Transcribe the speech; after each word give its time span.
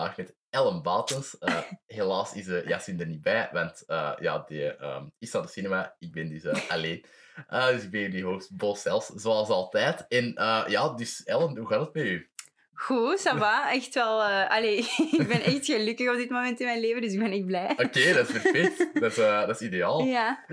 vandaag 0.00 0.16
met 0.16 0.34
Ellen 0.50 0.82
Batens. 0.82 1.36
Uh, 1.40 1.58
helaas 1.86 2.34
is 2.34 2.46
uh, 2.46 3.00
er 3.00 3.06
niet 3.06 3.22
bij, 3.22 3.48
want 3.52 3.82
uh, 3.86 4.12
ja, 4.20 4.44
die 4.46 4.84
um, 4.84 5.12
is 5.18 5.34
aan 5.34 5.42
de 5.42 5.48
cinema. 5.48 5.94
Ik 5.98 6.12
ben 6.12 6.28
dus 6.28 6.68
alleen. 6.68 7.04
dus 7.48 7.82
ik 7.82 7.90
ben 7.90 8.00
jullie 8.00 8.24
host, 8.24 8.56
Bos 8.56 8.82
zelfs, 8.82 9.06
zoals 9.06 9.48
altijd. 9.48 10.06
En 10.08 10.32
ja, 10.68 10.88
dus 10.88 11.22
Ellen, 11.22 11.56
hoe 11.56 11.66
gaat 11.66 11.80
het 11.80 11.94
met 11.94 12.04
u? 12.04 12.30
Goed, 12.82 13.20
ça 13.20 13.36
va. 13.36 13.72
Echt 13.72 13.94
wel... 13.94 14.20
Uh, 14.20 14.50
allee, 14.50 14.76
ik 15.18 15.26
ben 15.28 15.42
echt 15.42 15.64
gelukkig 15.64 16.10
op 16.10 16.16
dit 16.16 16.30
moment 16.30 16.60
in 16.60 16.66
mijn 16.66 16.80
leven, 16.80 17.00
dus 17.00 17.12
ik 17.12 17.18
ben 17.18 17.32
echt 17.32 17.46
blij. 17.46 17.70
Oké, 17.70 17.82
okay, 17.84 18.12
dat 18.12 18.28
is 18.28 18.40
perfect. 18.40 18.90
Dat 18.94 19.12
is, 19.12 19.18
uh, 19.18 19.46
dat 19.46 19.60
is 19.60 19.66
ideaal. 19.66 20.04
Ja. 20.16 20.44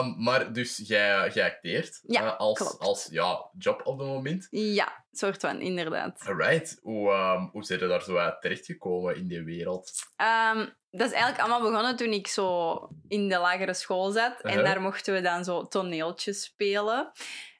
um, 0.00 0.14
maar 0.24 0.52
dus, 0.52 0.82
jij, 0.84 1.30
jij 1.34 1.44
acteert 1.44 2.00
ja, 2.06 2.24
uh, 2.24 2.36
als, 2.36 2.58
klopt. 2.58 2.78
als 2.78 3.08
ja, 3.10 3.50
job 3.58 3.80
op 3.84 3.98
het 3.98 4.08
moment? 4.08 4.46
Ja, 4.50 5.04
soort 5.10 5.40
van, 5.40 5.60
inderdaad. 5.60 6.20
Alright. 6.26 6.78
Hoe, 6.82 7.12
um, 7.12 7.48
hoe 7.52 7.64
zijn 7.64 7.78
je 7.78 7.86
daar 7.86 8.02
zo 8.02 8.16
uit 8.16 8.40
terechtgekomen 8.40 9.16
in 9.16 9.26
die 9.26 9.42
wereld? 9.42 9.92
Um, 10.16 10.74
dat 10.90 11.06
is 11.06 11.12
eigenlijk 11.12 11.40
allemaal 11.40 11.70
begonnen 11.70 11.96
toen 11.96 12.12
ik 12.12 12.26
zo 12.26 12.78
in 13.08 13.28
de 13.28 13.38
lagere 13.38 13.74
school 13.74 14.10
zat. 14.10 14.38
-huh. 14.42 14.52
En 14.52 14.64
daar 14.64 14.80
mochten 14.80 15.14
we 15.14 15.20
dan 15.20 15.44
zo 15.44 15.66
toneeltjes 15.66 16.42
spelen. 16.42 17.12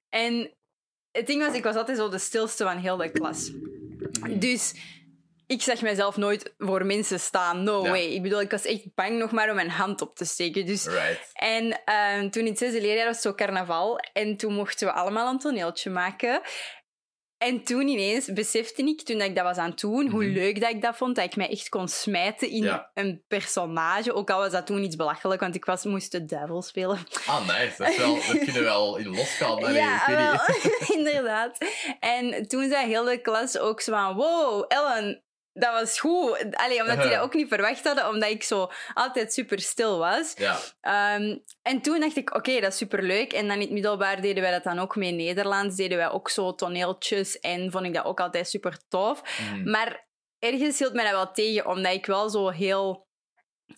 En 0.09 0.55
het 1.13 1.27
ding 1.27 1.47
was, 1.47 1.55
ik 1.55 1.63
was 1.65 1.77
altijd 1.77 1.99
zo 1.99 2.09
de 2.09 2.19
stilste 2.19 2.65
van 2.65 2.77
heel 2.77 2.97
de 2.97 3.11
klas. 3.11 3.51
Dus 4.31 4.75
ik 5.47 5.63
zag 5.63 5.83
mezelf 5.83 6.17
nooit 6.17 6.55
voor 6.59 6.87
mensen 6.87 7.21
staan. 7.21 7.63
No 7.63 7.83
Ja. 7.85 7.91
way. 7.91 8.05
Ik 8.05 8.23
bedoel, 8.23 8.41
ik 8.41 8.51
was 8.51 8.65
echt 8.65 8.95
bang 8.95 9.19
nog 9.19 9.31
maar 9.33 9.49
om 9.49 9.55
mijn 9.55 9.71
hand 9.71 10.01
op 10.03 10.17
te 10.17 10.25
steken. 10.25 10.67
Dus... 10.67 10.87
Right. 10.87 11.31
En 11.33 11.81
ehm, 11.85 12.31
toen 12.31 12.43
in 12.43 12.49
het 12.49 12.59
zesde 12.59 12.81
leerjaar 12.81 13.07
was 13.07 13.15
het 13.15 13.25
zo 13.25 13.35
carnaval. 13.35 13.99
En 14.13 14.37
toen 14.37 14.53
mochten 14.55 14.87
we 14.87 14.93
allemaal 14.93 15.31
een 15.31 15.39
toneeltje 15.39 15.91
maken. 15.91 16.41
En 17.43 17.65
toen 17.65 17.89
ineens 17.89 18.33
besefte 18.33 18.83
ik, 18.83 19.03
toen 19.03 19.21
ik 19.21 19.35
dat 19.37 19.45
was 19.45 19.57
aan 19.57 19.71
het 19.71 19.81
doen, 19.81 20.09
hoe 20.09 20.25
Mhm. 20.25 20.33
leuk 20.33 20.61
dat 20.61 20.71
ik 20.71 20.83
dat 20.83 20.97
vond. 20.97 21.17
Dat 21.17 21.25
ik 21.25 21.37
mij 21.37 21.49
echt 21.51 21.69
kon 21.69 21.89
smijten 21.89 22.49
in 22.51 22.63
Ja. 22.63 22.91
een 22.95 23.23
personage. 23.29 24.13
Ook 24.15 24.31
al 24.31 24.39
was 24.39 24.53
dat 24.53 24.67
toen 24.67 24.83
iets 24.83 24.97
belachelijk, 24.97 25.41
want 25.41 25.55
ik 25.55 25.65
was, 25.65 25.85
moest 25.85 26.13
de 26.13 26.25
duivel 26.25 26.63
spelen. 26.63 26.99
Ah, 27.27 27.47
nice. 27.47 27.75
Dat, 27.79 27.89
is 27.89 27.97
wel, 27.97 28.15
dat 28.15 28.39
kunnen 28.39 28.63
wel 28.63 28.97
in 28.97 29.09
losgaan. 29.17 29.59
Ja, 29.75 30.01
ik 30.09 30.17
weet 30.17 30.19
niet. 30.19 30.79
wel, 30.89 30.97
inderdaad. 30.99 31.59
En 32.01 32.49
toen 32.49 32.69
zei 32.69 32.87
heel 32.87 33.05
de 33.05 33.19
klas 33.21 33.59
ook 33.59 33.81
zo 33.81 33.93
van... 33.93 34.15
Wow, 34.15 34.65
Ellen, 34.69 35.23
dat 35.53 35.73
was 35.73 36.01
goed. 36.01 36.47
Allee, 36.51 36.81
omdat 36.81 37.01
die 37.03 37.11
dat 37.17 37.21
ook 37.21 37.35
niet 37.35 37.49
verwacht 37.49 37.85
hadden, 37.85 38.09
omdat 38.09 38.31
ik 38.31 38.43
zo 38.43 38.71
altijd 38.95 39.33
super 39.33 39.61
stil 39.61 39.99
was. 39.99 40.35
Ja, 40.37 40.59
Ehm, 40.81 41.39
en 41.63 41.81
toen 41.81 42.01
dacht 42.01 42.17
ik, 42.17 42.35
oké, 42.35 42.61
dat 42.61 42.73
is 42.73 42.79
superleuk. 42.79 43.33
En 43.33 43.47
dan 43.47 43.57
in 43.57 43.63
het 43.63 43.71
middelbaar 43.71 44.21
deden 44.21 44.43
wij 44.43 44.53
dat 44.53 44.65
dan 44.65 44.79
ook 44.79 44.97
mee 44.97 45.13
Nederlands. 45.13 45.77
Deden 45.77 45.99
wij 45.99 46.11
ook 46.11 46.29
zo 46.29 46.55
toneeltjes 46.55 47.41
en 47.41 47.71
vond 47.71 47.85
ik 47.85 47.95
dat 47.95 48.05
ook 48.05 48.21
altijd 48.21 48.49
super 48.49 48.79
tof. 48.89 49.23
Mhm. 49.39 49.71
Maar 49.71 50.09
ergens 50.39 50.79
hield 50.79 50.93
mij 50.93 51.05
dat 51.05 51.13
wel 51.13 51.33
tegen, 51.33 51.67
omdat 51.67 51.93
ik 51.93 52.07
wel 52.07 52.29
zo 52.29 52.49
heel... 52.49 53.07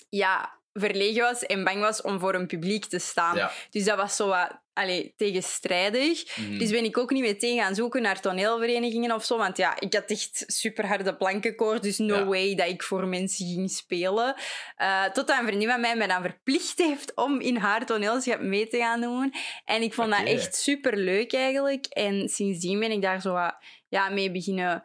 Ja, 0.09 0.61
verlegen 0.75 1.23
was 1.23 1.43
en 1.47 1.65
bang 1.65 1.81
was 1.81 2.03
om 2.03 2.21
voor 2.21 2.35
een 2.35 2.47
publiek 2.47 2.85
te 2.85 2.99
staan. 2.99 3.37
ja. 3.37 3.51
Dus 3.71 3.85
dat 3.85 3.97
was 3.97 4.17
zo 4.17 4.27
wat 4.27 4.63
allee, 4.73 5.15
tegenstrijdig. 5.17 6.37
Mhm. 6.37 6.59
Dus 6.59 6.71
ben 6.71 6.85
ik 6.85 6.99
ook 6.99 7.11
niet 7.11 7.23
meteen 7.23 7.59
gaan 7.59 7.75
zoeken 7.75 8.03
naar 8.03 8.21
toneelverenigingen 8.21 9.13
of 9.13 9.25
zo. 9.25 9.37
Want 9.37 9.57
ja, 9.57 9.81
ik 9.81 9.95
had 9.95 10.05
echt 10.11 10.45
super 10.47 10.87
harde 10.87 11.17
plankenkoord. 11.17 11.83
Dus 11.83 11.99
no 11.99 12.15
Ja. 12.17 12.25
way 12.25 12.55
dat 12.55 12.69
ik 12.69 12.83
voor 12.83 13.07
mensen 13.07 13.47
ging 13.47 13.71
spelen. 13.71 14.35
Eh 14.77 15.05
totdat 15.05 15.39
een 15.41 15.47
vriendin 15.47 15.69
van 15.69 15.81
mij 15.81 15.97
mij 15.97 16.07
dan 16.07 16.23
verplicht 16.23 16.79
heeft 16.79 17.15
om 17.15 17.41
in 17.41 17.57
haar 17.57 17.87
toneelschap 17.87 18.41
mee 18.41 18.69
te 18.69 18.77
gaan 18.79 19.01
doen. 19.01 19.33
En 19.65 19.83
ik 19.83 19.95
vond 19.95 20.11
dat 20.11 20.27
echt 20.27 20.55
super 20.57 20.97
leuk 20.97 21.33
eigenlijk. 21.33 21.87
En 21.87 22.29
sindsdien 22.29 22.81
ben 22.81 22.91
ik 22.91 23.03
daar 23.03 23.21
zo 23.21 23.33
wat, 23.33 23.57
ja, 23.89 24.09
mee 24.09 24.31
beginnen. 24.31 24.85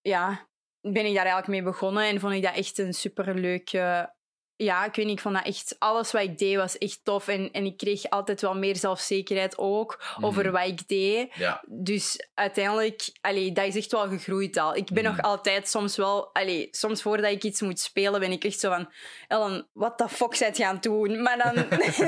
Ja, 0.00 0.48
ben 0.80 1.06
ik 1.06 1.14
daar 1.14 1.24
eigenlijk 1.26 1.48
mee 1.48 1.62
begonnen. 1.62 2.04
En 2.04 2.20
vond 2.20 2.34
ik 2.34 2.42
dat 2.42 2.54
echt 2.54 2.78
een 2.78 2.92
super 2.92 3.34
leuke 3.34 4.14
ja, 4.56 4.84
ik 4.84 4.94
weet 4.94 5.06
niet, 5.06 5.16
ik 5.16 5.20
vond 5.22 5.34
dat 5.34 5.44
echt... 5.44 5.76
Alles 5.78 6.12
wat 6.12 6.22
ik 6.22 6.38
deed 6.38 6.56
was 6.56 6.78
echt 6.78 7.00
tof. 7.02 7.28
En, 7.28 7.52
en 7.52 7.64
ik 7.64 7.76
kreeg 7.76 8.10
altijd 8.10 8.40
wel 8.40 8.54
meer 8.56 8.76
zelfzekerheid 8.76 9.58
ook 9.58 10.04
over 10.20 10.42
Mhm. 10.44 10.52
wat 10.52 10.66
ik 10.66 10.88
deed. 10.88 11.34
ja. 11.34 11.62
Dus 11.66 12.28
uiteindelijk, 12.34 13.08
allee, 13.20 13.52
dat 13.52 13.64
is 13.66 13.76
echt 13.76 13.92
wel 13.92 14.08
gegroeid 14.08 14.56
al. 14.56 14.76
Ik 14.76 14.90
ben 14.92 15.04
Mhm. 15.04 15.12
nog 15.16 15.22
altijd 15.24 15.68
soms 15.68 15.96
wel... 15.96 16.30
Allee, 16.32 16.68
soms 16.70 17.02
voordat 17.02 17.30
ik 17.30 17.42
iets 17.44 17.60
moet 17.60 17.80
spelen, 17.80 18.20
ben 18.20 18.32
ik 18.32 18.44
echt 18.44 18.60
zo 18.60 18.70
van... 18.70 18.92
Ellen, 19.28 19.66
what 19.72 19.98
the 19.98 20.08
fuck 20.08 20.34
zijt 20.34 20.56
je 20.56 20.66
aan 20.66 20.74
het 20.74 20.82
doen? 20.82 21.22
Maar 21.22 21.38
dan, 21.38 21.54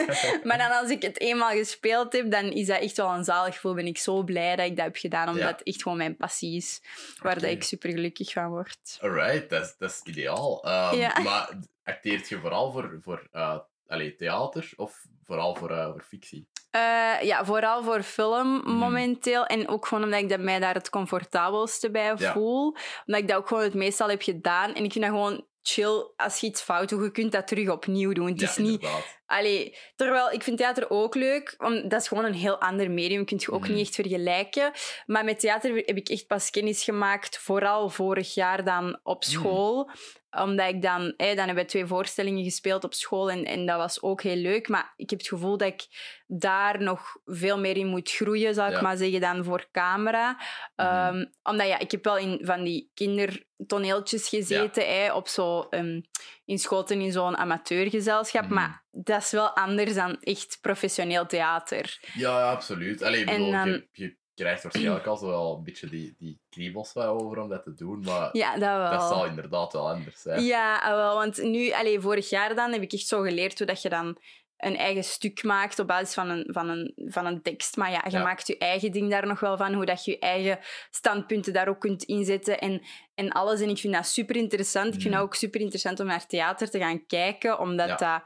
maar 0.49 0.59
dan 0.59 0.71
als 0.81 0.91
ik 0.91 1.03
het 1.03 1.21
eenmaal 1.21 1.51
gespeeld 1.51 2.13
heb, 2.13 2.31
dan 2.31 2.45
is 2.53 2.67
dat 2.67 2.81
echt 2.81 2.97
wel 2.97 3.11
een 3.11 3.25
zalig 3.25 3.55
gevoel. 3.55 3.75
Ben 3.75 3.87
ik 3.87 3.99
zo 3.99 4.23
blij 4.23 4.57
dat 4.57 4.67
ik 4.67 4.77
dat 4.77 4.85
heb 4.85 4.97
gedaan, 4.97 5.27
omdat 5.29 5.43
Ja. 5.43 5.49
het 5.51 5.63
echt 5.63 5.83
gewoon 5.83 5.99
mijn 5.99 6.17
passie 6.17 6.57
is. 6.57 6.81
Waar 7.23 7.35
dat 7.41 7.51
ik 7.51 7.63
super 7.63 7.91
gelukkig 7.91 8.33
van 8.33 8.49
word. 8.49 8.99
Alright, 9.01 9.51
dat 9.51 9.63
is, 9.65 9.75
dat 9.79 9.91
is 9.91 10.01
ideaal. 10.05 10.65
Ehm, 10.65 10.97
Ja. 10.97 11.19
Maar 11.23 11.51
acteert 11.89 12.29
je 12.29 12.39
vooral 12.41 12.73
voor, 12.73 12.99
voor 13.01 13.29
uh, 13.33 13.59
allee, 13.87 14.15
theater 14.15 14.73
of 14.77 15.05
vooral 15.25 15.55
voor, 15.55 15.71
uh, 15.71 15.91
voor 15.91 16.03
fictie? 16.09 16.49
Eh, 16.71 17.23
ja, 17.23 17.45
vooral 17.45 17.83
voor 17.83 18.03
film 18.03 18.55
Mhm. 18.57 18.71
momenteel. 18.71 19.47
En 19.47 19.69
ook 19.69 19.87
gewoon 19.87 20.05
omdat 20.05 20.21
ik 20.21 20.29
dat 20.29 20.41
mij 20.41 20.59
daar 20.59 20.75
het 20.75 20.91
comfortabelste 20.91 21.91
bij 21.91 22.15
Ja. 22.17 22.33
voel. 22.33 22.65
Omdat 23.07 23.23
ik 23.23 23.29
dat 23.29 23.37
ook 23.37 23.49
gewoon 23.49 23.63
het 23.63 23.75
meestal 23.75 24.09
heb 24.09 24.23
gedaan. 24.23 24.75
En 24.75 24.85
ik 24.85 24.93
vind 24.93 25.05
dat 25.05 25.15
gewoon 25.15 25.47
chill 25.63 26.13
als 26.17 26.41
je 26.41 26.47
iets 26.47 26.63
fout 26.63 26.89
doet. 26.89 27.03
Je 27.05 27.11
kunt 27.11 27.33
dat 27.33 27.47
terug 27.47 27.69
opnieuw 27.71 28.13
doen. 28.13 28.27
Het 28.29 28.41
ja, 28.41 28.49
is 28.49 28.57
niet... 28.57 28.83
inderdaad. 28.83 29.18
Allee, 29.29 29.77
terwijl 29.97 30.31
ik 30.31 30.43
vind 30.43 30.59
theater 30.59 30.91
ook 30.91 31.15
leuk, 31.15 31.55
want 31.59 31.91
dat 31.91 32.01
is 32.01 32.09
gewoon 32.09 32.25
een 32.25 32.35
heel 32.35 32.61
ander 32.61 32.91
medium. 32.91 33.25
Kun 33.25 33.37
je 33.41 33.53
ook 33.53 33.61
Mhm. 33.63 33.73
niet 33.73 33.87
echt 33.87 33.95
vergelijken. 33.95 34.73
Maar 35.07 35.25
met 35.25 35.41
theater 35.41 35.75
heb 35.77 35.97
ik 35.97 36.09
echt 36.09 36.27
pas 36.27 36.51
kennis 36.51 36.85
gemaakt, 36.85 37.39
vooral 37.39 37.89
vorig 37.89 38.35
jaar 38.35 38.65
dan 38.65 39.01
op 39.03 39.23
Mhm. 39.23 39.31
school. 39.33 39.91
Omdat 40.31 40.69
ik 40.69 40.83
dan, 40.83 41.15
eh, 41.17 41.27
dan 41.37 41.47
hebben 41.47 41.65
we 41.65 41.65
twee 41.65 41.87
voorstellingen 41.87 42.45
gespeeld 42.45 42.85
op 42.85 42.95
school 42.95 43.31
en, 43.31 43.45
en 43.45 43.67
dat 43.67 43.77
was 43.77 44.03
ook 44.03 44.23
heel 44.23 44.37
leuk. 44.37 44.69
Maar 44.69 44.93
ik 44.97 45.11
heb 45.11 45.19
het 45.19 45.29
gevoel 45.29 45.57
dat 45.57 45.69
ik 45.69 45.87
daar 46.27 46.83
nog 46.83 47.17
veel 47.25 47.59
meer 47.59 47.77
in 47.77 47.87
moet 47.87 48.11
groeien, 48.11 48.55
zal 48.55 48.67
ik 48.69 48.75
Ja. 48.75 48.81
maar 48.81 48.97
zeggen, 48.97 49.21
dan 49.21 49.45
voor 49.45 49.69
camera. 49.73 50.33
Mhm. 50.33 50.87
Ehm, 50.87 51.25
omdat 51.43 51.67
ja, 51.67 51.79
ik 51.79 51.91
heb 51.91 52.05
wel 52.05 52.17
in 52.19 52.39
van 52.43 52.65
die 52.65 52.91
kindertoneeltjes 52.95 54.29
gezeten, 54.29 54.87
hè, 54.87 55.13
op 55.13 55.29
zo, 55.29 55.67
ehm, 55.71 56.01
in 56.45 56.59
Schoten 56.59 57.01
in 57.01 57.13
zo'n 57.13 57.37
amateurgezelschap. 57.37 58.49
Maar 58.49 58.85
dat 59.05 59.23
is 59.23 59.31
wel 59.31 59.49
anders 59.57 59.95
dan 59.95 60.17
echt 60.21 60.59
professioneel 60.61 61.27
theater. 61.27 61.99
Ja, 62.15 62.39
ja, 62.39 62.51
absoluut. 62.51 63.03
Allee, 63.03 63.21
ik 63.21 63.29
En 63.29 63.37
bedoel, 63.37 63.51
dan- 63.53 63.69
je, 63.69 63.89
je 63.93 64.17
krijgt 64.35 64.63
waarschijnlijk 64.63 65.07
al 65.07 65.17
zo 65.17 65.27
wel 65.27 65.57
een 65.57 65.63
beetje 65.65 65.89
die, 65.89 66.15
die 66.19 66.41
kriebels 66.51 66.97
over 66.97 67.39
om 67.43 67.49
dat 67.49 67.63
te 67.63 67.75
doen, 67.75 68.01
maar 68.01 68.29
Ja, 68.37 68.51
dat 68.53 68.61
wel. 68.77 68.91
dat 68.91 69.09
zal 69.09 69.27
inderdaad 69.27 69.73
wel 69.73 69.89
anders 69.91 70.21
zijn. 70.23 70.43
Ja, 70.45 70.77
ah, 70.79 70.95
wel, 70.95 71.15
want 71.15 71.43
nu, 71.43 71.71
allee, 71.73 72.01
vorig 72.01 72.29
jaar 72.31 72.55
dan, 72.55 72.73
heb 72.73 72.83
ik 72.83 72.93
echt 72.93 73.07
zo 73.07 73.21
geleerd 73.23 73.59
hoe 73.59 73.67
dat 73.67 73.83
je 73.83 73.89
dan 73.89 74.19
een 74.57 74.77
eigen 74.77 75.05
stuk 75.05 75.43
maakt 75.43 75.79
op 75.79 75.87
basis 75.87 76.15
van 76.15 76.29
een, 76.29 76.49
van 76.53 76.69
een, 76.69 76.93
van 76.97 77.27
een 77.27 77.43
tekst. 77.43 77.77
Maar 77.77 77.91
ja, 77.91 78.05
je 78.05 78.17
Ja. 78.17 78.23
maakt 78.23 78.47
je 78.47 78.59
eigen 78.59 78.93
ding 78.93 79.11
daar 79.11 79.27
nog 79.27 79.41
wel 79.41 79.57
van, 79.57 79.75
hoe 79.75 79.85
dat 79.87 80.05
je 80.05 80.11
je 80.11 80.19
eigen 80.19 80.59
standpunten 80.91 81.53
daar 81.53 81.69
ook 81.69 81.81
kunt 81.81 82.03
inzetten 82.03 82.59
en, 82.59 82.83
en 83.15 83.31
alles. 83.33 83.61
En 83.61 83.69
ik 83.69 83.79
vind 83.79 83.95
dat 83.95 84.07
super 84.07 84.37
interessant. 84.37 84.87
Ik 84.87 84.93
vind 84.93 85.05
Mhm. 85.05 85.13
dat 85.15 85.23
ook 85.23 85.35
super 85.35 85.61
interessant 85.61 86.01
om 86.01 86.07
naar 86.07 86.27
theater 86.27 86.71
te 86.71 86.79
gaan 86.79 87.07
kijken, 87.07 87.59
omdat 87.59 87.89
Ja. 87.89 87.97
dat... 87.97 88.23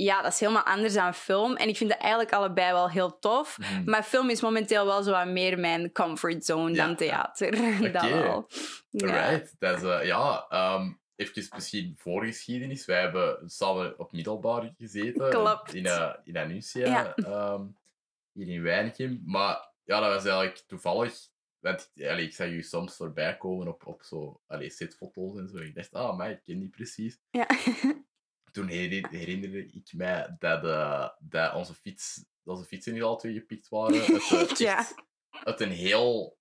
Ja, 0.00 0.22
dat 0.22 0.32
is 0.32 0.40
helemaal 0.40 0.62
anders 0.62 0.94
dan 0.94 1.14
film. 1.14 1.56
En 1.56 1.68
ik 1.68 1.76
vind 1.76 1.90
dat 1.90 1.98
eigenlijk 1.98 2.32
allebei 2.32 2.72
wel 2.72 2.90
heel 2.90 3.18
tof. 3.18 3.58
Mhm. 3.58 3.90
Maar 3.90 4.02
film 4.02 4.30
is 4.30 4.40
momenteel 4.40 4.86
wel 4.86 5.02
zo 5.02 5.10
wat 5.10 5.26
meer 5.26 5.58
mijn 5.58 5.92
comfortzone 5.92 6.74
Ja. 6.74 6.86
dan 6.86 6.96
theater. 6.96 7.50
dat 7.92 8.10
wel. 8.10 8.48
Ja. 8.90 9.06
Alright, 9.06 9.54
dat 9.58 9.76
is, 9.76 9.82
eh, 9.88 10.04
ja, 10.06 10.46
ehm 10.48 10.90
even 11.16 11.48
misschien 11.54 11.94
voorgeschiedenis. 11.96 12.84
Wij 12.86 13.00
hebben 13.00 13.50
samen 13.50 13.98
op 13.98 14.12
middelbaar 14.12 14.72
gezeten. 14.78 15.30
Klopt. 15.30 15.74
In, 15.74 15.84
uh, 15.84 16.12
in 16.24 16.36
Anuncia, 16.36 16.86
Ja. 16.86 17.14
ehm, 17.14 17.62
hier 18.32 18.48
in 18.48 18.62
Weinigem. 18.62 19.22
Maar 19.26 19.68
ja, 19.84 20.00
dat 20.00 20.12
was 20.12 20.24
eigenlijk 20.24 20.64
toevallig. 20.66 21.14
Want 21.58 21.90
allee, 21.96 22.24
ik 22.24 22.34
zag 22.34 22.48
je 22.48 22.62
soms 22.62 22.94
voorbij 22.96 23.36
komen 23.36 23.68
op, 23.68 23.86
op 23.86 24.02
zo, 24.02 24.40
allee, 24.46 24.70
setfoto's 24.70 25.38
en 25.38 25.48
zo. 25.48 25.56
Ik 25.56 25.74
dacht, 25.74 25.92
ah, 25.94 26.16
maar 26.16 26.30
ik 26.30 26.42
ken 26.42 26.58
die 26.58 26.68
precies. 26.68 27.18
Ja. 27.30 27.46
Toen 28.58 28.68
herinner- 28.68 29.10
herinnerde 29.10 29.66
ik 29.66 29.92
mij 29.92 30.36
dat, 30.38 30.64
eh, 30.64 31.08
dat 31.18 31.54
onze, 31.54 31.74
fiets, 31.74 32.24
onze 32.44 32.64
fietsen 32.64 32.92
niet 32.92 33.02
al 33.02 33.16
twee 33.16 33.32
gepikt 33.34 33.68
waren. 33.68 34.00
Het, 34.04 34.60
eh, 34.60 34.78
echt 34.78 34.94
uit 35.30 35.60
een 35.60 35.70
heel 35.70 36.36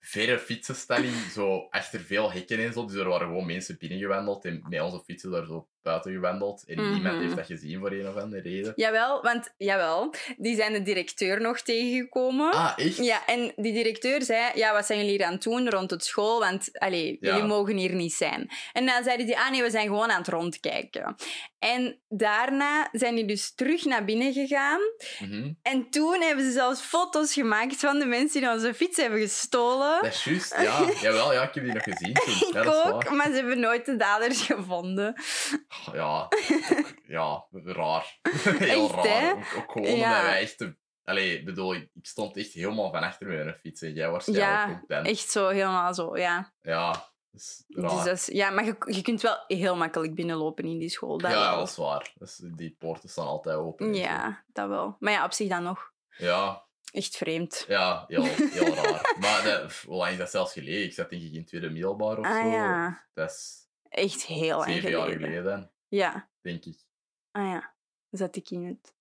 verre 0.00 0.38
fietsenstelling, 0.38 1.14
zo 1.14 1.66
achter 1.70 2.00
veel 2.00 2.32
hekken 2.32 2.58
en 2.58 2.72
zo. 2.72 2.86
Dus 2.86 2.94
er 2.94 3.08
waren 3.08 3.26
gewoon 3.26 3.46
mensen 3.46 3.78
binnengewandeld 3.78 4.44
en 4.44 4.64
met 4.68 4.80
onze 4.80 5.00
fietsen 5.04 5.30
daar 5.30 5.46
zo 5.46 5.68
buiten 5.82 6.12
gewendeld. 6.12 6.64
En 6.66 6.76
niemand 6.92 7.14
Mhm. 7.14 7.22
heeft 7.22 7.36
dat 7.36 7.46
gezien 7.46 7.78
voor 7.78 7.92
een 7.92 8.08
of 8.08 8.16
andere 8.16 8.42
reden. 8.42 8.72
Jawel, 8.76 9.22
want 9.22 9.52
jawel, 9.56 10.14
die 10.36 10.56
zijn 10.56 10.72
de 10.72 10.82
directeur 10.82 11.40
nog 11.40 11.60
tegengekomen. 11.60 12.52
Ah, 12.52 12.72
echt? 12.76 12.96
Ja, 12.96 13.26
en 13.26 13.52
die 13.56 13.72
directeur 13.72 14.22
zei, 14.22 14.50
ja, 14.54 14.72
wat 14.72 14.86
zijn 14.86 14.98
jullie 14.98 15.14
hier 15.16 15.26
aan 15.26 15.32
het 15.32 15.42
doen 15.42 15.70
rond 15.70 15.90
het 15.90 16.04
school? 16.04 16.38
Want, 16.40 16.78
allee, 16.78 17.16
Ja. 17.20 17.32
jullie 17.32 17.48
mogen 17.48 17.76
hier 17.76 17.94
niet 17.94 18.12
zijn. 18.14 18.50
En 18.72 18.86
dan 18.86 19.02
zeiden 19.04 19.26
die, 19.26 19.38
ah 19.38 19.50
nee, 19.50 19.62
we 19.62 19.70
zijn 19.70 19.86
gewoon 19.86 20.10
aan 20.10 20.18
het 20.18 20.28
rondkijken. 20.28 21.14
En 21.58 21.98
daarna 22.08 22.88
zijn 22.92 23.14
die 23.14 23.24
dus 23.24 23.54
terug 23.54 23.84
naar 23.84 24.04
binnen 24.04 24.32
gegaan. 24.32 24.80
Mhm. 25.18 25.52
En 25.62 25.90
toen 25.90 26.20
hebben 26.20 26.44
ze 26.44 26.50
zelfs 26.50 26.80
foto's 26.80 27.32
gemaakt 27.32 27.76
van 27.76 27.98
de 27.98 28.06
mensen 28.06 28.40
die 28.40 28.50
onze 28.50 28.74
fiets 28.74 28.96
hebben 28.96 29.20
gestolen. 29.20 29.98
Dat 30.02 30.12
is 30.12 30.24
juist, 30.24 30.54
ja. 30.60 30.88
Jawel, 31.08 31.32
ja, 31.32 31.42
ik 31.42 31.54
heb 31.54 31.64
die 31.64 31.72
nog 31.72 31.82
gezien 31.82 32.12
toen. 32.14 32.34
Ik 32.48 32.52
ja, 32.52 32.62
is 32.62 32.92
ook, 32.92 33.10
maar 33.10 33.26
ze 33.26 33.32
hebben 33.32 33.60
nooit 33.60 33.84
de 33.86 33.96
daders 33.96 34.40
gevonden. 34.42 35.14
Ja, 35.92 36.28
ja, 37.06 37.44
raar. 37.52 38.18
Heel 38.58 38.84
Echt, 38.84 38.94
raar. 39.06 39.32
Ook, 39.32 39.38
ook 39.56 39.72
gewoon 39.72 39.88
Ja. 39.88 39.92
omdat 40.14 40.22
wij 40.22 40.40
echt... 40.40 40.66
Allee, 41.04 41.38
ik 41.38 41.44
bedoel, 41.44 41.74
ik, 41.74 41.88
stond 42.02 42.36
echt 42.36 42.52
helemaal 42.52 42.90
van 42.90 43.02
achter 43.02 43.26
met 43.26 43.46
een 43.46 43.54
fiets. 43.60 43.82
En 43.82 43.92
jij 43.92 44.10
waarschijnlijk 44.10 44.48
Ja, 44.50 44.70
ook 44.82 44.88
dan. 44.88 45.04
Echt 45.04 45.30
zo, 45.30 45.48
helemaal 45.48 45.94
zo, 45.94 46.16
ja. 46.16 46.52
Ja, 46.60 47.08
dus 47.30 47.64
raar. 47.68 47.90
Dus 47.90 48.04
dat 48.04 48.16
is, 48.16 48.26
ja, 48.26 48.50
maar 48.50 48.64
je, 48.64 48.76
je 48.86 49.02
kunt 49.02 49.20
wel 49.20 49.44
heel 49.46 49.76
makkelijk 49.76 50.14
binnenlopen 50.14 50.64
in 50.64 50.78
die 50.78 50.88
school. 50.88 51.18
Dat 51.18 51.30
ja, 51.30 51.50
wel. 51.50 51.58
dat 51.58 51.68
is 51.68 51.76
waar. 51.76 52.12
Dus 52.14 52.40
die 52.42 52.76
poorten 52.78 53.08
staan 53.08 53.26
altijd 53.26 53.56
open. 53.56 53.94
zo. 53.94 54.00
Ja, 54.00 54.44
dat 54.46 54.68
wel. 54.68 54.96
Maar 54.98 55.12
ja, 55.12 55.24
op 55.24 55.32
zich 55.32 55.48
dan 55.48 55.62
nog. 55.62 55.90
Ja, 56.16 56.64
Echt 56.92 57.16
vreemd. 57.16 57.64
ja 57.68 58.04
heel, 58.06 58.22
heel 58.24 58.74
raar. 58.74 59.14
Maar 59.20 59.44
dat, 59.44 59.72
hoe 59.86 59.96
lang 59.96 60.10
is 60.12 60.18
dat 60.18 60.30
zelfs 60.30 60.52
geleden? 60.52 60.84
Ik 60.84 60.92
zat 60.92 61.10
denk 61.10 61.22
ik 61.22 61.32
in 61.32 61.44
tweede 61.46 61.70
middelbaar 61.70 62.18
of 62.18 62.26
Ah 62.26 62.42
zo. 62.42 62.48
ja, 62.48 63.06
Dat 63.14 63.30
is 63.30 63.61
echt 63.92 64.22
heel 64.22 64.58
lang 64.58 64.70
zeven 64.72 64.90
jaar 64.90 65.02
geleden. 65.02 65.28
geleden, 65.28 65.72
Ja, 65.88 66.30
denk 66.40 66.64
ik. 66.64 66.78
ah 67.30 67.46
ja. 67.48 67.74
Dan 68.10 68.20
zat 68.20 68.36
ik 68.36 68.50
in 68.50 68.64
het 68.66 68.94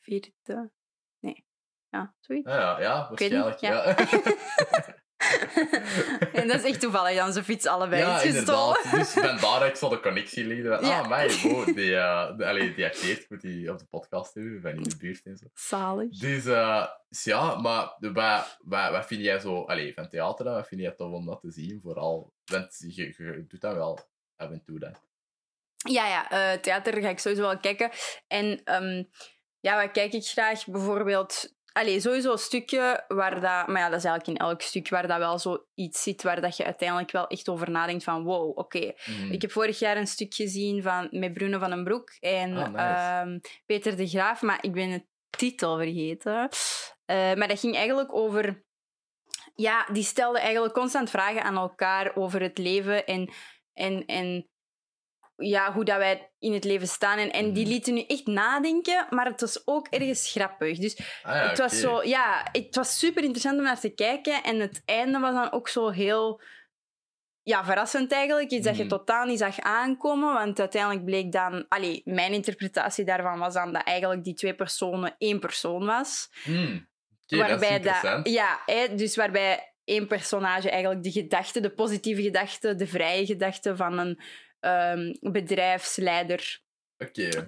vierde... 0.00 0.70
Nee. 1.20 1.46
Ja, 1.90 2.14
zoiets. 2.20 2.48
Ja, 2.50 2.56
ja, 2.58 2.80
ja 2.80 3.08
Ik 3.10 3.18
weet 3.18 3.30
niet, 3.30 3.40
waarschijnlijk. 3.42 4.10
Ja, 4.10 4.94
En 6.32 6.48
dat 6.48 6.56
is 6.64 6.70
echt 6.70 6.80
toevallig 6.80 7.16
dan 7.16 7.32
zo'n 7.32 7.42
fiets 7.42 7.66
allebei 7.66 8.02
ja 8.02 8.20
is 8.20 8.34
gestolen. 8.34 8.76
inderdaad. 8.84 9.14
Dus 9.14 9.24
vandaar 9.24 9.66
ik 9.66 9.76
zo 9.76 9.88
de 9.88 10.00
connectie 10.00 10.44
legde. 10.46 10.76
Van, 10.76 10.84
Ja. 10.88 11.00
Ah, 11.00 11.08
mij, 11.08 11.40
wow, 11.42 11.64
die, 11.74 11.96
eh, 11.96 12.36
de- 12.36 12.46
allee, 12.46 12.74
die 12.74 12.84
acteert. 12.84 13.22
Ik 13.22 13.30
moet 13.30 13.40
die 13.40 13.70
op 13.70 13.78
de 13.78 13.84
podcast 13.84 14.34
hebben, 14.34 14.60
van 14.60 14.70
in 14.70 14.82
de 14.82 14.96
buurt 14.96 15.24
en 15.26 15.36
zo. 15.36 15.46
Zalig. 15.54 16.18
Dus, 16.18 16.46
eh, 16.46 16.86
dus 17.08 17.24
ja, 17.24 17.54
maar 17.60 17.94
de- 17.98 18.12
wat, 18.12 18.58
wat, 18.64 18.90
wat 18.90 19.06
vind 19.06 19.20
jij 19.22 19.38
zo... 19.38 19.62
Allee, 19.62 19.94
van 19.94 20.08
theater 20.08 20.44
dan, 20.44 20.54
wat 20.54 20.68
vind 20.68 20.80
jij 20.80 20.90
tof 20.92 21.12
om 21.12 21.26
dat 21.26 21.40
te 21.40 21.50
zien? 21.50 21.80
Vooral, 21.82 22.32
want 22.44 22.76
je, 22.78 23.14
je 23.16 23.44
doet 23.48 23.60
dat 23.60 23.74
wel 23.74 23.98
af 24.36 24.50
en 24.50 24.62
toe 24.66 24.78
dan. 24.78 24.96
Ja, 25.90 26.06
ja, 26.08 26.30
eh, 26.30 26.60
theater 26.60 27.00
ga 27.02 27.08
ik 27.08 27.18
sowieso 27.18 27.42
wel 27.42 27.58
kijken. 27.58 27.90
En 28.26 28.60
ehm, 28.64 29.04
ja, 29.60 29.82
wat 29.82 29.90
kijk 29.90 30.12
ik 30.12 30.24
graag? 30.26 30.66
Bijvoorbeeld... 30.66 31.54
Allee, 31.72 32.00
sowieso 32.00 32.32
een 32.32 32.38
stukje 32.38 33.04
waar 33.08 33.34
dat... 33.40 33.66
Maar 33.66 33.78
ja, 33.80 33.88
dat 33.88 33.98
is 33.98 34.04
eigenlijk 34.04 34.26
in 34.38 34.46
elk 34.46 34.60
stuk 34.62 34.88
waar 34.88 35.06
dat 35.06 35.18
wel 35.18 35.38
zo 35.38 35.66
iets 35.74 36.02
zit 36.02 36.22
waar 36.22 36.40
dat 36.40 36.56
je 36.56 36.64
uiteindelijk 36.64 37.10
wel 37.10 37.26
echt 37.26 37.48
over 37.48 37.70
nadenkt 37.70 38.04
van 38.04 38.24
wow, 38.24 38.58
oké. 38.58 38.92
Mhm. 39.06 39.32
Ik 39.32 39.42
heb 39.42 39.52
vorig 39.52 39.78
jaar 39.78 39.96
een 39.96 40.06
stuk 40.06 40.34
gezien 40.34 40.82
van, 40.82 41.08
met 41.10 41.32
Bruno 41.32 41.58
van 41.58 41.70
den 41.70 41.84
Broek 41.84 42.10
en 42.20 42.56
Ah, 42.56 42.68
nice. 42.68 42.76
ehm, 42.84 43.38
Peter 43.66 43.96
de 43.96 44.06
Graaf, 44.08 44.42
maar 44.42 44.58
ik 44.60 44.72
ben 44.72 44.90
de 44.90 45.06
titel 45.30 45.76
vergeten. 45.76 46.48
Eh, 47.04 47.34
maar 47.34 47.48
dat 47.48 47.60
ging 47.60 47.74
eigenlijk 47.76 48.14
over... 48.14 48.64
Ja, 49.54 49.86
die 49.92 50.02
stelden 50.04 50.40
eigenlijk 50.40 50.74
constant 50.74 51.10
vragen 51.10 51.42
aan 51.42 51.56
elkaar 51.56 52.16
over 52.16 52.40
het 52.42 52.58
leven 52.58 53.06
en, 53.06 53.30
en, 53.76 54.06
en 54.06 54.48
ja, 55.36 55.72
hoe 55.72 55.84
dat 55.84 55.96
wij 55.96 56.30
in 56.38 56.52
het 56.52 56.64
leven 56.64 56.88
staan. 56.88 57.18
En, 57.18 57.32
en 57.32 57.52
die 57.52 57.62
Mhm. 57.64 57.72
lieten 57.72 57.94
nu 57.94 58.02
echt 58.02 58.26
nadenken, 58.26 59.06
maar 59.10 59.26
het 59.26 59.40
was 59.40 59.62
ook 59.66 59.86
ergens 59.88 60.30
grappig. 60.30 60.78
Dus 60.78 60.98
Ah, 61.22 61.34
ja, 61.34 61.48
het 61.48 61.58
was 61.58 61.80
zo, 61.80 62.02
ja, 62.02 62.48
het 62.52 62.74
was 62.76 62.98
super 62.98 63.22
interessant 63.22 63.58
om 63.58 63.64
naar 63.64 63.80
te 63.80 63.88
kijken. 63.94 64.42
En 64.42 64.60
het 64.60 64.82
einde 64.84 65.18
was 65.18 65.34
dan 65.34 65.52
ook 65.52 65.68
zo 65.68 65.88
heel 65.90 66.40
ja, 67.42 67.64
verrassend 67.64 68.12
eigenlijk. 68.12 68.50
Iets 68.50 68.64
dat 68.66 68.76
je 68.76 68.84
Mhm. 68.84 68.90
totaal 68.96 69.26
niet 69.26 69.38
zag 69.38 69.58
aankomen. 69.60 70.32
Want 70.34 70.60
uiteindelijk 70.60 71.04
bleek 71.04 71.32
dan... 71.32 71.64
Allee, 71.68 72.02
mijn 72.04 72.32
interpretatie 72.32 73.04
daarvan 73.04 73.38
was 73.38 73.54
dan 73.54 73.72
dat 73.72 73.82
eigenlijk 73.84 74.24
die 74.24 74.34
twee 74.34 74.54
personen 74.54 75.14
één 75.18 75.40
persoon 75.40 75.86
was. 75.86 76.28
Dat 77.48 77.62
is 77.62 77.68
interessant. 77.76 78.28
ja, 78.28 78.62
hè, 78.66 78.94
dus 78.94 79.16
waarbij 79.16 79.75
één 79.86 80.06
personage 80.06 80.70
eigenlijk 80.70 81.02
de 81.02 81.10
gedachte, 81.10 81.60
de 81.60 81.70
positieve 81.70 82.22
gedachte, 82.22 82.74
de 82.74 82.86
vrije 82.86 83.26
gedachte 83.26 83.76
van 83.76 83.98
een 83.98 84.20
ehm, 84.60 85.14
bedrijfsleider 85.20 86.60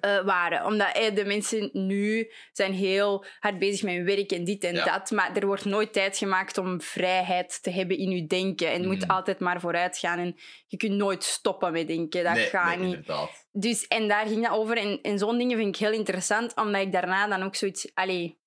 eh, 0.00 0.24
waren. 0.24 0.64
Omdat 0.66 0.96
eh, 0.96 1.14
de 1.14 1.24
mensen 1.24 1.70
nu 1.72 2.32
zijn 2.52 2.72
heel 2.72 3.24
hard 3.38 3.58
bezig 3.58 3.82
met 3.82 3.94
hun 3.94 4.04
werk 4.04 4.30
en 4.32 4.44
dit 4.44 4.64
en 4.64 4.74
Ja. 4.74 4.84
dat. 4.84 5.10
Maar 5.10 5.36
er 5.36 5.46
wordt 5.46 5.64
nooit 5.64 5.92
tijd 5.92 6.16
gemaakt 6.18 6.58
om 6.58 6.80
vrijheid 6.80 7.62
te 7.62 7.70
hebben 7.70 7.98
in 7.98 8.10
je 8.10 8.26
denken. 8.26 8.72
En 8.72 8.80
je 8.80 8.86
moet 8.86 9.00
Mhm. 9.00 9.10
altijd 9.10 9.38
maar 9.38 9.60
vooruit 9.60 9.98
gaan. 9.98 10.18
En 10.18 10.36
je 10.66 10.76
kunt 10.76 10.92
nooit 10.92 11.24
stoppen 11.24 11.72
met 11.72 11.86
denken. 11.86 12.24
Dat 12.24 12.34
nee, 12.34 12.44
gaat 12.46 12.66
nee, 12.76 12.76
niet. 12.86 12.86
inderdaad. 12.96 13.46
Dus, 13.52 13.86
en 13.86 14.08
daar 14.08 14.26
ging 14.26 14.42
dat 14.48 14.56
over. 14.56 14.76
En, 14.76 14.98
en 15.02 15.18
zo'n 15.18 15.38
dingen 15.38 15.56
vind 15.56 15.74
ik 15.74 15.80
heel 15.80 15.92
interessant, 15.98 16.54
omdat 16.56 16.82
ik 16.82 16.92
daarna 16.92 17.26
dan 17.28 17.42
ook 17.42 17.54
zoiets... 17.54 17.90
Allee, 17.94 18.38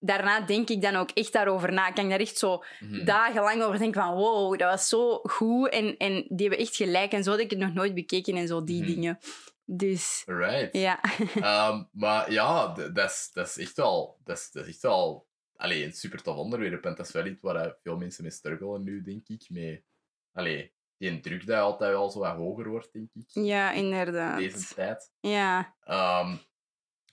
daarna 0.00 0.40
denk 0.40 0.68
ik 0.68 0.82
dan 0.82 0.96
ook 0.96 1.10
echt 1.10 1.32
daarover 1.32 1.72
na. 1.72 1.90
Kan 1.90 2.04
ik 2.04 2.10
daar 2.10 2.20
echt 2.20 2.38
zo 2.38 2.62
Mhm. 2.80 3.04
dagenlang 3.04 3.62
over 3.62 3.78
denken 3.78 4.02
van... 4.02 4.14
Wow, 4.14 4.58
dat 4.58 4.70
was 4.70 4.88
zo 4.88 5.18
goed. 5.22 5.68
En, 5.68 5.96
en 5.96 6.12
die 6.28 6.48
hebben 6.48 6.58
echt 6.66 6.76
gelijk. 6.76 7.12
En 7.12 7.22
zo 7.24 7.30
had 7.30 7.40
ik 7.40 7.50
het 7.50 7.58
nog 7.58 7.72
nooit 7.74 7.94
bekeken 7.94 8.36
en 8.36 8.46
zo, 8.46 8.64
die 8.64 8.82
Mhm. 8.82 8.92
dingen. 8.92 9.18
Dus, 9.64 10.22
Right. 10.26 10.72
ja. 10.76 11.00
Ehm, 11.34 11.82
maar 11.92 12.32
ja, 12.32 12.66
dat 12.74 13.10
is, 13.10 13.30
dat 13.32 13.46
is 13.46 13.58
echt 13.58 13.76
wel... 13.76 14.18
Dat 14.24 14.36
is, 14.36 14.50
dat 14.52 14.62
is 14.66 14.68
echt 14.72 14.82
wel... 14.82 15.26
Allee, 15.56 15.84
een 15.84 15.92
super 15.92 16.22
tof 16.22 16.36
onderwerp. 16.36 16.84
En 16.84 16.94
dat 16.94 17.06
is 17.06 17.12
wel 17.12 17.26
iets 17.26 17.40
waar 17.40 17.56
eh, 17.56 17.72
veel 17.82 17.96
mensen 17.96 18.22
mee 18.22 18.32
struggelen 18.32 18.82
nu, 18.84 19.02
denk 19.02 19.28
ik. 19.28 19.44
Met, 19.48 19.82
allee, 20.32 20.72
die 20.98 21.20
druk 21.20 21.46
dat 21.46 21.58
altijd 21.58 21.90
wel 21.92 22.10
zo 22.10 22.18
wat 22.18 22.36
hoger 22.36 22.68
wordt, 22.68 22.92
denk 22.92 23.08
ik. 23.14 23.24
Ja, 23.26 23.70
inderdaad. 23.72 24.38
Deze 24.38 24.74
tijd. 24.74 25.12
Ja. 25.20 25.74
Ehm, 25.84 26.36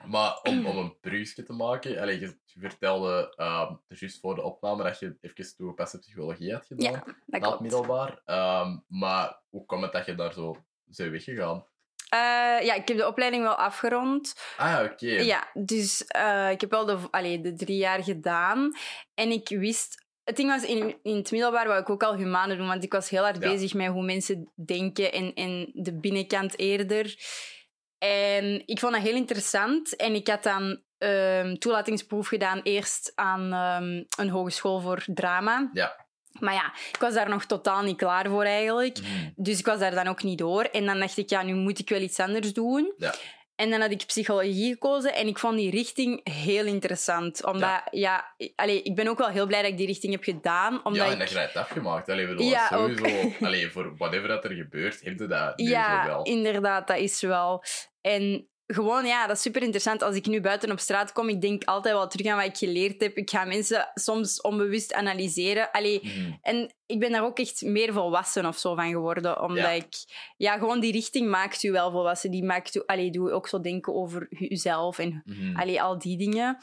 maar 0.06 0.40
om, 0.44 0.66
om 0.66 0.78
een 0.84 1.00
bruggetje 1.00 1.44
te 1.44 1.54
maken, 1.54 2.00
allee, 2.00 2.20
je, 2.20 2.38
vertelde 2.60 3.34
ehm 3.36 3.74
dus 3.88 4.00
juist 4.00 4.20
voor 4.20 4.36
de 4.36 4.42
opname 4.42 4.84
dat 4.84 5.00
je 5.00 5.18
even 5.22 5.56
toegepaste 5.56 6.00
psychologie 6.00 6.54
had 6.54 6.66
gedaan, 6.66 6.92
Ja, 6.92 7.04
dat 7.26 7.42
klopt. 7.42 7.60
middelbaar. 7.60 8.22
Ehm, 8.26 8.78
maar 8.88 9.42
hoe 9.50 9.66
komt 9.66 9.82
het 9.84 9.92
dat 9.92 10.06
je 10.06 10.16
daar 10.16 10.34
zo 10.34 10.56
bent 10.84 11.10
weggegaan? 11.12 11.66
Eh, 12.10 12.20
ja, 12.66 12.74
ik 12.74 12.88
heb 12.88 12.98
de 12.98 13.08
opleiding 13.08 13.44
wel 13.44 13.56
afgerond. 13.56 14.36
Ah 14.58 14.84
oké. 14.92 15.06
Ja, 15.08 15.48
dus 15.54 16.06
eh, 16.06 16.52
ik 16.52 16.62
heb 16.62 16.72
wel 16.72 16.86
de, 16.86 16.98
allee, 17.12 17.42
de 17.42 17.54
drie 17.54 17.78
jaar 17.78 18.04
gedaan. 18.04 18.72
En 19.14 19.32
ik 19.32 19.50
wist... 19.50 20.06
Het 20.24 20.36
ding 20.36 20.50
was, 20.50 20.64
in, 20.64 20.98
in 21.04 21.16
het 21.16 21.32
middelbaar 21.32 21.68
wou 21.68 21.80
ik 21.80 21.90
ook 21.90 22.04
al 22.04 22.16
humane 22.16 22.56
doen, 22.58 22.68
want 22.68 22.84
ik 22.84 22.92
was 22.92 23.10
heel 23.10 23.24
hard 23.24 23.44
Ja. 23.44 23.52
bezig 23.52 23.74
met 23.74 23.88
hoe 23.88 24.04
mensen 24.04 24.52
denken 24.66 25.12
en, 25.12 25.34
en 25.34 25.70
de 25.74 26.00
binnenkant 26.00 26.60
eerder. 26.60 27.16
En 27.98 28.64
ik 28.66 28.80
vond 28.80 28.94
dat 28.94 29.02
heel 29.02 29.16
interessant. 29.16 29.96
En 29.96 30.14
ik 30.16 30.28
had 30.28 30.44
dan 30.44 30.82
ehm 30.98 31.56
toelatingsproef 31.56 32.28
gedaan, 32.28 32.60
eerst 32.64 33.12
aan 33.16 33.54
ehm, 33.54 34.04
een 34.18 34.30
hogeschool 34.30 34.80
voor 34.80 35.04
drama. 35.06 35.70
Ja. 35.74 36.06
Maar 36.40 36.54
ja, 36.54 36.74
ik 36.92 37.00
was 37.00 37.14
daar 37.14 37.30
nog 37.30 37.46
totaal 37.46 37.84
niet 37.84 37.98
klaar 37.98 38.30
voor 38.30 38.44
eigenlijk. 38.44 39.00
Mhm. 39.00 39.30
Dus 39.36 39.60
ik 39.60 39.66
was 39.66 39.80
daar 39.80 39.96
dan 39.96 40.08
ook 40.08 40.24
niet 40.24 40.38
door. 40.38 40.64
En 40.64 40.86
dan 40.86 41.00
dacht 41.00 41.18
ik, 41.18 41.30
ja, 41.30 41.44
nu 41.44 41.54
moet 41.54 41.80
ik 41.80 41.90
wel 41.90 42.02
iets 42.02 42.20
anders 42.20 42.54
doen. 42.54 42.94
Ja. 42.98 43.14
En 43.58 43.70
dan 43.70 43.82
had 43.82 43.92
ik 43.92 44.06
psychologie 44.06 44.72
gekozen 44.72 45.14
en 45.14 45.28
ik 45.28 45.40
vond 45.40 45.58
die 45.58 45.72
richting 45.72 46.30
heel 46.30 46.66
interessant. 46.66 47.46
Omdat, 47.46 47.82
ja, 47.92 48.34
ik, 48.38 48.54
allee, 48.56 48.82
ik 48.82 48.96
ben 48.96 49.08
ook 49.08 49.18
wel 49.18 49.28
heel 49.28 49.48
blij 49.48 49.62
dat 49.62 49.72
ik 49.72 49.78
die 49.78 49.88
richting 49.88 50.14
heb 50.14 50.24
gedaan. 50.24 50.86
Omdat 50.86 51.06
Ja, 51.06 51.06
en 51.06 51.12
ik, 51.12 51.20
dat 51.20 51.30
je 51.30 51.34
dat 51.34 51.44
hebt 51.44 51.56
afgemaakt. 51.56 52.10
Allee, 52.10 52.28
bedoel, 52.28 52.50
Ja, 52.50 52.68
sowieso... 52.68 53.32
Allee, 53.46 53.70
voor 53.70 53.98
whatever 53.98 54.28
dat 54.28 54.44
er 54.44 54.52
gebeurt, 54.52 55.02
heb 55.04 55.20
je 55.20 55.28
dat 55.28 55.54
ja, 55.56 56.06
wel. 56.06 56.24
inderdaad, 56.24 56.88
dat 56.88 56.98
is 56.98 57.22
wel. 57.22 57.64
En 58.02 58.48
gewoon, 58.68 59.06
ja, 59.06 59.28
dat 59.28 59.36
is 59.36 59.42
super 59.42 59.62
interessant. 59.62 60.02
Als 60.02 60.16
ik 60.16 60.26
nu 60.26 60.42
buiten 60.42 60.72
op 60.72 60.80
straat 60.80 61.12
kom, 61.12 61.30
ik 61.30 61.42
denk 61.42 61.64
altijd 61.64 61.94
wel 61.96 62.08
terug 62.08 62.28
aan 62.28 62.38
wat 62.38 62.46
ik 62.46 62.58
geleerd 62.58 63.02
heb. 63.02 63.18
Ik 63.18 63.30
ga 63.30 63.46
mensen 63.46 63.92
soms 63.94 64.42
onbewust 64.42 64.94
analyseren. 64.94 65.72
Allee, 65.72 66.00
Mhm. 66.04 66.32
En 66.42 66.74
ik 66.86 67.00
ben 67.00 67.12
daar 67.12 67.24
ook 67.24 67.40
echt 67.40 67.62
meer 67.62 67.94
volwassen 67.94 68.46
of 68.46 68.58
zo 68.58 68.76
van 68.76 68.90
geworden. 68.90 69.42
Omdat 69.42 69.58
Ja. 69.64 69.70
ik... 69.72 69.88
Ja, 70.38 70.58
gewoon 70.58 70.80
die 70.80 70.92
richting 70.92 71.30
maakt 71.30 71.64
u 71.64 71.72
wel 71.72 71.92
volwassen. 71.92 72.32
Die 72.32 72.44
maakt 72.44 72.76
u... 72.76 72.84
Allee, 72.86 73.12
doe 73.12 73.32
ook 73.32 73.48
zo 73.48 73.62
denken 73.62 73.94
over 73.94 74.28
uzelf 74.30 75.00
en 75.00 75.22
Mhm. 75.26 75.56
allee, 75.56 75.82
al 75.82 75.98
die 76.00 76.18
dingen. 76.18 76.58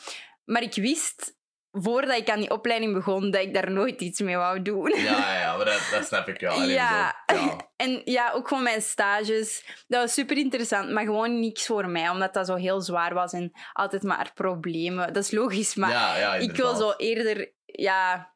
Maar 0.45 0.63
ik 0.63 0.75
wist, 0.75 1.37
voordat 1.77 2.17
ik 2.19 2.31
aan 2.31 2.41
die 2.41 2.51
opleiding 2.51 2.93
begon, 2.95 3.31
dat 3.31 3.41
ik 3.43 3.55
daar 3.55 3.71
nooit 3.71 4.01
iets 4.01 4.21
mee 4.21 4.37
wou 4.37 4.63
doen. 4.63 4.93
Ja, 4.97 5.39
ja, 5.41 5.57
maar 5.57 5.65
dat, 5.65 5.89
dat 5.91 6.07
snap 6.07 6.29
ik 6.29 6.41
wel. 6.41 6.63
Ja. 6.63 7.15
ja. 7.27 7.63
En 7.77 8.03
ja, 8.05 8.33
ook 8.33 8.49
gewoon 8.49 8.63
mijn 8.63 8.83
stages. 8.83 9.65
Dat 9.87 10.01
was 10.03 10.13
super 10.13 10.37
interessant, 10.37 10.91
maar 10.91 11.05
gewoon 11.05 11.41
niks 11.41 11.67
voor 11.67 11.89
mij. 11.89 12.09
Omdat 12.09 12.35
dat 12.35 12.47
zo 12.47 12.55
heel 12.55 12.81
zwaar 12.81 13.15
was 13.15 13.33
en 13.33 13.53
altijd 13.73 14.03
maar 14.03 14.31
problemen. 14.35 15.13
Dat 15.13 15.25
is 15.25 15.31
logisch, 15.31 15.75
maar 15.75 15.91
ja, 15.91 16.17
ja, 16.17 16.35
ik 16.35 16.57
wil 16.57 16.75
zo 16.75 16.93
eerder 16.97 17.53
ja, 17.65 18.33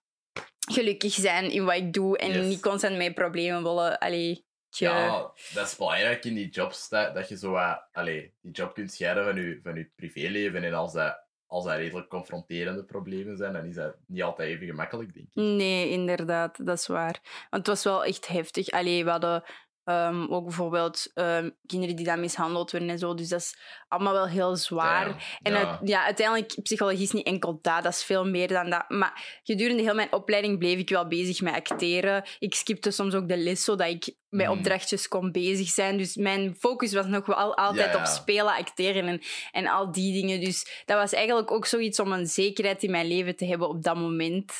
gelukkig 0.70 1.12
zijn 1.12 1.50
in 1.50 1.64
wat 1.64 1.74
ik 1.74 1.92
doe 1.92 2.18
en 2.18 2.32
Yes. 2.32 2.46
niet 2.46 2.60
constant 2.60 2.96
met 2.96 3.14
problemen 3.14 3.62
willen 3.62 3.98
allee, 3.98 4.46
Ja, 4.70 5.32
dat 5.54 5.66
is 5.66 5.76
belangrijk 5.76 6.24
in 6.24 6.34
die 6.34 6.48
jobs, 6.48 6.88
dat, 6.88 7.14
dat 7.14 7.28
je 7.28 7.36
zo 7.36 7.56
allee, 7.92 8.34
die 8.40 8.52
job 8.52 8.74
kunt 8.74 8.92
scheiden 8.92 9.24
van 9.24 9.36
je, 9.36 9.60
van 9.62 9.74
je 9.74 9.90
privéleven. 9.96 10.64
En 10.64 10.74
als 10.74 10.92
dat, 10.92 11.26
als 11.48 11.64
dat 11.64 11.76
redelijk 11.76 12.08
confronterende 12.08 12.84
problemen 12.84 13.36
zijn, 13.36 13.52
dan 13.52 13.64
is 13.64 13.74
dat 13.74 13.96
niet 14.06 14.22
altijd 14.22 14.48
even 14.48 14.66
gemakkelijk, 14.66 15.14
denk 15.14 15.26
ik. 15.26 15.34
Nee, 15.34 15.90
inderdaad, 15.90 16.66
dat 16.66 16.78
is 16.78 16.86
waar. 16.86 17.46
Want 17.50 17.66
het 17.66 17.66
was 17.66 17.84
wel 17.84 18.04
echt 18.04 18.28
heftig. 18.28 18.70
Allee, 18.70 19.04
we 19.04 19.10
hadden 19.10 19.42
ehm, 19.88 20.26
ook 20.30 20.44
bijvoorbeeld 20.44 21.10
ehm, 21.14 21.50
kinderen 21.66 21.96
die 21.96 22.04
dan 22.04 22.20
mishandeld 22.20 22.70
werden 22.70 22.90
en 22.90 22.98
zo. 22.98 23.14
Dus 23.14 23.28
dat 23.28 23.40
is 23.40 23.58
allemaal 23.88 24.12
wel 24.12 24.26
heel 24.28 24.56
zwaar. 24.56 25.38
En 25.42 25.52
ja. 25.52 25.58
het- 25.78 25.88
ja, 25.88 26.04
uiteindelijk, 26.04 26.54
psychologie 26.62 27.02
is 27.02 27.10
niet 27.12 27.26
enkel 27.26 27.58
dat, 27.62 27.82
dat 27.82 27.92
is 27.92 28.04
veel 28.04 28.26
meer 28.26 28.48
dan 28.48 28.70
dat. 28.70 28.84
Maar 28.88 29.40
gedurende 29.42 29.82
heel 29.82 29.94
mijn 29.94 30.12
opleiding 30.12 30.58
bleef 30.58 30.78
ik 30.78 30.88
wel 30.88 31.06
bezig 31.08 31.40
met 31.40 31.54
acteren. 31.54 32.24
Ik 32.38 32.54
skipte 32.54 32.90
soms 32.90 33.14
ook 33.14 33.28
de 33.28 33.36
les, 33.36 33.64
zodat 33.64 33.88
ik 33.88 34.14
met 34.28 34.46
Mhm. 34.46 34.56
opdrachtjes 34.58 35.08
kon 35.08 35.32
bezig 35.32 35.68
zijn. 35.68 35.98
Dus 35.98 36.16
mijn 36.16 36.56
focus 36.58 36.92
was 36.92 37.06
nog 37.06 37.26
wel 37.26 37.56
altijd 37.56 37.92
Ja, 37.92 37.98
op 37.98 38.06
spelen, 38.06 38.54
acteren 38.54 39.06
en, 39.08 39.20
en 39.50 39.66
al 39.66 39.92
die 39.92 40.12
dingen. 40.12 40.40
Dus 40.40 40.82
dat 40.84 40.96
was 40.98 41.12
eigenlijk 41.12 41.50
ook 41.50 41.66
zoiets 41.66 42.00
om 42.00 42.12
een 42.12 42.26
zekerheid 42.26 42.82
in 42.82 42.90
mijn 42.90 43.06
leven 43.06 43.36
te 43.36 43.46
hebben 43.46 43.68
op 43.68 43.82
dat 43.82 43.96
moment. 43.96 44.58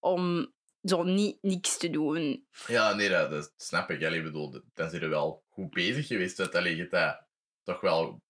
Om 0.00 0.52
zo 0.82 1.02
niet, 1.02 1.38
niks 1.40 1.76
te 1.76 1.90
doen. 1.90 2.46
Ja, 2.66 2.94
nee, 2.94 3.08
dat, 3.08 3.52
snap 3.56 3.90
ik. 3.90 4.00
Ik 4.00 4.22
bedoel, 4.22 4.62
dan 4.74 4.90
zijn 4.90 5.02
we 5.02 5.08
wel 5.08 5.44
goed 5.48 5.70
bezig 5.70 6.06
geweest. 6.06 6.36
Dat, 6.36 6.54
allee, 6.54 6.76
je 6.76 6.88
dat 6.88 7.26
toch 7.62 7.80
wel... 7.80 8.22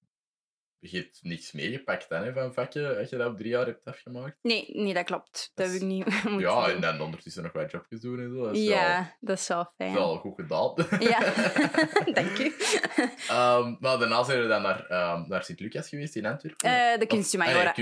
Je 0.81 0.97
hebt 0.99 1.19
niks 1.23 1.53
meegepakt 1.53 2.09
dan, 2.09 2.23
hè, 2.25 2.33
van 2.33 2.53
vakje, 2.55 2.99
als 2.99 3.11
je 3.11 3.17
dat 3.17 3.27
op 3.31 3.37
drie 3.37 3.51
jaar 3.51 3.67
hebt 3.67 3.85
afgemaakt. 3.85 4.37
Nee, 4.43 4.71
nee, 4.73 4.95
dat 4.95 5.05
klopt. 5.05 5.51
Dat 5.55 5.67
Dat 5.67 5.67
heb 5.75 5.83
ik 5.83 5.89
niet 5.89 6.05
moeten 6.25 6.39
Ja, 6.39 6.67
doen. 6.67 6.75
en 6.75 6.81
dan 6.81 7.01
ondertussen 7.01 7.43
nog 7.43 7.53
wat 7.53 7.71
jobjes 7.71 8.01
doen 8.01 8.21
en 8.21 8.31
zo. 8.31 8.45
Dat 8.45 8.57
is 8.57 8.63
ja, 8.65 9.17
dat 9.21 9.39
is 9.39 9.49
wel 9.49 9.73
fijn. 9.77 9.95
wel 9.95 10.17
goed 10.17 10.35
gedaan. 10.37 10.75
Ja, 11.01 11.19
dank 12.19 12.39
u. 12.39 12.53
Ehm, 13.29 13.75
maar 13.81 13.99
daarna 13.99 14.23
zijn 14.25 14.41
we 14.43 14.47
dan 14.49 14.63
naar, 14.63 14.87
ehm, 14.87 15.29
naar 15.29 15.45
Sint-Lucas 15.45 15.89
geweest 15.89 16.17
in 16.17 16.27
Antwerpen. 16.27 16.71
Eh, 16.71 16.99
de 16.99 17.03
Of- 17.03 17.09
kunstjumajora. 17.09 17.71
ah, 17.71 17.77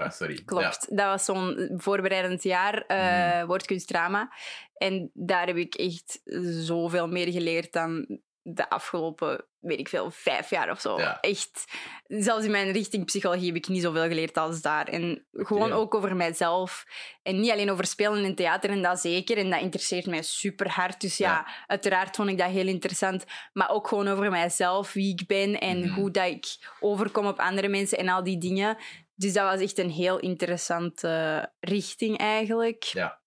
nee, 0.00 0.10
sorry. 0.10 0.42
Klopt. 0.44 0.96
Dat 0.96 1.06
was 1.06 1.24
zo'n 1.24 1.70
voorbereidend 1.76 2.42
jaar, 2.42 2.84
eh 2.86 3.36
Mhm. 3.36 3.46
woordkunstdrama. 3.46 4.32
En 4.74 5.10
daar 5.14 5.46
heb 5.46 5.56
ik 5.56 5.74
echt 5.74 6.20
zoveel 6.64 7.08
meer 7.08 7.32
geleerd 7.32 7.72
dan 7.72 8.20
de 8.42 8.70
afgelopen, 8.70 9.44
weet 9.60 9.78
ik 9.78 9.88
veel, 9.88 10.10
vijf 10.10 10.50
jaar 10.50 10.70
of 10.70 10.80
zo. 10.80 10.98
Ja. 10.98 11.20
Echt. 11.20 11.64
Zelfs 12.06 12.44
in 12.44 12.50
mijn 12.50 12.72
richting 12.72 13.04
psychologie 13.04 13.46
heb 13.46 13.56
ik 13.56 13.68
niet 13.68 13.82
zoveel 13.82 14.06
geleerd 14.08 14.36
als 14.36 14.60
daar. 14.62 14.88
En 14.88 15.26
gewoon 15.32 15.72
ook 15.72 15.94
over 15.94 16.16
mijzelf. 16.16 16.84
En 17.22 17.40
niet 17.40 17.50
alleen 17.50 17.70
over 17.70 17.86
spelen 17.86 18.24
en 18.24 18.34
theater, 18.34 18.70
en 18.70 18.82
dat 18.82 19.00
zeker. 19.00 19.36
En 19.38 19.50
dat 19.50 19.60
interesseert 19.60 20.06
mij 20.06 20.22
super 20.22 20.68
hard. 20.70 21.00
Dus 21.00 21.16
ja, 21.16 21.30
Ja. 21.30 21.46
uiteraard 21.66 22.16
vond 22.16 22.28
ik 22.28 22.38
dat 22.38 22.50
heel 22.50 22.66
interessant. 22.66 23.24
Maar 23.52 23.70
ook 23.70 23.88
gewoon 23.88 24.08
over 24.08 24.30
mijzelf, 24.30 24.92
wie 24.92 25.12
ik 25.12 25.26
ben 25.26 25.60
en 25.60 25.78
Mhm. 25.80 25.88
hoe 25.94 26.10
dat 26.10 26.26
ik 26.26 26.46
overkom 26.80 27.26
op 27.26 27.38
andere 27.38 27.68
mensen 27.68 27.98
en 27.98 28.08
al 28.08 28.24
die 28.24 28.38
dingen. 28.38 28.76
Dus 29.14 29.32
dat 29.32 29.50
was 29.50 29.60
echt 29.60 29.78
een 29.78 29.90
heel 29.90 30.18
interessante 30.18 31.52
richting 31.60 32.18
eigenlijk. 32.18 32.82
Ja. 32.82 33.19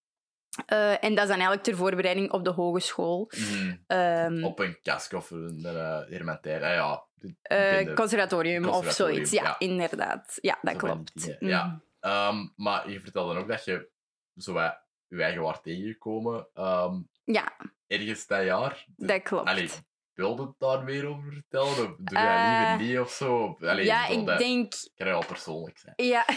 Eh, 0.66 1.04
en 1.04 1.14
dat 1.14 1.22
is 1.22 1.28
dan 1.28 1.28
eigenlijk 1.30 1.62
ter 1.62 1.76
voorbereiding 1.76 2.30
op 2.32 2.44
de 2.44 2.50
hogeschool. 2.50 3.30
Mhm. 3.36 3.74
Ehm, 3.86 4.44
Op 4.44 4.58
een 4.58 4.78
kask 4.82 5.12
of 5.12 5.30
een 5.30 5.60
uh, 5.64 5.98
hermentair. 6.08 6.60
Ja. 6.74 7.04
eh, 7.42 7.94
conservatorium, 7.94 8.64
of 8.68 8.90
zoiets. 8.92 9.30
Ja, 9.30 9.42
ja. 9.42 9.56
inderdaad. 9.58 10.38
Ja, 10.40 10.58
dat 10.62 10.72
Zo 10.72 10.78
klopt. 10.78 11.14
dingen, 11.24 11.38
ja. 11.40 11.64
Mhm. 11.66 11.76
Ehm, 12.00 12.46
maar 12.56 12.90
je 12.90 13.00
vertelde 13.00 13.38
ook 13.38 13.48
dat 13.48 13.64
je 13.64 13.88
zo 14.36 14.60
je 15.08 15.22
eigen 15.22 15.42
waard 15.42 15.62
tegengekomen. 15.62 16.46
ehm, 16.54 16.94
Ja, 17.24 17.52
ergens 17.86 18.26
dat 18.26 18.44
jaar. 18.44 18.84
dat 18.96 19.22
klopt. 19.22 19.48
Allee, 19.48 19.70
wilde 20.14 20.42
het 20.42 20.54
daar 20.58 20.84
meer 20.84 21.06
over 21.08 21.32
vertellen? 21.32 21.68
Of 21.90 21.96
doe 21.98 22.18
Eh, 22.18 22.56
liever 22.58 22.86
niet 22.86 22.98
of 22.98 23.10
zo? 23.10 23.56
Allee, 23.60 23.84
ja, 23.84 24.06
ik 24.06 24.26
dat 24.26 24.38
denk... 24.38 24.72
kan 24.96 25.06
wel 25.06 25.24
persoonlijk 25.26 25.78
zijn. 25.78 25.94
Ja. 25.96 26.26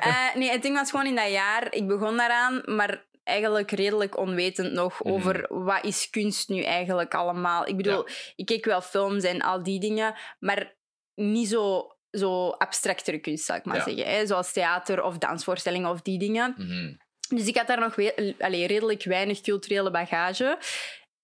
Eh, 0.00 0.34
nee, 0.34 0.50
het 0.50 0.62
ding 0.62 0.76
was 0.76 0.90
gewoon 0.90 1.06
in 1.06 1.14
dat 1.14 1.30
jaar... 1.30 1.72
Ik 1.74 1.86
begon 1.86 2.16
daaraan, 2.16 2.62
maar 2.64 3.05
eigenlijk 3.26 3.70
redelijk 3.70 4.18
onwetend 4.18 4.72
nog 4.72 5.04
Mhm. 5.04 5.12
over 5.14 5.46
wat 5.48 5.84
is 5.84 6.10
kunst 6.10 6.48
nu 6.48 6.62
eigenlijk 6.62 7.14
allemaal. 7.14 7.66
Ik 7.68 7.76
bedoel, 7.76 8.06
ik 8.36 8.46
keek 8.46 8.64
wel 8.64 8.80
films 8.80 9.24
en 9.24 9.40
al 9.40 9.62
die 9.62 9.80
dingen, 9.80 10.14
maar 10.38 10.74
niet 11.14 11.48
zo, 11.48 11.86
zo 12.10 12.48
abstractere 12.48 13.18
kunst, 13.18 13.44
zal 13.44 13.56
ik 13.56 13.64
maar 13.64 13.76
Ja. 13.76 13.82
zeggen. 13.82 14.06
Hè? 14.06 14.26
Zoals 14.26 14.52
theater 14.52 15.02
of 15.02 15.18
dansvoorstellingen 15.18 15.90
of 15.90 16.00
die 16.02 16.18
dingen. 16.18 16.54
Mhm. 16.56 16.94
Dus 17.36 17.46
ik 17.46 17.56
had 17.56 17.66
daar 17.66 17.80
nog 17.80 17.96
allee, 18.38 18.66
redelijk 18.66 19.04
weinig 19.04 19.40
culturele 19.40 19.90
bagage. 19.90 20.58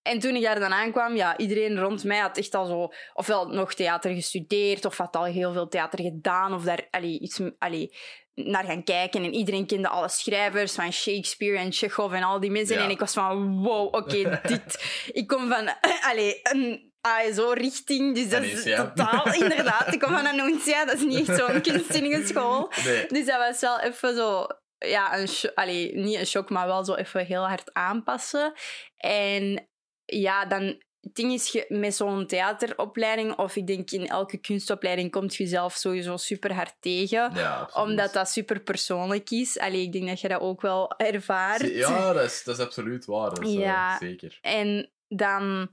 En 0.03 0.19
toen 0.19 0.35
ik 0.35 0.43
daar 0.43 0.61
dan 0.61 0.73
aankwam, 0.73 1.17
ja, 1.17 1.37
iedereen 1.37 1.79
rond 1.79 2.05
mij 2.05 2.19
had 2.19 2.39
echt 2.39 2.55
al 2.55 2.67
zo... 2.67 2.89
Ofwel 3.15 3.49
nog 3.49 3.75
theater 3.75 4.15
gestudeerd, 4.15 4.85
of 4.85 4.97
had 4.97 5.17
al 5.17 5.25
heel 5.25 5.53
veel 5.53 5.69
theater 5.69 6.01
gedaan, 6.01 6.55
of 6.55 6.65
daar 6.65 6.87
allee, 6.91 7.19
iets 7.19 7.41
allee, 7.59 7.95
naar 8.35 8.65
gaan 8.65 8.85
kijken. 8.85 9.25
En 9.25 9.35
iedereen 9.35 9.67
kende 9.67 9.89
alle 9.89 10.09
schrijvers 10.09 10.75
van 10.75 10.93
Shakespeare 10.93 11.59
en 11.59 11.73
Chekhov 11.73 12.13
en 12.13 12.23
al 12.23 12.41
die 12.41 12.51
mensen. 12.51 12.77
Ja. 12.77 12.85
En 12.85 12.91
ik 12.91 12.99
was 12.99 13.13
van, 13.13 13.63
wow, 13.63 13.95
oké, 13.95 14.41
dit... 14.43 14.85
Ik 15.13 15.27
kom 15.27 15.49
van 15.49 15.69
allee, 16.01 16.41
een 16.43 16.93
ASO-richting, 17.01 18.15
dus 18.15 18.29
dat 18.29 18.43
is 18.43 18.63
totaal... 18.63 19.33
Inderdaad, 19.43 19.93
ik 19.93 20.01
kom 20.01 20.13
van 20.13 20.27
Annuncia, 20.27 20.85
dat 20.85 20.95
is 20.95 21.05
niet 21.05 21.29
echt 21.29 21.39
zo'n 21.39 21.61
kunstzinnige 21.73 22.27
school. 22.27 22.73
Nee. 22.85 23.07
Dus 23.07 23.27
dat 23.27 23.39
was 23.39 23.61
wel 23.61 23.81
even 23.81 24.15
zo... 24.15 24.47
Ja, 24.79 25.19
een 25.19 25.29
allee, 25.55 25.95
niet 25.95 26.19
een 26.19 26.27
shock, 26.27 26.51
maar 26.51 26.67
wel 26.67 26.85
zo 26.85 26.95
even 26.95 27.27
heel 27.27 27.49
hard 27.49 27.73
aanpassen. 27.73 28.53
En 28.97 29.69
ja, 30.05 30.45
dan... 30.45 30.83
Het 31.03 31.15
ding 31.15 31.33
is, 31.33 31.49
je, 31.53 31.65
met 31.69 31.95
zo'n 31.95 32.27
theateropleiding, 32.27 33.37
of 33.39 33.57
ik 33.57 33.67
denk 33.67 33.91
in 33.91 34.07
elke 34.07 34.37
kunstopleiding, 34.37 35.11
komt 35.11 35.35
je 35.35 35.47
zelf 35.47 35.75
sowieso 35.75 36.17
super 36.17 36.55
hard 36.55 36.75
tegen. 36.81 37.31
Ja. 37.35 37.71
Omdat 37.75 38.13
dat 38.13 38.29
super 38.29 38.61
persoonlijk 38.61 39.31
is. 39.31 39.59
Allee, 39.59 39.83
ik 39.83 39.93
denk 39.93 40.07
dat 40.09 40.21
je 40.21 40.29
dat 40.29 40.41
ook 40.41 40.61
wel 40.61 40.93
ervaart. 40.97 41.69
Ja, 41.75 42.13
dat 42.13 42.25
is, 42.25 42.45
dat 42.45 42.59
is 42.59 42.65
absoluut 42.65 43.05
waar. 43.05 43.29
Dat 43.35 43.45
is, 43.45 43.55
eh, 43.55 43.61
Ja. 43.61 43.97
zeker. 43.99 44.39
En 44.43 44.91
dan... 45.09 45.71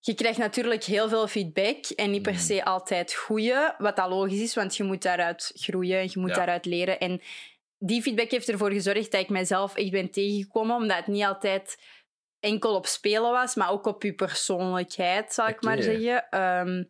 Je 0.00 0.14
krijgt 0.14 0.38
natuurlijk 0.38 0.84
heel 0.84 1.08
veel 1.08 1.26
feedback 1.28 1.84
en 1.86 2.10
niet 2.10 2.22
per 2.22 2.32
Mhm. 2.32 2.40
se 2.42 2.64
altijd 2.64 3.14
goede, 3.14 3.74
wat 3.78 3.96
dat 3.96 4.08
logisch 4.08 4.40
is, 4.40 4.54
want 4.54 4.76
je 4.76 4.82
moet 4.84 5.02
daaruit 5.02 5.52
groeien 5.54 5.98
en 5.98 6.08
je 6.12 6.20
moet 6.20 6.30
Ja. 6.30 6.36
daaruit 6.36 6.64
leren. 6.64 6.98
En 6.98 7.20
die 7.78 8.02
feedback 8.02 8.30
heeft 8.30 8.48
ervoor 8.48 8.70
gezorgd 8.72 9.10
dat 9.10 9.20
ik 9.20 9.28
mezelf 9.28 9.74
echt 9.76 9.90
ben 9.90 10.10
tegengekomen, 10.10 10.76
omdat 10.76 10.96
het 10.96 11.06
niet 11.06 11.24
altijd 11.24 11.78
enkel 12.42 12.74
op 12.74 12.86
spelen 12.86 13.30
was, 13.30 13.54
maar 13.54 13.70
ook 13.70 13.86
op 13.86 14.02
je 14.02 14.14
persoonlijkheid, 14.14 15.32
zal 15.32 15.48
ik 15.48 15.62
maar 15.62 15.82
zeggen. 15.82 16.28
Ehm, 16.30 16.84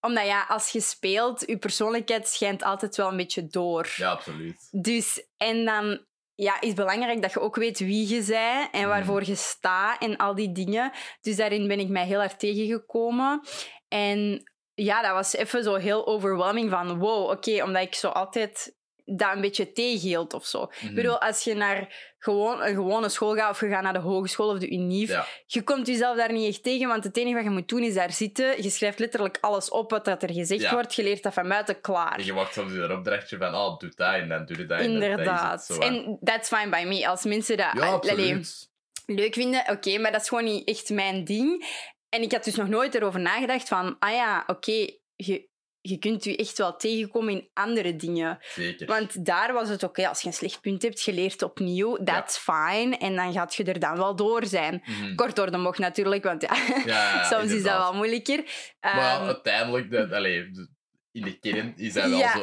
omdat 0.00 0.26
ja, 0.26 0.44
als 0.48 0.70
je 0.70 0.80
speelt, 0.80 1.46
je 1.46 1.58
persoonlijkheid 1.58 2.28
schijnt 2.28 2.62
altijd 2.62 2.96
wel 2.96 3.08
een 3.08 3.16
beetje 3.16 3.46
door. 3.46 3.92
Ja, 3.96 4.10
absoluut. 4.10 4.68
Dus, 4.70 5.26
en 5.36 5.64
dan 5.64 6.04
ja, 6.34 6.60
is 6.60 6.66
het 6.66 6.76
belangrijk 6.76 7.22
dat 7.22 7.32
je 7.32 7.40
ook 7.40 7.56
weet 7.56 7.78
wie 7.78 8.08
je 8.08 8.24
bent 8.24 8.72
en 8.72 8.88
waarvoor 8.88 9.24
je 9.24 9.34
staat 9.34 10.02
en 10.02 10.16
al 10.16 10.34
die 10.34 10.52
dingen. 10.52 10.92
Dus 11.20 11.36
daarin 11.36 11.68
ben 11.68 11.78
ik 11.78 11.88
mij 11.88 12.06
heel 12.06 12.18
hard 12.18 12.38
tegengekomen. 12.38 13.40
En 13.88 14.50
ja, 14.74 15.02
dat 15.02 15.12
was 15.12 15.34
even 15.34 15.62
zo 15.62 15.74
heel 15.74 16.06
overwhelming 16.06 16.70
van 16.70 16.98
wow, 16.98 17.30
oké, 17.30 17.62
omdat 17.62 17.82
ik 17.82 17.94
zo 17.94 18.08
altijd 18.08 18.76
dat 19.04 19.32
een 19.34 19.40
beetje 19.40 19.72
tegenhield 19.72 20.34
of 20.34 20.46
zo. 20.46 20.60
Mhm. 20.66 20.86
Ik 20.88 20.94
bedoel, 20.94 21.20
als 21.20 21.44
je 21.44 21.54
naar 21.54 22.12
gewoon, 22.18 22.62
een 22.62 22.74
gewone 22.74 23.08
school 23.08 23.34
gaat 23.34 23.50
of 23.50 23.60
je 23.60 23.68
gaat 23.68 23.82
naar 23.82 23.92
de 23.92 23.98
hogeschool 23.98 24.48
of 24.48 24.58
de 24.58 24.70
unief, 24.70 25.08
Ja. 25.10 25.26
je 25.46 25.62
komt 25.62 25.86
jezelf 25.86 26.16
daar 26.16 26.32
niet 26.32 26.48
echt 26.48 26.62
tegen, 26.62 26.88
want 26.88 27.04
het 27.04 27.16
enige 27.16 27.34
wat 27.34 27.44
je 27.44 27.50
moet 27.50 27.68
doen 27.68 27.82
is 27.82 27.94
daar 27.94 28.12
zitten. 28.12 28.62
Je 28.62 28.70
schrijft 28.70 28.98
letterlijk 28.98 29.38
alles 29.40 29.70
op 29.70 29.90
wat 29.90 30.04
dat 30.04 30.22
er 30.22 30.32
gezegd 30.32 30.60
Ja. 30.62 30.72
wordt. 30.72 30.94
Je 30.94 31.02
leert 31.02 31.22
dat 31.22 31.34
van 31.34 31.48
buiten 31.48 31.80
klaar. 31.80 32.18
En 32.18 32.24
je 32.24 32.32
wacht 32.32 32.52
soms 32.52 32.72
in 32.72 32.80
een 32.80 32.92
opdrachtje 32.92 33.36
van, 33.36 33.54
oh, 33.54 33.78
doe 33.78 33.92
dat 33.96 34.14
en 34.14 34.28
dan 34.28 34.44
doe 34.46 34.56
je 34.58 34.66
dat. 34.66 34.68
dat- 34.68 34.86
dat 34.86 34.86
Inderdaad. 34.88 35.66
hè. 35.68 35.78
En 35.78 36.18
that's 36.22 36.48
fine 36.48 36.68
by 36.68 36.84
me. 36.88 37.08
Als 37.08 37.24
mensen 37.24 37.56
dat 37.56 37.66
ja, 37.72 37.80
allee, 37.80 37.90
absoluut. 37.92 38.70
leuk 39.06 39.34
vinden, 39.34 39.64
oké, 39.70 39.98
maar 39.98 40.12
dat 40.12 40.20
is 40.20 40.28
gewoon 40.28 40.44
niet 40.44 40.68
echt 40.68 40.90
mijn 40.90 41.24
ding. 41.24 41.66
En 42.08 42.22
ik 42.22 42.32
had 42.32 42.44
dus 42.44 42.54
nog 42.54 42.68
nooit 42.68 42.94
erover 42.94 43.20
nagedacht 43.20 43.68
van, 43.68 43.96
ah 43.98 44.12
ja, 44.12 44.44
oké, 44.46 44.86
je, 45.16 45.48
je 45.86 45.98
kunt 45.98 46.24
je 46.24 46.36
echt 46.36 46.58
wel 46.58 46.76
tegenkomen 46.76 47.32
in 47.32 47.48
andere 47.54 47.96
dingen. 47.96 48.38
Zeker. 48.54 48.86
Want 48.86 49.24
daar 49.24 49.52
was 49.52 49.68
het 49.68 49.82
oké, 49.82 50.08
als 50.08 50.20
je 50.20 50.26
een 50.26 50.32
slecht 50.32 50.60
punt 50.60 50.82
hebt, 50.82 51.02
je 51.02 51.12
leert 51.12 51.42
opnieuw, 51.42 51.96
that's 52.04 52.38
fine. 52.38 52.96
En 52.96 53.16
dan 53.16 53.32
gaat 53.32 53.54
je 53.54 53.64
er 53.64 53.78
dan 53.78 53.96
wel 53.96 54.16
door 54.16 54.46
zijn. 54.46 54.82
Mhm. 54.86 55.14
Kort 55.14 55.36
door 55.36 55.50
de 55.50 55.62
bocht 55.62 55.78
natuurlijk, 55.78 56.24
want 56.24 56.42
ja, 56.42 56.56
Ja, 56.84 57.22
soms 57.32 57.52
is 57.52 57.62
dat 57.62 57.76
wel 57.78 57.94
moeilijker. 57.94 58.42
Maar 58.80 58.96
ja, 58.96 59.16
Ehm, 59.18 59.26
uiteindelijk, 59.26 59.90
dat, 59.90 60.12
allee, 60.12 60.50
de- 60.50 60.68
in 61.14 61.22
de 61.22 61.38
kern 61.38 61.72
is 61.76 61.92
dat 61.92 62.08
wel 62.08 62.18
Ja. 62.18 62.32
zo. 62.32 62.42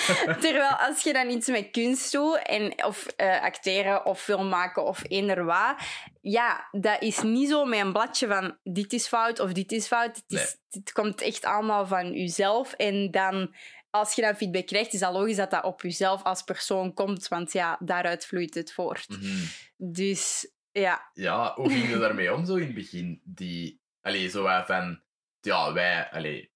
Terwijl 0.44 0.74
als 0.76 1.02
je 1.02 1.12
dan 1.12 1.30
iets 1.30 1.46
met 1.48 1.70
kunst 1.70 2.12
doet, 2.12 2.42
en, 2.42 2.84
of 2.84 3.06
eh, 3.06 3.42
acteren 3.42 4.06
of 4.06 4.20
film 4.22 4.48
maken 4.48 4.84
of 4.84 5.02
eender 5.08 5.44
wat, 5.44 5.74
ja, 6.20 6.68
dat 6.70 7.02
is 7.02 7.22
niet 7.22 7.48
zo 7.48 7.64
met 7.64 7.78
een 7.80 7.92
bladje 7.92 8.26
van 8.26 8.58
dit 8.62 8.92
is 8.92 9.06
fout 9.08 9.40
of 9.40 9.52
dit 9.52 9.72
is 9.72 9.86
fout. 9.86 10.16
Het, 10.16 10.24
is, 10.40 10.56
het 10.70 10.92
komt 10.92 11.20
echt 11.20 11.44
allemaal 11.44 11.86
van 11.86 12.12
jezelf. 12.12 12.72
En 12.72 13.10
dan, 13.10 13.54
als 13.90 14.14
je 14.14 14.22
dan 14.22 14.36
feedback 14.36 14.66
krijgt, 14.66 14.92
is 14.92 15.00
dat 15.00 15.12
logisch 15.12 15.36
dat 15.36 15.50
dat 15.50 15.64
op 15.64 15.82
jezelf 15.82 16.22
als 16.22 16.42
persoon 16.42 16.94
komt, 16.94 17.28
want 17.28 17.52
ja, 17.52 17.76
daaruit 17.80 18.26
vloeit 18.26 18.54
het 18.54 18.72
voort. 18.72 19.08
Mhm. 19.08 19.44
Dus 19.76 20.50
ja, 20.72 21.10
Ja, 21.14 21.52
hoe 21.54 21.70
ging 21.70 21.88
je 21.88 21.98
daarmee 21.98 22.34
om 22.34 22.46
zo 22.46 22.54
in 22.54 22.66
het 22.66 22.74
begin? 22.74 23.20
Die, 23.24 23.80
allee, 24.00 24.28
zo 24.28 24.62
van, 24.66 25.02
ja, 25.40 25.72
wij, 25.72 26.10
allee, 26.10 26.51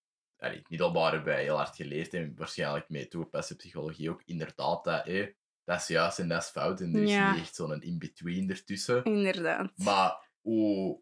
allee, 0.46 0.62
middelbaar 0.68 1.12
hebben 1.12 1.32
wij 1.34 1.42
heel 1.42 1.56
hard 1.56 1.76
geleerd 1.76 2.14
en 2.14 2.32
waarschijnlijk 2.36 2.88
mee 2.88 3.08
toegepaste 3.08 3.56
psychologie 3.56 4.10
ook, 4.10 4.22
inderdaad, 4.24 4.84
dat, 4.84 5.04
hé, 5.04 5.30
dat 5.64 5.80
is 5.80 5.86
juist 5.86 6.18
en 6.18 6.28
dat 6.28 6.42
is 6.42 6.48
fout 6.48 6.80
en 6.80 6.94
er 6.94 7.02
is 7.02 7.10
Ja. 7.10 7.32
niet 7.32 7.40
echt 7.42 7.54
zo'n 7.54 7.82
in-between 7.82 8.50
ertussen. 8.50 9.04
Inderdaad. 9.04 9.72
Maar 9.76 10.28
hoe, 10.40 11.00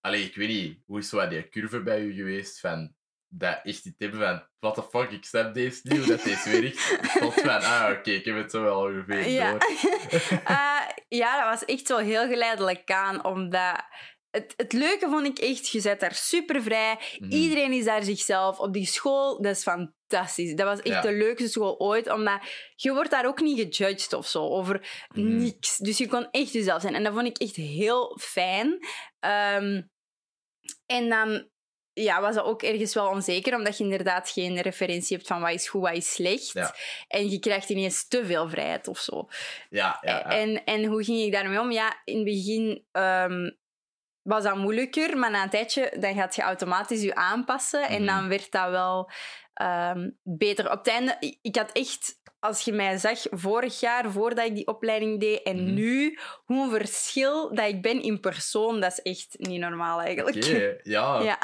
allee, 0.00 0.24
ik 0.24 0.36
weet 0.36 0.48
niet, 0.48 0.78
hoe 0.86 0.98
is 0.98 1.08
zo 1.08 1.28
die 1.28 1.48
curve 1.48 1.82
bij 1.82 2.00
u 2.00 2.12
geweest 2.14 2.60
van 2.60 2.96
dat 3.30 3.60
echt 3.62 3.82
die 3.82 3.94
tippen 3.96 4.20
van, 4.20 4.46
what 4.58 4.74
the 4.74 4.82
fuck, 4.82 5.10
ik 5.10 5.24
snap 5.24 5.54
deze 5.54 5.80
niet, 5.82 5.98
hoe 5.98 6.06
dat 6.06 6.22
deze 6.22 6.50
werkt. 6.60 6.98
Tot 7.20 7.34
van, 7.34 7.60
ah, 7.62 7.94
oké, 7.98 8.10
ik 8.10 8.24
heb 8.24 8.36
het 8.36 8.50
zo 8.50 8.62
wel 8.62 8.80
ongeveer 8.80 9.28
Ja. 9.28 9.50
door. 9.50 9.60
Eh, 10.44 10.80
ja, 11.20 11.36
dat 11.50 11.60
was 11.60 11.64
echt 11.74 11.86
zo 11.86 11.96
heel 11.98 12.28
geleidelijk 12.28 12.90
aan, 12.90 13.24
omdat... 13.24 13.84
Het, 14.30 14.54
het 14.56 14.72
leuke 14.72 15.08
vond 15.08 15.26
ik 15.26 15.38
echt, 15.38 15.68
je 15.68 15.80
zet 15.80 16.00
daar 16.00 16.14
super 16.14 16.62
vrij. 16.62 16.98
Mhm. 17.18 17.32
Iedereen 17.32 17.72
is 17.72 17.84
daar 17.84 18.02
zichzelf. 18.02 18.58
Op 18.58 18.72
die 18.72 18.86
school, 18.86 19.42
dat 19.42 19.56
is 19.56 19.62
fantastisch. 19.62 20.54
Dat 20.54 20.66
was 20.66 20.78
echt 20.78 20.94
Ja. 20.94 21.00
de 21.10 21.12
leukste 21.12 21.48
school 21.48 21.78
ooit, 21.78 22.10
omdat 22.10 22.40
je 22.76 22.92
wordt 22.92 23.10
daar 23.10 23.26
ook 23.26 23.40
niet 23.40 23.76
gejudged 23.76 24.12
of 24.12 24.26
zo, 24.26 24.42
over 24.48 25.06
Mhm. 25.14 25.36
niks. 25.36 25.76
Dus 25.76 25.98
je 25.98 26.08
kon 26.08 26.28
echt 26.30 26.52
jezelf 26.52 26.80
zijn. 26.80 26.94
En 26.94 27.04
dat 27.04 27.12
vond 27.14 27.26
ik 27.26 27.38
echt 27.38 27.56
heel 27.56 28.18
fijn. 28.20 28.78
Ehm, 29.20 29.82
en 30.86 31.08
dan 31.08 31.48
ja, 31.92 32.20
was 32.20 32.34
dat 32.34 32.44
ook 32.44 32.62
ergens 32.62 32.94
wel 32.94 33.08
onzeker, 33.08 33.54
omdat 33.56 33.78
je 33.78 33.84
inderdaad 33.84 34.30
geen 34.30 34.60
referentie 34.60 35.16
hebt 35.16 35.28
van 35.28 35.40
wat 35.40 35.52
is 35.52 35.68
goed, 35.68 35.80
wat 35.82 35.96
is 35.96 36.12
slecht. 36.12 36.52
Ja. 36.52 36.74
En 37.08 37.30
je 37.30 37.38
krijgt 37.38 37.68
ineens 37.70 38.08
te 38.08 38.26
veel 38.26 38.48
vrijheid 38.48 38.88
of 38.88 38.98
zo. 38.98 39.28
Ja, 39.70 39.98
ja, 40.00 40.10
ja. 40.10 40.24
En, 40.24 40.64
en 40.64 40.84
hoe 40.84 41.04
ging 41.04 41.20
ik 41.20 41.32
daarmee 41.32 41.60
om? 41.60 41.70
Ja, 41.72 42.00
in 42.04 42.14
het 42.16 42.24
begin 42.24 42.84
ehm, 42.92 43.50
was 44.28 44.42
dat 44.42 44.56
moeilijker, 44.56 45.18
maar 45.18 45.30
na 45.30 45.42
een 45.42 45.50
tijdje 45.50 45.96
dan 46.00 46.14
gaat 46.14 46.34
je 46.34 46.42
automatisch 46.42 47.02
je 47.02 47.14
aanpassen. 47.14 47.88
En 47.88 48.02
Mhm. 48.02 48.14
dan 48.14 48.28
werd 48.28 48.50
dat 48.50 48.70
wel 48.70 49.10
ehm, 49.54 50.10
beter. 50.22 50.70
Op 50.70 50.78
het 50.78 50.88
einde, 50.88 51.16
ik- 51.20 51.38
ik 51.42 51.56
had 51.56 51.72
echt, 51.72 52.17
als 52.40 52.60
je 52.64 52.72
mij 52.72 52.98
zag 52.98 53.18
vorig 53.30 53.80
jaar, 53.80 54.10
voordat 54.10 54.44
ik 54.46 54.54
die 54.54 54.66
opleiding 54.66 55.20
deed, 55.20 55.42
en 55.42 55.56
Mhm. 55.64 55.74
nu, 55.74 56.18
hoe 56.44 56.64
een 56.64 56.70
verschil 56.86 57.54
dat 57.54 57.68
ik 57.68 57.82
ben 57.82 58.02
in 58.02 58.20
persoon, 58.20 58.80
dat 58.80 58.92
is 58.92 59.02
echt 59.12 59.34
niet 59.38 59.60
normaal 59.60 60.00
eigenlijk. 60.00 60.36
Ja. 60.82 61.20
Ja. 61.22 61.38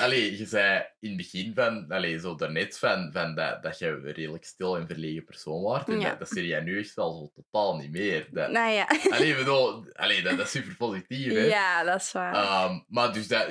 Allee, 0.00 0.38
je 0.38 0.46
zei 0.46 0.84
in 1.00 1.08
het 1.08 1.16
begin 1.16 1.52
van, 1.54 1.84
allee, 1.88 2.18
zo 2.18 2.34
daarnet, 2.34 2.78
van, 2.78 3.10
van 3.12 3.34
dat, 3.34 3.62
dat 3.62 3.78
je 3.78 3.86
een 3.86 4.12
redelijk 4.12 4.44
stil 4.44 4.76
en 4.76 4.86
verlegen 4.86 5.24
persoon 5.24 5.62
was. 5.62 5.84
En 5.86 6.00
Ja. 6.00 6.08
dat, 6.08 6.18
dat 6.18 6.28
zie 6.28 6.46
jij 6.46 6.60
nu 6.60 6.78
echt 6.78 6.94
wel 6.94 7.12
zo 7.34 7.42
totaal 7.42 7.76
niet 7.76 7.90
meer. 7.90 8.28
Dat, 8.30 8.50
Nou 8.50 8.72
ja. 8.72 8.86
allee, 9.10 9.34
bedoel, 9.36 9.84
allee, 9.92 10.22
dat, 10.22 10.36
dat 10.36 10.46
is 10.46 10.52
super 10.52 10.76
positief, 10.76 11.32
hè. 11.32 11.40
ja, 11.44 11.84
dat 11.84 12.00
is 12.00 12.12
waar. 12.12 12.34
Ehm, 12.34 12.78
maar 12.88 13.12
dus 13.12 13.28
dat, 13.28 13.46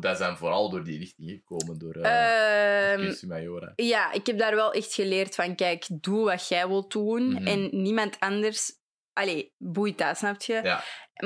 dat 0.00 0.16
zijn 0.16 0.36
vooral 0.36 0.70
door 0.70 0.84
die 0.84 0.98
richting 0.98 1.30
gekomen, 1.30 1.78
door 1.78 1.96
uh. 1.96 2.02
Ja, 3.76 4.12
ik 4.12 4.26
heb 4.26 4.38
daar 4.38 4.54
wel 4.54 4.72
echt 4.72 4.94
geleerd 4.94 5.34
van, 5.34 5.54
kijk, 5.54 5.84
doe 5.88 6.24
wat 6.24 6.48
jij 6.48 6.68
wilt 6.68 6.92
doen 6.92 7.28
Mhm. 7.32 7.46
en 7.46 7.68
niemand 7.82 8.16
anders... 8.20 8.82
Allee, 9.12 9.54
boeit 9.58 9.98
dat, 9.98 10.16
snap 10.16 10.42
je? 10.42 10.60
Ja. 10.62 10.82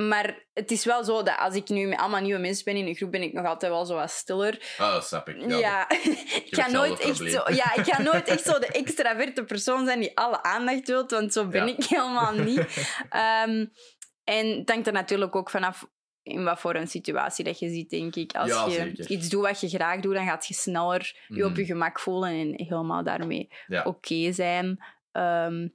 Maar 0.07 0.47
het 0.53 0.71
is 0.71 0.85
wel 0.85 1.05
zo 1.05 1.23
dat 1.23 1.37
als 1.39 1.55
ik 1.55 1.69
nu 1.69 1.87
met 1.87 1.99
allemaal 1.99 2.21
nieuwe 2.21 2.41
mensen 2.41 2.65
ben 2.65 2.77
in 2.77 2.87
een 2.87 2.95
groep, 2.95 3.11
ben 3.11 3.23
ik 3.23 3.33
nog 3.33 3.47
altijd 3.47 3.73
wel 3.73 3.85
zo 3.87 3.95
wat 3.95 4.11
stiller. 4.11 4.75
Ah, 4.79 4.93
dat 4.93 5.07
snap 5.07 5.29
ik. 5.29 5.41
Ja, 5.51 5.59
Ja, 5.59 5.91
ik 6.45 6.49
ga 6.51 6.71
nooit 6.71 7.01
echt 7.01 7.11
probleem. 7.13 7.31
zo... 7.33 7.43
Ja, 7.53 7.75
ik 7.75 7.85
ga 7.85 8.03
nooit 8.03 8.29
echt 8.29 8.43
zo 8.45 8.59
de 8.59 8.67
extraverte 8.67 9.45
persoon 9.45 9.85
zijn 9.87 10.01
die 10.01 10.17
alle 10.19 10.43
aandacht 10.43 10.87
wil, 10.89 11.07
want 11.09 11.33
zo 11.33 11.47
ben 11.47 11.67
Ja. 11.67 11.73
ik 11.77 11.85
helemaal 11.85 12.33
niet. 12.33 12.67
Ehm, 13.11 13.67
en 14.25 14.47
het 14.59 14.71
hangt 14.71 14.87
er 14.87 14.93
natuurlijk 14.93 15.37
ook 15.37 15.51
vanaf 15.51 15.87
in 16.29 16.45
wat 16.45 16.61
voor 16.61 16.75
een 16.75 16.89
situatie 16.89 17.45
dat 17.45 17.59
je 17.59 17.69
ziet, 17.69 17.91
denk 17.91 18.17
ik. 18.17 18.33
Als 18.37 18.51
Ja, 18.51 18.65
je 18.65 18.71
zeker. 18.71 19.11
iets 19.11 19.29
doet 19.29 19.43
wat 19.47 19.61
je 19.61 19.69
graag 19.69 20.01
doet, 20.01 20.15
dan 20.15 20.27
gaat 20.27 20.47
je 20.47 20.55
sneller 20.55 21.17
je 21.29 21.45
op 21.45 21.51
Mhm. 21.51 21.61
je 21.61 21.67
gemak 21.67 22.01
voelen 22.01 22.31
en 22.31 22.53
helemaal 22.67 23.05
daarmee 23.05 23.49
Ja. 23.67 23.83
oké 23.85 24.33
zijn. 24.33 24.85
Ehm, 25.13 25.69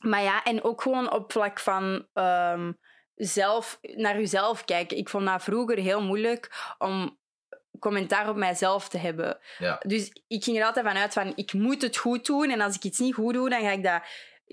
maar 0.00 0.22
ja, 0.22 0.44
en 0.44 0.62
ook 0.64 0.82
gewoon 0.82 1.12
op 1.12 1.32
vlak 1.32 1.60
van 1.60 2.06
ehm, 2.12 2.72
zelf 3.14 3.78
naar 3.80 4.16
jezelf 4.18 4.64
kijken. 4.64 4.96
Ik 4.96 5.08
vond 5.08 5.26
dat 5.26 5.42
vroeger 5.42 5.78
heel 5.78 6.02
moeilijk 6.02 6.72
om 6.78 7.18
commentaar 7.78 8.28
op 8.28 8.36
mijzelf 8.36 8.88
te 8.88 8.98
hebben. 8.98 9.38
Ja. 9.58 9.80
Dus 9.86 10.22
ik 10.28 10.44
ging 10.44 10.58
er 10.58 10.64
altijd 10.64 10.86
vanuit 10.86 11.12
van, 11.12 11.32
ik 11.34 11.52
moet 11.52 11.82
het 11.82 11.96
goed 11.96 12.26
doen. 12.26 12.50
En 12.50 12.60
als 12.60 12.74
ik 12.76 12.84
iets 12.84 12.98
niet 12.98 13.14
goed 13.14 13.34
doe, 13.34 13.50
dan 13.50 13.60
ga 13.60 13.70
ik 13.70 13.82
dat, 13.82 14.02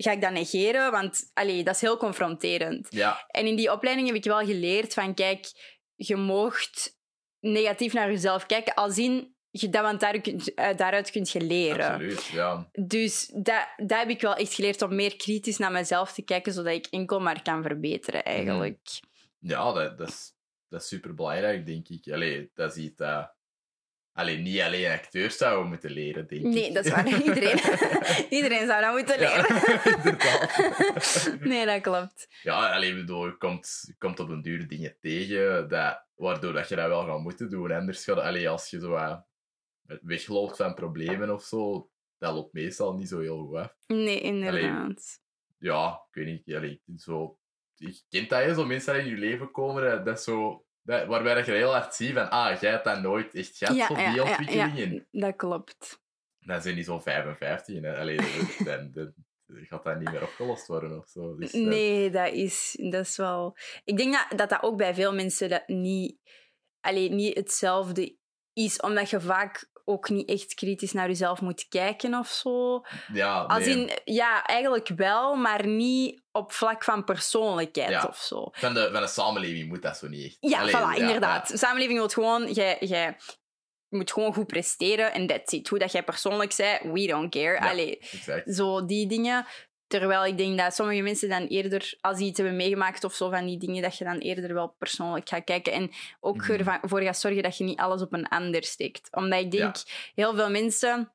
ga 0.02 0.12
ik 0.12 0.20
dat 0.20 0.32
negeren. 0.32 0.90
Want 0.90 1.30
allee, 1.34 1.64
dat 1.64 1.74
is 1.74 1.80
heel 1.80 1.96
confronterend. 1.96 2.86
Ja, 2.90 3.24
En 3.28 3.46
in 3.46 3.56
die 3.56 3.72
opleiding 3.72 4.06
heb 4.06 4.16
ik 4.16 4.24
wel 4.24 4.44
geleerd 4.44 4.94
van, 4.94 5.14
kijk, 5.14 5.46
je 5.94 6.16
moogt 6.16 6.96
negatief 7.40 7.92
naar 7.92 8.10
jezelf 8.10 8.46
kijken. 8.46 8.74
Als 8.74 8.98
in, 8.98 9.34
je 9.50 9.68
dat, 9.68 9.82
want 9.82 10.00
daar 10.00 10.20
kunt, 10.20 10.54
eh, 10.54 10.76
daaruit 10.76 11.10
kun 11.10 11.26
je 11.32 11.40
leren. 11.40 11.86
absoluut. 11.90 12.24
Ja. 12.24 12.70
Dus 12.72 13.30
dat, 13.34 13.68
dat 13.76 13.98
heb 13.98 14.08
ik 14.08 14.20
wel 14.20 14.34
echt 14.34 14.54
geleerd 14.54 14.82
om 14.82 14.94
meer 14.94 15.16
kritisch 15.16 15.58
naar 15.58 15.72
mezelf 15.72 16.12
te 16.12 16.22
kijken, 16.22 16.52
zodat 16.52 16.72
ik 16.72 16.86
enkel 16.86 17.20
maar 17.20 17.42
kan 17.42 17.62
verbeteren, 17.62 18.24
eigenlijk. 18.24 19.00
Ja, 19.38 19.72
dat, 19.72 19.98
dat, 19.98 20.08
is, 20.08 20.32
dat 20.68 20.80
is 20.80 20.88
super 20.88 21.14
belangrijk, 21.14 21.66
denk 21.66 21.88
ik. 21.88 22.12
Allee, 22.12 22.50
dat 22.54 22.76
is 22.76 22.84
iets 22.84 22.96
dat... 22.96 23.36
Allee, 24.18 24.36
niet 24.36 24.60
alleen 24.60 24.90
acteurs 24.90 25.36
zouden 25.36 25.68
moeten 25.68 25.90
leren, 25.90 26.26
denk 26.26 26.42
ik. 26.42 26.52
Nee, 26.52 26.72
dat 26.72 26.84
is 26.84 26.90
waar. 26.90 27.08
Iedereen, 27.28 27.58
iedereen 28.30 28.66
zou 28.66 28.80
dat 28.80 28.92
moeten 28.92 29.18
leren. 29.18 29.46
nee, 31.50 31.66
dat 31.66 31.80
klopt. 31.80 32.28
Ja, 32.42 32.72
alleen 32.72 32.94
bedoel, 32.94 33.26
je 33.26 33.36
komt, 33.36 33.84
je 33.86 33.94
komt 33.98 34.20
op 34.20 34.28
een 34.28 34.42
duur 34.42 34.68
dingen 34.68 34.96
tegen, 35.00 35.68
dat, 35.68 36.04
waardoor 36.14 36.52
dat 36.52 36.68
je 36.68 36.76
dat 36.76 36.88
wel 36.88 37.04
gaat 37.04 37.20
moeten 37.20 37.50
doen. 37.50 37.72
Anders 37.72 38.04
gaat, 38.04 38.18
allee, 38.18 38.48
als 38.48 38.70
je 38.70 38.80
zo 38.80 38.88
wat 38.88 39.26
wegloopt 40.02 40.56
van 40.56 40.74
problemen 40.74 41.30
of 41.30 41.44
zo, 41.44 41.90
dat 42.18 42.34
loopt 42.34 42.52
meestal 42.52 42.94
niet 42.94 43.08
zo 43.08 43.20
heel 43.20 43.38
goed 43.38 43.56
af. 43.56 43.74
Nee, 43.86 44.20
inderdaad. 44.20 45.20
Ja, 45.58 46.02
ik 46.10 46.14
weet 46.14 46.26
niet, 46.26 46.56
allee, 46.56 46.82
zo, 46.96 47.38
je 47.74 48.00
kent 48.08 48.28
dat, 48.28 48.42
hè, 48.42 48.54
zo 48.54 48.64
mensen 48.64 49.00
in 49.00 49.06
je 49.06 49.16
leven 49.16 49.50
komen, 49.50 49.82
dat, 49.82 50.04
dat 50.04 50.18
is 50.18 50.24
zo, 50.24 50.66
dat, 50.88 51.06
waarbij 51.06 51.34
dat 51.34 51.46
je 51.46 51.52
heel 51.52 51.72
hard 51.72 51.94
ziet 51.94 52.12
van, 52.12 52.30
ah, 52.30 52.60
jij 52.60 52.70
hebt 52.70 52.84
dat 52.84 53.00
nooit 53.00 53.34
echt 53.34 53.56
gehad, 53.56 53.76
Ja, 53.76 53.86
zo, 53.86 53.94
ja, 53.96 54.06
die 54.12 54.14
ja, 54.22 54.22
ontwikkeling. 54.22 55.06
En 55.12 55.20
Dat 55.20 55.36
klopt. 55.36 56.00
dan 56.38 56.62
zijn 56.62 56.74
die 56.74 56.84
zo 56.84 56.98
55 56.98 57.82
en 57.82 57.96
allee, 57.98 58.16
dan, 58.64 59.14
gaat 59.46 59.84
dat 59.84 59.98
niet 59.98 60.10
meer 60.10 60.22
opgelost 60.22 60.66
worden 60.66 60.98
of 60.98 61.08
zo. 61.08 61.36
Dus, 61.36 61.52
dat- 61.52 61.60
Nee, 61.62 62.10
dat 62.10 62.32
is, 62.32 62.76
dat 62.80 63.06
is 63.06 63.16
wel... 63.16 63.56
Ik 63.84 63.96
denk 63.96 64.12
dat, 64.12 64.38
dat 64.38 64.48
dat 64.50 64.62
ook 64.62 64.76
bij 64.76 64.94
veel 64.94 65.14
mensen 65.14 65.48
dat 65.48 65.68
niet, 65.68 66.16
allee, 66.80 67.10
niet 67.10 67.36
hetzelfde 67.36 68.16
is, 68.52 68.80
omdat 68.80 69.10
je 69.10 69.20
vaak 69.20 69.70
ook 69.88 70.08
niet 70.08 70.28
echt 70.28 70.54
kritisch 70.54 70.92
naar 70.92 71.06
jezelf 71.08 71.40
moet 71.40 71.66
kijken 71.68 72.14
of 72.14 72.28
zo. 72.28 72.80
ja, 73.12 73.40
Als 73.42 73.66
in, 73.66 73.90
ja, 74.04 74.44
eigenlijk 74.44 74.88
wel, 74.96 75.34
maar 75.34 75.66
niet 75.66 76.22
op 76.32 76.52
vlak 76.52 76.84
van 76.84 77.04
persoonlijkheid 77.04 77.90
Ja. 77.90 78.04
of 78.08 78.16
zo. 78.16 78.48
Van 78.52 78.74
de, 78.74 78.88
van 78.92 79.00
de 79.00 79.08
samenleving 79.08 79.68
moet 79.68 79.82
dat 79.82 79.96
zo 79.96 80.08
niet 80.08 80.24
echt. 80.24 80.36
Ja, 80.40 80.58
Allee, 80.60 80.74
voilà, 80.74 80.78
ja, 80.78 80.94
inderdaad. 80.94 81.48
De 81.48 81.58
samenleving 81.58 81.98
wil 81.98 82.08
gewoon, 82.08 82.52
jij, 82.52 82.76
jij 82.80 83.16
moet 83.88 84.12
gewoon 84.12 84.34
goed 84.34 84.46
presteren 84.46 85.12
en 85.12 85.26
that's 85.26 85.52
it. 85.52 85.68
Hoe 85.68 85.78
dat 85.78 85.92
jij 85.92 86.02
persoonlijk 86.02 86.52
zei, 86.52 86.78
we 86.92 87.06
don't 87.06 87.30
care. 87.30 87.60
Allee, 87.60 87.98
Exact. 87.98 88.54
zo 88.54 88.86
die 88.86 89.06
dingen. 89.06 89.46
Terwijl 89.88 90.26
ik 90.26 90.36
denk 90.38 90.58
dat 90.58 90.74
sommige 90.74 91.02
mensen 91.02 91.28
dan 91.28 91.46
eerder, 91.46 91.94
als 92.00 92.18
die 92.18 92.26
iets 92.28 92.38
hebben 92.38 92.56
meegemaakt 92.56 93.04
of 93.04 93.14
zo 93.14 93.30
van 93.30 93.46
die 93.46 93.58
dingen, 93.58 93.82
dat 93.82 93.98
je 93.98 94.04
dan 94.04 94.18
eerder 94.18 94.54
wel 94.54 94.74
persoonlijk 94.78 95.28
gaat 95.28 95.44
kijken. 95.44 95.72
En 95.72 95.90
ook 96.20 96.36
Mhm. 96.36 96.78
voor 96.82 97.00
gaat 97.02 97.18
zorgen 97.18 97.42
dat 97.42 97.56
je 97.58 97.64
niet 97.64 97.78
alles 97.78 98.02
op 98.02 98.12
een 98.12 98.28
ander 98.28 98.64
steekt. 98.64 99.08
Omdat 99.16 99.40
ik 99.40 99.50
denk, 99.50 99.76
heel 100.14 100.34
veel 100.34 100.50
mensen, 100.50 101.12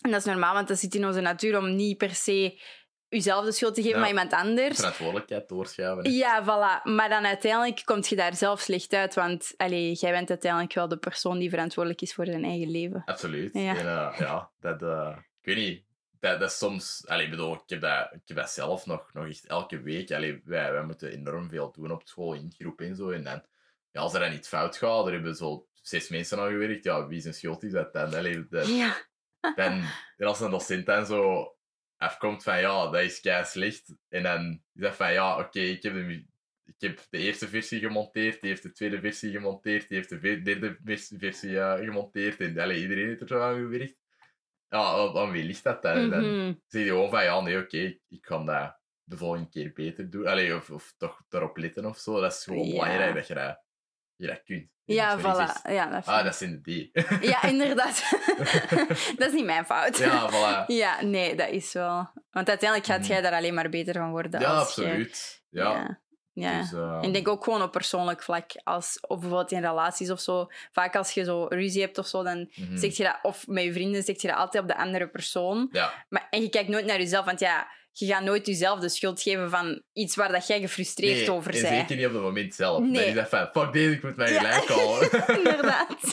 en 0.00 0.10
dat 0.10 0.20
is 0.20 0.24
normaal, 0.26 0.54
want 0.54 0.68
dat 0.68 0.78
zit 0.78 0.94
in 0.94 1.06
onze 1.06 1.20
natuur 1.20 1.58
om 1.58 1.74
niet 1.76 1.96
per 1.98 2.10
se 2.14 2.60
jezelf 3.08 3.44
de 3.44 3.52
schuld 3.52 3.74
te 3.74 3.80
geven, 3.82 3.94
Ja. 3.94 4.00
maar 4.00 4.08
iemand 4.08 4.32
anders. 4.32 4.76
Verantwoordelijkheid 4.76 5.48
doorschuiven. 5.48 6.04
hè. 6.04 6.10
Ja, 6.10 6.42
voilà. 6.44 6.82
Maar 6.84 7.08
dan 7.08 7.26
uiteindelijk 7.26 7.82
kom 7.84 7.98
je 8.08 8.16
daar 8.16 8.34
zelf 8.36 8.60
slecht 8.60 8.92
uit, 8.92 9.14
want 9.14 9.54
allee, 9.56 9.92
jij 9.92 10.10
bent 10.12 10.28
uiteindelijk 10.30 10.72
wel 10.74 10.88
de 10.88 10.96
persoon 10.98 11.38
die 11.38 11.50
verantwoordelijk 11.50 12.02
is 12.02 12.14
voor 12.14 12.26
zijn 12.26 12.44
eigen 12.44 12.70
leven. 12.70 13.02
Absoluut. 13.04 13.50
Ja. 13.54 13.76
En, 13.76 13.86
eh, 13.86 14.14
ja, 14.18 14.50
dat, 14.60 14.82
eh, 14.82 15.16
ik 15.42 15.46
weet 15.46 15.56
niet. 15.56 15.82
Dat, 16.20 16.40
dat 16.40 16.50
is 16.50 16.58
soms, 16.58 17.06
allee, 17.06 17.24
ik 17.24 17.30
bedoel, 17.30 17.54
ik 17.54 17.62
heb, 17.66 17.80
dat, 17.80 18.12
ik 18.12 18.20
heb 18.24 18.36
dat 18.36 18.50
zelf 18.50 18.86
nog, 18.86 19.12
nog 19.12 19.26
echt 19.28 19.46
elke 19.46 19.82
week. 19.82 20.10
Allee, 20.10 20.40
wij, 20.44 20.72
wij 20.72 20.82
moeten 20.84 21.10
enorm 21.10 21.48
veel 21.48 21.72
doen 21.72 21.90
op 21.90 22.08
school, 22.08 22.34
in 22.34 22.52
groep 22.58 22.80
en 22.80 22.96
zo. 22.96 23.10
En 23.10 23.22
dan, 23.24 23.42
ja, 23.90 24.00
als 24.00 24.14
er 24.14 24.20
dan 24.20 24.32
iets 24.32 24.48
fout 24.48 24.76
gaat, 24.76 25.06
er 25.06 25.12
hebben 25.12 25.34
zo 25.36 25.68
zes 25.72 26.08
mensen 26.08 26.38
aan 26.38 26.50
gewerkt. 26.50 26.84
Ja, 26.84 27.06
wie 27.06 27.20
zijn 27.20 27.34
schuld 27.34 27.62
is 27.62 27.72
dat 27.72 27.92
dan? 27.92 28.14
Allee, 28.14 28.48
dat, 28.48 28.68
Ja. 28.68 28.96
dan, 29.54 29.82
en 30.16 30.26
als 30.26 30.40
een 30.40 30.50
docent 30.50 30.86
dan 30.86 31.06
zo 31.06 31.54
afkomt 31.96 32.42
van 32.42 32.60
ja, 32.60 32.90
dat 32.90 33.02
is 33.02 33.20
kei 33.20 33.44
slecht. 33.44 33.94
En 34.08 34.22
dan 34.22 34.62
is 34.74 34.82
dat 34.82 34.96
van 34.96 35.12
ja, 35.12 35.38
oké, 35.38 35.60
ik 35.60 35.82
heb 35.82 35.92
de 35.94 36.28
ik 36.64 36.88
heb 36.88 37.06
de 37.10 37.18
eerste 37.18 37.48
versie 37.48 37.80
gemonteerd, 37.80 38.40
die 38.40 38.50
heeft 38.50 38.62
de 38.62 38.72
tweede 38.72 39.00
versie 39.00 39.30
gemonteerd, 39.30 39.88
die 39.88 39.96
heeft 39.96 40.08
de 40.08 40.42
derde 40.42 40.78
vers- 40.84 41.12
versie 41.18 41.60
eh, 41.60 41.84
gemonteerd. 41.84 42.40
En 42.40 42.58
allee, 42.58 42.80
iedereen 42.82 43.06
heeft 43.08 43.20
er 43.20 43.28
zo 43.28 43.40
aan 43.40 43.54
gewerkt. 43.54 43.99
Ja, 44.70 45.30
wie 45.30 45.44
ligt 45.44 45.64
dat 45.64 45.82
dan? 45.82 46.10
Dan 46.10 46.22
zeg 46.66 46.82
je 46.82 46.88
gewoon 46.88 47.10
van 47.10 47.22
ja, 47.24 47.40
nee, 47.40 47.58
oké, 47.58 47.78
ik 48.08 48.20
kan 48.20 48.46
dat 48.46 48.76
de 49.04 49.16
volgende 49.16 49.48
keer 49.48 49.72
beter 49.72 50.10
doen. 50.10 50.26
Allee, 50.26 50.54
of, 50.56 50.70
of 50.70 50.94
toch 50.98 51.22
erop 51.30 51.56
letten 51.56 51.84
of 51.84 51.98
zo. 51.98 52.20
Dat 52.20 52.32
is 52.32 52.44
gewoon 52.44 52.66
Ja. 52.66 52.70
belangrijk 52.72 53.14
dat 53.14 53.26
je 53.26 53.34
dat 53.34 53.62
je 54.16 54.26
dat 54.26 54.42
kunt. 54.42 54.68
Ja, 54.84 55.14
is 55.16 55.20
voilà. 55.22 55.70
Ja, 55.72 55.86
dat 55.90 56.06
Ah, 56.06 56.24
dat 56.24 56.34
is 56.34 56.42
in 56.42 56.60
de 56.62 56.90
D. 56.92 57.24
Ja, 57.24 57.42
inderdaad. 57.52 58.10
dat 59.18 59.26
is 59.28 59.32
niet 59.32 59.44
mijn 59.44 59.64
fout. 59.64 59.98
ja, 59.98 60.30
voilà. 60.30 60.66
Ja, 60.66 61.02
nee, 61.04 61.34
dat 61.36 61.48
is 61.48 61.72
wel. 61.72 62.10
Want 62.30 62.48
uiteindelijk 62.48 62.88
gaat 62.90 63.00
Mhm. 63.00 63.08
jij 63.10 63.20
daar 63.20 63.32
alleen 63.32 63.54
maar 63.54 63.68
beter 63.68 63.94
van 63.94 64.10
worden. 64.10 64.40
Ja, 64.40 64.46
als 64.58 64.74
je- 64.74 64.82
absoluut. 64.84 65.44
Ja. 65.48 65.72
Ja. 65.72 66.00
Ja. 66.32 66.60
Dus, 66.60 66.72
eh, 66.72 66.96
En 66.96 67.02
ik 67.02 67.12
denk 67.12 67.28
ook 67.28 67.44
gewoon 67.44 67.62
op 67.62 67.72
persoonlijk 67.72 68.22
vlak. 68.22 68.50
Als, 68.64 68.98
of 69.00 69.18
bijvoorbeeld 69.18 69.52
in 69.52 69.60
relaties 69.60 70.10
of 70.10 70.20
zo. 70.20 70.46
Vaak 70.72 70.96
als 70.96 71.10
je 71.10 71.24
zo 71.24 71.46
ruzie 71.48 71.80
hebt 71.80 71.98
of 71.98 72.06
zo, 72.06 72.22
dan 72.22 72.50
mhm. 72.54 72.76
zeg 72.76 72.96
je 72.96 73.02
dat... 73.02 73.18
Of 73.22 73.46
met 73.46 73.64
je 73.64 73.72
vrienden 73.72 74.02
zeg 74.02 74.22
je 74.22 74.28
dat 74.28 74.36
altijd 74.36 74.62
op 74.62 74.68
de 74.68 74.76
andere 74.76 75.08
persoon. 75.08 75.68
Ja, 75.72 76.04
Maar, 76.08 76.26
en 76.30 76.42
je 76.42 76.48
kijkt 76.48 76.68
nooit 76.68 76.84
naar 76.86 76.98
jezelf, 76.98 77.24
want 77.24 77.40
ja... 77.40 77.78
Je 77.92 78.06
gaat 78.06 78.22
nooit 78.22 78.46
jezelf 78.46 78.80
de 78.80 78.88
schuld 78.88 79.22
geven 79.22 79.50
van 79.50 79.82
iets 79.92 80.16
waar 80.16 80.32
dat 80.32 80.46
jij 80.46 80.60
gefrustreerd 80.60 81.18
nee, 81.18 81.32
over 81.32 81.54
en 81.54 81.62
bent. 81.62 81.74
zeker 81.74 81.96
niet 81.96 82.06
op 82.06 82.12
het 82.12 82.22
moment 82.22 82.54
zelf. 82.54 82.80
Nee. 82.80 82.92
Dan 82.92 83.02
is 83.02 83.14
dat 83.14 83.28
van, 83.28 83.48
fuck 83.52 83.72
deze, 83.72 83.92
ik 83.92 84.02
moet 84.02 84.16
mij 84.16 84.32
Ja. 84.32 84.38
gelijk 84.38 84.68
halen. 84.68 85.36
Inderdaad. 85.44 86.12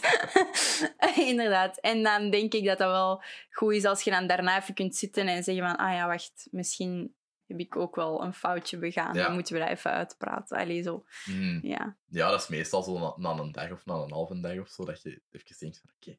Inderdaad. 1.32 1.80
En 1.80 2.04
dan 2.04 2.30
denk 2.30 2.54
ik 2.54 2.66
dat 2.66 2.78
dat 2.78 2.92
wel 2.92 3.24
goed 3.50 3.74
is 3.74 3.86
als 3.86 4.02
je 4.02 4.12
dan 4.12 4.28
daarna 4.28 4.58
even 4.58 4.74
kunt 4.74 4.96
zitten 4.96 5.28
en 5.28 5.44
zeggen 5.44 5.64
van, 5.64 5.76
ah 5.76 5.94
ja, 5.94 6.08
wacht, 6.08 6.48
misschien 6.52 7.16
heb 7.48 7.60
ik 7.60 7.76
ook 7.76 7.96
wel 7.96 8.24
een 8.24 8.34
foutje 8.34 8.78
begaan. 8.78 9.14
Ja. 9.16 9.24
Dan 9.24 9.34
moeten 9.34 9.54
we 9.54 9.60
dat 9.60 9.70
even 9.70 9.92
uitpraten. 9.92 10.58
Allee, 10.58 10.82
zo. 10.82 11.06
Mhm. 11.26 11.68
Ja. 11.68 11.98
Ja, 12.06 12.30
dat 12.30 12.42
is 12.42 12.48
meestal 12.48 12.84
zo 12.84 13.00
na, 13.00 13.14
na 13.18 13.42
een 13.42 13.52
dag 13.52 13.72
of 13.72 13.86
na 13.86 13.94
een 13.94 14.12
halve 14.12 14.40
dag 14.40 14.60
of 14.60 14.70
zo, 14.70 14.86
dat 14.86 15.02
je 15.02 15.22
even 15.32 15.56
denkt 15.60 15.82
van, 15.82 15.92
oké, 16.00 16.18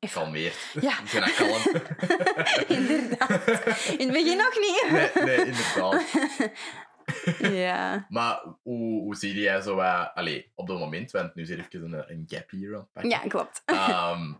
Even. 0.00 0.22
kalmeert. 0.22 0.56
Ja. 0.80 0.98
Ik 1.04 1.10
ben 1.12 1.34
kalm. 1.34 1.62
Inderdaad. 2.78 3.46
In 3.98 4.08
het 4.08 4.12
begin 4.12 4.36
nog 4.36 4.54
niet. 4.58 4.88
nee, 4.90 5.24
nee, 5.24 5.46
inderdaad. 5.46 6.04
ja. 7.64 8.06
Maar 8.08 8.42
hoe, 8.62 9.00
hoe 9.02 9.16
zie 9.16 9.34
jij 9.34 9.60
zo... 9.60 9.78
eh 9.78 10.06
allee, 10.14 10.52
op 10.54 10.66
dat 10.66 10.78
moment, 10.78 11.10
want 11.10 11.34
nu 11.34 11.44
zit 11.44 11.58
even 11.58 11.92
een, 11.92 12.10
een 12.10 12.24
gap 12.26 12.50
hier 12.50 12.74
aan 12.74 12.80
het 12.80 12.92
pakken. 12.92 13.10
Ja, 13.10 13.18
klopt. 13.18 13.62
Ehm, 13.64 14.32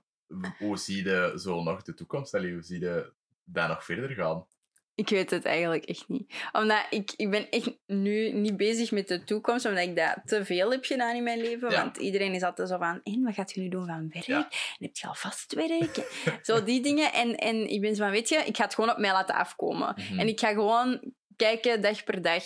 hoe 0.58 0.78
zie 0.78 1.04
je 1.04 1.32
zo 1.36 1.62
nog 1.62 1.82
de 1.82 1.94
toekomst? 1.94 2.34
Allee, 2.34 2.52
hoe 2.52 2.62
zie 2.62 2.80
je 2.80 3.12
daar 3.44 3.68
nog 3.68 3.84
verder 3.84 4.10
gaan? 4.10 4.46
Ik 4.94 5.08
weet 5.08 5.30
het 5.30 5.44
eigenlijk 5.44 5.84
echt 5.84 6.08
niet. 6.08 6.34
Omdat 6.52 6.86
ik, 6.90 7.12
ik 7.16 7.30
ben 7.30 7.50
echt 7.50 7.70
nu 7.86 8.32
niet 8.32 8.56
bezig 8.56 8.90
met 8.90 9.08
de 9.08 9.24
toekomst, 9.24 9.66
omdat 9.66 9.84
ik 9.84 9.96
dat 9.96 10.16
te 10.24 10.44
veel 10.44 10.70
heb 10.70 10.84
gedaan 10.84 11.16
in 11.16 11.22
mijn 11.22 11.40
leven. 11.40 11.70
Ja. 11.70 11.82
Want 11.82 11.96
iedereen 11.96 12.34
is 12.34 12.42
altijd 12.42 12.68
zo 12.68 12.78
van, 12.78 13.00
en 13.02 13.22
wat 13.22 13.34
gaat 13.34 13.52
je 13.54 13.60
nu 13.60 13.68
doen 13.68 13.86
van 13.86 14.08
werk? 14.12 14.24
Ja. 14.24 14.48
En 14.78 14.86
heb 14.86 14.96
je 14.96 15.06
al 15.06 15.14
vast 15.14 15.54
werk? 15.54 16.22
zo 16.46 16.64
die 16.64 16.82
dingen. 16.82 17.12
En, 17.12 17.36
en 17.36 17.70
ik 17.70 17.80
ben 17.80 17.96
zo 17.96 18.02
van, 18.02 18.12
weet 18.12 18.28
je, 18.28 18.36
ik 18.36 18.56
ga 18.56 18.64
het 18.64 18.74
gewoon 18.74 18.90
op 18.90 18.98
mij 18.98 19.12
laten 19.12 19.34
afkomen. 19.34 19.94
Mhm. 19.96 20.18
En 20.18 20.28
ik 20.28 20.40
ga 20.40 20.48
gewoon 20.48 21.12
kijken 21.36 21.82
dag 21.82 22.04
per 22.04 22.22
dag 22.22 22.44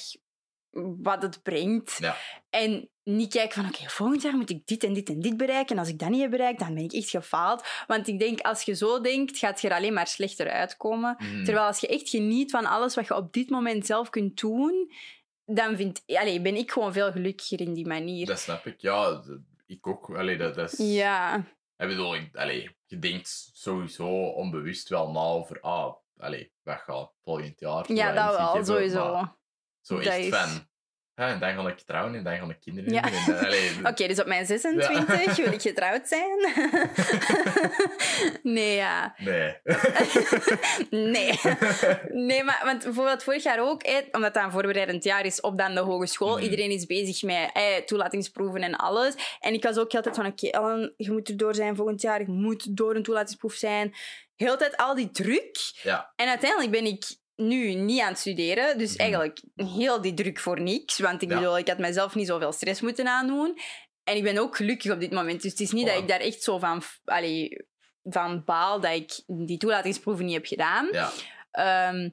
wat 1.02 1.22
het 1.22 1.42
brengt. 1.42 1.96
Ja. 2.00 2.16
En 2.50 2.88
niet 3.02 3.32
kijken 3.32 3.62
van, 3.62 3.66
oké, 3.66 3.90
volgend 3.90 4.22
jaar 4.22 4.36
moet 4.36 4.50
ik 4.50 4.66
dit 4.66 4.84
en 4.84 4.92
dit 4.92 5.08
en 5.08 5.20
dit 5.20 5.36
bereiken. 5.36 5.74
En 5.74 5.78
als 5.78 5.88
ik 5.88 5.98
dat 5.98 6.08
niet 6.08 6.20
heb 6.20 6.30
bereikt, 6.30 6.58
dan 6.58 6.74
ben 6.74 6.84
ik 6.84 6.92
echt 6.92 7.10
gefaald. 7.10 7.64
Want 7.86 8.08
ik 8.08 8.18
denk, 8.18 8.40
als 8.40 8.62
je 8.62 8.74
zo 8.74 9.00
denkt, 9.00 9.38
gaat 9.38 9.60
je 9.60 9.68
er 9.68 9.74
alleen 9.74 9.92
maar 9.92 10.06
slechter 10.06 10.50
uitkomen. 10.50 11.16
Mhm. 11.18 11.44
Terwijl 11.44 11.66
als 11.66 11.80
je 11.80 11.88
echt 11.88 12.08
geniet 12.08 12.50
van 12.50 12.66
alles 12.66 12.94
wat 12.94 13.06
je 13.06 13.16
op 13.16 13.32
dit 13.32 13.50
moment 13.50 13.86
zelf 13.86 14.10
kunt 14.10 14.40
doen, 14.40 14.92
dan 15.44 15.76
vind, 15.76 16.02
allee, 16.06 16.40
ben 16.40 16.56
ik 16.56 16.72
gewoon 16.72 16.92
veel 16.92 17.12
gelukkiger 17.12 17.60
in 17.60 17.74
die 17.74 17.86
manier. 17.86 18.26
Dat 18.26 18.38
snap 18.38 18.66
ik. 18.66 18.80
Ja, 18.80 19.22
ik 19.66 19.86
ook. 19.86 20.10
Allee, 20.16 20.36
dat, 20.36 20.54
dat 20.54 20.72
is... 20.72 20.94
Ja, 20.94 21.36
Ik 21.76 21.88
bedoel, 21.88 22.14
ik, 22.14 22.36
allee, 22.36 22.76
je 22.86 22.98
denkt 22.98 23.50
sowieso 23.52 24.06
onbewust 24.28 24.88
wel 24.88 25.10
na 25.10 25.20
over... 25.20 25.60
Ah, 25.60 25.94
allee, 26.18 26.52
wat 26.62 26.78
gaat 26.78 27.12
volgend 27.22 27.60
jaar? 27.60 27.92
ja 27.92 28.12
dat 28.12 28.36
wel, 28.36 28.64
sowieso. 28.64 29.12
maar 29.12 29.34
Zo 29.84 29.94
Dat 29.96 30.04
echt 30.06 30.18
is- 30.18 30.28
van... 30.28 30.72
Ja, 31.16 31.28
en 31.28 31.38
dan 31.38 31.54
ga 31.54 31.68
ik 31.68 31.78
trouwen 31.78 32.14
en 32.14 32.24
dan 32.24 32.36
ga 32.38 32.44
ik 32.48 32.60
kinderen 32.60 32.92
Ja. 32.92 33.02
allee, 33.42 33.70
Oké, 33.90 34.06
dus 34.06 34.20
op 34.20 34.26
mijn 34.26 34.46
26 34.46 35.36
wil 35.36 35.52
ik 35.52 35.60
getrouwd 35.70 36.08
zijn. 36.08 36.38
nee, 38.56 38.74
ja. 38.76 39.14
Nee. 39.18 39.56
Nee. 40.90 41.40
Nee, 42.12 42.44
maar 42.44 42.60
want 42.64 42.82
bijvoorbeeld 42.84 43.22
vorig 43.22 43.42
jaar 43.42 43.60
ook, 43.60 43.82
omdat 44.12 44.34
dat 44.34 44.44
een 44.44 44.50
voorbereidend 44.50 45.04
jaar 45.04 45.24
is 45.24 45.40
op 45.40 45.58
dan 45.58 45.74
de 45.74 45.80
hogeschool. 45.80 46.34
Mhm. 46.34 46.42
Iedereen 46.42 46.70
is 46.70 46.86
bezig 46.86 47.22
met 47.22 47.50
eh, 47.52 47.76
toelatingsproeven 47.86 48.62
en 48.62 48.76
alles. 48.76 49.14
En 49.40 49.54
ik 49.54 49.62
was 49.62 49.76
ook 49.78 49.94
altijd 49.94 50.14
van, 50.14 50.26
oké, 50.26 50.46
Ellen, 50.48 50.94
je 50.96 51.10
moet 51.12 51.28
er 51.28 51.36
door 51.36 51.54
zijn 51.54 51.76
volgend 51.76 52.00
jaar. 52.00 52.20
Je 52.20 52.28
moet 52.28 52.76
door 52.76 52.94
een 52.94 53.02
toelatingsproef 53.02 53.54
zijn. 53.54 53.94
Heel 54.36 54.56
tijd 54.56 54.76
al 54.76 54.94
die 54.94 55.10
druk. 55.10 55.56
Ja. 55.82 56.12
En 56.16 56.28
uiteindelijk 56.28 56.70
ben 56.70 56.84
ik 56.84 57.04
nu 57.36 57.74
niet 57.74 58.00
aan 58.00 58.08
het 58.08 58.18
studeren. 58.18 58.78
Dus 58.78 58.90
Mhm. 58.92 59.00
eigenlijk 59.00 59.40
heel 59.54 60.00
die 60.00 60.14
druk 60.14 60.38
voor 60.40 60.60
niks. 60.60 60.98
Want 60.98 61.22
ik 61.22 61.30
Ja. 61.30 61.36
bedoel, 61.38 61.58
ik 61.58 61.68
had 61.68 61.78
mezelf 61.78 62.14
niet 62.14 62.26
zoveel 62.26 62.52
stress 62.52 62.80
moeten 62.80 63.08
aandoen. 63.08 63.58
En 64.04 64.16
ik 64.16 64.22
ben 64.22 64.38
ook 64.38 64.56
gelukkig 64.56 64.92
op 64.92 65.00
dit 65.00 65.12
moment. 65.12 65.42
Dus 65.42 65.50
het 65.50 65.60
is 65.60 65.72
niet 65.72 65.86
dat 65.86 65.98
ik 65.98 66.08
daar 66.08 66.20
echt 66.20 66.42
zo 66.42 66.58
van, 66.58 66.82
allee, 67.04 67.66
van 68.02 68.42
baal 68.44 68.80
dat 68.80 68.92
ik 68.92 69.22
die 69.26 69.58
toelatingsproeven 69.58 70.24
niet 70.24 70.34
heb 70.34 70.46
gedaan. 70.46 70.88
Ja. 70.92 71.10
Ehm, 71.50 72.08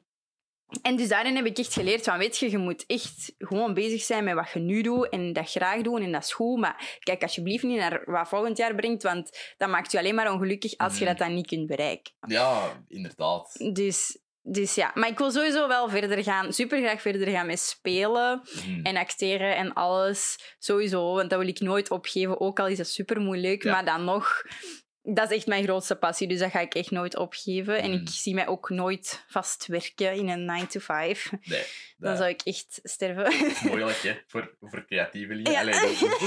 en 0.81 0.95
dus 0.95 1.07
daarin 1.07 1.35
heb 1.35 1.45
ik 1.45 1.57
echt 1.57 1.73
geleerd 1.73 2.03
van, 2.03 2.17
weet 2.17 2.37
je, 2.37 2.51
je 2.51 2.57
moet 2.57 2.83
echt 2.87 3.33
gewoon 3.37 3.73
bezig 3.73 4.01
zijn 4.01 4.23
met 4.23 4.33
wat 4.33 4.49
je 4.53 4.59
nu 4.59 4.81
doet 4.81 5.09
en 5.09 5.33
dat 5.33 5.49
graag 5.51 5.81
doen 5.81 6.01
en 6.01 6.11
dat 6.11 6.23
is 6.23 6.33
goed. 6.33 6.59
Maar 6.59 6.97
kijk 6.99 7.21
alsjeblieft 7.21 7.63
niet 7.63 7.77
naar 7.77 8.01
wat 8.05 8.27
volgend 8.27 8.57
jaar 8.57 8.75
brengt, 8.75 9.03
want 9.03 9.53
dat 9.57 9.69
maakt 9.69 9.91
je 9.91 9.97
alleen 9.97 10.15
maar 10.15 10.31
ongelukkig 10.33 10.77
als 10.77 10.93
je 10.93 10.99
Mhm. 11.03 11.09
dat 11.09 11.17
dan 11.17 11.33
niet 11.35 11.47
kunt 11.47 11.67
bereiken. 11.67 12.13
Ja, 12.27 12.83
inderdaad. 12.87 13.69
Dus, 13.73 14.19
dus 14.43 14.75
ja, 14.75 14.91
maar 14.93 15.09
ik 15.09 15.17
wil 15.17 15.31
sowieso 15.31 15.67
wel 15.67 15.89
verder 15.89 16.23
gaan, 16.23 16.53
super 16.53 16.79
graag 16.79 17.01
verder 17.01 17.27
gaan 17.27 17.45
met 17.45 17.59
spelen 17.59 18.41
Mhm. 18.65 18.85
en 18.85 18.97
acteren 18.97 19.55
en 19.55 19.73
alles. 19.73 20.39
Sowieso, 20.59 21.13
want 21.13 21.29
dat 21.29 21.39
wil 21.39 21.47
ik 21.47 21.59
nooit 21.59 21.91
opgeven, 21.91 22.39
ook 22.39 22.59
al 22.59 22.67
is 22.67 22.77
dat 22.77 22.87
super 22.87 23.19
moeilijk. 23.21 23.63
Ja. 23.63 23.71
Maar 23.71 23.85
dan 23.85 24.03
nog, 24.03 24.41
dat 25.03 25.31
is 25.31 25.37
echt 25.37 25.47
mijn 25.47 25.63
grootste 25.63 25.95
passie, 25.95 26.27
dus 26.27 26.39
dat 26.39 26.51
ga 26.51 26.59
ik 26.59 26.75
echt 26.75 26.91
nooit 26.91 27.17
opgeven. 27.17 27.81
En 27.81 27.91
ik 27.91 28.09
zie 28.09 28.33
mij 28.33 28.47
ook 28.47 28.69
nooit 28.69 29.23
vast 29.27 29.65
werken 29.65 30.13
in 30.13 30.29
een 30.29 30.45
9 30.45 30.67
to 30.67 30.79
5. 30.79 31.31
Nee. 31.43 31.63
Dan 31.97 32.17
zou 32.17 32.29
ik 32.29 32.41
echt 32.43 32.79
sterven. 32.83 33.33
moeilijk, 33.69 33.97
hè. 33.97 34.13
Voor, 34.27 34.55
voor 34.61 34.85
creatievelingen. 34.85 35.51
Ja. 35.51 35.61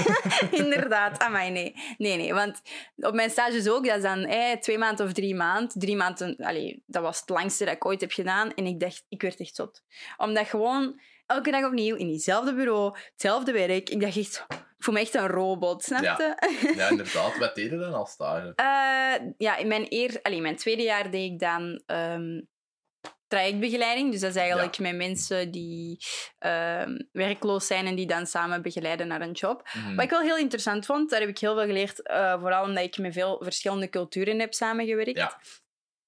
Inderdaad, 0.64 1.18
amai, 1.18 1.50
nee. 1.50 1.74
Nee, 1.98 2.16
nee, 2.16 2.34
want 2.34 2.60
op 2.96 3.14
mijn 3.14 3.30
stages 3.30 3.68
ook, 3.68 3.86
dat 3.86 3.96
is 3.96 4.02
dan 4.02 4.28
twee 4.60 4.78
maanden 4.78 5.06
of 5.06 5.12
drie 5.12 5.34
maanden. 5.34 5.80
Drie 5.80 5.96
maanden, 5.96 6.36
allee, 6.36 6.82
dat 6.86 7.02
was 7.02 7.20
het 7.20 7.28
langste 7.28 7.64
dat 7.64 7.74
ik 7.74 7.86
ooit 7.86 8.00
heb 8.00 8.12
gedaan. 8.12 8.54
En 8.54 8.66
ik 8.66 8.80
dacht, 8.80 9.04
ik 9.08 9.22
werd 9.22 9.40
echt 9.40 9.54
zot. 9.54 9.82
Omdat 10.16 10.48
gewoon 10.48 11.00
elke 11.26 11.50
dag 11.50 11.64
opnieuw 11.64 11.96
in 11.96 12.06
diezelfde 12.06 12.54
bureau, 12.54 12.98
hetzelfde 13.12 13.52
werk. 13.52 13.90
Ik 13.90 14.00
dacht 14.00 14.16
echt, 14.16 14.46
ik 14.76 14.84
voel 14.84 14.94
me 14.94 15.00
echt 15.00 15.14
een 15.14 15.26
robot, 15.26 15.82
snap 15.84 16.02
Ja. 16.02 16.16
je? 16.18 16.72
ja, 16.76 16.88
inderdaad. 16.88 17.38
Wat 17.38 17.54
deed 17.54 17.70
je 17.70 17.78
dan 17.78 17.94
als 17.94 18.10
stage? 18.10 18.52
Eh, 18.54 19.28
ja, 19.38 19.56
in 19.56 19.68
mijn, 19.68 19.86
eer, 19.88 20.18
allee, 20.22 20.40
mijn 20.40 20.56
tweede 20.56 20.82
jaar 20.82 21.10
deed 21.10 21.32
ik 21.32 21.38
dan 21.38 21.82
ehm, 21.86 22.40
trajectbegeleiding. 23.28 24.10
Dus 24.12 24.20
dat 24.20 24.30
is 24.30 24.36
eigenlijk 24.36 24.78
met 24.78 24.96
mensen 24.96 25.50
die 25.50 25.98
ehm, 26.38 26.98
werkloos 27.12 27.66
zijn 27.66 27.86
en 27.86 27.94
die 27.94 28.06
dan 28.06 28.26
samen 28.26 28.62
begeleiden 28.62 29.08
naar 29.08 29.20
een 29.20 29.32
job. 29.32 29.68
Mhm. 29.72 29.94
Wat 29.94 30.04
ik 30.04 30.10
wel 30.10 30.20
heel 30.20 30.36
interessant 30.38 30.86
vond, 30.86 31.10
daar 31.10 31.20
heb 31.20 31.28
ik 31.28 31.38
heel 31.38 31.54
veel 31.54 31.66
geleerd. 31.66 32.02
eh, 32.02 32.40
vooral 32.40 32.64
omdat 32.64 32.84
ik 32.84 32.98
met 32.98 33.12
veel 33.12 33.40
verschillende 33.42 33.88
culturen 33.88 34.38
heb 34.40 34.54
samengewerkt. 34.54 35.16
Ja. 35.18 35.40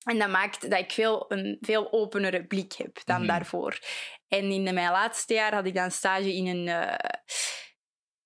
En 0.05 0.18
dat 0.18 0.29
maakt 0.29 0.70
dat 0.70 0.79
ik 0.79 0.92
veel, 0.92 1.24
een 1.29 1.59
veel 1.61 1.92
openere 1.92 2.46
blik 2.46 2.72
heb 2.72 2.98
dan 3.05 3.18
Mhm. 3.18 3.26
daarvoor. 3.26 3.79
En 4.29 4.50
in 4.50 4.62
mijn 4.62 4.90
laatste 4.90 5.35
jaar 5.35 5.55
had 5.55 5.66
ik 5.66 5.74
dan 5.74 5.90
stage 5.90 6.35
in 6.35 6.46
een... 6.46 6.68
eh, 6.68 6.94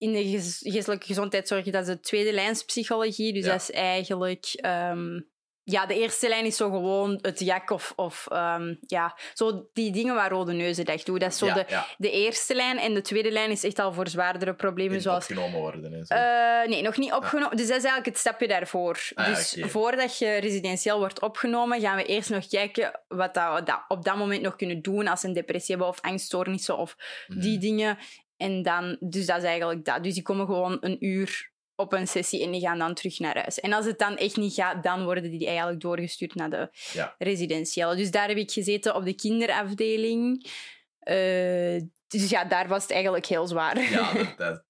in 0.01 0.13
de 0.13 0.25
geestelijke 0.63 1.07
gezondheidszorg, 1.07 1.65
dat 1.65 1.83
is 1.83 1.87
de 1.95 2.01
tweede 2.01 2.33
lijnspsychologie. 2.33 3.33
Dus 3.33 3.45
Ja. 3.45 3.51
dat 3.53 3.61
is 3.61 3.71
eigenlijk... 3.71 4.45
ehm, 4.55 5.21
ja, 5.63 5.87
de 5.87 5.95
eerste 5.95 6.29
lijn 6.29 6.45
is 6.45 6.57
zo 6.57 6.71
gewoon 6.71 7.19
het 7.23 7.41
jak 7.41 7.71
of... 7.71 7.93
of 7.97 8.27
ehm, 8.31 8.75
ja, 8.81 9.19
zo 9.35 9.69
die 9.73 9.93
dingen 9.93 10.15
waar 10.15 10.31
Rode 10.31 10.53
Neuzen 10.53 10.85
echt 10.85 11.07
doet. 11.07 11.21
Dat 11.21 11.33
is 11.33 11.39
zo 11.39 11.47
ja, 11.47 11.55
de, 11.55 11.65
ja. 11.69 11.87
de 11.99 12.11
eerste 12.11 12.55
lijn. 12.55 12.79
En 12.79 12.95
de 12.95 13.01
tweede 13.01 13.31
lijn 13.31 13.51
is 13.51 13.65
echt 13.65 13.79
al 13.79 13.93
voor 13.93 14.09
zwaardere 14.09 14.55
problemen, 14.55 14.95
In 14.95 15.01
zoals 15.01 15.23
opgenomen 15.29 15.61
worden 15.61 15.95
en 15.95 16.07
zo. 16.07 16.15
eh, 16.15 16.69
nee, 16.69 16.83
nog 16.83 16.97
niet 16.97 17.13
opgenomen. 17.13 17.57
Dus 17.57 17.67
dat 17.69 17.77
is 17.77 17.83
eigenlijk 17.85 18.07
het 18.07 18.19
stapje 18.19 18.49
daarvoor. 18.49 18.99
Ah, 19.15 19.27
dus 19.27 19.57
voordat 19.61 20.19
je 20.19 20.37
residentieel 20.37 20.99
wordt 20.99 21.21
opgenomen, 21.21 21.81
gaan 21.81 21.97
we 21.97 22.05
eerst 22.05 22.31
nog 22.31 22.47
kijken 22.49 23.01
wat 23.09 23.35
dat 23.35 23.55
we 23.59 23.63
dat 23.63 23.85
op 23.89 24.05
dat 24.05 24.17
moment 24.17 24.43
nog 24.43 24.57
kunnen 24.57 24.83
doen 24.83 25.09
als 25.09 25.21
ze 25.21 25.27
een 25.27 25.33
depressie 25.33 25.75
hebben 25.75 25.93
of 25.95 26.01
angststoornissen 26.01 26.77
of 26.79 26.97
Mhm. 27.27 27.41
die 27.41 27.59
dingen. 27.59 27.99
En 28.41 28.63
dan, 28.63 28.97
dus 29.01 29.27
dat 29.27 29.37
is 29.39 29.45
eigenlijk 29.45 29.85
dat. 29.85 30.03
Dus 30.03 30.15
die 30.15 30.23
komen 30.23 30.47
gewoon 30.47 30.77
een 30.81 31.05
uur 31.05 31.51
op 31.75 31.93
een 31.93 32.07
sessie 32.09 32.43
en 32.45 32.51
die 32.51 32.61
gaan 32.61 32.79
dan 32.79 32.95
terug 32.95 33.19
naar 33.19 33.39
huis. 33.39 33.61
En 33.61 33.73
als 33.73 33.85
het 33.87 33.99
dan 33.99 34.17
echt 34.17 34.37
niet 34.37 34.55
gaat, 34.55 34.83
dan 34.83 35.05
worden 35.05 35.31
die 35.31 35.47
eigenlijk 35.47 35.81
doorgestuurd 35.81 36.35
naar 36.35 36.51
de 36.51 36.69
Ja. 36.93 37.15
residentiële. 37.19 37.97
Dus 37.97 38.11
daar 38.11 38.29
heb 38.29 38.37
ik 38.37 38.51
gezeten 38.51 38.95
op 38.95 39.05
de 39.05 39.15
kinderafdeling. 39.15 40.47
Eh, 40.99 41.81
dus 42.09 42.31
ja, 42.31 42.45
daar 42.45 42.69
was 42.69 42.83
het 42.83 42.91
eigenlijk 42.93 43.27
heel 43.27 43.47
zwaar. 43.47 43.81
Ja, 43.91 44.13
dat, 44.13 44.37
dat 44.47 44.65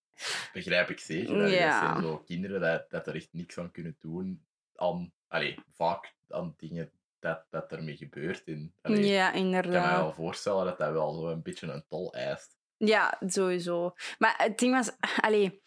begrijp 0.53 0.91
ik 0.91 0.99
zeker. 0.99 1.35
Allee, 1.35 1.51
Ja. 1.51 1.81
Dat 1.81 1.91
zijn 1.91 2.03
zo 2.11 2.19
kinderen 2.27 2.61
dat, 2.61 2.91
dat 2.91 3.07
er 3.07 3.15
echt 3.15 3.29
niks 3.33 3.59
aan 3.59 3.71
kunnen 3.71 3.97
doen. 3.99 4.45
Aan, 4.77 5.13
allee, 5.29 5.55
vaak 5.77 6.13
aan 6.29 6.55
dingen 6.57 6.91
dat, 7.19 7.45
dat 7.51 7.73
ermee 7.73 7.97
gebeurt. 7.97 8.45
En, 8.45 8.75
allee, 8.83 9.07
ja, 9.07 9.27
Ik 9.27 9.33
kan 9.33 9.41
me 9.41 9.47
inderdaad. 9.47 9.97
wel 10.01 10.13
voorstellen 10.13 10.65
dat 10.65 10.79
dat 10.79 10.93
wel 10.93 11.13
zo 11.13 11.29
een 11.29 11.43
beetje 11.43 11.67
een 11.67 11.85
tol 11.89 12.13
eist. 12.15 12.59
Ja, 12.85 13.19
sowieso. 13.27 13.95
Maar 14.19 14.35
het 14.37 14.59
ding 14.59 14.75
was, 14.75 14.91
allee, 15.21 15.63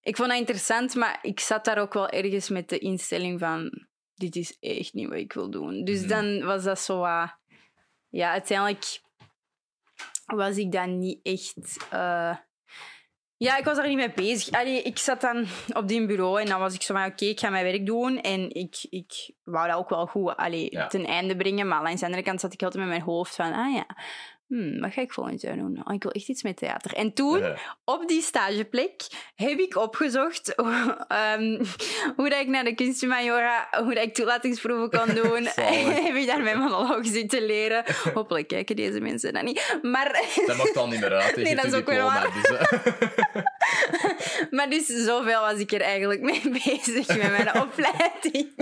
ik 0.00 0.16
vond 0.16 0.28
dat 0.28 0.38
interessant, 0.38 0.94
maar 0.94 1.18
ik 1.22 1.40
zat 1.40 1.64
daar 1.64 1.78
ook 1.78 1.94
wel 1.94 2.08
ergens 2.08 2.48
met 2.48 2.68
de 2.68 2.78
instelling 2.78 3.38
van... 3.40 3.86
Dit 4.14 4.36
is 4.36 4.56
echt 4.60 4.92
niet 4.94 5.08
wat 5.08 5.18
ik 5.18 5.32
wil 5.32 5.50
doen. 5.50 5.84
Dus 5.84 6.00
Mhm. 6.00 6.08
dan 6.08 6.44
was 6.44 6.64
dat 6.64 6.78
zo... 6.80 7.00
ja, 8.08 8.30
uiteindelijk 8.30 9.00
was 10.26 10.56
ik 10.56 10.72
dan 10.72 10.98
niet 10.98 11.20
echt... 11.22 11.86
eh, 11.90 12.36
ja, 13.36 13.56
ik 13.56 13.64
was 13.64 13.76
daar 13.76 13.88
niet 13.88 13.96
mee 13.96 14.12
bezig. 14.12 14.54
Allee, 14.54 14.82
ik 14.82 14.98
zat 14.98 15.20
dan 15.20 15.46
op 15.74 15.88
die 15.88 16.06
bureau 16.06 16.40
en 16.40 16.46
dan 16.46 16.60
was 16.60 16.74
ik 16.74 16.82
zo 16.82 16.94
van... 16.94 17.04
Oké, 17.06 17.24
ik 17.24 17.40
ga 17.40 17.50
mijn 17.50 17.64
werk 17.64 17.86
doen. 17.86 18.20
En 18.20 18.50
ik, 18.54 18.86
ik 18.90 19.30
wou 19.44 19.68
dat 19.68 19.76
ook 19.76 19.88
wel 19.88 20.06
goed 20.06 20.36
allee, 20.36 20.70
Ja. 20.72 20.86
ten 20.86 21.04
einde 21.06 21.36
brengen. 21.36 21.68
Maar 21.68 21.82
langs 21.82 22.00
de 22.00 22.06
andere 22.06 22.22
kant 22.24 22.40
zat 22.40 22.52
ik 22.52 22.62
altijd 22.62 22.82
met 22.82 22.92
mijn 22.92 23.04
hoofd 23.06 23.34
van... 23.34 23.52
Ah 23.52 23.74
ja, 23.74 23.86
hmm, 24.46 24.80
wat 24.80 24.92
ga 24.92 25.00
ik 25.00 25.12
volgend 25.12 25.40
jaar 25.40 25.56
doen? 25.56 25.80
Oh, 25.84 25.94
ik 25.94 26.02
wil 26.02 26.12
echt 26.12 26.28
iets 26.28 26.42
met 26.42 26.56
theater. 26.56 26.94
En 26.94 27.12
toen 27.12 27.42
op 27.84 28.08
die 28.08 28.22
stageplek 28.22 29.06
heb 29.34 29.58
ik 29.58 29.76
opgezocht 29.76 30.54
ehm, 30.54 31.64
hoe 32.16 32.28
dat 32.28 32.40
ik 32.40 32.46
naar 32.46 32.64
de 32.64 32.74
kunstmajora, 32.74 33.68
hoe 33.70 33.94
dat 33.94 34.04
ik 34.04 34.14
toelatingsproeven 34.14 34.90
kon 34.90 35.14
doen. 35.22 35.48
Heb 36.06 36.14
ik 36.14 36.26
daar 36.26 36.42
mijn 36.42 36.58
monoloog 36.58 37.06
zitten 37.06 37.46
leren. 37.46 37.84
Hopelijk 38.14 38.48
kijken 38.48 38.76
deze 38.76 39.00
mensen 39.00 39.32
dat 39.32 39.42
niet. 39.42 39.78
Maar, 39.82 40.24
dat 40.46 40.56
mag 40.56 40.72
dan 40.72 40.90
niet 40.90 41.00
meer 41.00 41.14
uit. 41.14 41.36
Nee, 41.36 41.54
dat 41.54 41.64
is 41.64 41.74
ook 41.74 41.86
weer 41.86 42.02
waar. 42.02 42.32
Dus, 42.32 42.50
maar 44.50 44.70
dus 44.70 44.86
zoveel 44.86 45.40
was 45.40 45.58
ik 45.58 45.72
er 45.72 45.80
eigenlijk 45.80 46.20
mee 46.20 46.42
bezig 46.64 47.06
met 47.06 47.30
mijn 47.30 47.60
opleiding. 47.60 48.52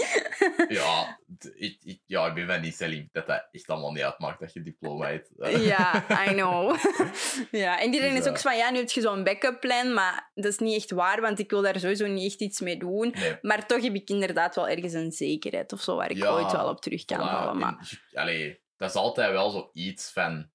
ja, 0.68 1.18
ik, 1.54 1.78
ik, 1.82 2.00
ja, 2.06 2.26
ik 2.26 2.34
ben 2.34 2.46
van 2.46 2.60
die 2.62 2.72
stelling 2.72 3.08
dat 3.12 3.26
dat 3.26 3.48
echt 3.50 3.68
allemaal 3.68 3.92
niet 3.92 4.02
uitmaakt 4.02 4.40
dat 4.40 4.52
je 4.52 4.62
diploma 4.62 5.06
hebt. 5.06 5.30
Eh, 5.38 5.66
Ja, 5.72 6.04
I 6.28 6.32
know. 6.32 6.76
ja, 7.64 7.78
en 7.80 7.84
iedereen 7.92 8.14
Dus, 8.14 8.24
is 8.24 8.28
ook 8.28 8.36
eh, 8.36 8.42
van, 8.42 8.56
ja, 8.56 8.70
nu 8.70 8.78
heb 8.78 8.90
je 8.90 9.00
zo'n 9.00 9.24
backup 9.24 9.60
plan, 9.60 9.94
maar 9.94 10.30
dat 10.34 10.44
is 10.44 10.58
niet 10.58 10.76
echt 10.76 10.90
waar, 10.90 11.20
want 11.20 11.38
ik 11.38 11.50
wil 11.50 11.62
daar 11.62 11.78
sowieso 11.80 12.06
niet 12.06 12.30
echt 12.32 12.40
iets 12.40 12.60
mee 12.60 12.76
doen. 12.78 13.10
Nee, 13.16 13.38
Maar 13.42 13.66
toch 13.66 13.82
heb 13.82 13.94
ik 13.94 14.08
inderdaad 14.08 14.54
wel 14.54 14.68
ergens 14.68 14.92
een 14.92 15.12
zekerheid 15.12 15.72
of 15.72 15.80
zo 15.80 15.96
waar 15.96 16.10
ik 16.10 16.16
Ja, 16.16 16.28
ooit 16.30 16.52
wel 16.52 16.68
op 16.68 16.80
terug 16.80 17.04
kan 17.04 17.18
voilà. 17.18 17.30
vallen. 17.30 17.58
Maar... 17.58 18.00
Allee, 18.12 18.62
dat 18.76 18.90
is 18.90 18.96
altijd 18.96 19.30
wel 19.30 19.50
zoiets 19.50 20.10
van... 20.12 20.50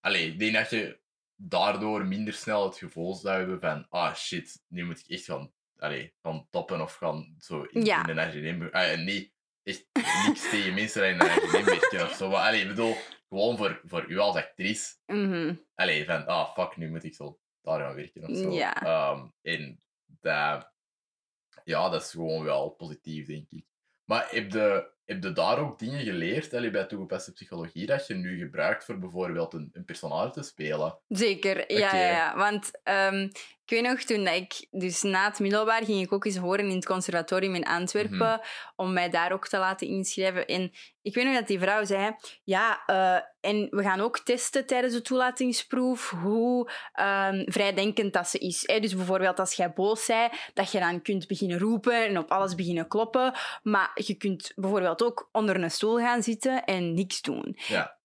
Allee, 0.00 0.26
ik 0.26 0.38
denk 0.38 0.54
dat 0.54 0.70
je 0.70 1.00
daardoor 1.34 2.06
minder 2.06 2.34
snel 2.34 2.64
het 2.64 2.76
gevoel 2.78 3.14
zou 3.14 3.38
hebben 3.38 3.60
van 3.60 3.86
ah 3.88 4.14
shit, 4.14 4.62
nu 4.68 4.84
moet 4.84 4.98
ik 4.98 5.08
echt 5.08 5.24
gaan, 5.24 5.52
allee, 5.78 6.14
gaan 6.22 6.46
toppen 6.50 6.80
of 6.80 6.94
gaan 6.94 7.34
zo 7.38 7.62
in, 7.62 7.84
Ja. 7.84 8.06
in 8.08 8.18
een 8.18 8.28
RGM... 8.30 8.68
Ah, 8.76 8.98
nee, 8.98 9.34
echt 9.66 9.86
niks 10.26 10.50
tegen 10.50 10.74
mensen 10.74 11.02
die 11.02 11.10
in 11.12 11.20
een 11.20 11.26
RGM 11.26 11.64
werken 11.64 12.02
of 12.02 12.12
zo. 12.16 12.28
Maar 12.28 12.46
allee, 12.46 12.62
ik 12.62 12.68
bedoel, 12.68 12.96
gewoon 13.28 13.56
voor, 13.56 13.80
voor 13.84 14.04
u 14.08 14.18
als 14.18 14.36
actrice, 14.36 14.94
Mhm. 15.06 15.54
allee, 15.74 16.04
van 16.04 16.26
ah 16.26 16.54
fuck, 16.54 16.76
nu 16.76 16.90
moet 16.90 17.04
ik 17.04 17.14
zo 17.14 17.38
daar 17.62 17.80
gaan 17.80 17.94
werken 17.94 18.22
of 18.28 18.36
zo. 18.36 18.50
Ja. 18.50 18.82
Ehm, 18.82 19.26
en 19.42 19.80
dat, 20.20 20.70
ja, 21.64 21.88
dat 21.88 22.02
is 22.02 22.10
gewoon 22.10 22.44
wel 22.44 22.68
positief, 22.70 23.26
denk 23.26 23.46
ik. 23.50 23.64
Maar 24.04 24.26
heb 24.30 24.52
je, 24.52 24.90
heb 25.04 25.22
je 25.22 25.32
daar 25.32 25.58
ook 25.58 25.78
dingen 25.78 26.00
geleerd 26.04 26.54
allee, 26.54 26.70
bij 26.70 26.84
toegepaste 26.84 27.32
psychologie 27.32 27.86
dat 27.86 28.06
je 28.06 28.14
nu 28.14 28.38
gebruikt 28.38 28.84
voor 28.84 28.98
bijvoorbeeld 28.98 29.52
een, 29.52 29.70
een 29.72 29.84
personage 29.84 30.30
te 30.32 30.42
spelen? 30.42 30.98
Zeker, 31.08 31.72
ja, 31.72 31.94
ja, 31.96 32.10
ja. 32.10 32.36
Want 32.36 32.70
ehm, 32.82 33.28
ik 33.66 33.72
weet 33.72 33.82
nog, 33.82 34.00
toen 34.00 34.24
dat 34.24 34.34
ik... 34.34 34.66
Dus 34.70 35.02
na 35.02 35.24
het 35.24 35.38
middelbaar 35.38 35.84
ging 35.84 36.02
ik 36.02 36.12
ook 36.12 36.24
eens 36.24 36.36
horen 36.36 36.68
in 36.68 36.74
het 36.76 36.86
conservatorium 36.86 37.54
in 37.54 37.64
Antwerpen, 37.64 38.16
Mhm. 38.18 38.38
om 38.76 38.92
mij 38.92 39.10
daar 39.10 39.32
ook 39.32 39.48
te 39.48 39.58
laten 39.58 39.86
inschrijven. 39.86 40.46
En 40.46 40.72
ik 41.02 41.14
weet 41.14 41.24
nog 41.24 41.34
dat 41.34 41.46
die 41.46 41.58
vrouw 41.58 41.84
zei, 41.84 42.16
ja, 42.44 42.82
eh, 42.86 43.18
en 43.40 43.66
we 43.70 43.82
gaan 43.82 44.00
ook 44.00 44.18
testen 44.18 44.66
tijdens 44.66 44.94
de 44.94 45.02
toelatingsproef 45.02 46.10
hoe 46.10 46.70
ehm, 46.92 47.42
vrijdenkend 47.50 48.12
dat 48.12 48.28
ze 48.28 48.38
is. 48.38 48.62
Hè? 48.66 48.80
Dus 48.80 48.96
bijvoorbeeld 48.96 49.38
als 49.38 49.52
jij 49.52 49.72
boos 49.72 50.04
zei, 50.04 50.28
dat 50.54 50.72
je 50.72 50.78
dan 50.78 51.02
kunt 51.02 51.26
beginnen 51.26 51.58
roepen 51.58 52.06
en 52.06 52.18
op 52.18 52.30
alles 52.30 52.54
beginnen 52.54 52.88
kloppen. 52.88 53.34
Maar 53.62 53.90
je 53.94 54.14
kunt 54.14 54.52
bijvoorbeeld 54.54 55.02
ook 55.02 55.28
onder 55.32 55.62
een 55.62 55.70
stoel 55.70 55.98
gaan 55.98 56.22
zitten 56.22 56.64
en 56.64 56.94
niks 56.94 57.20
doen. 57.20 57.58
Ja. 57.66 57.95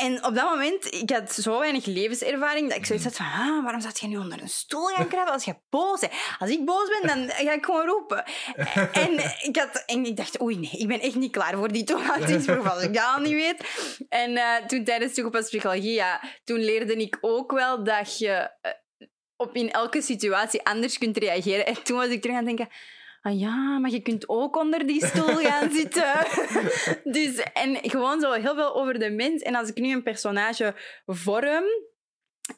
En 0.00 0.24
op 0.24 0.34
dat 0.34 0.50
moment, 0.50 0.94
ik 0.94 1.10
had 1.10 1.32
zo 1.32 1.58
weinig 1.58 1.84
levenservaring 1.84 2.68
dat 2.68 2.78
ik 2.78 2.86
zoiets 2.86 3.04
had 3.04 3.16
van, 3.16 3.26
ah, 3.26 3.62
waarom 3.62 3.80
zou 3.80 3.92
je 4.00 4.06
nu 4.06 4.16
onder 4.16 4.42
een 4.42 4.48
stoel 4.48 4.86
gaan 4.86 5.08
kruipen 5.08 5.32
als 5.32 5.44
je 5.44 5.56
boos 5.70 6.00
bent? 6.00 6.12
Als 6.38 6.50
ik 6.50 6.64
boos 6.64 6.88
ben, 7.00 7.08
dan 7.08 7.36
ga 7.36 7.52
ik 7.52 7.64
gewoon 7.64 7.86
roepen. 7.86 8.24
En 9.04 9.12
ik, 9.42 9.56
had, 9.56 9.82
en 9.86 10.04
ik 10.04 10.16
dacht, 10.16 10.40
oei, 10.40 10.56
nee, 10.56 10.70
ik 10.70 10.88
ben 10.88 11.00
echt 11.00 11.14
niet 11.14 11.32
klaar 11.32 11.56
voor 11.56 11.72
die 11.72 11.84
toelatingsproef 11.84 12.68
als 12.68 12.82
ik 12.82 12.94
dat 12.94 13.04
al 13.04 13.20
niet 13.20 13.32
weet. 13.32 13.64
En 14.08 14.36
eh, 14.36 14.66
toen 14.66 14.84
tijdens 14.84 15.14
toegepaste 15.14 15.48
psychologie, 15.48 15.92
ja, 15.92 16.20
toen 16.44 16.58
leerde 16.58 16.96
ik 16.96 17.18
ook 17.20 17.52
wel 17.52 17.84
dat 17.84 18.18
je 18.18 18.50
eh, 18.60 18.72
op 19.36 19.54
in 19.54 19.70
elke 19.70 20.02
situatie 20.02 20.64
anders 20.64 20.98
kunt 20.98 21.16
reageren. 21.16 21.66
En 21.66 21.82
toen 21.82 21.96
was 21.96 22.08
ik 22.08 22.20
terug 22.20 22.36
aan 22.36 22.46
het 22.46 22.56
denken, 22.56 22.74
ah 23.24 23.38
ja, 23.38 23.78
maar 23.78 23.90
je 23.90 24.00
kunt 24.00 24.28
ook 24.28 24.56
onder 24.56 24.86
die 24.86 25.06
stoel 25.06 25.36
gaan 25.36 25.70
zitten. 25.80 26.12
dus, 27.04 27.36
en 27.52 27.78
gewoon 27.82 28.20
zo 28.20 28.32
heel 28.32 28.54
veel 28.54 28.74
over 28.74 28.98
de 28.98 29.10
mens. 29.10 29.42
En 29.42 29.54
als 29.54 29.68
ik 29.68 29.76
nu 29.76 29.92
een 29.92 30.02
personage 30.02 30.74
vorm... 31.06 31.64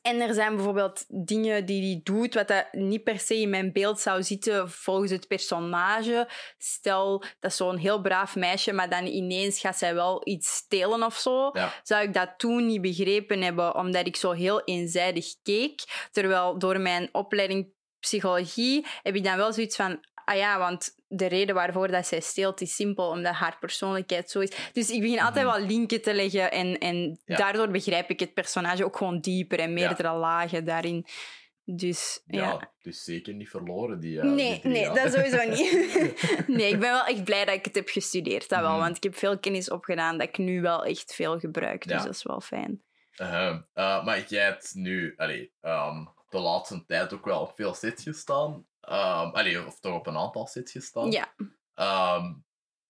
En 0.02 0.20
er 0.20 0.34
zijn 0.34 0.54
bijvoorbeeld 0.54 1.04
dingen 1.08 1.66
die 1.66 1.82
hij 1.82 2.00
doet, 2.02 2.34
wat 2.34 2.48
dat 2.48 2.66
niet 2.72 3.04
per 3.04 3.18
se 3.18 3.40
in 3.40 3.50
mijn 3.50 3.72
beeld 3.72 4.00
zou 4.00 4.22
zitten 4.22 4.70
volgens 4.70 5.10
het 5.10 5.28
personage. 5.28 6.28
Stel, 6.58 7.18
dat 7.40 7.50
is 7.50 7.56
zo'n 7.56 7.76
heel 7.76 8.00
braaf 8.00 8.36
meisje, 8.36 8.72
maar 8.72 8.90
dan 8.90 9.06
ineens 9.06 9.60
gaat 9.60 9.78
zij 9.78 9.94
wel 9.94 10.20
iets 10.24 10.54
stelen 10.54 11.02
of 11.02 11.16
zo. 11.16 11.50
Ja. 11.52 11.72
Zou 11.82 12.02
ik 12.02 12.14
dat 12.14 12.34
toen 12.36 12.66
niet 12.66 12.80
begrepen 12.80 13.42
hebben, 13.42 13.74
omdat 13.74 14.06
ik 14.06 14.16
zo 14.16 14.32
heel 14.32 14.64
eenzijdig 14.64 15.26
keek. 15.42 16.08
Terwijl 16.12 16.58
door 16.58 16.80
mijn 16.80 17.08
opleiding 17.12 17.74
psychologie 18.00 18.86
heb 19.02 19.14
ik 19.14 19.24
dan 19.24 19.36
wel 19.36 19.52
zoiets 19.52 19.76
van... 19.76 20.00
Ah 20.28 20.36
ja, 20.36 20.58
want 20.58 20.94
de 21.08 21.26
reden 21.26 21.54
waarvoor 21.54 21.88
dat 21.88 22.06
zij 22.06 22.20
steelt 22.20 22.60
is 22.60 22.74
simpel, 22.74 23.08
omdat 23.08 23.34
haar 23.34 23.56
persoonlijkheid 23.60 24.30
zo 24.30 24.40
is. 24.40 24.52
Dus 24.72 24.90
ik 24.90 25.00
begin 25.00 25.20
altijd 25.20 25.46
Mhm. 25.46 25.56
wel 25.56 25.66
linken 25.66 26.02
te 26.02 26.14
leggen 26.14 26.50
en, 26.50 26.78
en 26.78 27.20
Ja. 27.24 27.36
daardoor 27.36 27.68
begrijp 27.70 28.10
ik 28.10 28.20
het 28.20 28.34
personage 28.34 28.84
ook 28.84 28.96
gewoon 28.96 29.20
dieper 29.20 29.58
en 29.58 29.72
meerdere 29.72 30.12
lagen 30.12 30.64
daarin. 30.64 31.06
Dus 31.64 32.22
Ja, 32.26 32.40
ja. 32.42 32.72
dus 32.82 33.04
zeker 33.04 33.34
niet 33.34 33.48
verloren, 33.48 34.00
die, 34.00 34.20
eh, 34.20 34.24
nee, 34.26 34.50
die 34.52 34.60
drie 34.60 34.72
nee, 34.72 34.84
dat 35.02 35.12
sowieso 35.12 35.48
niet. 35.56 35.72
nee, 36.58 36.68
ik 36.72 36.80
ben 36.80 36.90
wel 36.90 37.04
echt 37.04 37.24
blij 37.24 37.44
dat 37.44 37.54
ik 37.54 37.64
het 37.64 37.74
heb 37.74 37.88
gestudeerd, 37.88 38.48
dat 38.48 38.60
wel. 38.60 38.70
Mhm. 38.70 38.78
Want 38.80 38.96
ik 38.96 39.02
heb 39.02 39.16
veel 39.16 39.38
kennis 39.38 39.70
opgedaan 39.70 40.18
dat 40.18 40.28
ik 40.28 40.38
nu 40.38 40.60
wel 40.60 40.84
echt 40.84 41.14
veel 41.14 41.38
gebruik. 41.38 41.82
Dus 41.82 41.92
Ja. 41.92 42.02
dat 42.04 42.14
is 42.14 42.22
wel 42.22 42.40
fijn. 42.40 42.82
Ehm, 43.16 43.60
eh, 43.74 44.04
maar 44.04 44.24
jij 44.28 44.44
hebt 44.44 44.74
nu 44.74 45.14
allee, 45.16 45.52
ehm, 45.60 46.04
de 46.28 46.38
laatste 46.38 46.84
tijd 46.86 47.12
ook 47.12 47.24
wel 47.24 47.40
op 47.40 47.52
veel 47.56 47.74
sets 47.74 48.02
gestaan. 48.02 48.66
Ehm, 48.86 49.28
allee, 49.30 49.66
of 49.66 49.80
toch 49.80 49.94
op 49.94 50.06
een 50.06 50.16
aantal 50.16 50.46
sets 50.46 50.72
gestaan. 50.72 51.10
Ja. 51.10 51.34
Ehm, 51.74 52.24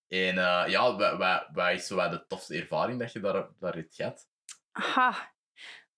en 0.08 0.38
eh, 0.38 0.64
ja, 0.66 0.96
wat, 0.96 1.16
wat, 1.16 1.48
wat 1.52 1.70
is 1.70 1.86
zo 1.86 2.08
de 2.08 2.24
tofste 2.26 2.54
ervaring 2.54 3.00
dat 3.00 3.12
je 3.12 3.20
daar, 3.20 3.48
daar 3.58 3.84
hebt? 3.96 4.28
Ha. 4.70 5.34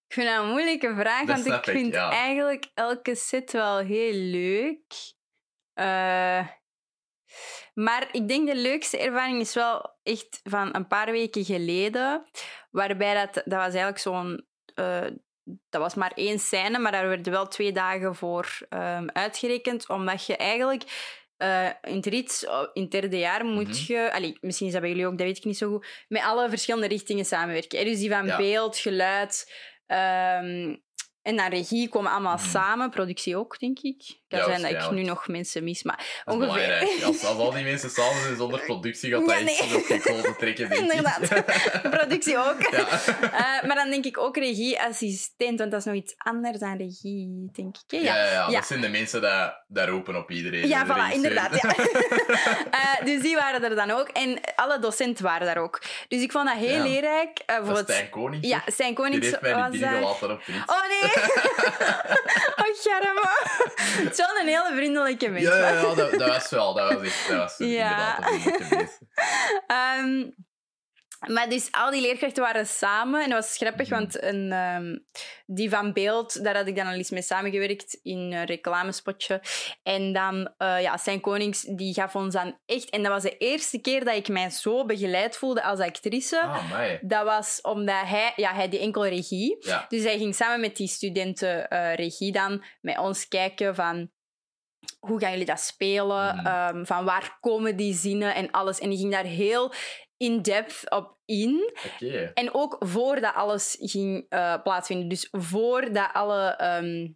Ik 0.06 0.14
vind 0.14 0.28
dat 0.28 0.42
een 0.42 0.50
moeilijke 0.50 0.94
vraag, 0.94 1.26
Dat 1.26 1.42
want 1.42 1.56
ik 1.56 1.64
vind 1.74 1.94
ja. 1.94 2.10
eigenlijk 2.10 2.70
elke 2.74 3.14
set 3.14 3.52
wel 3.52 3.78
heel 3.78 4.12
leuk. 4.12 5.14
Eh, 5.72 6.48
maar 7.74 8.08
ik 8.12 8.28
denk 8.28 8.46
de 8.46 8.56
leukste 8.56 8.98
ervaring 8.98 9.40
is 9.40 9.54
wel 9.54 9.96
echt 10.02 10.40
van 10.42 10.74
een 10.74 10.86
paar 10.86 11.10
weken 11.10 11.44
geleden. 11.44 12.28
Waarbij 12.70 13.14
dat, 13.14 13.34
dat 13.34 13.44
was 13.44 13.74
eigenlijk 13.74 13.98
zo'n... 13.98 14.46
eh, 14.74 15.06
dat 15.68 15.80
was 15.82 15.94
maar 15.94 16.12
één 16.14 16.38
scène, 16.38 16.78
maar 16.78 16.92
daar 16.92 17.08
werden 17.08 17.32
wel 17.32 17.46
twee 17.48 17.72
dagen 17.72 18.14
voor 18.14 18.58
ehm, 18.68 19.06
uitgerekend. 19.12 19.88
Omdat 19.88 20.26
je 20.26 20.36
eigenlijk... 20.36 20.82
eh, 21.36 21.66
in 21.82 21.96
het 21.96 22.06
rits, 22.06 22.44
eh, 22.44 22.62
in 22.72 22.82
het 22.82 22.90
derde 22.90 23.18
jaar, 23.18 23.44
moet 23.44 23.68
Mhm. 23.68 23.92
je... 23.92 24.12
Allee, 24.12 24.38
misschien 24.40 24.66
is 24.66 24.72
dat 24.72 24.80
bij 24.82 24.90
jullie 24.90 25.06
ook, 25.06 25.18
dat 25.18 25.26
weet 25.26 25.36
ik 25.36 25.44
niet 25.44 25.58
zo 25.58 25.70
goed. 25.70 25.86
Met 26.08 26.22
alle 26.22 26.48
verschillende 26.48 26.86
richtingen 26.88 27.24
samenwerken. 27.24 27.84
Dus 27.84 27.98
die 27.98 28.10
van 28.10 28.26
Ja. 28.26 28.36
beeld, 28.36 28.76
geluid... 28.78 29.52
ehm, 29.86 30.76
en 31.28 31.34
naar 31.34 31.50
regie 31.50 31.88
komen 31.88 32.10
allemaal 32.12 32.36
Mhm. 32.36 32.48
samen. 32.48 32.90
Productie 32.90 33.36
ook, 33.36 33.58
denk 33.58 33.78
ik. 33.78 34.16
Kan 34.28 34.38
Ja, 34.38 34.44
zijn 34.44 34.62
dat 34.74 34.84
ik 34.84 34.90
nu 34.90 35.02
nog 35.02 35.28
mensen 35.28 35.64
mis, 35.64 35.82
maar 35.82 35.96
Dat 35.96 36.34
is 36.34 36.40
ongeveer. 36.40 36.52
belangrijk. 36.66 37.02
Als, 37.06 37.24
als 37.24 37.38
al 37.38 37.52
die 37.52 37.64
mensen 37.64 37.90
samen 37.90 38.22
zijn 38.22 38.36
zonder 38.36 38.60
productie, 38.60 39.10
gaat 39.12 39.26
dat 39.26 39.40
Nee, 39.40 39.48
echt 39.58 39.60
nee. 39.64 39.72
nog 39.72 39.86
geen 39.86 40.00
klote 40.00 40.34
trekken, 40.38 40.68
denk 40.68 40.82
ik. 40.82 40.92
Inderdaad. 40.92 41.28
Productie 41.98 42.38
ook. 42.38 42.70
Ja. 42.70 42.86
Eh, 43.38 43.66
maar 43.66 43.76
dan 43.76 43.90
denk 43.90 44.04
ik 44.04 44.18
ook 44.18 44.36
regieassistent, 44.36 45.58
want 45.58 45.70
dat 45.70 45.80
is 45.80 45.86
nog 45.86 45.94
iets 45.94 46.14
anders 46.18 46.58
dan 46.58 46.76
regie, 46.76 47.50
denk 47.52 47.76
ik. 47.76 47.82
hè? 47.90 47.96
Ja, 47.96 48.16
ja, 48.16 48.24
ja, 48.24 48.30
Ja. 48.32 48.50
dat 48.50 48.66
zijn 48.66 48.80
de 48.80 48.88
mensen 48.88 49.20
die, 49.20 49.30
die 49.68 49.84
roepen 49.84 50.16
op 50.16 50.30
iedereen. 50.30 50.68
Ja, 50.68 50.84
de 50.84 50.92
voilà, 50.92 50.96
regisseur. 50.96 51.14
inderdaad. 51.14 51.62
Ja. 51.62 51.74
Eh, 52.70 53.04
dus 53.04 53.20
die 53.22 53.36
waren 53.36 53.64
er 53.64 53.74
dan 53.74 53.90
ook. 53.90 54.08
En 54.08 54.40
alle 54.56 54.78
docenten 54.78 55.24
waren 55.24 55.46
daar 55.46 55.58
ook. 55.58 55.82
Dus 56.08 56.22
ik 56.22 56.32
vond 56.32 56.48
dat 56.48 56.56
heel 56.56 56.76
Ja. 56.76 56.82
leerrijk. 56.82 57.38
Eh, 57.38 57.46
Dat 57.46 57.56
is 57.56 57.56
bijvoorbeeld- 57.56 57.88
Stijn 57.90 58.10
Koning. 58.10 58.46
ja, 58.46 58.60
toch? 58.64 58.74
Stijn 58.74 58.88
Die 58.94 58.98
Konings 58.98 59.26
heeft 59.26 59.40
mij 59.40 59.54
was 59.54 59.70
niet 59.70 59.80
daar. 59.80 60.02
op. 60.02 60.22
Oh 60.22 60.28
nee! 60.88 61.10
oh, 62.60 62.74
charme. 62.82 63.28
Het 63.78 64.10
is 64.10 64.16
wel 64.16 64.36
een 64.40 64.46
hele 64.46 64.70
vriendelijke 64.74 65.28
mens. 65.28 65.44
Ja, 65.44 65.56
ja, 65.56 65.68
ja 65.68 65.94
dat, 65.94 66.10
dat 66.10 66.28
was 66.28 66.50
wel. 66.50 66.74
Dat 66.74 66.92
was 66.92 67.02
echt 67.02 67.28
dat 67.28 67.36
was 67.38 67.54
Ja. 67.58 67.64
inderdaad 67.66 68.18
een 68.32 68.40
vriendelijke 68.40 68.74
mens. 68.76 68.98
Ehm, 69.66 70.30
Maar 71.26 71.48
dus 71.48 71.68
al 71.70 71.90
die 71.90 72.00
leerkrachten 72.00 72.42
waren 72.42 72.66
samen. 72.66 73.22
En 73.22 73.30
dat 73.30 73.40
was 73.44 73.56
grappig, 73.56 73.88
Mhm. 73.88 73.98
want 73.98 74.22
een, 74.22 74.52
ehm, 74.52 74.96
die 75.46 75.70
van 75.70 75.92
Beeld, 75.92 76.44
daar 76.44 76.56
had 76.56 76.66
ik 76.66 76.76
dan 76.76 76.86
al 76.86 76.92
eens 76.92 77.10
mee 77.10 77.22
samengewerkt 77.22 77.98
in 78.02 78.18
een 78.18 78.44
reclamespotje. 78.44 79.42
En 79.82 80.12
dan, 80.12 80.54
eh 80.58 80.82
ja, 80.82 80.96
Stijn 80.96 81.20
Konings, 81.20 81.60
die 81.62 81.94
gaf 81.94 82.14
ons 82.16 82.34
dan 82.34 82.58
echt... 82.66 82.90
En 82.90 83.02
dat 83.02 83.12
was 83.12 83.22
de 83.22 83.36
eerste 83.36 83.80
keer 83.80 84.04
dat 84.04 84.14
ik 84.14 84.28
mij 84.28 84.50
zo 84.50 84.84
begeleid 84.84 85.36
voelde 85.36 85.62
als 85.62 85.80
actrice. 85.80 86.40
Ah. 86.40 86.90
Dat 87.00 87.24
was 87.24 87.58
omdat 87.62 88.06
hij... 88.06 88.32
Ja, 88.36 88.54
hij 88.54 88.68
die 88.68 88.80
enkel 88.80 89.06
regie. 89.06 89.56
Ja. 89.60 89.86
Dus 89.88 90.02
hij 90.02 90.18
ging 90.18 90.34
samen 90.34 90.60
met 90.60 90.76
die 90.76 90.88
studenten 90.88 91.68
eh, 91.68 91.94
regie 91.94 92.32
dan 92.32 92.64
met 92.80 92.98
ons 92.98 93.28
kijken 93.28 93.74
van... 93.74 94.10
Hoe 94.98 95.20
gaan 95.20 95.30
jullie 95.30 95.46
dat 95.46 95.60
spelen? 95.60 96.36
Mhm. 96.36 96.46
Ehm, 96.46 96.84
van 96.84 97.04
waar 97.04 97.36
komen 97.40 97.76
die 97.76 97.94
zinnen 97.94 98.34
en 98.34 98.50
alles? 98.50 98.78
En 98.78 98.88
die 98.88 98.98
ging 98.98 99.12
daar 99.12 99.24
heel 99.24 99.72
in-depth 100.18 100.90
op 100.90 101.16
in. 101.24 101.72
En 102.34 102.54
ook 102.54 102.76
voordat 102.78 103.34
alles 103.34 103.76
ging 103.80 104.26
eh, 104.28 104.62
plaatsvinden. 104.62 105.08
Dus 105.08 105.28
voordat 105.30 106.10
alle 106.12 106.50
ehm, 106.50 107.08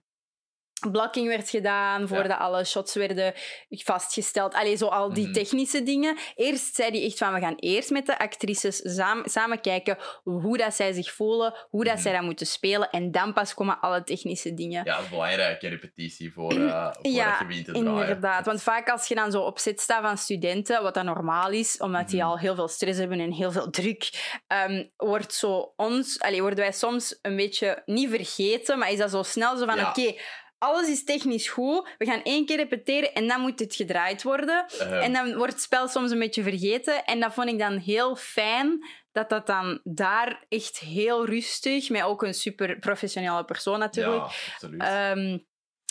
blocking 0.91 1.29
werd 1.29 1.49
gedaan, 1.51 2.09
voordat 2.09 2.39
alle 2.39 2.65
shots 2.65 2.95
werden 2.95 3.35
vastgesteld. 3.69 4.55
Allee, 4.55 4.77
zo 4.77 4.87
al 4.87 5.13
die 5.13 5.25
Mhm. 5.25 5.33
technische 5.33 5.83
dingen. 5.83 6.17
Eerst 6.35 6.75
zei 6.75 6.91
hij 6.91 7.05
echt 7.07 7.19
van, 7.19 7.33
we 7.35 7.41
gaan 7.41 7.55
eerst 7.57 7.91
met 7.91 8.07
de 8.07 8.19
actrices 8.19 8.81
samen, 8.97 9.31
samen 9.31 9.61
kijken 9.61 9.99
hoe 10.23 10.57
dat 10.59 10.75
zij 10.75 10.93
zich 10.93 11.13
voelen, 11.13 11.55
hoe 11.71 11.85
dat 11.85 11.93
Mhm. 11.95 12.03
zij 12.03 12.13
dat 12.13 12.23
moeten 12.23 12.47
spelen. 12.47 12.91
En 12.91 13.11
dan 13.11 13.33
pas 13.33 13.55
komen 13.55 13.81
alle 13.81 14.05
technische 14.05 14.55
dingen. 14.55 14.85
Ja, 14.85 14.95
dat 14.95 15.05
is 15.05 15.11
belangrijk, 15.11 15.63
een 15.63 15.71
repetitie 15.71 16.33
voor, 16.33 16.51
eh 16.53 16.89
voor 16.93 17.11
Ja, 17.11 17.39
te 17.39 17.45
draaien. 17.65 17.75
Inderdaad, 17.75 18.47
want 18.47 18.63
vaak 18.63 18.89
als 18.89 19.07
je 19.09 19.15
dan 19.15 19.31
zo 19.31 19.41
op 19.41 19.59
zit 19.59 19.81
staat 19.81 20.03
van 20.03 20.19
studenten, 20.19 20.83
wat 20.83 20.95
dan 20.95 21.05
normaal 21.05 21.51
is, 21.51 21.77
omdat 21.79 22.09
die 22.09 22.19
Mhm. 22.21 22.29
al 22.29 22.39
heel 22.39 22.55
veel 22.55 22.69
stress 22.69 22.99
hebben 22.99 23.21
en 23.21 23.33
heel 23.33 23.53
veel 23.53 23.71
druk, 23.71 24.11
ehm, 24.47 24.85
wordt 24.97 25.35
zo 25.35 25.73
ons, 25.77 26.21
allee, 26.21 26.41
worden 26.41 26.59
wij 26.59 26.73
soms 26.73 27.19
een 27.23 27.37
beetje 27.37 27.83
niet 27.87 28.09
vergeten, 28.11 28.79
maar 28.79 28.91
is 28.91 28.99
dat 28.99 29.11
zo 29.11 29.23
snel 29.23 29.57
zo 29.57 29.65
van 29.67 29.77
Ja. 29.77 29.89
oké, 29.89 30.15
alles 30.63 30.89
is 30.89 31.05
technisch 31.05 31.49
goed, 31.49 31.89
we 31.99 32.05
gaan 32.05 32.23
één 32.23 32.47
keer 32.47 32.57
repeteren 32.57 33.15
en 33.15 33.29
dan 33.29 33.41
moet 33.41 33.59
het 33.59 33.75
gedraaid 33.75 34.23
worden. 34.23 34.67
Ehm, 34.79 34.93
En 34.93 35.13
dan 35.13 35.37
wordt 35.37 35.53
het 35.53 35.63
spel 35.63 35.89
soms 35.89 36.11
een 36.11 36.19
beetje 36.19 36.43
vergeten. 36.43 37.05
En 37.05 37.21
dat 37.21 37.35
vond 37.35 37.49
ik 37.49 37.59
dan 37.59 37.77
heel 37.79 38.17
fijn, 38.17 38.87
dat 39.13 39.29
dat 39.29 39.47
dan 39.47 39.81
daar 39.85 40.45
echt 40.49 40.79
heel 40.79 41.27
rustig, 41.27 41.91
met 41.91 42.03
ook 42.03 42.23
een 42.23 42.35
super 42.35 42.79
professionele 42.79 43.45
persoon 43.45 43.79
natuurlijk, 43.79 44.17
Ja, 44.23 44.53
absoluut. 44.53 44.83
Ehm, 44.83 45.39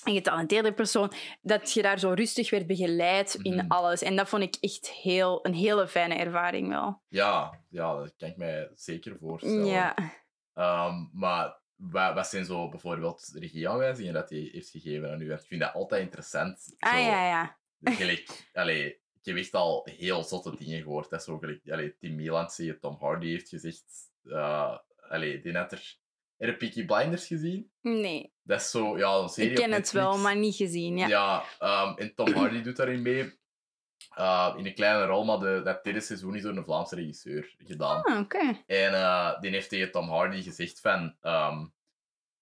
een 0.03 0.13
getalenteerde 0.13 0.73
persoon, 0.73 1.11
dat 1.41 1.73
je 1.73 1.81
daar 1.81 1.99
zo 1.99 2.09
rustig 2.09 2.49
werd 2.49 2.67
begeleid 2.67 3.33
in 3.41 3.55
Mhm. 3.55 3.65
alles. 3.67 4.01
En 4.01 4.15
dat 4.15 4.29
vond 4.29 4.43
ik 4.43 4.55
echt 4.59 4.89
heel, 4.89 5.39
een 5.45 5.53
hele 5.53 5.87
fijne 5.87 6.15
ervaring 6.15 6.69
wel. 6.69 7.01
ja, 7.07 7.59
ja, 7.69 7.95
dat 7.95 8.13
kan 8.17 8.29
ik 8.29 8.37
mij 8.37 8.69
zeker 8.75 9.17
voorstellen. 9.19 9.65
Ja. 9.65 9.95
Ehm, 10.53 10.93
maar 11.13 11.59
wat, 11.89 12.13
wat 12.13 12.27
zijn 12.27 12.45
zo 12.45 12.69
bijvoorbeeld 12.69 13.31
regieaanwijzingen 13.33 14.13
dat 14.13 14.29
hij 14.29 14.49
heeft 14.51 14.69
gegeven 14.69 15.11
aan 15.11 15.21
u? 15.21 15.27
Want 15.27 15.41
Ik 15.41 15.47
vind 15.47 15.61
dat 15.61 15.73
altijd 15.73 16.01
interessant. 16.01 16.75
Ah 16.79 16.93
Zo, 16.93 16.99
ja, 16.99 17.27
ja. 17.27 17.57
Gelijk, 17.97 18.49
allee, 18.53 18.85
ik 18.89 19.25
heb 19.25 19.35
echt 19.35 19.53
al 19.53 19.87
heel 19.91 20.23
zotte 20.23 20.55
dingen 20.55 20.81
gehoord. 20.81 21.09
Dat 21.09 21.19
is 21.19 21.25
zo 21.25 21.37
gelijk, 21.37 21.69
allee, 21.69 21.97
Tim 21.97 22.15
Mieland 22.15 22.53
zie 22.53 22.65
je, 22.65 22.79
Tom 22.79 22.97
Hardy 22.99 23.27
heeft 23.27 23.49
gezegd. 23.49 23.83
uh, 24.23 24.77
allee, 25.09 25.41
die 25.41 25.51
net 25.51 25.71
er. 25.71 25.99
Heb 26.37 26.49
je 26.49 26.57
Peaky 26.57 26.85
Blinders 26.85 27.27
gezien? 27.27 27.71
Nee, 27.81 28.33
Dat 28.43 28.61
is 28.61 28.69
zo, 28.69 28.97
ja, 28.97 29.15
een 29.17 29.29
serie 29.29 29.49
ik 29.49 29.55
ken 29.55 29.71
het 29.71 29.91
wel, 29.91 30.17
maar 30.17 30.35
niet 30.37 30.55
gezien. 30.55 30.97
Ja. 30.97 31.07
Ja, 31.07 31.43
ehm, 31.59 31.97
en 31.97 32.15
Tom 32.15 32.33
Hardy 32.33 32.61
doet 32.61 32.75
daarin 32.75 33.01
mee. 33.01 33.39
Uh, 34.17 34.53
in 34.57 34.65
een 34.65 34.73
kleine 34.73 35.05
rol, 35.05 35.23
maar 35.25 35.39
de, 35.39 35.61
dat 35.63 35.83
derde 35.83 35.99
seizoen 35.99 36.35
is 36.35 36.41
door 36.41 36.55
een 36.57 36.63
Vlaamse 36.63 36.95
regisseur 36.95 37.55
gedaan. 37.57 38.03
Ah, 38.03 38.19
oké. 38.19 38.63
En 38.67 38.93
eh, 38.93 39.39
die 39.41 39.51
heeft 39.51 39.69
tegen 39.69 39.91
Tom 39.91 40.09
Hardy 40.09 40.41
gezegd 40.41 40.79
van... 40.79 41.15
ehm, 41.21 41.65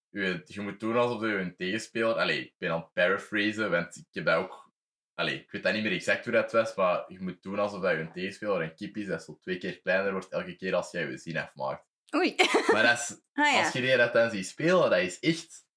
je, 0.09 0.41
je 0.45 0.61
moet 0.61 0.79
doen 0.79 0.97
alsof 0.97 1.21
je 1.21 1.27
een 1.27 1.55
tegenspeler... 1.55 2.15
Allee, 2.15 2.39
ik 2.39 2.53
ben 2.57 2.71
aan 2.71 2.79
het 2.79 2.93
paraphrasen, 2.93 3.71
want 3.71 3.95
ik 3.95 4.05
heb 4.11 4.25
dat 4.25 4.35
ook... 4.35 4.71
Allee, 5.15 5.35
ik 5.39 5.51
weet 5.51 5.63
dat 5.63 5.73
niet 5.73 5.83
meer 5.83 5.91
exact 5.91 6.23
hoe 6.23 6.33
dat 6.33 6.51
was, 6.51 6.75
maar 6.75 7.03
je 7.07 7.21
moet 7.21 7.43
doen 7.43 7.59
alsof 7.59 7.81
dat 7.81 7.91
je 7.91 7.97
een 7.97 8.11
tegenspeler 8.11 8.61
een 8.61 8.75
kip 8.75 8.97
is 8.97 9.07
dat 9.07 9.23
zo 9.23 9.37
twee 9.41 9.57
keer 9.57 9.79
kleiner 9.81 10.11
wordt 10.11 10.29
elke 10.29 10.55
keer 10.55 10.75
als 10.75 10.91
jij 10.91 11.09
je 11.09 11.17
zin 11.17 11.37
afmaakt. 11.37 11.85
Oei. 12.15 12.35
Maar 12.71 12.83
dat 12.83 12.97
is, 12.97 13.09
ah 13.33 13.51
ja. 13.53 13.59
als 13.63 13.71
je 13.73 13.81
die 13.81 13.97
dat 13.97 14.13
dan 14.13 14.29
ziet 14.31 14.47
spelen, 14.47 14.89
dat 14.89 14.99
is 14.99 15.19
echt... 15.19 15.67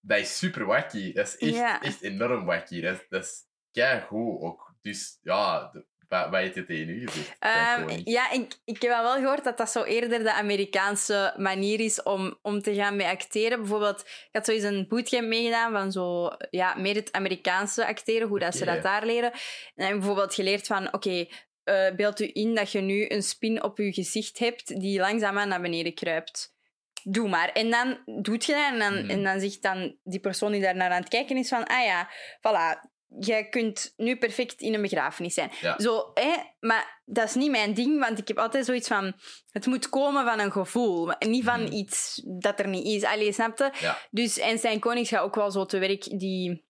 Dat 0.00 0.18
is 0.18 0.38
super 0.38 0.64
wacky. 0.64 1.12
Dat 1.12 1.26
is 1.26 1.36
echt, 1.36 1.54
Ja. 1.54 1.82
echt 1.82 2.02
enorm 2.02 2.44
wacky. 2.44 2.80
Dat, 2.80 2.94
is- 3.00 3.06
dat 3.08 3.24
is 3.24 3.42
keigoed 3.72 4.40
ook. 4.42 4.67
Dus 4.82 5.18
ja, 5.22 5.70
de- 5.72 5.86
wat, 6.08 6.28
wat 6.30 6.40
heeft 6.40 6.54
het 6.54 6.66
tegen 6.66 6.88
u 6.88 7.06
gezegd? 7.08 7.36
Ehm, 7.38 8.00
ja, 8.04 8.30
ik, 8.30 8.54
ik 8.64 8.82
heb 8.82 8.90
wel 8.90 9.12
gehoord 9.14 9.44
dat 9.44 9.56
dat 9.58 9.70
zo 9.70 9.82
eerder 9.82 10.18
de 10.22 10.32
Amerikaanse 10.32 11.34
manier 11.36 11.80
is 11.80 12.02
om, 12.02 12.38
om 12.42 12.62
te 12.62 12.74
gaan 12.74 12.96
met 12.96 13.06
acteren. 13.06 13.58
Bijvoorbeeld, 13.58 14.00
ik 14.00 14.28
had 14.32 14.44
zo 14.44 14.52
eens 14.52 14.62
een 14.62 14.86
bootcamp 14.88 15.26
meegedaan 15.26 15.72
van 15.72 15.92
zo, 15.92 16.28
ja, 16.50 16.74
meer 16.74 16.94
het 16.94 17.12
Amerikaanse 17.12 17.86
acteren, 17.86 18.28
hoe 18.28 18.38
dat 18.38 18.54
ze 18.56 18.64
dat 18.64 18.82
daar 18.82 19.06
leren. 19.06 19.32
En 19.74 19.86
heb 19.86 19.96
bijvoorbeeld 19.96 20.34
geleerd 20.34 20.66
van, 20.66 20.92
oké, 20.94 21.26
eh, 21.64 21.94
beeld 21.94 22.20
u 22.20 22.30
in 22.32 22.54
dat 22.54 22.72
je 22.72 22.80
nu 22.80 23.04
een 23.10 23.22
spin 23.22 23.62
op 23.62 23.78
je 23.78 23.92
gezicht 23.92 24.38
hebt 24.38 24.80
die 24.80 25.00
langzaamaan 25.00 25.48
naar 25.48 25.60
beneden 25.60 25.94
kruipt. 25.94 26.56
Doe 27.02 27.28
maar. 27.28 27.48
En 27.48 27.70
dan 27.70 27.98
doet 28.22 28.44
je 28.44 28.52
dat 28.52 28.72
en 28.72 28.78
dan, 28.78 28.94
Mhm. 29.02 29.10
en 29.10 29.22
dan 29.22 29.40
zegt 29.40 29.62
dan 29.62 29.96
die 30.02 30.20
persoon 30.20 30.52
die 30.52 30.60
daar 30.60 30.76
naar 30.76 30.90
aan 30.90 31.00
het 31.00 31.08
kijken 31.08 31.36
is 31.36 31.48
van, 31.48 31.64
ah 31.64 31.84
ja, 31.84 32.10
voilà, 32.38 32.88
jij 33.18 33.48
kunt 33.48 33.92
nu 33.96 34.16
perfect 34.16 34.60
in 34.60 34.74
een 34.74 34.82
begrafenis 34.82 35.34
zijn. 35.34 35.50
Ja. 35.60 35.78
Zo, 35.78 36.10
hè? 36.14 36.36
Maar 36.60 37.02
dat 37.04 37.28
is 37.28 37.34
niet 37.34 37.50
mijn 37.50 37.74
ding, 37.74 38.00
want 38.00 38.18
ik 38.18 38.28
heb 38.28 38.38
altijd 38.38 38.64
zoiets 38.64 38.88
van... 38.88 39.12
Het 39.50 39.66
moet 39.66 39.88
komen 39.88 40.24
van 40.24 40.38
een 40.38 40.52
gevoel, 40.52 41.12
niet 41.18 41.44
van 41.44 41.62
Mhm. 41.62 41.72
iets 41.72 42.22
dat 42.38 42.58
er 42.60 42.68
niet 42.68 42.86
is. 42.86 43.04
Allee, 43.04 43.32
snapte? 43.32 43.72
Ja. 43.80 43.98
Dus, 44.10 44.38
en 44.38 44.58
zijn 44.58 44.78
konings 44.80 45.08
gaat 45.08 45.22
ook 45.22 45.34
wel 45.34 45.50
zo 45.50 45.64
te 45.64 45.78
werk, 45.78 46.18
die 46.18 46.66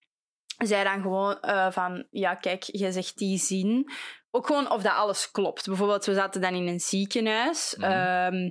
zei 0.57 0.83
dan 0.83 1.01
gewoon 1.01 1.39
eh, 1.39 1.71
van... 1.71 2.07
Ja, 2.09 2.35
kijk, 2.35 2.63
jij 2.63 2.91
zegt 2.91 3.17
die 3.17 3.37
zin. 3.37 3.91
Ook 4.31 4.45
gewoon 4.45 4.71
of 4.71 4.81
dat 4.81 4.93
alles 4.93 5.31
klopt. 5.31 5.67
Bijvoorbeeld, 5.67 6.05
we 6.05 6.13
zaten 6.13 6.41
dan 6.41 6.53
in 6.53 6.67
een 6.67 6.79
ziekenhuis. 6.79 7.75
Mhm. 7.77 7.91
ehm, 7.91 8.49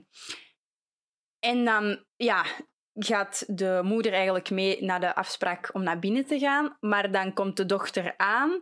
en 1.38 1.64
dan, 1.64 2.04
ja, 2.16 2.44
gaat 2.98 3.44
de 3.46 3.80
moeder 3.84 4.12
eigenlijk 4.12 4.50
mee 4.50 4.84
naar 4.84 5.00
de 5.00 5.14
afspraak 5.14 5.70
om 5.72 5.82
naar 5.82 5.98
binnen 5.98 6.26
te 6.26 6.38
gaan. 6.38 6.76
Maar 6.80 7.12
dan 7.12 7.32
komt 7.32 7.56
de 7.56 7.66
dochter 7.66 8.14
aan. 8.16 8.60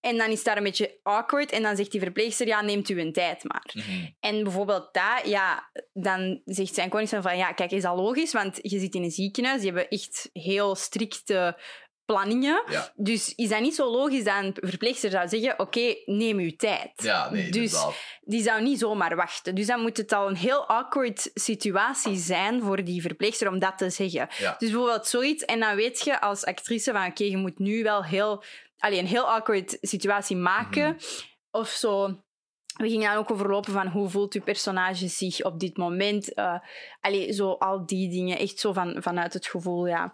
En 0.00 0.16
dan 0.16 0.30
is 0.30 0.44
daar 0.44 0.56
een 0.56 0.62
beetje 0.62 0.98
awkward. 1.02 1.52
En 1.52 1.62
dan 1.62 1.76
zegt 1.76 1.90
die 1.90 2.00
verpleegster, 2.00 2.46
ja, 2.46 2.60
neemt 2.60 2.88
u 2.88 3.00
een 3.00 3.12
tijd 3.12 3.44
maar. 3.44 3.70
Mhm. 3.72 4.06
En 4.20 4.42
bijvoorbeeld 4.42 4.88
dat, 4.92 5.20
ja, 5.24 5.70
dan 5.92 6.40
zegt 6.44 6.74
zijn 6.74 6.88
koning 6.88 7.08
van, 7.08 7.36
ja, 7.36 7.52
kijk, 7.52 7.70
is 7.70 7.82
dat 7.82 7.96
logisch? 7.96 8.32
Want 8.32 8.58
je 8.62 8.78
zit 8.78 8.94
in 8.94 9.02
een 9.02 9.10
ziekenhuis, 9.10 9.60
die 9.60 9.70
hebben 9.70 9.88
echt 9.88 10.30
heel 10.32 10.74
strikte 10.74 11.58
planningen. 12.06 12.62
Ja. 12.70 12.92
Dus 12.94 13.34
is 13.34 13.48
dat 13.48 13.60
niet 13.60 13.74
zo 13.74 13.90
logisch 13.90 14.24
dat 14.24 14.34
een 14.44 14.56
verpleegster 14.60 15.10
zou 15.10 15.28
zeggen, 15.28 15.58
oké, 15.58 15.94
neem 16.04 16.38
uw 16.38 16.56
tijd. 16.56 16.90
Ja, 16.96 17.30
nee, 17.30 17.50
Dus 17.50 17.72
inderdaad. 17.72 17.94
die 18.20 18.42
zou 18.42 18.62
niet 18.62 18.78
zomaar 18.78 19.16
wachten. 19.16 19.54
Dus 19.54 19.66
dan 19.66 19.80
moet 19.80 19.96
het 19.96 20.12
al 20.12 20.28
een 20.28 20.36
heel 20.36 20.66
awkward 20.66 21.30
situatie 21.34 22.16
zijn 22.16 22.62
voor 22.62 22.84
die 22.84 23.00
verpleegster 23.02 23.48
om 23.48 23.58
dat 23.58 23.78
te 23.78 23.90
zeggen. 23.90 24.28
Ja. 24.38 24.54
Dus 24.58 24.70
bijvoorbeeld 24.70 25.06
zoiets. 25.06 25.44
En 25.44 25.60
dan 25.60 25.76
weet 25.76 26.00
je 26.04 26.20
als 26.20 26.44
actrice 26.44 26.92
van, 26.92 27.06
oké, 27.06 27.24
je 27.24 27.36
moet 27.36 27.58
nu 27.58 27.82
wel 27.82 28.04
heel, 28.04 28.42
allee, 28.78 28.98
een 28.98 29.06
heel 29.06 29.30
awkward 29.30 29.78
situatie 29.80 30.36
maken. 30.36 30.88
Mhm. 30.94 31.04
Of 31.50 31.68
zo... 31.68 32.20
We 32.76 32.88
gingen 32.88 33.08
dan 33.08 33.18
ook 33.18 33.30
overlopen 33.30 33.72
van 33.72 33.86
hoe 33.86 34.08
voelt 34.08 34.34
uw 34.34 34.42
personage 34.42 35.08
zich 35.08 35.44
op 35.44 35.60
dit 35.60 35.76
moment. 35.76 36.34
Allee, 37.00 37.32
zo 37.32 37.50
al 37.52 37.86
die 37.86 38.10
dingen. 38.10 38.38
Echt 38.38 38.58
zo 38.58 38.72
van, 38.72 38.96
vanuit 39.02 39.32
het 39.32 39.46
gevoel, 39.46 39.86
ja. 39.86 40.12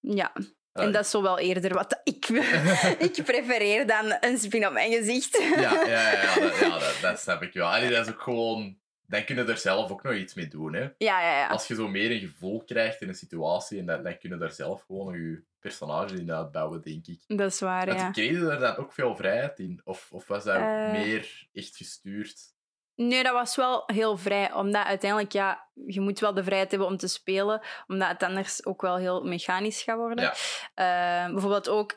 Ja. 0.00 0.32
En 0.78 0.92
dat 0.92 1.04
is 1.04 1.10
zo 1.10 1.22
wel 1.22 1.38
eerder 1.38 1.74
wat 1.74 2.00
ik, 2.04 2.28
ik 3.08 3.24
prefereer 3.24 3.86
dan 3.86 4.16
een 4.20 4.38
spin 4.38 4.66
op 4.66 4.72
mijn 4.72 4.92
gezicht. 4.92 5.38
Ja, 5.56 5.60
ja, 5.60 5.86
ja, 5.86 6.12
ja, 6.22 6.34
dat, 6.40 6.58
ja 6.58 6.78
dat, 6.78 6.98
dat 7.00 7.20
snap 7.20 7.42
ik 7.42 7.52
wel. 7.52 7.66
Allee, 7.68 7.90
dat 7.90 8.06
is 8.06 8.12
ook 8.12 8.20
gewoon... 8.22 8.78
Dan 9.08 9.24
kun 9.24 9.36
je 9.36 9.44
er 9.44 9.56
zelf 9.58 9.90
ook 9.90 10.02
nog 10.02 10.14
iets 10.14 10.34
mee 10.34 10.48
doen, 10.48 10.74
hè. 10.74 10.80
ja, 10.80 10.88
ja, 10.98 11.38
ja. 11.38 11.46
Als 11.46 11.66
je 11.66 11.74
zo 11.74 11.88
meer 11.88 12.10
een 12.10 12.20
gevoel 12.20 12.64
krijgt 12.64 13.00
in 13.00 13.08
een 13.08 13.14
situatie, 13.14 13.78
en 13.78 13.86
dan, 13.86 14.02
dan 14.02 14.18
kun 14.18 14.30
je 14.30 14.36
daar 14.36 14.52
zelf 14.52 14.82
gewoon 14.86 15.14
je 15.14 15.42
personage 15.60 16.14
in 16.14 16.32
uitbouwen, 16.32 16.82
denk 16.82 17.06
ik. 17.06 17.20
Dat 17.26 17.52
is 17.52 17.60
waar, 17.60 17.86
Want 17.86 18.00
ja. 18.00 18.10
kreeg 18.10 18.30
je 18.30 18.50
er 18.50 18.58
dan 18.58 18.76
ook 18.76 18.92
veel 18.92 19.16
vrijheid 19.16 19.58
in? 19.58 19.80
Of, 19.84 20.08
of 20.10 20.26
was 20.26 20.44
dat 20.44 20.56
Eh. 20.56 20.92
meer 20.92 21.46
echt 21.52 21.76
gestuurd? 21.76 22.54
Nee, 22.96 23.22
dat 23.22 23.32
was 23.32 23.56
wel 23.56 23.82
heel 23.86 24.16
vrij. 24.16 24.52
Omdat 24.52 24.84
uiteindelijk, 24.84 25.32
ja, 25.32 25.66
je 25.86 26.00
moet 26.00 26.20
wel 26.20 26.34
de 26.34 26.44
vrijheid 26.44 26.70
hebben 26.70 26.88
om 26.88 26.96
te 26.96 27.08
spelen. 27.08 27.60
Omdat 27.86 28.08
het 28.08 28.22
anders 28.22 28.66
ook 28.66 28.82
wel 28.82 28.96
heel 28.96 29.22
mechanisch 29.24 29.82
gaat 29.82 29.96
worden. 29.96 30.24
Ja. 30.24 31.24
Eh, 31.24 31.32
bijvoorbeeld 31.32 31.68
ook, 31.68 31.92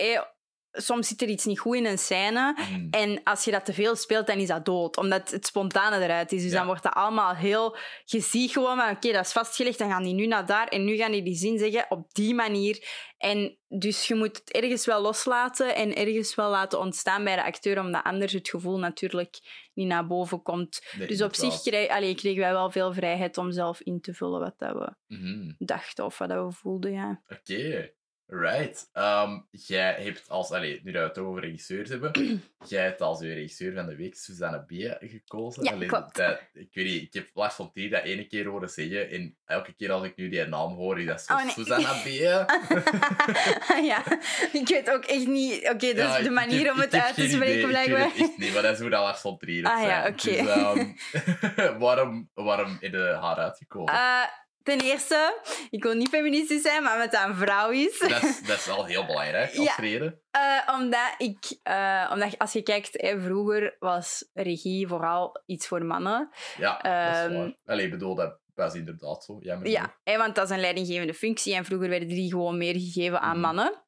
soms 0.71 1.07
zit 1.07 1.21
er 1.21 1.27
iets 1.27 1.45
niet 1.45 1.59
goed 1.59 1.75
in 1.75 1.85
een 1.85 1.97
scène. 1.97 2.53
Mhm. 2.57 2.87
En 2.89 3.21
als 3.23 3.45
je 3.45 3.51
dat 3.51 3.65
te 3.65 3.73
veel 3.73 3.95
speelt, 3.95 4.27
dan 4.27 4.37
is 4.37 4.47
dat 4.47 4.65
dood. 4.65 4.97
Omdat 4.97 5.31
het 5.31 5.45
spontane 5.45 6.03
eruit 6.03 6.31
is. 6.31 6.41
Dus 6.41 6.51
Ja. 6.51 6.57
dan 6.57 6.67
wordt 6.67 6.83
dat 6.83 6.93
allemaal 6.93 7.35
heel... 7.35 7.77
Je 8.05 8.19
ziet 8.19 8.51
gewoon 8.51 8.77
van, 8.77 8.89
oké, 8.89 9.11
dat 9.11 9.25
is 9.25 9.31
vastgelegd. 9.31 9.77
Dan 9.77 9.89
gaan 9.89 10.03
die 10.03 10.13
nu 10.13 10.27
naar 10.27 10.45
daar. 10.45 10.67
En 10.67 10.85
nu 10.85 10.95
gaan 10.95 11.11
die 11.11 11.23
die 11.23 11.35
zin 11.35 11.57
zeggen 11.57 11.85
op 11.89 12.13
die 12.13 12.33
manier. 12.33 12.87
En 13.17 13.57
dus 13.67 14.07
je 14.07 14.15
moet 14.15 14.37
het 14.37 14.51
ergens 14.51 14.85
wel 14.85 15.01
loslaten. 15.01 15.75
En 15.75 15.95
ergens 15.95 16.35
wel 16.35 16.49
laten 16.49 16.79
ontstaan 16.79 17.23
bij 17.23 17.35
de 17.35 17.43
acteur. 17.43 17.79
Omdat 17.79 18.03
anders 18.03 18.33
het 18.33 18.49
gevoel 18.49 18.77
natuurlijk 18.79 19.39
niet 19.73 19.87
naar 19.87 20.07
boven 20.07 20.41
komt. 20.41 20.85
Nee, 20.97 21.07
Dus 21.07 21.21
op 21.21 21.35
zich 21.35 21.61
kreeg, 21.61 21.89
allee, 21.89 22.15
kregen 22.15 22.39
wij 22.41 22.51
wel 22.51 22.71
veel 22.71 22.93
vrijheid 22.93 23.37
om 23.37 23.51
zelf 23.51 23.81
in 23.81 24.01
te 24.01 24.13
vullen 24.13 24.39
wat 24.39 24.53
dat 24.57 24.73
we 24.73 24.93
Mhm. 25.15 25.51
dachten 25.57 26.05
of 26.05 26.17
wat 26.17 26.29
dat 26.29 26.45
we 26.45 26.51
voelden, 26.51 26.91
ja. 26.91 27.21
Oké, 27.29 27.91
right. 28.31 28.89
Ehm, 28.93 29.39
jij 29.51 29.93
hebt 30.03 30.29
als, 30.29 30.51
allee, 30.51 30.81
nu 30.83 30.91
dat 30.91 31.01
we 31.01 31.07
het 31.07 31.17
over 31.17 31.41
regisseurs 31.41 31.89
hebben, 31.89 32.11
jij 32.67 32.83
hebt 32.83 33.01
als 33.01 33.19
je 33.19 33.33
regisseur 33.33 33.73
van 33.73 33.85
de 33.85 33.95
week 33.95 34.15
Suzanne 34.15 34.59
B. 34.65 34.71
gekozen. 34.99 35.63
Ja, 35.63 35.71
Allee, 35.71 35.87
klopt. 35.87 36.15
Dat, 36.15 36.39
ik 36.53 36.69
weet 36.73 36.85
niet, 36.85 37.01
ik 37.03 37.13
heb 37.13 37.29
Lars 37.33 37.53
van 37.53 37.71
Trier 37.71 37.89
dat 37.89 38.03
ene 38.03 38.27
keer 38.27 38.45
horen 38.45 38.69
zeggen 38.69 39.09
en 39.09 39.37
elke 39.45 39.73
keer 39.73 39.91
als 39.91 40.03
ik 40.03 40.15
nu 40.15 40.29
die 40.29 40.45
naam 40.45 40.73
hoor, 40.73 40.99
is 40.99 41.05
dat 41.05 41.21
zo 41.21 41.33
Oh, 41.33 41.43
nee. 41.43 41.51
Suzanne 41.51 42.01
B. 42.03 42.07
ja, 43.91 44.03
ik 44.51 44.67
weet 44.67 44.89
ook 44.91 45.03
echt 45.05 45.27
niet... 45.27 45.55
Oké, 45.69 45.87
dat 45.93 45.95
Ja, 45.95 46.17
is 46.17 46.23
de 46.23 46.29
manier 46.29 46.63
heb- 46.65 46.73
om 46.73 46.79
het 46.79 46.93
uit 46.93 47.15
te 47.15 47.29
spreken, 47.29 47.67
blijkbaar. 47.67 48.11
niet, 48.37 48.53
maar 48.53 48.61
dat 48.61 48.73
is 48.73 48.79
hoe 48.79 48.89
dat 48.89 49.01
Lars 49.01 49.19
van 49.21 49.37
Trier 49.37 49.63
het 49.63 49.71
Ah, 49.73 49.81
ja, 49.81 50.07
oké. 50.07 50.13
Dus, 50.31 50.47
ehm, 50.47 51.79
waarom, 51.85 52.29
waarom 52.33 52.77
heb 52.79 52.91
je 52.91 53.17
haar 53.21 53.35
uitgekozen? 53.37 53.95
Eh, 53.95 54.23
ten 54.69 54.79
eerste, 54.87 55.39
ik 55.69 55.83
wil 55.83 55.93
niet 55.93 56.09
feministisch 56.09 56.61
zijn, 56.61 56.83
maar 56.83 56.93
omdat 56.95 57.11
dat 57.11 57.27
een 57.27 57.35
vrouw 57.35 57.69
is. 57.69 57.99
dat, 57.99 58.23
is, 58.23 58.41
dat 58.47 58.57
is 58.57 58.69
al 58.69 58.85
heel 58.85 59.05
belangrijk 59.05 59.55
als 59.55 59.65
Ja. 59.67 59.75
reden. 59.77 60.21
Eh, 60.31 60.73
omdat 60.79 61.13
ik, 61.17 61.37
eh, 61.63 62.09
omdat 62.13 62.37
als 62.37 62.53
je 62.53 62.61
kijkt, 62.61 62.89
hè, 63.01 63.21
vroeger 63.21 63.75
was 63.79 64.29
regie 64.33 64.87
vooral 64.87 65.41
iets 65.45 65.67
voor 65.67 65.85
mannen. 65.85 66.29
Ja, 66.57 66.71
dat 66.77 67.31
is 67.31 67.37
waar. 67.37 67.53
Allee, 67.65 67.85
ik 67.85 67.91
bedoel, 67.91 68.15
dat 68.15 68.39
was 68.55 68.73
inderdaad 68.73 69.23
zo. 69.23 69.37
Jammer 69.41 69.69
Ja, 69.69 69.95
hè, 70.03 70.17
want 70.17 70.35
dat 70.35 70.49
is 70.49 70.55
een 70.55 70.61
leidinggevende 70.61 71.13
functie 71.13 71.55
en 71.55 71.65
vroeger 71.65 71.89
werden 71.89 72.07
die 72.07 72.29
gewoon 72.31 72.57
meer 72.57 72.73
gegeven 72.73 73.21
aan 73.21 73.31
Mhm. 73.31 73.39
mannen. 73.39 73.83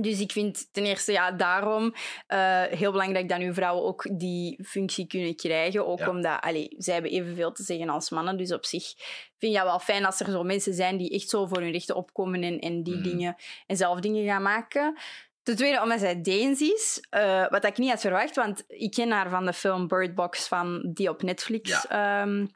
Dus 0.00 0.20
ik 0.20 0.32
vind 0.32 0.68
ten 0.72 0.84
eerste 0.84 1.12
ja, 1.12 1.30
daarom 1.32 1.94
eh, 2.26 2.62
heel 2.62 2.90
belangrijk 2.92 3.28
dat 3.28 3.38
nu 3.38 3.54
vrouwen 3.54 3.84
ook 3.84 4.06
die 4.18 4.58
functie 4.64 5.06
kunnen 5.06 5.36
krijgen. 5.36 5.86
Ook 5.86 5.98
Ja. 5.98 6.08
omdat 6.08 6.40
allee, 6.40 6.74
zij 6.78 6.94
hebben 6.94 7.12
evenveel 7.12 7.52
te 7.52 7.62
zeggen 7.62 7.88
als 7.88 8.10
mannen. 8.10 8.36
Dus 8.36 8.52
op 8.52 8.64
zich 8.64 8.84
vind 9.38 9.52
ik 9.52 9.54
dat 9.54 9.64
wel 9.64 9.78
fijn 9.78 10.04
als 10.04 10.20
er 10.20 10.30
zo 10.30 10.42
mensen 10.42 10.74
zijn 10.74 10.96
die 10.96 11.10
echt 11.10 11.28
zo 11.28 11.46
voor 11.46 11.60
hun 11.60 11.70
rechten 11.72 11.96
opkomen 11.96 12.42
en, 12.42 12.58
en 12.58 12.82
die 12.82 12.94
Mhm. 12.94 13.02
dingen 13.02 13.36
en 13.66 13.76
zelf 13.76 14.00
dingen 14.00 14.24
gaan 14.24 14.42
maken. 14.42 14.98
Ten 15.42 15.56
tweede, 15.56 15.82
omdat 15.82 16.00
zij 16.00 16.20
Deens 16.22 16.60
is, 16.60 17.04
eh, 17.10 17.48
wat 17.48 17.64
ik 17.64 17.78
niet 17.78 17.90
had 17.90 18.00
verwacht, 18.00 18.36
want 18.36 18.64
ik 18.68 18.90
ken 18.90 19.10
haar 19.10 19.30
van 19.30 19.44
de 19.46 19.52
film 19.52 19.88
Bird 19.88 20.14
Box 20.14 20.48
van, 20.48 20.90
die 20.94 21.08
op 21.08 21.22
Netflix 21.22 21.86
ehm, 21.86 22.46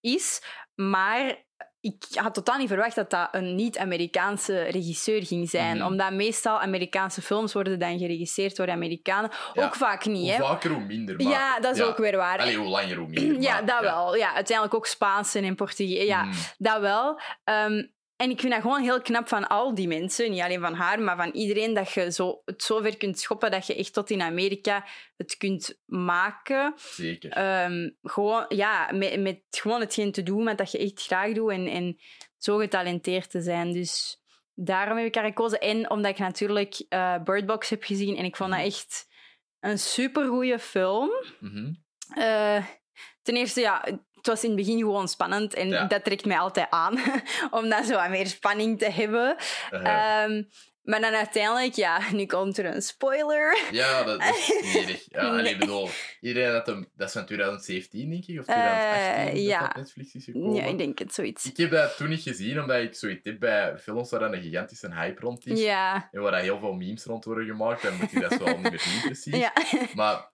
is. 0.00 0.42
Maar 0.74 1.44
ik 1.86 2.04
had 2.14 2.34
totaal 2.34 2.58
niet 2.58 2.68
verwacht 2.68 2.94
dat 2.94 3.10
dat 3.10 3.28
een 3.32 3.54
niet-Amerikaanse 3.54 4.62
regisseur 4.62 5.26
ging 5.26 5.50
zijn. 5.50 5.76
Mhm. 5.76 5.86
Omdat 5.86 6.12
meestal 6.12 6.60
Amerikaanse 6.60 7.22
films 7.22 7.52
worden 7.52 7.78
dan 7.78 7.98
geregisseerd 7.98 8.56
door 8.56 8.70
Amerikanen. 8.70 9.30
Ja. 9.54 9.64
Ook 9.64 9.74
vaak 9.74 10.04
niet, 10.04 10.30
hè? 10.30 10.36
vaker, 10.36 10.70
hoe 10.70 10.84
minder. 10.84 11.16
Maar, 11.16 11.32
ja, 11.32 11.60
dat 11.60 11.76
is 11.76 11.82
ook 11.82 11.96
weer 11.96 12.16
waar. 12.16 12.38
Allee, 12.38 12.56
hoe 12.56 12.68
langer, 12.68 12.96
hoe 12.96 13.08
minder. 13.08 13.40
ja, 13.48 13.62
dat 13.62 13.80
wel. 13.80 14.16
Ja, 14.16 14.34
uiteindelijk 14.34 14.76
ook 14.76 14.86
Spaans 14.86 15.34
en 15.34 15.54
Portugees. 15.54 16.06
Ja, 16.06 16.22
Mm, 16.22 16.32
dat 16.58 16.80
wel. 16.80 17.20
Ehm, 17.44 17.84
en 18.16 18.30
ik 18.30 18.40
vind 18.40 18.52
dat 18.52 18.60
gewoon 18.62 18.82
heel 18.82 19.00
knap 19.02 19.28
van 19.28 19.46
al 19.48 19.74
die 19.74 19.88
mensen, 19.88 20.30
niet 20.30 20.40
alleen 20.40 20.60
van 20.60 20.74
haar, 20.74 21.00
maar 21.00 21.16
van 21.16 21.30
iedereen, 21.30 21.74
dat 21.74 21.92
je 21.92 22.12
zo, 22.12 22.42
het 22.44 22.62
zo 22.62 22.80
ver 22.80 22.96
kunt 22.96 23.18
schoppen 23.18 23.50
dat 23.50 23.66
je 23.66 23.74
echt 23.76 23.92
tot 23.92 24.10
in 24.10 24.22
Amerika 24.22 24.84
het 25.16 25.36
kunt 25.36 25.78
maken. 25.86 26.72
zeker. 26.76 27.30
Ehm, 27.30 27.90
gewoon, 28.02 28.44
ja, 28.48 28.90
met, 28.92 29.20
met 29.20 29.40
gewoon 29.50 29.80
hetgeen 29.80 30.12
te 30.12 30.22
doen 30.22 30.44
met 30.44 30.58
dat 30.58 30.70
je 30.70 30.78
echt 30.78 31.02
graag 31.02 31.32
doet 31.32 31.50
en, 31.50 31.66
en 31.66 31.96
zo 32.38 32.56
getalenteerd 32.56 33.30
te 33.30 33.40
zijn. 33.40 33.72
Dus 33.72 34.20
daarom 34.54 34.96
heb 34.96 35.06
ik 35.06 35.14
haar 35.14 35.24
gekozen. 35.24 35.60
En 35.60 35.90
omdat 35.90 36.10
ik 36.10 36.18
natuurlijk 36.18 36.84
eh 36.88 37.22
Bird 37.24 37.46
Box 37.46 37.68
heb 37.68 37.82
gezien 37.84 38.16
en 38.16 38.24
ik 38.24 38.36
vond 38.36 38.50
dat 38.50 38.58
Mhm. 38.58 38.68
echt 38.68 39.06
een 39.60 39.78
supergoeie 39.78 40.58
film. 40.58 41.10
Mhm. 41.40 41.72
Eh, 42.14 42.64
ten 43.22 43.36
eerste, 43.36 43.60
ja, 43.60 43.84
het 44.26 44.34
was 44.34 44.44
in 44.44 44.50
het 44.56 44.58
begin 44.66 44.78
gewoon 44.78 45.08
spannend 45.08 45.54
en 45.54 45.68
Ja. 45.68 45.84
dat 45.86 46.04
trekt 46.04 46.24
mij 46.24 46.38
altijd 46.38 46.66
aan, 46.70 46.98
om 47.50 47.68
dan 47.68 47.84
zo 47.84 47.94
wat 47.94 48.08
meer 48.08 48.26
spanning 48.26 48.78
te 48.78 48.90
hebben. 48.90 49.36
Eh, 49.70 49.80
Ehm, 50.24 50.42
maar 50.82 51.00
dan 51.00 51.14
uiteindelijk, 51.14 51.74
ja, 51.74 52.00
nu 52.12 52.26
komt 52.26 52.58
er 52.58 52.64
een 52.66 52.82
spoiler. 52.82 53.58
ja, 53.70 54.02
dat, 54.02 54.22
is 54.22 54.44
smerig. 54.70 55.04
Ja, 55.08 55.30
Nee. 55.30 55.56
bedoel, 55.56 55.88
iedereen 56.20 56.52
dat 56.52 56.66
hem... 56.66 56.88
Dat 56.94 57.06
is 57.08 57.12
van 57.14 57.26
2017, 57.26 58.10
denk 58.10 58.24
ik, 58.26 58.40
of 58.40 58.46
Eh, 58.46 58.54
2018, 58.54 59.34
dat 59.34 59.42
ja. 59.44 59.58
dat 59.60 59.68
op 59.68 59.76
Netflix 59.76 60.14
is 60.14 60.24
gekomen. 60.24 60.54
Ja, 60.54 60.64
ik 60.64 60.78
denk 60.78 60.98
het, 60.98 61.14
zoiets. 61.14 61.44
Ik 61.44 61.56
heb 61.56 61.70
dat 61.70 61.96
toen 61.96 62.08
niet 62.08 62.22
gezien, 62.22 62.60
omdat 62.60 62.76
ik 62.82 62.94
zoiets 62.94 63.24
heb 63.24 63.38
bij 63.38 63.78
films 63.78 64.10
waar 64.10 64.20
dan 64.20 64.32
een 64.34 64.42
gigantische 64.42 64.94
hype 64.94 65.20
rond 65.20 65.46
is. 65.46 65.60
Ja, 65.60 66.08
En 66.12 66.20
waar 66.20 66.30
dan 66.30 66.40
heel 66.40 66.58
veel 66.58 66.72
memes 66.72 67.04
rond 67.04 67.24
worden 67.24 67.46
gemaakt, 67.46 67.82
dan 67.82 67.96
moet 67.96 68.10
je 68.10 68.20
dat 68.20 68.32
zo 68.32 68.44
al 68.44 68.58
niet 68.58 68.70
meer 68.70 68.80
zien, 68.80 69.00
precies. 69.00 69.36
ja. 69.36 69.52
Maar 69.94 70.30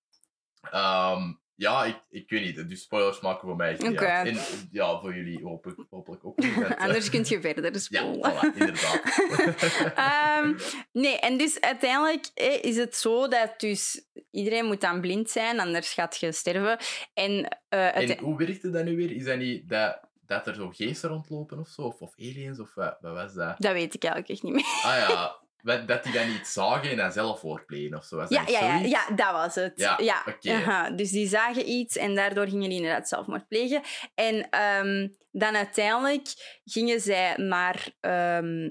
ehm, 0.70 1.32
ja, 1.54 1.84
ik, 1.84 1.96
ik 2.10 2.30
weet 2.30 2.42
niet. 2.44 2.68
Dus 2.68 2.82
spoilers 2.82 3.20
maken 3.20 3.48
voor 3.48 3.56
mij 3.56 3.68
uit. 3.78 3.82
En 4.28 4.38
ja, 4.70 5.00
voor 5.00 5.14
jullie 5.14 5.42
hopelijk, 5.42 5.80
hopelijk 5.90 6.24
ook 6.24 6.38
niet. 6.38 6.54
want, 6.54 6.66
eh, 6.74 6.80
Anders 6.80 7.10
kun 7.10 7.24
je 7.24 7.40
verder 7.40 7.72
Ja, 7.72 7.78
spoelen. 7.78 8.32
voilà, 8.32 8.56
inderdaad. 8.56 9.02
Ehm, 9.94 10.54
nee, 10.92 11.18
en 11.18 11.38
dus 11.38 11.60
uiteindelijk 11.60 12.26
eh, 12.34 12.62
is 12.62 12.76
het 12.76 12.96
zo 12.96 13.28
dat 13.28 13.54
dus 13.60 14.06
iedereen 14.30 14.64
moet 14.64 14.80
dan 14.80 15.00
blind 15.00 15.30
zijn, 15.30 15.60
anders 15.60 15.92
gaat 15.92 16.16
je 16.16 16.32
sterven. 16.32 16.78
En, 17.14 17.58
uite- 17.68 18.14
en 18.14 18.24
hoe 18.24 18.36
werkte 18.38 18.70
dat 18.70 18.84
nu 18.84 18.96
weer? 18.96 19.10
Is 19.12 19.24
dat 19.24 19.38
niet 19.38 19.68
dat, 19.68 20.00
dat 20.26 20.46
er 20.46 20.54
zo 20.54 20.68
geesten 20.70 21.08
rondlopen 21.08 21.58
of 21.58 21.68
zo? 21.68 21.82
Of, 21.82 22.00
of 22.00 22.12
aliens? 22.18 22.60
Of 22.60 22.74
wat, 22.74 22.96
wat 23.00 23.12
was 23.14 23.34
dat? 23.34 23.54
dat 23.58 23.72
weet 23.72 23.94
ik 23.94 24.02
eigenlijk 24.04 24.32
echt 24.32 24.42
niet 24.42 24.52
meer. 24.52 24.80
Ah 24.84 24.96
ja, 25.08 25.36
dat 25.62 26.02
die 26.04 26.12
dat 26.12 26.26
niet 26.26 26.46
zagen 26.46 26.90
en 26.90 26.96
dan 26.96 27.12
zelf 27.12 27.40
voortplegen 27.40 27.96
of 27.96 28.04
zo. 28.04 28.16
Was 28.16 28.28
dat 28.28 28.38
Ja, 28.38 28.44
niet 28.44 28.60
ja, 28.60 28.78
ja, 28.78 29.06
ja, 29.08 29.14
dat 29.14 29.32
was 29.32 29.54
het. 29.54 29.96
Ja, 30.00 30.24
aha. 30.42 30.90
Dus 30.90 31.10
die 31.10 31.28
zagen 31.28 31.68
iets 31.68 31.96
en 31.96 32.14
daardoor 32.14 32.48
gingen 32.48 32.68
die 32.68 32.78
inderdaad 32.78 33.08
zelfmoord 33.08 33.48
plegen. 33.48 33.82
En 34.14 34.48
ehm, 34.50 35.08
dan 35.30 35.56
uiteindelijk 35.56 36.60
gingen 36.64 37.00
zij 37.00 37.34
naar 37.36 37.88
ehm, 38.00 38.70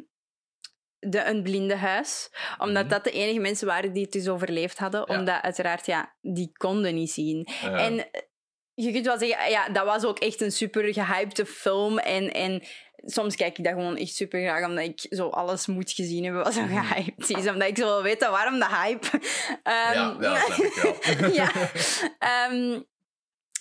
de, 0.99 1.23
een 1.23 1.43
blindenhuis. 1.43 2.29
Omdat 2.57 2.83
Mhm. 2.83 2.91
dat 2.91 3.03
de 3.03 3.11
enige 3.11 3.39
mensen 3.39 3.67
waren 3.67 3.93
die 3.93 4.03
het 4.03 4.11
dus 4.11 4.27
overleefd 4.27 4.77
hadden. 4.77 5.03
Ja. 5.07 5.19
Omdat 5.19 5.41
uiteraard, 5.41 5.85
ja, 5.85 6.15
die 6.21 6.51
konden 6.53 6.95
niet 6.95 7.11
zien. 7.11 7.47
En 7.61 8.09
je 8.73 8.91
kunt 8.91 9.05
wel 9.05 9.17
zeggen, 9.17 9.49
ja, 9.49 9.69
dat 9.69 9.85
was 9.85 10.05
ook 10.05 10.19
echt 10.19 10.41
een 10.41 10.51
super 10.51 10.93
gehypte 10.93 11.45
film. 11.45 11.97
En, 11.97 12.31
en 12.33 12.63
soms 13.05 13.35
kijk 13.35 13.57
ik 13.57 13.63
dat 13.63 13.73
gewoon 13.73 13.97
echt 13.97 14.13
super 14.15 14.41
graag, 14.41 14.65
omdat 14.65 14.83
ik 14.85 15.05
zo 15.09 15.27
alles 15.27 15.65
moet 15.67 15.91
gezien 15.91 16.23
hebben 16.23 16.43
wat 16.43 16.53
zo 16.53 16.61
Mhm. 16.61 16.83
gehyped 16.85 17.29
is. 17.29 17.47
Omdat 17.47 17.67
ik 17.67 17.77
zo 17.77 17.85
wil 17.85 18.03
weten 18.03 18.31
waarom 18.31 18.59
de 18.59 18.67
hype. 18.67 19.07
Ehm, 19.63 19.93
ja, 19.93 20.15
ja, 20.19 20.47
dat 20.47 20.57
ik 20.57 20.73
wel. 20.73 21.33
ja. 21.41 21.51
Ehm, 22.19 22.81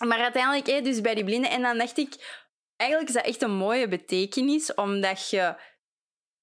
maar 0.09 0.19
uiteindelijk, 0.19 0.85
dus 0.85 1.01
bij 1.01 1.15
die 1.15 1.25
blinden. 1.25 1.51
En 1.51 1.63
dan 1.63 1.79
dacht 1.79 1.99
ik, 1.99 2.41
eigenlijk 2.77 3.11
is 3.11 3.17
dat 3.17 3.25
echt 3.27 3.43
een 3.43 3.57
mooie 3.57 3.89
betekenis, 3.89 4.75
omdat 4.75 5.31
je... 5.31 5.55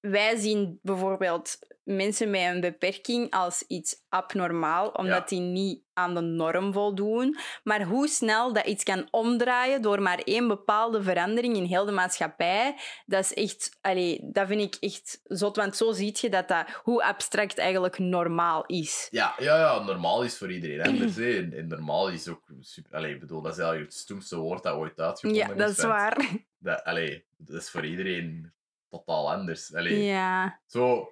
Wij 0.00 0.36
zien 0.36 0.78
bijvoorbeeld 0.82 1.58
mensen 1.84 2.30
met 2.30 2.40
een 2.40 2.60
beperking 2.60 3.30
als 3.30 3.62
iets 3.66 3.96
abnormaal, 4.08 4.88
omdat 4.88 5.30
Ja. 5.30 5.36
die 5.36 5.40
niet 5.40 5.82
aan 5.92 6.14
de 6.14 6.20
norm 6.20 6.72
voldoen. 6.72 7.38
Maar 7.64 7.82
hoe 7.82 8.08
snel 8.08 8.52
dat 8.52 8.66
iets 8.66 8.84
kan 8.84 9.08
omdraaien 9.10 9.82
door 9.82 10.02
maar 10.02 10.18
één 10.18 10.48
bepaalde 10.48 11.02
verandering 11.02 11.56
in 11.56 11.64
heel 11.64 11.84
de 11.84 11.92
maatschappij, 11.92 12.76
dat 13.06 13.24
is 13.24 13.34
echt... 13.34 13.76
Allee, 13.80 14.20
dat 14.32 14.46
vind 14.46 14.60
ik 14.60 14.76
echt 14.80 15.20
zot, 15.24 15.56
want 15.56 15.76
zo 15.76 15.92
zie 15.92 16.16
je 16.20 16.30
dat 16.30 16.48
dat, 16.48 16.66
hoe 16.82 17.04
abstract 17.04 17.58
eigenlijk 17.58 17.98
normaal 17.98 18.64
is. 18.66 19.08
Ja, 19.10 19.34
ja, 19.38 19.56
ja, 19.58 19.82
normaal 19.84 20.22
is 20.22 20.38
voor 20.38 20.52
iedereen 20.52 20.82
anders. 20.82 21.16
En, 21.16 21.52
en 21.52 21.66
normaal 21.66 22.08
is 22.08 22.28
ook 22.28 22.42
super. 22.60 22.94
Allee, 22.94 23.14
ik 23.14 23.20
bedoel, 23.20 23.42
dat 23.42 23.52
is 23.52 23.58
eigenlijk 23.58 23.90
het 23.90 24.00
stoemste 24.00 24.36
woord 24.36 24.62
dat 24.62 24.74
ooit 24.76 25.00
uitgevonden 25.00 25.48
Ja, 25.48 25.54
dat 25.54 25.70
is 25.70 25.84
waar. 25.84 26.28
Dat, 26.58 26.84
allee, 26.84 27.24
dat 27.36 27.62
is 27.62 27.70
voor 27.70 27.84
iedereen 27.84 28.52
totaal 28.90 29.30
anders. 29.32 29.74
Allee, 29.74 30.04
Ja. 30.04 30.60
zo, 30.66 31.08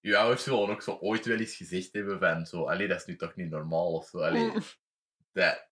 je 0.00 0.16
ouders 0.16 0.42
zullen 0.42 0.68
ook 0.70 0.82
zo 0.82 0.98
ooit 1.00 1.26
wel 1.26 1.38
eens 1.38 1.56
gezegd 1.56 1.92
hebben 1.92 2.18
van 2.18 2.46
zo, 2.46 2.64
allee, 2.68 2.88
dat 2.88 2.98
is 2.98 3.04
nu 3.06 3.16
toch 3.16 3.34
niet 3.34 3.50
normaal 3.50 3.92
of 3.92 4.06
zo. 4.06 4.18
Allee, 4.18 4.52
dat, 5.32 5.68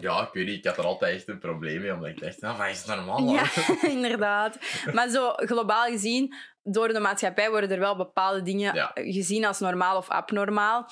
ja, 0.00 0.26
ik 0.26 0.32
weet 0.32 0.46
niet, 0.46 0.56
ik 0.58 0.64
had 0.64 0.78
er 0.78 0.84
altijd 0.84 1.14
echt 1.14 1.28
een 1.28 1.38
probleem 1.38 1.80
mee, 1.80 1.92
omdat 1.92 2.08
ik 2.08 2.20
dacht, 2.20 2.40
nou, 2.40 2.56
wat 2.58 2.68
is 2.68 2.84
normaal? 2.84 3.32
Ja, 3.32 3.44
inderdaad. 3.96 4.58
Maar 4.92 5.08
zo 5.08 5.32
globaal 5.32 5.84
gezien, 5.86 6.34
door 6.62 6.88
de 6.88 7.00
maatschappij 7.00 7.50
worden 7.50 7.70
er 7.70 7.78
wel 7.78 7.96
bepaalde 7.96 8.42
dingen 8.42 8.74
Ja. 8.74 8.90
gezien 8.94 9.44
als 9.44 9.58
normaal 9.58 9.96
of 9.96 10.08
abnormaal. 10.08 10.88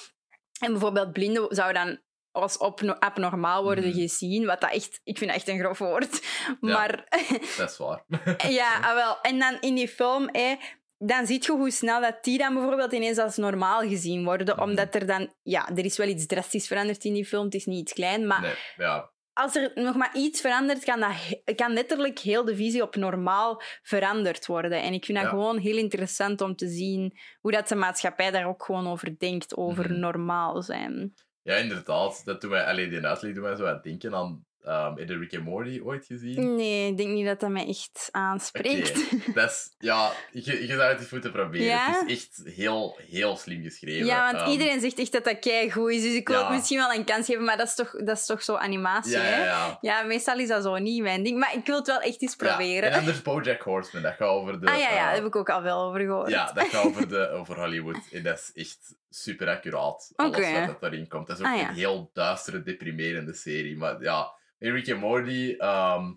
En 0.60 0.70
bijvoorbeeld 0.72 1.12
blinden 1.12 1.54
zou 1.54 1.72
dan 1.72 2.00
als 2.32 2.58
opno- 2.58 2.96
abnormaal 2.98 3.62
worden 3.62 3.88
Mhm. 3.88 3.98
gezien, 3.98 4.46
wat 4.46 4.60
dat 4.60 4.72
echt, 4.72 5.00
ik 5.04 5.18
vind 5.18 5.30
dat 5.30 5.38
echt 5.38 5.48
een 5.48 5.58
grof 5.58 5.78
woord. 5.78 6.26
Maar 6.60 7.04
dat 7.56 7.70
is 7.70 7.76
waar. 7.76 8.04
ja, 8.60 8.78
ah, 8.80 8.94
wel. 8.94 9.20
En 9.22 9.38
dan 9.38 9.56
in 9.60 9.74
die 9.74 9.88
film, 9.88 10.28
hè, 10.32 10.54
dan 10.98 11.26
zie 11.26 11.42
je 11.44 11.52
hoe 11.52 11.70
snel 11.70 12.00
dat 12.00 12.18
die 12.24 12.38
dan 12.38 12.54
bijvoorbeeld 12.54 12.92
ineens 12.92 13.18
als 13.18 13.36
normaal 13.36 13.80
gezien 13.80 14.24
worden. 14.24 14.54
Mhm. 14.54 14.64
Omdat 14.64 14.94
er 14.94 15.06
dan... 15.06 15.32
Ja, 15.42 15.68
er 15.68 15.84
is 15.84 15.96
wel 15.96 16.08
iets 16.08 16.26
drastisch 16.26 16.66
veranderd 16.66 17.04
in 17.04 17.12
die 17.14 17.24
film. 17.26 17.44
Het 17.44 17.54
is 17.54 17.64
niet 17.66 17.80
iets 17.80 17.92
klein, 17.92 18.26
maar 18.26 18.40
Nee, 18.40 18.54
ja. 18.76 19.10
als 19.32 19.56
er 19.56 19.70
nog 19.74 19.96
maar 19.96 20.10
iets 20.16 20.40
verandert, 20.40 20.84
kan, 20.84 21.00
dat, 21.00 21.54
kan 21.56 21.72
letterlijk 21.72 22.18
heel 22.18 22.44
de 22.44 22.56
visie 22.56 22.82
op 22.82 22.96
normaal 22.96 23.62
veranderd 23.82 24.46
worden. 24.46 24.82
En 24.82 24.92
ik 24.92 25.04
vind 25.04 25.18
dat 25.18 25.26
Ja. 25.26 25.32
gewoon 25.32 25.58
heel 25.58 25.76
interessant 25.76 26.40
om 26.40 26.56
te 26.56 26.68
zien 26.68 27.18
hoe 27.40 27.52
dat 27.52 27.68
de 27.68 27.74
maatschappij 27.74 28.30
daar 28.30 28.46
ook 28.46 28.64
gewoon 28.64 28.86
over 28.88 29.18
denkt, 29.18 29.56
over 29.56 29.84
Mhm. 29.90 30.00
normaal 30.00 30.62
zijn. 30.62 31.14
Ja, 31.42 31.54
inderdaad. 31.54 32.22
Dat 32.24 32.40
toen 32.40 32.50
wij, 32.50 32.64
allee, 32.64 32.88
die 32.88 33.06
uitleg 33.06 33.34
doen 33.34 33.42
wij 33.42 33.56
zo 33.56 33.66
aan 33.66 33.74
het 33.74 33.82
denken 33.82 34.14
aan... 34.14 34.44
Um, 34.66 34.96
heb 34.96 35.08
je 35.08 35.18
Rick 35.18 35.34
and 35.34 35.44
Morty 35.44 35.80
ooit 35.84 36.06
gezien? 36.06 36.56
Nee, 36.56 36.90
ik 36.90 36.96
denk 36.96 37.08
niet 37.08 37.26
dat 37.26 37.40
dat 37.40 37.50
mij 37.50 37.66
echt 37.68 38.08
aanspreekt. 38.10 38.94
Dat 39.34 39.50
is, 39.50 39.74
ja, 39.78 40.10
je, 40.32 40.66
je 40.66 40.74
zou 40.74 40.82
het 40.82 41.00
eens 41.00 41.10
moeten 41.10 41.32
proberen. 41.32 41.66
Ja? 41.66 41.98
Het 42.00 42.10
is 42.10 42.16
echt 42.16 42.54
heel, 42.54 42.98
heel 43.10 43.36
slim 43.36 43.62
geschreven. 43.62 44.06
Ja, 44.06 44.32
want 44.32 44.42
Ehm, 44.42 44.50
iedereen 44.50 44.80
zegt 44.80 44.98
echt 44.98 45.12
dat 45.12 45.24
dat 45.24 45.38
keigoed 45.38 45.90
is, 45.90 46.02
dus 46.02 46.14
ik 46.14 46.28
wil 46.28 46.38
Ja. 46.38 46.46
het 46.46 46.56
misschien 46.56 46.78
wel 46.78 46.92
een 46.92 47.04
kans 47.04 47.26
geven, 47.26 47.44
maar 47.44 47.56
dat 47.56 47.66
is 47.66 47.74
toch, 47.74 47.90
dat 48.04 48.16
is 48.16 48.26
toch 48.26 48.42
zo 48.42 48.54
animatie, 48.54 49.12
Ja, 49.12 49.22
ja, 49.22 49.28
hè? 49.30 49.44
ja. 49.44 49.78
Ja, 49.80 50.02
meestal 50.02 50.38
is 50.38 50.48
dat 50.48 50.62
zo 50.62 50.76
niet 50.78 51.02
mijn 51.02 51.22
ding, 51.22 51.38
maar 51.38 51.54
ik 51.54 51.66
wil 51.66 51.76
het 51.76 51.86
wel 51.86 52.00
echt 52.00 52.22
eens 52.22 52.34
Ja, 52.38 52.46
proberen. 52.46 52.90
En 52.90 52.98
anders 52.98 53.22
BoJack 53.22 53.62
Horseman, 53.62 54.02
dat 54.02 54.14
gaat 54.14 54.28
over 54.28 54.60
de... 54.60 54.66
ah 54.66 54.78
ja, 54.78 54.80
ja, 54.80 54.88
eh, 54.98 55.04
daar 55.04 55.14
heb 55.14 55.24
ik 55.24 55.36
ook 55.36 55.50
al 55.50 55.62
wel 55.62 55.84
over 55.84 56.00
gehoord. 56.00 56.30
Ja, 56.30 56.52
dat 56.52 56.66
gaat 56.66 56.84
over, 56.84 57.08
de, 57.08 57.28
over 57.38 57.58
Hollywood. 57.60 57.98
En 58.12 58.22
dat 58.22 58.38
is 58.38 58.50
echt 58.66 58.94
super 59.10 59.48
accuraat. 59.48 60.12
Alles 60.16 60.52
wat 60.52 60.80
dat 60.80 60.92
erin 60.92 61.08
komt. 61.08 61.26
Dat 61.26 61.38
is 61.38 61.44
ook 61.46 61.52
Ah, 61.52 61.58
ja. 61.60 61.68
een 61.68 61.74
heel 61.74 62.10
duistere, 62.12 62.62
deprimerende 62.62 63.34
serie. 63.34 63.76
Maar 63.76 64.02
ja, 64.02 64.32
in 64.58 64.72
Rick 64.72 64.96
Morty 64.96 65.54
ehm, 65.58 66.12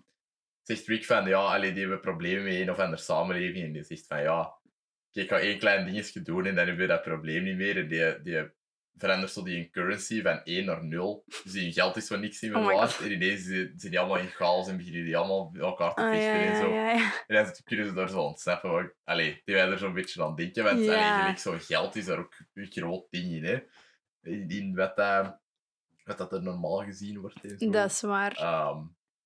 zegt 0.62 0.86
Rick 0.86 1.04
van, 1.04 1.26
ja, 1.26 1.38
allee, 1.38 1.72
die 1.72 1.80
hebben 1.80 2.00
problemen 2.00 2.44
met 2.44 2.54
een 2.54 2.70
of 2.70 2.78
andere 2.78 3.02
samenleving. 3.02 3.64
En 3.64 3.72
die 3.72 3.82
zegt 3.82 4.06
van, 4.06 4.22
ja, 4.22 4.54
ik 5.12 5.28
ga 5.28 5.38
één 5.38 5.58
klein 5.58 5.84
dingetje 5.86 6.22
doen 6.22 6.46
en 6.46 6.54
dan 6.54 6.66
hebben 6.66 6.86
we 6.86 6.92
dat 6.92 7.02
probleem 7.02 7.42
niet 7.42 7.56
meer. 7.56 7.76
En 7.76 7.88
die, 7.88 8.22
die 8.22 8.50
verandert 8.96 9.32
zo 9.32 9.42
die 9.42 9.70
currency 9.70 10.22
van 10.22 10.40
1 10.44 10.64
naar 10.64 10.84
0. 10.84 11.24
Dus 11.44 11.52
die 11.52 11.72
geld 11.72 11.96
is 11.96 12.06
van 12.06 12.20
niks 12.20 12.40
meer 12.40 12.56
Oh 12.56 12.64
waard. 12.66 12.98
En 13.00 13.12
ineens 13.12 13.42
zijn 13.44 13.76
die 13.76 13.98
allemaal 13.98 14.18
in 14.18 14.28
chaos 14.28 14.68
en 14.68 14.76
beginnen 14.76 15.04
die 15.04 15.16
allemaal 15.16 15.50
met 15.52 15.62
elkaar 15.62 15.94
te 15.94 16.00
vechten 16.02 16.40
ja, 16.40 16.50
en 16.52 16.56
zo. 16.56 16.68
ja, 16.74 16.90
ja. 16.92 17.12
En 17.26 17.44
dan 17.44 17.52
kunnen 17.64 17.86
ze 17.86 17.92
daar 17.92 18.08
zo 18.08 18.20
ontsnappen. 18.20 18.70
Maar, 18.72 18.94
allee, 19.04 19.42
die 19.44 19.54
wij 19.54 19.70
er 19.70 19.78
zo'n 19.78 19.92
beetje 19.94 20.24
aan 20.24 20.34
denken. 20.34 20.64
Want 20.64 20.84
Ja. 20.84 20.92
allee, 20.94 21.20
gelijk 21.20 21.38
zo 21.38 21.56
geld 21.74 21.96
is 21.96 22.04
daar 22.04 22.18
ook 22.18 22.34
een 22.54 22.66
groot 22.72 23.06
ding 23.10 23.32
in. 23.32 23.44
Hè? 23.44 23.58
In, 24.22 24.48
in 24.48 24.74
wat, 24.74 24.98
eh, 24.98 25.30
wat 26.04 26.18
dat 26.18 26.32
er 26.32 26.42
normaal 26.42 26.84
gezien 26.84 27.20
wordt. 27.20 27.44
En 27.44 27.58
zo. 27.58 27.70
Dat 27.70 27.90
is 27.90 28.00
waar. 28.00 28.32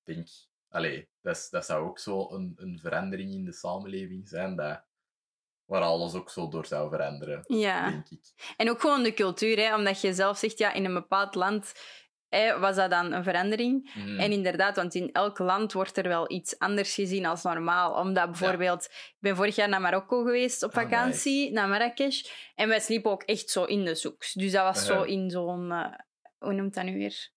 Ik 0.05 0.14
denk, 0.14 0.29
allee, 0.69 1.09
dat, 1.21 1.37
is- 1.37 1.49
dat 1.51 1.64
zou 1.64 1.89
ook 1.89 1.99
zo 1.99 2.31
een, 2.33 2.53
een 2.57 2.79
verandering 2.83 3.31
in 3.33 3.45
de 3.45 3.53
samenleving 3.53 4.29
zijn. 4.29 4.57
Dat, 4.57 4.85
waar 5.69 5.83
alles 5.83 6.14
ook 6.14 6.31
zo 6.31 6.49
door 6.49 6.66
zou 6.66 6.91
veranderen, 6.91 7.45
ja. 7.47 7.91
denk 7.91 8.09
ik. 8.11 8.53
En 8.57 8.71
ook 8.71 8.81
gewoon 8.81 9.03
de 9.03 9.14
cultuur, 9.14 9.57
hè, 9.57 9.75
omdat 9.75 10.01
je 10.01 10.14
zelf 10.14 10.39
zegt, 10.39 10.59
ja, 10.59 10.73
in 10.73 10.85
een 10.85 10.95
bepaald 10.95 11.35
land 11.35 11.73
hè, 12.29 12.59
was 12.59 12.77
dat 12.77 12.91
dan 12.91 13.12
een 13.12 13.23
verandering. 13.23 13.91
Mhm. 13.95 14.19
En 14.19 14.33
inderdaad, 14.33 14.77
want 14.77 14.95
in 14.95 15.12
elk 15.12 15.39
land 15.39 15.73
wordt 15.73 15.97
er 15.97 16.09
wel 16.09 16.31
iets 16.33 16.59
anders 16.59 16.95
gezien 16.95 17.27
als 17.27 17.43
normaal. 17.43 17.95
Omdat 17.95 18.27
bijvoorbeeld, 18.31 18.85
ik 18.85 19.16
ben 19.19 19.37
vorig 19.37 19.57
jaar 19.57 19.69
naar 19.69 19.81
Marokko 19.81 20.23
geweest 20.25 20.62
op 20.62 20.71
Ah, 20.77 20.83
vakantie, 20.83 21.53
naar 21.53 21.69
Marrakesh. 21.69 22.31
En 22.55 22.69
wij 22.69 22.81
sliepen 22.81 23.11
ook 23.11 23.23
echt 23.23 23.51
zo 23.51 23.64
in 23.64 23.85
de 23.85 23.95
zoeks. 23.95 24.33
Dus 24.33 24.53
dat 24.53 24.62
was 24.62 24.87
zo 24.87 24.95
Aha. 24.95 25.05
in 25.07 25.31
zo'n, 25.31 25.73
eh, 25.73 25.95
hoe 26.39 26.53
noemt 26.53 26.75
dat 26.75 26.85
nu 26.85 26.95
weer? 26.99 27.31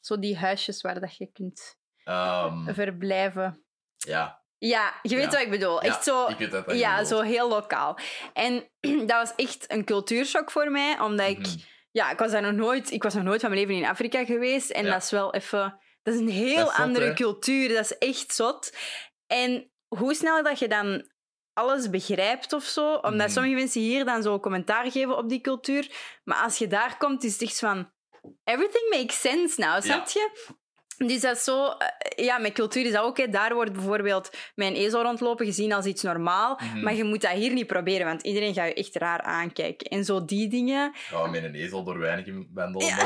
Zo 0.00 0.18
die 0.18 0.36
huisjes 0.36 0.80
waar 0.80 1.00
dat 1.00 1.16
je 1.16 1.26
kunt 1.32 1.76
Ehm, 2.04 2.72
verblijven. 2.74 3.64
ja, 3.96 4.37
Ja, 4.58 4.94
je 5.02 5.14
weet 5.16 5.24
Ja. 5.24 5.30
wat 5.30 5.40
ik 5.40 5.50
bedoel. 5.50 5.74
Ja, 5.84 5.88
Echt 5.90 6.04
zo, 6.04 6.26
ik 6.26 6.50
dat 6.50 6.64
ja, 6.72 6.90
bedoelt. 6.90 7.08
zo 7.08 7.20
heel 7.20 7.48
lokaal. 7.48 7.98
En 8.32 8.68
dat 9.10 9.10
was 9.10 9.32
echt 9.36 9.64
een 9.72 9.84
cultuurshock 9.84 10.50
voor 10.50 10.70
mij, 10.70 10.98
omdat 11.00 11.28
ik... 11.28 11.38
Mhm. 11.38 11.56
Ja, 11.90 12.10
ik 12.10 12.18
was, 12.18 12.30
daar 12.30 12.42
nog 12.42 12.52
nooit, 12.52 12.90
ik 12.90 13.02
was 13.02 13.14
nog 13.14 13.24
nooit 13.24 13.40
van 13.40 13.50
mijn 13.50 13.60
leven 13.66 13.82
in 13.82 13.88
Afrika 13.88 14.24
geweest. 14.24 14.70
En 14.70 14.84
Ja. 14.84 14.92
dat 14.92 15.02
is 15.02 15.10
wel 15.10 15.34
even... 15.34 15.78
Dat 16.02 16.14
is 16.14 16.20
een 16.20 16.28
heel 16.28 16.66
is 16.68 16.76
andere 16.76 17.14
cultuur. 17.14 17.68
Dat 17.68 17.84
is 17.84 17.98
echt 17.98 18.34
zot. 18.34 18.76
En 19.26 19.70
hoe 19.88 20.14
snel 20.14 20.42
dat 20.42 20.58
je 20.58 20.68
dan 20.68 21.10
alles 21.52 21.90
begrijpt 21.90 22.52
of 22.52 22.64
zo. 22.64 22.92
Omdat 22.94 23.12
Mhm. 23.26 23.28
sommige 23.30 23.54
mensen 23.54 23.80
hier 23.80 24.04
dan 24.04 24.22
zo 24.22 24.40
commentaar 24.40 24.90
geven 24.90 25.16
op 25.16 25.28
die 25.28 25.40
cultuur. 25.40 25.90
Maar 26.24 26.42
als 26.42 26.58
je 26.58 26.66
daar 26.66 26.96
komt, 26.96 27.24
is 27.24 27.32
het 27.32 27.42
echt 27.42 27.58
van... 27.58 27.92
Everything 28.44 28.90
makes 28.90 29.20
sense 29.20 29.60
now, 29.60 29.82
snap 29.82 30.08
je? 30.08 30.30
Dus 31.06 31.20
dat 31.20 31.36
is 31.36 31.44
zo... 31.44 31.66
eh, 31.66 32.24
Ja, 32.24 32.38
met 32.38 32.52
cultuur 32.52 32.84
is 32.84 32.92
dat 32.92 33.02
ook. 33.04 33.16
Hè. 33.18 33.28
Daar 33.28 33.54
wordt 33.54 33.72
bijvoorbeeld 33.72 34.30
mijn 34.54 34.74
ezel 34.74 35.02
rondlopen 35.02 35.46
gezien 35.46 35.72
als 35.72 35.84
iets 35.86 36.02
normaal. 36.02 36.60
Mhm. 36.62 36.82
Maar 36.82 36.94
je 36.94 37.04
moet 37.04 37.20
dat 37.20 37.30
hier 37.30 37.52
niet 37.52 37.66
proberen, 37.66 38.06
want 38.06 38.22
iedereen 38.22 38.54
gaat 38.54 38.66
je 38.68 38.74
echt 38.74 38.96
raar 38.96 39.20
aankijken. 39.20 39.86
En 39.90 40.04
zo 40.04 40.24
die 40.24 40.48
dingen... 40.48 40.92
We 41.10 41.28
met 41.30 41.44
een 41.44 41.54
ezel 41.54 41.84
door 41.84 41.98
weinig 41.98 42.26
wandelen 42.54 42.86
Ja. 42.86 42.96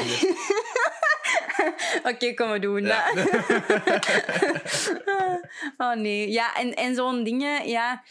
Oké, 2.10 2.34
kom 2.34 2.50
we 2.50 2.58
doen 2.58 2.82
Ja. 2.82 3.04
oh 5.76 5.94
nee. 5.94 6.30
Ja, 6.30 6.54
en, 6.56 6.74
en 6.74 6.94
zo'n 6.94 7.24
dingen, 7.24 7.68
ja. 7.68 8.02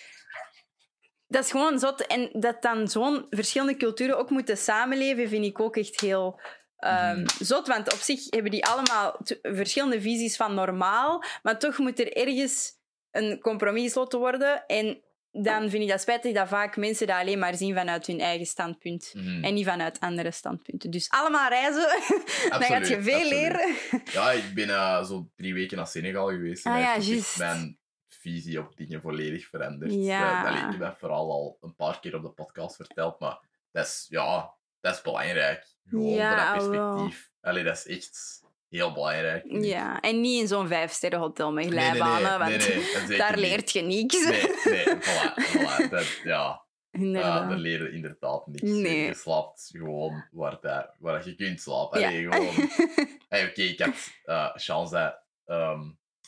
Dat 1.28 1.44
is 1.44 1.52
gewoon 1.52 1.80
zot. 1.80 2.08
En 2.08 2.30
dat 2.34 2.62
dan 2.62 2.88
zo'n 2.88 3.26
verschillende 3.30 3.78
culturen 3.78 4.18
ook 4.18 4.30
moeten 4.30 4.58
samenleven, 4.58 5.30
vind 5.30 5.46
ik 5.46 5.60
ook 5.60 5.76
echt 5.78 6.00
heel 6.02 6.42
Mhm. 6.82 7.26
zot. 7.40 7.68
Want 7.68 7.94
op 7.94 8.00
zich 8.00 8.26
hebben 8.30 8.52
die 8.52 8.66
allemaal 8.66 9.20
verschillende 9.42 10.02
visies 10.02 10.36
van 10.36 10.54
normaal. 10.54 11.24
Maar 11.44 11.60
toch 11.60 11.78
moet 11.78 12.00
er 12.00 12.14
ergens 12.14 12.72
een 13.12 13.40
compromis 13.40 13.84
gesloten 13.84 14.20
worden. 14.20 14.66
En 14.66 15.02
dan 15.32 15.70
vind 15.70 15.84
ik 15.84 15.90
dat 15.90 16.02
spijtig 16.02 16.34
dat 16.34 16.48
vaak 16.48 16.78
mensen 16.78 17.08
dat 17.08 17.16
alleen 17.18 17.40
maar 17.40 17.56
zien 17.56 17.76
vanuit 17.76 18.08
hun 18.08 18.20
eigen 18.20 18.46
standpunt. 18.46 19.12
Mhm. 19.16 19.44
En 19.44 19.54
niet 19.54 19.66
vanuit 19.66 20.00
andere 20.00 20.32
standpunten. 20.32 20.92
Dus 20.92 21.10
allemaal 21.10 21.50
reizen. 21.50 21.88
dan 22.50 22.62
gaat 22.62 22.88
je 22.88 23.02
veel 23.02 23.14
absoluut. 23.14 23.32
leren. 23.32 23.76
Ja, 24.12 24.32
ik 24.32 24.54
ben 24.54 24.70
eh, 24.70 25.04
zo 25.06 25.30
drie 25.36 25.54
weken 25.54 25.78
naar 25.78 25.88
Senegal 25.88 26.28
geweest. 26.28 26.66
En 26.66 26.72
Ah 26.72 26.80
ja, 26.80 26.98
juist. 26.98 27.38
mijn 27.38 27.80
visie 28.08 28.60
op 28.60 28.76
dingen 28.78 29.02
volledig 29.02 29.48
veranderd. 29.48 29.94
Ja. 29.94 30.44
Eh, 30.44 30.50
allee, 30.50 30.62
ik 30.64 30.70
heb 30.72 30.80
dat 30.80 30.98
vooral 31.00 31.32
al 31.32 31.58
een 31.62 31.76
paar 31.76 32.00
keer 32.00 32.16
op 32.16 32.22
de 32.22 32.30
podcast 32.30 32.76
verteld, 32.76 33.20
maar 33.20 33.40
dat 33.72 33.86
is, 33.86 34.06
ja, 34.10 34.54
dat 34.80 34.96
is 34.96 35.02
belangrijk. 35.02 35.66
Gewoon 35.90 36.10
Ja, 36.14 36.54
voor 36.54 36.60
dat 36.62 36.70
wel. 36.70 36.92
perspectief. 36.96 37.32
Allee, 37.42 37.64
dat 37.64 37.76
is 37.86 37.98
echt 37.98 38.42
heel 38.70 38.94
belangrijk. 38.94 39.44
Ja, 39.48 40.00
en 40.00 40.22
niet 40.22 40.42
in 40.42 40.48
zo'n 40.48 40.68
vijfsterren 40.68 41.20
hotel 41.20 41.52
met 41.54 41.64
Nee, 41.70 41.74
nee, 41.74 41.90
nee, 41.92 42.02
glijbanen, 42.02 42.40
want 42.40 42.68
daar 43.18 43.36
niet. 43.36 43.40
leert 43.46 43.72
je 43.72 43.82
niks. 43.82 44.26
Nee, 44.26 44.44
nee, 44.64 44.86
voilà, 45.08 45.34
voilà. 45.58 45.90
Dat, 45.90 46.20
ja, 46.24 46.62
Inderdaad. 46.92 47.50
daar 47.50 47.58
leer 47.58 47.82
je 47.84 47.92
inderdaad 47.92 48.48
niks. 48.48 48.62
Nee. 48.62 49.06
Je 49.06 49.14
slaapt 49.14 49.70
gewoon 49.72 50.24
waar, 50.32 50.58
dat, 50.62 50.90
waar 51.00 51.26
je 51.28 51.36
kunt 51.36 51.62
slapen. 51.62 52.00
Ja. 52.00 52.08
Allee, 52.08 52.32
gewoon 52.32 52.70
Hey, 53.30 53.48
Oké, 53.50 53.62
ik 53.62 53.80
had 53.80 54.10
eh 54.26 54.50
chance 54.56 54.94
dat 54.94 55.20
ehm, 55.46 55.82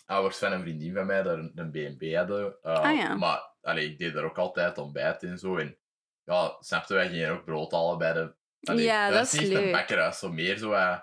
ouders 0.06 0.38
van 0.38 0.52
een 0.52 0.62
vriendin 0.62 0.94
van 0.94 1.06
mij 1.06 1.24
daar 1.24 1.38
een, 1.38 1.52
een 1.56 1.72
B&B 1.72 2.14
hadden. 2.16 2.56
eh, 2.62 2.74
Ah, 2.80 2.98
ja. 2.98 3.16
Maar 3.16 3.52
allee, 3.62 3.90
ik 3.90 3.98
deed 3.98 4.16
er 4.16 4.24
ook 4.24 4.38
altijd 4.38 4.78
ontbijt 4.78 5.24
en 5.24 5.38
zo. 5.40 5.58
En 5.58 5.78
ja, 6.24 6.58
snapte 6.60 6.94
wij 6.94 7.10
gingen 7.10 7.32
ook 7.32 7.46
brood 7.46 7.72
halen 7.72 7.98
bij 7.98 8.14
de... 8.14 8.34
Allee, 8.64 8.84
Ja, 8.86 9.10
dat 9.10 9.26
is 9.26 9.34
is 9.34 9.40
niet 9.40 9.50
echt 9.50 9.58
een 9.58 9.64
leuk. 9.64 9.74
bakkerhuis, 9.74 10.20
zo 10.20 10.32
meer 10.32 10.58
zo... 10.58 10.72
eh, 10.72 11.00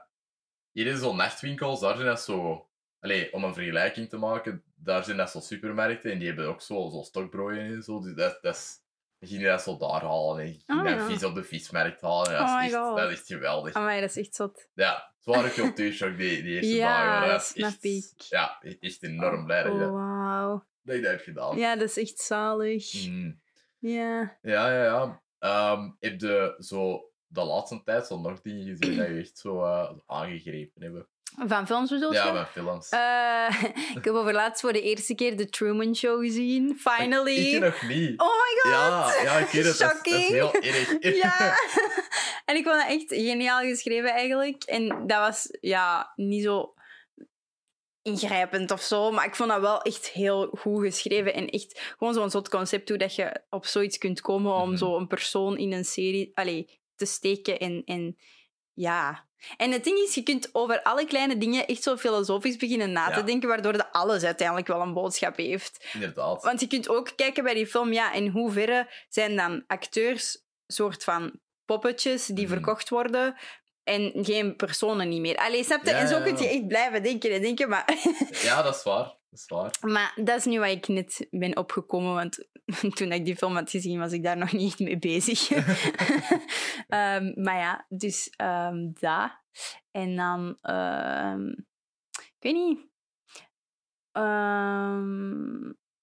hier 0.70 0.86
is 0.86 0.98
zo'n 0.98 1.16
nachtwinkels, 1.16 1.80
daar 1.80 1.94
zijn 1.94 2.06
dat 2.06 2.20
zo... 2.20 2.68
Allee, 3.00 3.32
om 3.32 3.44
een 3.44 3.54
vergelijking 3.54 4.08
te 4.08 4.16
maken, 4.16 4.62
daar 4.74 5.04
zijn 5.04 5.16
dat 5.16 5.30
zo 5.30 5.40
supermarkten 5.40 6.12
en 6.12 6.18
die 6.18 6.26
hebben 6.28 6.46
ook 6.48 6.61
zo, 6.62 6.88
zo 6.90 7.02
stokbroodjes 7.02 7.74
en 7.74 7.82
zo. 7.82 8.00
Dus 8.00 8.14
dat, 8.14 8.38
dat 8.42 8.54
is... 8.54 8.78
We 9.18 9.26
gingen 9.26 9.46
dat 9.50 9.62
zo 9.62 9.76
daar 9.76 10.00
halen 10.00 10.38
en 10.38 10.46
ik 10.46 10.62
ging 10.66 10.78
Oh, 10.80 10.84
dat 10.86 10.94
ja. 10.94 11.06
vis 11.06 11.24
op 11.24 11.34
de 11.34 11.44
vismarkt 11.44 12.00
halen. 12.00 12.26
En 12.26 12.32
dat, 12.38 12.48
Oh 12.48 12.62
is 12.64 12.72
echt, 12.72 12.82
God. 12.82 12.96
dat 12.96 13.11
is 13.11 13.18
echt 13.18 13.26
geweldig. 13.26 13.74
Amai, 13.74 14.00
dat 14.00 14.11
is 14.11 14.16
echt 14.16 14.34
zot. 14.34 14.68
Ja, 14.74 15.14
zware 15.18 15.50
cultuurshock 15.50 16.16
die, 16.16 16.42
die 16.42 16.54
eerste 16.54 16.74
Ja, 16.74 17.04
dagen. 17.04 17.28
dat 17.28 17.40
is 17.40 17.48
snap 17.48 17.68
echt, 17.70 17.84
ik. 17.84 18.20
Ja, 18.28 18.61
echt 18.80 19.02
enorm 19.02 19.44
blij 19.44 19.62
dat, 19.62 19.72
je 19.72 19.78
dat, 19.78 19.88
Oh, 19.90 20.61
dat 20.82 20.94
je 20.96 21.00
dat 21.02 21.11
hebt 21.11 21.22
gedaan. 21.22 21.56
Ja, 21.58 21.76
dat 21.76 21.88
is 21.88 21.96
echt 21.96 22.18
zalig. 22.18 23.06
Mm. 23.08 23.40
Ja. 23.78 24.38
Ja, 24.42 24.72
ja, 24.72 24.84
ja. 24.84 25.22
Ehm, 25.38 25.90
heb 25.98 26.20
je 26.20 26.54
zo 26.58 27.09
de 27.32 27.44
laatste 27.44 27.82
tijd 27.84 28.06
zo 28.06 28.18
nog 28.20 28.40
dingen 28.40 28.64
gezien 28.76 28.96
dat 28.96 29.06
je 29.06 29.18
echt 29.18 29.38
zo 29.38 29.62
eh, 29.64 29.90
aangegrepen 30.06 30.82
hebben? 30.82 31.08
Van 31.46 31.66
films 31.66 31.90
bedoel 31.90 32.12
je? 32.12 32.16
Ja, 32.18 32.32
met 32.32 32.48
films. 32.48 32.88
Eh, 32.88 33.62
ik 33.96 34.04
heb 34.04 34.14
overlaatst 34.14 34.60
voor 34.60 34.72
de 34.72 34.82
eerste 34.82 35.14
keer 35.14 35.36
The 35.36 35.48
Truman 35.48 35.94
Show 35.96 36.20
gezien. 36.24 36.78
Finally. 36.78 37.36
Ik 37.36 37.50
ken 37.50 37.60
nog 37.60 37.82
niet. 37.82 38.20
Oh 38.20 38.26
my 38.28 38.72
god. 38.72 38.72
Ja, 38.72 39.22
ja, 39.22 39.38
ik 39.38 39.46
weet 39.48 39.64
het. 39.64 39.78
Dat 39.78 39.96
is, 40.02 40.02
dat 40.02 40.06
is 40.06 40.12
Shocking. 40.12 40.28
heel 40.28 40.54
erg. 40.54 40.96
Ja. 41.22 41.54
en 42.46 42.56
ik 42.56 42.64
vond 42.64 42.76
dat 42.80 42.88
echt 42.88 43.04
geniaal 43.08 43.60
geschreven 43.60 44.10
eigenlijk. 44.10 44.62
En 44.62 44.88
dat 45.06 45.18
was 45.18 45.48
ja, 45.60 46.12
niet 46.16 46.42
zo 46.42 46.74
ingrijpend 48.02 48.70
of 48.70 48.80
zo, 48.82 49.10
maar 49.10 49.26
ik 49.26 49.34
vond 49.34 49.50
dat 49.50 49.60
wel 49.60 49.82
echt 49.82 50.08
heel 50.08 50.46
goed 50.58 50.82
geschreven 50.84 51.34
en 51.34 51.48
echt 51.48 51.94
gewoon 51.98 52.14
zo'n 52.14 52.30
zot 52.30 52.48
concept 52.48 52.88
hoe 52.88 52.98
dat 52.98 53.14
je 53.14 53.40
op 53.50 53.66
zoiets 53.66 53.98
kunt 53.98 54.20
komen 54.20 54.54
om 54.54 54.68
Mhm. 54.68 54.76
zo 54.78 54.96
een 54.96 55.06
persoon 55.06 55.58
in 55.58 55.72
een 55.72 55.84
serie 55.84 56.30
allee, 56.34 56.79
te 57.01 57.07
steken 57.07 57.59
en, 57.59 57.82
en 57.84 58.16
ja. 58.72 59.28
En 59.57 59.70
het 59.72 59.84
ding 59.84 59.98
is, 59.98 60.14
je 60.14 60.22
kunt 60.22 60.48
over 60.53 60.82
alle 60.82 61.07
kleine 61.07 61.38
dingen 61.38 61.66
echt 61.66 61.82
zo 61.82 61.96
filosofisch 61.96 62.57
beginnen 62.57 62.92
na 62.92 63.11
te 63.11 63.24
denken, 63.24 63.48
waardoor 63.48 63.72
de 63.72 63.92
alles 63.92 64.22
uiteindelijk 64.24 64.66
wel 64.66 64.80
een 64.80 64.92
boodschap 64.94 65.36
heeft. 65.36 65.86
Inderdaad. 65.92 66.42
Want 66.42 66.61
je 66.61 66.66
kunt 66.66 66.88
ook 66.88 67.12
kijken 67.16 67.44
bij 67.44 67.55
die 67.55 67.66
film, 67.66 67.92
ja, 67.92 68.12
in 68.12 68.28
hoeverre 68.28 68.90
zijn 69.09 69.36
dan 69.36 69.64
acteurs 69.66 70.44
soort 70.66 71.05
van 71.05 71.40
poppetjes 71.64 72.26
die 72.26 72.44
Mhm. 72.46 72.53
verkocht 72.55 72.88
worden 72.88 73.34
en 73.84 74.12
geen 74.14 74.57
personen 74.57 75.09
niet 75.09 75.20
meer. 75.20 75.36
Allee, 75.36 75.64
snap 75.64 75.84
je? 75.84 75.90
Ja, 75.90 75.98
en 75.98 76.09
zo 76.09 76.20
kun 76.22 76.36
je 76.36 76.48
echt 76.48 76.66
blijven 76.66 77.03
denken 77.03 77.30
en 77.32 77.40
denken, 77.42 77.68
maar... 77.68 77.96
Ja, 78.42 78.62
dat 78.62 78.76
is 78.76 78.82
waar. 78.82 79.18
Dat 79.30 79.38
is 79.38 79.46
waar. 79.46 79.74
Maar 79.80 80.12
dat 80.24 80.38
is 80.38 80.44
nu 80.44 80.58
wat 80.58 80.68
ik 80.68 80.88
net 80.88 81.26
ben 81.30 81.56
opgekomen, 81.56 82.14
want 82.14 82.48
toen 82.96 83.12
ik 83.12 83.24
die 83.24 83.36
film 83.36 83.54
had 83.54 83.70
gezien, 83.70 83.98
was 83.98 84.12
ik 84.12 84.22
daar 84.22 84.36
nog 84.36 84.52
niet 84.52 84.70
echt 84.70 84.78
mee 84.78 84.98
bezig. 84.98 85.50
Ehm, 86.88 87.42
maar 87.42 87.58
ja, 87.58 87.86
dus 87.88 88.30
dat. 88.82 89.30
En 89.90 90.16
dan, 90.16 90.58
ehm, 90.60 91.48
ik 92.10 92.36
weet 92.38 92.54
niet. 92.54 92.88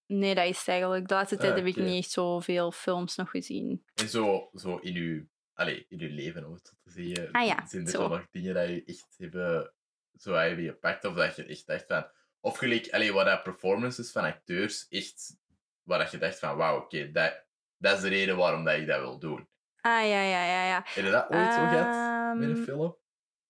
Nee, 0.07 0.36
dat 0.36 0.45
is 0.45 0.57
het 0.57 0.67
eigenlijk. 0.67 1.07
De 1.07 1.13
laatste 1.13 1.38
tijd 1.38 1.51
Ah, 1.51 1.57
heb 1.57 1.65
ik 1.67 1.75
niet 1.75 2.03
echt 2.03 2.11
zoveel 2.11 2.71
films 2.71 3.15
nog 3.15 3.30
gezien. 3.30 3.84
En 3.93 4.09
zo, 4.09 4.49
zo 4.53 4.78
in, 4.78 4.95
uw, 4.95 5.28
allez, 5.53 5.84
in 5.88 6.01
uw 6.01 6.13
leven, 6.15 6.45
om 6.45 6.53
het 6.53 6.67
zo 6.67 6.73
te 6.84 6.91
zeggen, 6.91 7.32
Ah 7.32 7.45
ja, 7.45 7.65
zijn 7.67 7.86
er 7.86 7.89
zo. 7.91 8.01
zo 8.01 8.07
nog 8.07 8.28
dingen 8.32 8.53
dat 8.53 8.67
je 8.67 8.84
echt 8.86 9.15
hebben, 9.17 9.73
zo 10.17 10.34
hebben 10.34 10.65
gepakt, 10.65 11.05
of 11.05 11.13
dat 11.13 11.36
je 11.36 11.45
echt 11.45 11.67
dacht 11.67 11.86
van... 11.88 12.07
Of 12.40 12.58
gelijk, 12.58 12.90
allee, 12.90 13.14
wat 13.14 13.26
dat 13.26 13.44
performances 13.44 14.12
van 14.12 14.24
acteurs 14.24 14.88
echt... 14.90 15.36
Waar 15.84 16.00
dat 16.00 16.12
je 16.12 16.18
dacht 16.18 16.40
van, 16.40 16.58
wauw, 16.58 16.78
oké, 16.78 17.12
dat, 17.12 17.44
dat 17.78 17.96
is 17.96 18.02
de 18.02 18.08
reden 18.10 18.38
waarom 18.38 18.64
dat 18.64 18.76
ik 18.76 18.88
dat 18.88 19.00
wil 19.00 19.20
doen. 19.20 19.48
Ah, 19.82 20.02
ja, 20.08 20.22
ja, 20.22 20.46
ja, 20.46 20.66
ja. 20.68 20.82
Heb 20.86 21.06
je 21.06 21.12
dat 21.12 21.30
ooit 21.30 21.54
zo 21.54 21.68
gehad 21.68 22.38
met 22.38 22.50
een 22.50 22.56
Ehm, 22.56 22.64
film? 22.64 22.98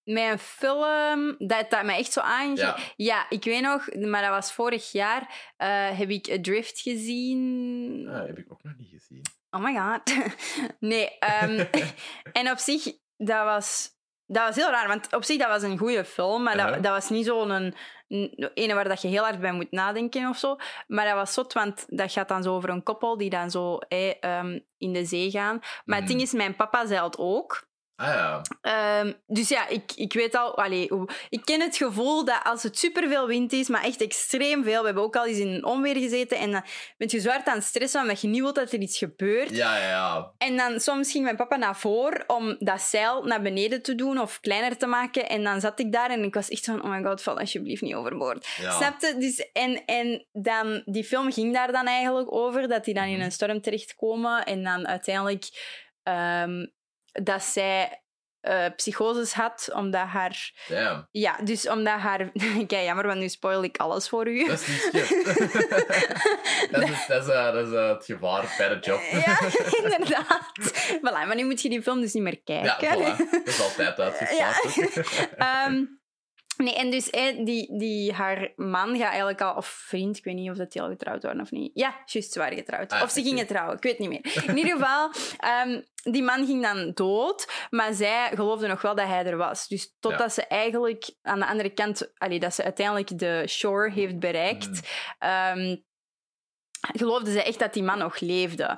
Met 0.04 0.24
een 0.32 0.40
film, 0.40 1.36
dat 1.38 1.70
dat 1.70 1.84
mij 1.84 1.98
echt 1.98 2.12
zo 2.12 2.20
aange... 2.20 2.56
Ja. 2.56 2.78
Ja, 2.96 3.30
ik 3.30 3.44
weet 3.44 3.62
nog, 3.62 3.94
maar 3.96 4.22
dat 4.22 4.32
was 4.32 4.54
vorig 4.54 4.92
jaar, 4.92 5.52
eh, 5.58 5.98
heb 5.98 6.10
ik 6.10 6.30
Adrift 6.30 6.80
gezien. 6.80 8.08
Ah, 8.10 8.26
heb 8.26 8.38
ik 8.38 8.52
ook 8.52 8.64
nog 8.64 8.78
niet 8.78 8.90
gezien. 8.90 9.22
Oh 9.50 9.64
my 9.64 9.76
god. 9.76 10.16
nee, 10.80 11.18
ehm, 11.20 11.66
en 12.40 12.52
op 12.52 12.58
zich, 12.58 12.84
dat 13.18 13.44
was, 13.44 13.90
dat 14.28 14.46
was 14.48 14.56
heel 14.56 14.70
raar, 14.70 14.88
want 14.88 15.14
op 15.16 15.24
zich 15.24 15.38
dat 15.38 15.48
was 15.48 15.62
een 15.62 15.78
goede 15.78 16.06
film, 16.06 16.44
maar 16.44 16.58
dat, 16.58 16.84
dat 16.84 16.92
was 16.94 17.10
niet 17.10 17.26
zo'n 17.26 17.50
een, 17.50 18.74
waar 18.74 18.88
dat 18.88 19.02
je 19.02 19.08
heel 19.08 19.24
hard 19.24 19.40
bij 19.40 19.52
moet 19.52 19.72
nadenken 19.72 20.30
of 20.30 20.38
zo. 20.38 20.56
Maar 20.88 21.06
dat 21.06 21.16
was 21.16 21.34
zot, 21.34 21.54
want 21.54 21.86
dat 21.88 22.12
gaat 22.12 22.28
dan 22.28 22.44
zo 22.44 22.56
over 22.56 22.70
een 22.70 22.84
koppel 22.84 23.18
die 23.18 23.30
dan 23.30 23.52
zo 23.52 23.78
eh, 23.78 24.24
ehm, 24.24 24.60
in 24.78 24.94
de 24.94 25.06
zee 25.06 25.32
gaan. 25.32 25.60
Maar 25.86 25.98
het 25.98 26.08
ding 26.08 26.20
Mhm. 26.20 26.28
is, 26.28 26.34
mijn 26.34 26.56
papa 26.56 26.86
zeilt 26.86 27.18
ook. 27.18 27.68
Ah 28.00 28.08
ja, 28.08 28.42
Ehm, 28.62 29.14
dus 29.28 29.50
ja, 29.50 29.68
ik, 29.68 29.92
ik 29.96 30.14
weet 30.14 30.36
al... 30.36 30.58
Allee, 30.58 30.90
ik 31.30 31.42
ken 31.46 31.62
het 31.62 31.78
gevoel 31.78 32.26
dat 32.26 32.40
als 32.44 32.64
het 32.64 32.78
superveel 32.78 33.28
wind 33.28 33.54
is, 33.54 33.68
maar 33.68 33.84
echt 33.84 34.02
extreem 34.02 34.64
veel... 34.64 34.80
We 34.80 34.86
hebben 34.86 35.04
ook 35.04 35.16
al 35.16 35.26
eens 35.26 35.38
in 35.38 35.48
een 35.48 35.66
onweer 35.66 35.96
gezeten 35.96 36.38
en 36.38 36.52
dan 36.52 36.64
ben 36.98 37.08
je 37.12 37.20
zo 37.20 37.30
hard 37.30 37.48
aan 37.48 37.56
het 37.56 37.64
stressen 37.64 38.02
omdat 38.02 38.22
je 38.22 38.28
niet 38.28 38.42
wilt 38.42 38.56
dat 38.56 38.72
er 38.72 38.80
iets 38.80 38.98
gebeurt. 38.98 39.56
ja, 39.56 39.78
ja, 39.78 39.88
ja. 39.90 40.32
En 40.38 40.58
dan 40.58 40.80
soms 40.80 41.12
ging 41.12 41.24
mijn 41.24 41.36
papa 41.36 41.56
naar 41.56 41.78
voren 41.78 42.24
om 42.30 42.56
dat 42.60 42.82
zeil 42.82 43.24
naar 43.24 43.42
beneden 43.42 43.82
te 43.82 43.96
doen 43.96 44.20
of 44.20 44.40
kleiner 44.40 44.78
te 44.78 44.86
maken. 44.88 45.30
En 45.30 45.44
dan 45.44 45.60
zat 45.60 45.80
ik 45.80 45.92
daar 45.92 46.10
en 46.10 46.24
ik 46.24 46.34
was 46.34 46.50
echt 46.50 46.66
van, 46.66 46.84
oh 46.84 46.90
my 46.90 47.04
god, 47.04 47.22
val 47.22 47.40
alsjeblieft 47.40 47.82
niet 47.82 47.96
overboord. 47.96 48.48
ja. 48.62 48.96
Dus, 49.18 49.50
en, 49.54 49.86
en 49.86 50.26
dan, 50.32 50.82
die 50.86 51.04
film 51.04 51.32
ging 51.32 51.54
daar 51.54 51.72
dan 51.72 51.86
eigenlijk 51.88 52.32
over, 52.34 52.68
dat 52.68 52.86
die 52.86 52.94
dan 52.94 53.04
in 53.04 53.14
Mhm. 53.16 53.22
een 53.22 53.32
storm 53.32 53.62
terechtkomen. 53.62 54.46
En 54.46 54.64
dan 54.64 54.88
uiteindelijk 54.88 55.46
ehm, 56.04 56.66
dat 57.24 57.44
zij 57.44 58.02
eh 58.48 58.66
psychoses 58.76 59.34
had, 59.34 59.70
omdat 59.74 60.08
haar... 60.08 60.52
Damn. 60.68 61.08
Ja, 61.12 61.38
dus 61.44 61.68
omdat 61.70 62.00
haar... 62.00 62.32
Kijk, 62.68 62.86
jammer, 62.86 63.08
want 63.08 63.20
nu 63.20 63.30
spoil 63.30 63.64
ik 63.64 63.78
alles 63.78 64.10
voor 64.10 64.28
u. 64.28 64.48
Dat 64.48 64.62
is 64.62 64.68
niet 64.68 64.92
dat 66.72 66.84
is, 66.84 67.08
dat 67.08 67.24
is, 67.24 67.30
eh, 67.30 67.54
dat 67.54 67.68
is 67.68 67.74
eh, 67.74 67.88
het 67.88 68.06
gevaar 68.06 68.56
bij 68.58 68.70
de 68.70 68.80
job. 68.80 69.02
Ja, 69.12 69.40
inderdaad. 69.84 70.52
Voilà, 70.98 71.28
maar 71.28 71.36
nu 71.36 71.46
moet 71.46 71.62
je 71.62 71.70
die 71.70 71.82
film 71.82 72.02
dus 72.02 72.14
niet 72.14 72.24
meer 72.24 72.42
kijken. 72.44 72.98
Ja, 73.00 73.16
voilà. 73.16 73.30
Dat 73.32 73.48
is 73.48 73.62
altijd 73.62 74.00
uitgespaard. 74.00 74.78
ook. 74.78 75.30
Ehm, 75.38 75.84
nee, 76.58 76.76
en 76.76 76.90
dus 76.90 77.10
eh, 77.10 77.46
die, 77.46 77.78
die, 77.78 78.14
haar 78.14 78.52
man 78.56 78.98
gaat 78.98 79.10
eigenlijk 79.10 79.42
al, 79.42 79.56
of 79.56 79.66
vriend, 79.68 80.18
ik 80.18 80.24
weet 80.24 80.36
niet 80.36 80.50
of 80.50 80.58
dat 80.58 80.72
die 80.72 80.82
al 80.82 80.90
getrouwd 80.90 81.24
waren 81.24 81.42
of 81.42 81.52
niet. 81.52 81.72
Ja, 81.74 81.96
juist, 82.06 82.32
ze 82.34 82.40
waren 82.40 82.58
getrouwd. 82.58 82.92
Ah, 82.92 83.02
of 83.04 83.10
ze 83.12 83.22
gingen 83.24 83.48
trouwen, 83.48 83.76
ik 83.76 83.84
weet 83.84 84.00
niet 84.00 84.10
meer. 84.10 84.44
In 84.48 84.58
ieder 84.58 84.72
geval, 84.78 85.12
ehm, 85.38 85.82
die 86.04 86.24
man 86.24 86.46
ging 86.46 86.62
dan 86.64 86.92
dood, 86.94 87.68
maar 87.70 87.94
zij 87.94 88.32
geloofde 88.34 88.68
nog 88.68 88.82
wel 88.82 88.96
dat 88.96 89.08
hij 89.08 89.26
er 89.26 89.38
was. 89.38 89.68
Dus 89.68 89.96
totdat 90.00 90.34
ze 90.34 90.48
eigenlijk 90.48 91.10
aan 91.22 91.40
de 91.40 91.48
andere 91.48 91.70
kant, 91.70 92.12
allee, 92.18 92.40
dat 92.40 92.54
ze 92.54 92.64
uiteindelijk 92.64 93.20
de 93.20 93.44
shore 93.48 93.92
heeft 93.92 94.20
bereikt, 94.20 94.68
Mm. 94.68 94.80
ehm, 95.20 95.76
geloofde 96.80 97.32
ze 97.32 97.44
echt 97.44 97.60
dat 97.60 97.74
die 97.74 97.84
man 97.84 97.98
nog 97.98 98.20
leefde. 98.20 98.78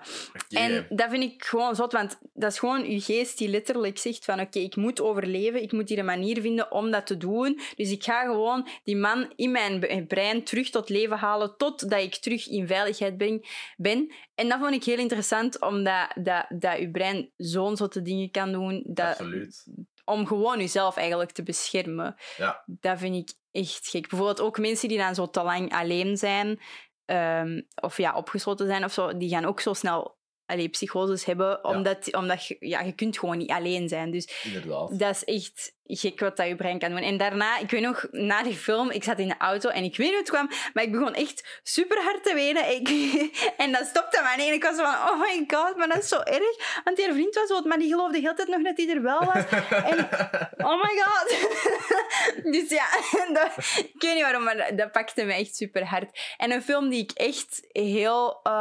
En 0.50 0.86
dat 0.90 1.10
vind 1.10 1.24
ik 1.24 1.44
gewoon 1.44 1.76
zot, 1.76 1.92
want 1.92 2.20
dat 2.34 2.52
is 2.52 2.60
gewoon 2.60 2.92
je 2.92 3.02
geest 3.02 3.38
die 3.38 3.48
letterlijk 3.50 3.98
zegt 3.98 4.26
van 4.26 4.40
oké, 4.40 4.60
ik 4.60 4.76
moet 4.76 5.02
overleven, 5.02 5.62
ik 5.62 5.72
moet 5.72 5.90
hier 5.90 6.00
een 6.00 6.06
manier 6.06 6.42
vinden 6.42 6.72
om 6.72 6.92
dat 6.92 7.06
te 7.06 7.18
doen. 7.18 7.60
Dus 7.76 7.92
ik 7.92 8.04
ga 8.04 8.22
gewoon 8.22 8.68
die 8.84 8.98
man 8.98 9.34
in 9.36 9.52
mijn 9.52 10.08
brein 10.08 10.44
terug 10.44 10.70
tot 10.70 10.90
leven 10.90 11.18
halen 11.18 11.58
totdat 11.58 12.02
ik 12.02 12.16
terug 12.16 12.48
in 12.48 12.68
veiligheid 12.68 13.18
ben. 13.18 13.42
ben. 13.78 14.14
En 14.36 14.50
dat 14.50 14.60
vond 14.60 14.74
ik 14.74 14.84
heel 14.84 14.98
interessant, 14.98 15.62
omdat 15.62 16.12
dat, 16.16 16.46
dat 16.50 16.80
je 16.80 16.92
brein 16.92 17.32
zo'n 17.38 17.78
zotte 17.78 18.02
dingen 18.02 18.32
kan 18.32 18.52
doen, 18.52 18.84
dat, 18.88 19.06
Absoluut. 19.06 19.66
om 20.06 20.28
gewoon 20.28 20.60
jezelf 20.60 20.98
eigenlijk 20.98 21.32
te 21.32 21.44
beschermen. 21.44 22.16
Ja. 22.38 22.64
Dat 22.66 23.00
vind 23.00 23.16
ik 23.16 23.38
echt 23.52 23.88
gek. 23.88 24.08
Bijvoorbeeld 24.08 24.42
ook 24.42 24.60
mensen 24.60 24.88
die 24.88 24.98
dan 24.98 25.16
zo 25.16 25.30
te 25.30 25.44
lang 25.44 25.74
alleen 25.74 26.18
zijn, 26.18 26.60
ehm, 27.10 27.62
of 27.82 27.98
ja, 27.98 28.16
opgesloten 28.16 28.68
zijn 28.68 28.84
of 28.84 28.92
zo, 28.94 29.18
die 29.18 29.30
gaan 29.30 29.46
ook 29.46 29.60
zo 29.60 29.74
snel 29.74 30.18
allee, 30.46 30.70
psychoses 30.70 31.26
hebben, 31.26 31.64
omdat, 31.64 32.16
omdat 32.16 32.46
je, 32.46 32.56
ja, 32.60 32.82
je 32.82 32.92
kunt 32.92 33.20
gewoon 33.20 33.38
niet 33.38 33.52
alleen 33.52 33.90
zijn. 33.90 34.12
Dus 34.12 34.44
Inderdaad. 34.44 35.00
dat 35.00 35.16
is 35.16 35.24
echt 35.24 35.78
gek 35.96 36.20
wat 36.20 36.38
dat 36.38 36.48
je 36.48 36.56
brein 36.56 36.80
kan 36.80 36.90
doen. 36.90 37.00
En 37.00 37.18
daarna, 37.18 37.58
ik 37.58 37.70
weet 37.70 37.82
nog, 37.82 38.08
na 38.12 38.44
die 38.44 38.56
film, 38.56 38.92
ik 38.92 39.04
zat 39.04 39.20
in 39.20 39.28
de 39.28 39.38
auto 39.38 39.70
en 39.70 39.84
ik 39.84 39.98
weet 39.98 40.08
niet 40.08 40.10
hoe 40.10 40.20
het 40.20 40.30
kwam, 40.30 40.50
maar 40.74 40.84
ik 40.84 40.92
begon 40.92 41.14
echt 41.14 41.60
super 41.64 42.02
hard 42.02 42.24
te 42.24 42.34
wenen. 42.34 42.72
Ik, 42.72 42.90
en 43.64 43.72
dat 43.72 43.86
stopte 43.86 44.22
niet. 44.38 44.48
En 44.48 44.54
ik 44.54 44.64
was 44.64 44.76
van, 44.76 44.86
oh 44.86 45.20
my 45.20 45.44
god, 45.48 45.78
maar 45.78 45.88
dat 45.88 45.98
is 45.98 46.08
zo 46.08 46.20
erg. 46.20 46.82
Want 46.84 46.98
die 46.98 47.14
vriend 47.14 47.36
was 47.36 47.48
dood, 47.48 47.66
maar 47.66 47.80
die 47.80 47.90
geloofde 47.90 48.14
de 48.14 48.20
hele 48.20 48.34
tijd 48.34 48.48
nog 48.48 48.62
dat 48.62 48.78
hij 48.78 48.90
er 48.90 49.02
wel 49.02 49.26
was. 49.26 49.44
En, 49.70 50.08
oh 50.58 50.84
my 50.84 51.02
god. 51.02 51.28
dus 52.54 52.70
ja, 52.70 52.86
ik 53.94 54.02
weet 54.02 54.14
niet 54.14 54.24
waarom, 54.24 54.44
maar 54.44 54.58
dat, 54.58 54.78
dat 54.78 54.92
pakte 54.92 55.24
me 55.24 55.34
echt 55.34 55.56
super 55.56 55.86
hard. 55.86 56.20
En 56.38 56.52
een 56.52 56.64
film 56.64 56.90
die 56.90 57.04
ik 57.04 57.12
echt 57.12 57.68
heel 57.72 58.40
eh, 58.44 58.52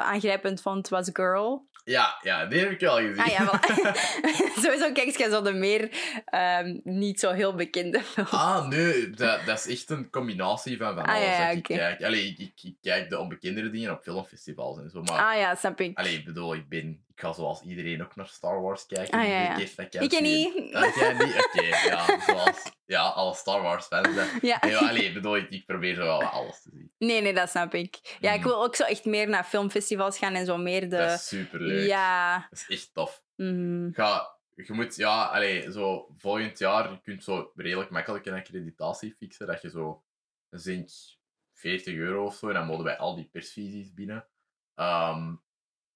aangrijpend 0.00 0.62
vond, 0.62 0.88
was 0.88 1.10
Girl. 1.12 1.70
Ja, 1.84 2.18
ja, 2.22 2.46
die 2.46 2.58
heb 2.58 2.70
ik 2.70 2.80
wel 2.80 2.96
gezien. 2.96 3.18
Ah 3.18 3.26
ja, 3.26 3.46
voilà. 3.46 3.92
Sowieso 4.62 4.92
kijk 4.92 5.16
je 5.16 5.28
zo 5.30 5.42
de 5.42 5.52
meer 5.52 5.88
ehm, 6.24 6.78
niet 6.84 7.20
zo 7.20 7.30
heel 7.30 7.54
bekende 7.54 8.00
films. 8.00 8.30
Ah, 8.30 8.68
nee, 8.68 9.10
dat, 9.10 9.46
dat 9.46 9.58
is 9.58 9.66
echt 9.66 9.90
een 9.90 10.10
combinatie 10.10 10.76
van, 10.76 10.94
van 10.94 11.04
Ah, 11.04 11.14
alles 11.14 11.26
ja, 11.26 11.40
ja, 11.40 11.46
dat 11.46 11.56
ik 11.56 11.62
kijk. 11.62 12.02
Allee, 12.02 12.26
ik, 12.26 12.38
ik, 12.38 12.52
ik 12.62 12.76
kijk 12.80 13.10
de 13.10 13.18
onbekendere 13.18 13.70
dingen 13.70 13.92
op 13.92 14.02
filmfestivals 14.02 14.78
en 14.78 14.90
zo, 14.90 15.02
maar... 15.02 15.32
Ah 15.32 15.38
ja, 15.38 15.54
snap 15.54 15.80
ik. 15.80 15.98
Allee, 15.98 16.14
ik 16.14 16.24
bedoel, 16.24 16.54
ik 16.54 16.68
ben... 16.68 17.04
Ik 17.14 17.20
ga 17.20 17.32
zoals 17.32 17.62
iedereen 17.62 18.02
ook 18.02 18.16
naar 18.16 18.26
Star 18.26 18.60
Wars 18.62 18.86
kijken. 18.86 19.18
Ah, 19.18 19.28
ja. 19.28 19.56
Ik 20.00 20.08
ken 20.08 20.22
niet. 20.22 20.74
Ah, 20.74 20.96
jij 20.96 21.12
niet? 21.12 21.46
Oké, 21.46 21.62
ja. 21.86 22.20
Zoals 22.26 22.62
ja, 22.92 23.08
alle 23.08 23.34
Star 23.34 23.62
Wars 23.62 23.86
fans. 23.86 24.08
hè. 24.14 24.24
Ja. 24.48 24.56
Allee, 24.58 25.04
ik 25.04 25.14
bedoel, 25.14 25.36
ik, 25.36 25.50
ik 25.50 25.66
probeer 25.66 25.94
zo 25.94 26.02
wel 26.02 26.22
alles 26.22 26.62
te 26.62 26.70
zien. 26.72 26.92
Nee, 26.98 27.20
nee, 27.20 27.34
dat 27.34 27.50
snap 27.50 27.74
ik. 27.74 28.16
Ja, 28.20 28.32
ik 28.32 28.38
Mhm. 28.38 28.48
wil 28.48 28.62
ook 28.62 28.76
zo 28.76 28.84
echt 28.84 29.04
meer 29.04 29.28
naar 29.28 29.44
filmfestivals 29.44 30.18
gaan 30.18 30.34
en 30.34 30.46
zo 30.46 30.56
meer 30.56 30.80
de... 30.80 30.96
Dat 30.96 31.10
is 31.10 31.28
superleuk. 31.28 31.86
Ja. 31.86 32.46
Dat 32.50 32.58
is 32.58 32.76
echt 32.78 32.94
tof. 32.94 33.22
mhm. 33.36 33.92
Ga, 33.92 34.36
je 34.54 34.72
moet, 34.72 34.96
ja, 34.96 35.24
allee, 35.24 35.72
zo 35.72 36.08
volgend 36.16 36.58
jaar, 36.58 36.90
je 36.90 37.00
kunt 37.00 37.24
zo 37.24 37.52
redelijk 37.54 37.90
makkelijk 37.90 38.26
een 38.26 38.34
accreditatie 38.34 39.14
fixen, 39.18 39.46
dat 39.46 39.62
je 39.62 39.70
zo, 39.70 40.02
denk 40.64 40.88
40 41.54 41.94
euro 41.94 42.24
of 42.24 42.34
zo, 42.34 42.48
en 42.48 42.54
dan 42.54 42.66
mogen 42.66 42.84
wij 42.84 42.98
al 42.98 43.14
die 43.16 43.28
persvisies 43.32 43.94
binnen. 43.94 44.26
Ehm, 44.74 45.34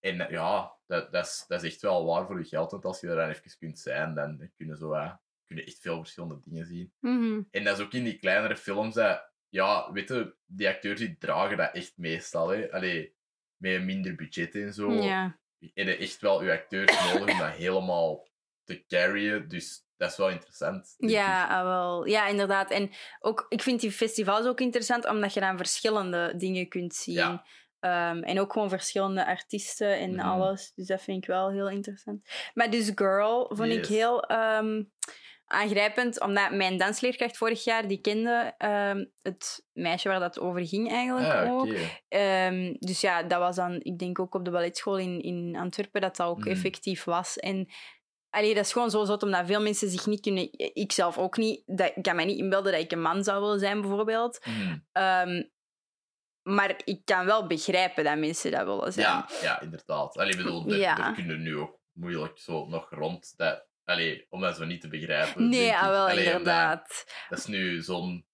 en 0.01 0.27
ja, 0.31 0.73
dat, 0.87 1.13
dat, 1.13 1.27
is, 1.27 1.45
dat 1.49 1.63
is 1.63 1.73
echt 1.73 1.83
wel 1.83 2.07
waar 2.07 2.27
voor 2.27 2.39
je 2.39 2.45
geld, 2.45 2.71
want 2.71 2.85
als 2.85 3.01
je 3.01 3.09
er 3.09 3.17
dan 3.17 3.29
even 3.29 3.59
kunt 3.59 3.79
zijn, 3.79 4.15
dan 4.15 4.51
kunnen 4.57 4.77
zo, 4.77 4.93
eh, 4.93 5.13
kun 5.47 5.57
je 5.57 5.65
echt 5.65 5.81
veel 5.81 5.99
verschillende 5.99 6.41
dingen 6.45 6.67
zien. 6.67 6.93
Mhm. 7.01 7.41
En 7.51 7.65
dat 7.65 7.79
is 7.79 7.85
ook 7.85 7.93
in 7.93 8.05
die 8.05 8.19
kleinere 8.19 8.57
films, 8.57 8.95
dat, 8.95 9.31
ja, 9.49 9.93
weet 9.93 10.09
je, 10.09 10.35
die 10.47 10.69
acteurs 10.69 10.99
die 11.01 11.17
dragen 11.19 11.57
dat 11.57 11.75
echt 11.75 11.93
meestal, 11.97 12.49
hè. 12.49 12.73
Allee, 12.73 13.15
met 13.57 13.73
een 13.73 13.85
minder 13.85 14.15
budget 14.15 14.55
en 14.55 14.73
zo 14.75 14.93
Ja. 14.93 15.39
heb 15.59 15.87
je 15.87 15.97
echt 15.97 16.21
wel 16.21 16.45
je 16.45 16.53
acteurs 16.53 16.93
nodig 17.13 17.33
om 17.33 17.39
dat 17.39 17.51
helemaal 17.53 18.29
te 18.65 18.85
carryen. 18.87 19.49
Dus 19.49 19.85
dat 19.97 20.11
is 20.11 20.17
wel 20.17 20.31
interessant. 20.31 20.95
Ja, 20.99 21.47
ah, 21.59 21.63
wel. 21.65 22.07
ja, 22.07 22.27
inderdaad. 22.27 22.71
En 22.71 22.91
ook, 23.21 23.47
ik 23.49 23.63
vind 23.63 23.81
die 23.81 23.93
festivals 23.93 24.47
ook 24.47 24.61
interessant, 24.61 25.07
omdat 25.09 25.35
je 25.35 25.41
dan 25.41 25.57
verschillende 25.57 26.33
dingen 26.37 26.69
kunt 26.69 26.95
zien. 26.95 27.15
Ja. 27.15 27.45
Ehm, 27.81 28.23
en 28.23 28.41
ook 28.41 28.53
gewoon 28.53 28.69
verschillende 28.69 29.27
artiesten 29.27 29.99
en 29.99 30.11
Mhm. 30.15 30.21
alles. 30.27 30.73
Dus 30.75 30.87
dat 30.87 31.03
vind 31.03 31.23
ik 31.23 31.29
wel 31.29 31.51
heel 31.51 31.69
interessant. 31.69 32.29
Maar 32.55 32.71
dus 32.71 32.93
Girl 32.95 33.51
vond 33.55 33.71
ik 33.73 33.87
heel... 33.87 34.23
ehm, 34.23 34.83
aangrijpend, 35.47 36.21
omdat 36.21 36.51
mijn 36.51 36.77
dansleerkracht 36.79 37.37
vorig 37.37 37.65
jaar, 37.65 37.89
die 37.89 38.01
kende 38.01 38.55
ehm, 38.59 39.05
het 39.23 39.67
meisje 39.73 40.09
waar 40.09 40.21
dat 40.21 40.39
over 40.39 40.67
ging 40.67 40.91
eigenlijk 40.91 41.33
Ah, 41.33 41.53
ook. 41.53 41.69
Ehm, 42.09 42.75
dus 42.79 43.01
ja, 43.01 43.23
dat 43.23 43.39
was 43.39 43.57
dan, 43.57 43.81
ik 43.83 43.99
denk 43.99 44.19
ook 44.19 44.35
op 44.35 44.45
de 44.45 44.51
balletschool 44.51 44.99
in, 44.99 45.21
in 45.21 45.57
Antwerpen, 45.57 46.01
dat 46.01 46.17
dat 46.17 46.27
ook 46.27 46.39
Mhm. 46.39 46.49
effectief 46.49 47.05
was. 47.05 47.37
En 47.39 47.69
allee, 48.31 48.55
dat 48.55 48.65
is 48.65 48.73
gewoon 48.73 48.91
zo 48.91 49.05
zot, 49.05 49.23
omdat 49.23 49.47
veel 49.47 49.61
mensen 49.63 49.89
zich 49.91 50.07
niet 50.07 50.21
kunnen... 50.21 50.49
Ik 50.53 50.93
zelf 50.93 51.19
ook 51.19 51.37
niet. 51.37 51.63
Dat, 51.67 51.93
ik 51.95 52.03
kan 52.03 52.17
mij 52.17 52.25
niet 52.25 52.39
inbeelden 52.39 52.73
dat 52.73 52.81
ik 52.81 52.93
een 52.93 53.03
man 53.03 53.25
zou 53.25 53.41
willen 53.41 53.59
zijn, 53.59 53.81
bijvoorbeeld. 53.81 54.47
Mhm. 54.47 54.79
Ehm, 54.93 55.43
maar 56.43 56.81
ik 56.85 57.01
kan 57.05 57.27
wel 57.27 57.47
begrijpen 57.47 58.05
dat 58.05 58.19
mensen 58.19 58.51
dat 58.51 58.65
willen 58.67 58.93
zijn. 58.93 59.07
Ja, 59.07 59.29
ja, 59.43 59.61
inderdaad. 59.61 60.17
Allee, 60.17 60.37
bedoel, 60.37 60.75
Ja. 60.75 61.07
er 61.09 61.15
kunnen 61.15 61.43
nu 61.43 61.57
ook 61.57 61.79
moeilijk 61.93 62.39
zo 62.39 62.67
nog 62.67 62.91
rond 62.91 63.35
dat... 63.37 63.67
Allee, 63.87 64.27
om 64.29 64.41
dat 64.41 64.57
zo 64.57 64.65
niet 64.65 64.81
te 64.81 64.89
begrijpen. 64.89 65.49
Nee, 65.49 65.77
ah, 65.77 65.89
wel, 65.89 66.09
Allee, 66.09 66.25
inderdaad. 66.25 67.05
Dat 67.29 67.39
is 67.39 67.47
nu 67.47 67.81
zo'n... 67.83 68.27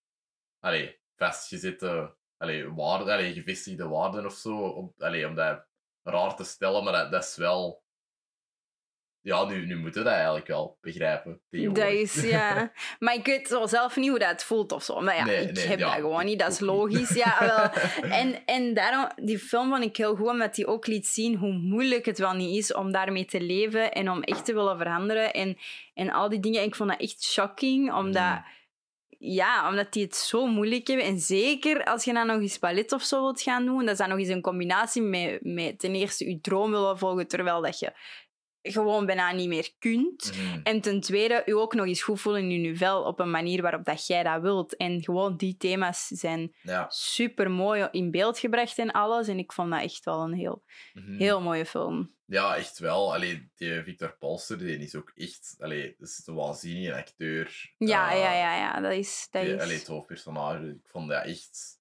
Allee, 0.60 1.00
vastgezette... 1.16 2.16
Allee, 2.36 2.72
waarde, 2.72 3.12
allee, 3.12 3.32
gevestigde 3.32 3.88
waarden 3.88 4.26
of 4.26 4.34
zo. 4.34 4.56
Om, 4.56 4.94
allee, 4.98 5.26
om 5.26 5.34
dat 5.34 5.66
raar 6.02 6.36
te 6.36 6.44
stellen, 6.44 6.84
maar 6.84 6.92
dat, 6.92 7.10
dat 7.10 7.24
is 7.24 7.36
wel... 7.36 7.81
Ja, 9.22 9.44
nu, 9.44 9.66
nu 9.66 9.76
moeten 9.76 10.02
we 10.02 10.08
dat 10.08 10.16
eigenlijk 10.16 10.46
wel 10.46 10.78
begrijpen. 10.80 11.40
Dat 11.50 11.88
is, 11.88 12.22
ja. 12.30 12.72
Maar 12.98 13.14
ik 13.14 13.26
weet 13.26 13.48
zo 13.48 13.66
zelf 13.66 13.96
niet 13.96 14.08
hoe 14.08 14.18
dat 14.18 14.44
voelt 14.44 14.72
of 14.72 14.82
zo. 14.82 15.00
Maar 15.00 15.16
ja, 15.16 15.24
Nee, 15.24 15.46
ik 15.46 15.52
nee, 15.52 15.66
heb 15.66 15.78
ja, 15.78 15.86
dat 15.86 15.94
gewoon 15.94 16.24
niet. 16.24 16.38
Dat 16.38 16.52
is 16.52 16.60
logisch. 16.60 17.14
Ja, 17.14 17.36
wel. 17.40 17.84
En, 18.20 18.46
en 18.46 18.74
daarom, 18.74 19.10
die 19.16 19.38
film 19.38 19.68
vond 19.70 19.84
ik 19.84 19.96
heel 19.96 20.16
goed, 20.16 20.28
omdat 20.28 20.54
die 20.54 20.66
ook 20.66 20.86
liet 20.86 21.06
zien 21.06 21.36
hoe 21.36 21.52
moeilijk 21.52 22.06
het 22.06 22.18
wel 22.18 22.32
niet 22.32 22.56
is 22.56 22.74
om 22.74 22.92
daarmee 22.92 23.24
te 23.24 23.40
leven 23.40 23.92
en 23.92 24.10
om 24.10 24.22
echt 24.22 24.44
te 24.44 24.54
willen 24.54 24.78
veranderen. 24.78 25.32
En, 25.32 25.58
en 25.94 26.10
al 26.10 26.28
die 26.28 26.40
dingen. 26.40 26.62
Ik 26.62 26.74
vond 26.74 26.90
dat 26.90 27.00
echt 27.00 27.22
shocking, 27.22 27.92
omdat... 27.92 28.22
Mm. 28.22 28.44
Ja, 29.24 29.68
omdat 29.68 29.92
die 29.92 30.02
het 30.02 30.16
zo 30.16 30.46
moeilijk 30.46 30.86
hebben. 30.86 31.06
En 31.06 31.18
zeker 31.18 31.84
als 31.84 32.04
je 32.04 32.12
dan 32.12 32.26
nog 32.26 32.40
eens 32.40 32.58
ballet 32.58 32.92
of 32.92 33.02
zo 33.02 33.20
wilt 33.20 33.42
gaan 33.42 33.64
doen, 33.64 33.80
dat 33.80 33.92
is 33.92 33.98
dan 33.98 34.08
nog 34.08 34.18
eens 34.18 34.28
een 34.28 34.40
combinatie 34.40 35.02
met, 35.02 35.38
met 35.42 35.78
ten 35.78 35.94
eerste 35.94 36.28
je 36.28 36.40
droom 36.40 36.70
willen 36.70 36.98
volgen, 36.98 37.28
terwijl 37.28 37.60
dat 37.60 37.78
je 37.78 37.92
gewoon 38.62 39.06
bijna 39.06 39.32
niet 39.32 39.48
meer 39.48 39.70
kunt. 39.78 40.32
Mhm. 40.36 40.60
En 40.62 40.80
ten 40.80 41.00
tweede, 41.00 41.42
je 41.46 41.56
ook 41.58 41.74
nog 41.74 41.86
eens 41.86 42.02
goed 42.02 42.20
voelen 42.20 42.50
in 42.50 42.60
je 42.62 42.76
vel 42.76 43.02
op 43.02 43.18
een 43.20 43.30
manier 43.30 43.62
waarop 43.62 43.84
dat 43.84 44.06
jij 44.06 44.22
dat 44.22 44.40
wilt. 44.42 44.76
En 44.76 45.02
gewoon 45.02 45.36
die 45.36 45.56
thema's 45.56 46.06
zijn 46.06 46.54
Ja. 46.62 46.86
super 46.90 47.50
mooi 47.50 47.88
in 47.90 48.10
beeld 48.10 48.38
gebracht 48.38 48.78
en 48.78 48.90
alles. 48.90 49.28
En 49.28 49.38
ik 49.38 49.52
vond 49.52 49.70
dat 49.70 49.82
echt 49.82 50.04
wel 50.04 50.20
een 50.22 50.32
heel, 50.34 50.62
Mhm. 50.92 51.16
heel 51.18 51.40
mooie 51.40 51.66
film. 51.66 52.14
Ja, 52.24 52.56
echt 52.56 52.78
wel. 52.78 53.14
Allee, 53.14 53.50
die 53.54 53.82
Victor 53.82 54.16
Polster, 54.18 54.58
die 54.58 54.78
is 54.78 54.94
ook 54.94 55.12
echt... 55.14 55.54
Allee, 55.58 55.94
dat 55.98 56.08
is 56.08 56.22
een 56.26 56.34
waanzinnige 56.34 56.94
acteur. 56.94 57.72
Ja, 57.78 58.12
Eh, 58.12 58.18
ja, 58.18 58.32
ja, 58.32 58.56
ja, 58.56 58.80
dat 58.80 58.92
is. 58.92 59.28
Dat 59.30 59.42
die- 59.42 59.54
is... 59.54 59.60
allee, 59.60 59.78
het 59.78 59.86
hoofdpersonage. 59.86 60.66
Ik 60.68 60.88
vond 60.88 61.08
dat 61.08 61.24
echt... 61.24 61.80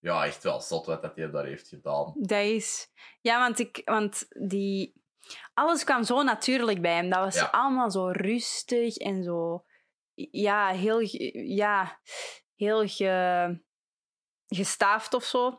Ja, 0.00 0.24
echt 0.26 0.42
wel 0.42 0.60
zot 0.60 0.86
wat 0.86 1.02
dat 1.02 1.16
hij 1.16 1.30
daar 1.30 1.44
heeft 1.46 1.68
gedaan. 1.68 2.12
Dat 2.16 2.42
is... 2.44 2.88
Ja, 3.20 3.38
want, 3.38 3.58
ik, 3.58 3.82
want 3.84 4.26
die... 4.48 4.94
Alles 5.54 5.84
kwam 5.84 6.04
zo 6.04 6.22
natuurlijk 6.22 6.80
bij 6.82 6.94
hem. 6.94 7.10
Dat 7.10 7.18
was 7.24 7.34
Ja. 7.34 7.48
allemaal 7.52 7.90
zo 7.90 8.06
rustig 8.08 8.96
en 8.96 9.22
zo... 9.22 9.64
Ja, 10.30 10.68
heel... 10.68 11.00
Ja, 11.46 12.00
heel 12.56 12.88
ge, 12.88 13.60
gestaafd 14.46 15.14
of 15.14 15.24
zo. 15.24 15.58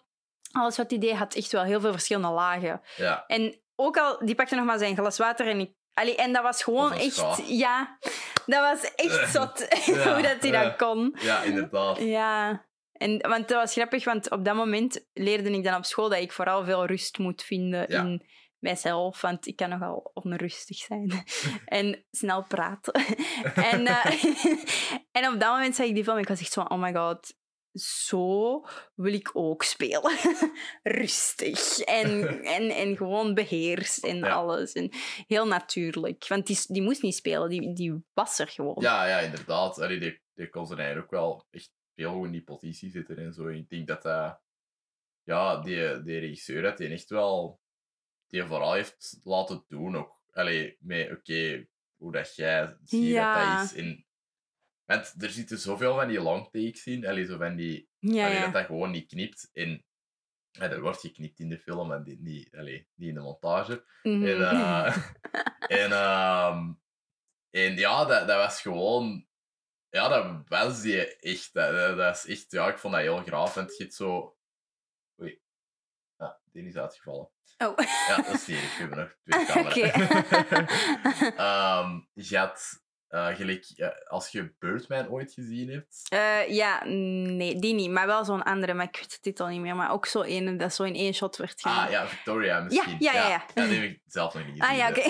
Alles 0.51 0.77
wat 0.77 0.89
hij 0.89 0.99
deed 0.99 1.15
had 1.15 1.33
echt 1.35 1.51
wel 1.51 1.63
heel 1.63 1.79
veel 1.79 1.91
verschillende 1.91 2.29
lagen. 2.29 2.81
Ja, 2.95 3.23
En 3.27 3.61
ook 3.75 3.97
al, 3.97 4.25
die 4.25 4.35
pakte 4.35 4.55
nog 4.55 4.65
maar 4.65 4.77
zijn 4.77 4.95
glas 4.95 5.17
water 5.17 5.47
en 5.47 5.59
ik... 5.59 5.71
Allee, 5.93 6.15
en 6.15 6.33
dat 6.33 6.43
was 6.43 6.63
gewoon 6.63 6.91
echt... 6.93 7.47
Ja, 7.47 7.97
dat 8.45 8.59
was 8.59 8.93
echt 8.95 9.31
zot 9.31 9.67
Ja, 9.85 10.13
hoe 10.13 10.21
dat 10.21 10.41
hij 10.41 10.51
dat 10.51 10.75
kon. 10.75 11.15
ja 11.19 11.41
inderdaad. 11.41 11.97
Ja, 11.99 12.65
en, 12.91 13.27
want 13.29 13.47
dat 13.47 13.57
was 13.61 13.73
grappig, 13.73 14.03
want 14.05 14.31
op 14.31 14.45
dat 14.45 14.55
moment 14.55 15.05
leerde 15.13 15.51
ik 15.51 15.63
dan 15.63 15.75
op 15.75 15.85
school 15.85 16.09
dat 16.09 16.19
ik 16.19 16.31
vooral 16.31 16.63
veel 16.63 16.85
rust 16.85 17.17
moet 17.17 17.43
vinden 17.43 17.87
in 17.87 18.27
mijzelf, 18.59 19.21
want 19.21 19.47
ik 19.47 19.55
kan 19.55 19.69
nogal 19.69 20.11
onrustig 20.13 20.77
zijn 20.77 21.23
en 21.65 22.05
snel 22.11 22.43
praten. 22.43 22.93
en, 23.71 23.85
eh, 23.87 24.23
en 25.17 25.27
op 25.33 25.39
dat 25.39 25.51
moment 25.51 25.75
zag 25.75 25.85
ik 25.85 25.95
die 25.95 26.03
film 26.03 26.15
en 26.15 26.21
ik 26.21 26.27
was 26.29 26.39
echt 26.39 26.51
zo, 26.51 26.61
oh 26.61 26.81
my 26.81 26.93
god, 26.93 27.37
zo 27.73 28.65
wil 28.95 29.13
ik 29.13 29.29
ook 29.33 29.63
spelen. 29.63 30.17
Rustig 30.83 31.79
en, 31.79 32.27
en, 32.43 32.69
en 32.69 32.97
gewoon 32.97 33.33
beheerst 33.33 34.03
en 34.03 34.17
Ja. 34.17 34.29
alles. 34.33 34.71
En 34.71 34.89
heel 35.27 35.47
natuurlijk, 35.47 36.27
want 36.27 36.47
die, 36.47 36.59
die 36.67 36.81
moest 36.81 37.01
niet 37.01 37.15
spelen, 37.15 37.49
die, 37.49 37.73
die 37.73 38.03
was 38.13 38.39
er 38.39 38.47
gewoon. 38.47 38.77
Ja, 38.79 39.07
ja, 39.07 39.19
inderdaad. 39.19 39.79
Allee, 39.79 39.99
die, 39.99 40.21
die 40.33 40.49
kon 40.49 40.67
zijn 40.67 40.79
eigen 40.79 41.01
ook 41.03 41.11
wel 41.11 41.45
echt 41.49 41.71
veel 41.95 42.11
goed 42.13 42.25
in 42.25 42.31
die 42.31 42.43
positie 42.43 42.89
zitten 42.89 43.17
en 43.17 43.33
zo. 43.33 43.47
En 43.47 43.55
ik 43.55 43.69
denk 43.69 43.87
dat 43.87 44.01
dat... 44.01 44.41
Ja, 45.23 45.61
die, 45.61 46.03
die 46.03 46.19
regisseur 46.19 46.61
dat 46.61 46.77
die 46.77 46.89
echt 46.89 47.09
wel... 47.09 47.59
Die 48.29 48.43
vooral 48.43 48.73
heeft 48.73 49.19
laten 49.23 49.63
doen 49.67 49.97
ook. 49.97 50.17
Allee, 50.31 50.77
met 50.79 51.11
oké, 51.11 51.67
hoe 51.95 52.11
dat 52.11 52.35
jij 52.35 52.77
ziet 52.83 53.03
Ja. 53.07 53.33
dat 53.49 53.57
dat 53.59 53.71
is. 53.71 53.83
En, 53.83 54.05
want 54.85 55.13
er 55.23 55.29
zitten 55.29 55.57
zoveel 55.59 55.95
van 55.95 56.07
die 56.07 56.21
long 56.21 56.43
takes 56.43 56.85
in. 56.85 57.07
Allee, 57.07 57.25
zo 57.25 57.37
van 57.37 57.55
die... 57.55 57.89
ja. 57.99 58.25
allee, 58.25 58.37
ja. 58.37 58.43
dat 58.43 58.53
dat 58.53 58.65
gewoon 58.65 58.91
niet 58.91 59.07
knipt. 59.07 59.49
En... 59.53 59.83
Ja, 60.51 60.69
er 60.69 60.81
wordt 60.81 60.99
geknipt 60.99 61.39
in 61.39 61.49
de 61.49 61.59
film 61.59 61.91
en 61.91 62.03
die- 62.03 62.19
niet, 62.21 62.55
allee, 62.55 62.87
niet 62.95 63.09
in 63.09 63.13
de 63.15 63.19
montage. 63.21 63.85
Mhm. 64.03 64.25
En, 64.25 64.41
eh, 64.49 64.97
en, 65.83 65.91
ehm, 65.91 66.71
en 67.49 67.75
ja, 67.75 68.05
dat, 68.05 68.27
dat 68.27 68.37
was 68.37 68.61
gewoon... 68.61 69.27
Ja, 69.89 70.07
dat 70.07 70.47
was 70.47 70.81
die 70.81 71.17
echt. 71.17 71.53
Dat, 71.53 71.97
dat, 71.97 72.15
is 72.15 72.25
echt... 72.25 72.51
Ja, 72.51 72.67
ik 72.69 72.77
vond 72.77 72.93
dat 72.93 73.01
heel 73.03 73.17
graaf. 73.23 73.57
En 73.57 73.63
het 73.63 73.73
giet 73.75 73.93
zo... 73.95 74.37
Ja, 76.51 76.61
die 76.61 76.69
is 76.69 76.75
uitgevallen. 76.77 77.29
Oh. 77.57 77.73
Ja, 78.07 78.15
dat 78.15 78.27
is 78.33 78.45
die. 78.45 78.55
Ik 78.57 78.71
heb 78.77 78.95
nog 78.95 79.15
twee 79.23 79.45
camera's. 79.45 79.75
Oké. 79.75 80.65
Ehm, 81.43 81.99
je 82.13 82.37
had... 82.37 82.81
eh, 83.07 83.27
gelijk, 83.27 83.93
als 84.07 84.29
je 84.29 84.53
Birdman 84.59 85.09
ooit 85.09 85.33
gezien 85.33 85.69
hebt... 85.69 86.05
Eh, 86.09 86.47
ja, 86.49 86.83
nee, 86.85 87.59
die 87.59 87.73
niet. 87.73 87.89
Maar 87.91 88.07
wel 88.07 88.25
zo'n 88.25 88.43
andere, 88.43 88.73
maar 88.73 88.85
ik 88.85 88.95
weet 88.95 89.11
de 89.11 89.19
titel 89.21 89.47
niet 89.47 89.61
meer. 89.61 89.75
Maar 89.75 89.91
ook 89.91 90.05
zo 90.05 90.21
een 90.25 90.57
dat 90.57 90.73
zo 90.73 90.83
in 90.83 90.95
één 90.95 91.13
shot 91.13 91.37
werd 91.37 91.61
gedaan. 91.61 91.85
Ah, 91.85 91.91
ja, 91.91 92.07
Victoria 92.07 92.59
misschien. 92.59 92.95
ja, 92.99 93.13
ja, 93.13 93.29
ja. 93.29 93.43
ja 93.55 93.65
die 93.67 93.79
heb 93.79 93.89
ik 93.89 94.01
zelf 94.05 94.33
nog 94.33 94.45
niet 94.45 94.61
Ah, 94.61 94.67
gezien. 94.67 94.81
ja, 94.81 94.89
oké. 94.89 95.01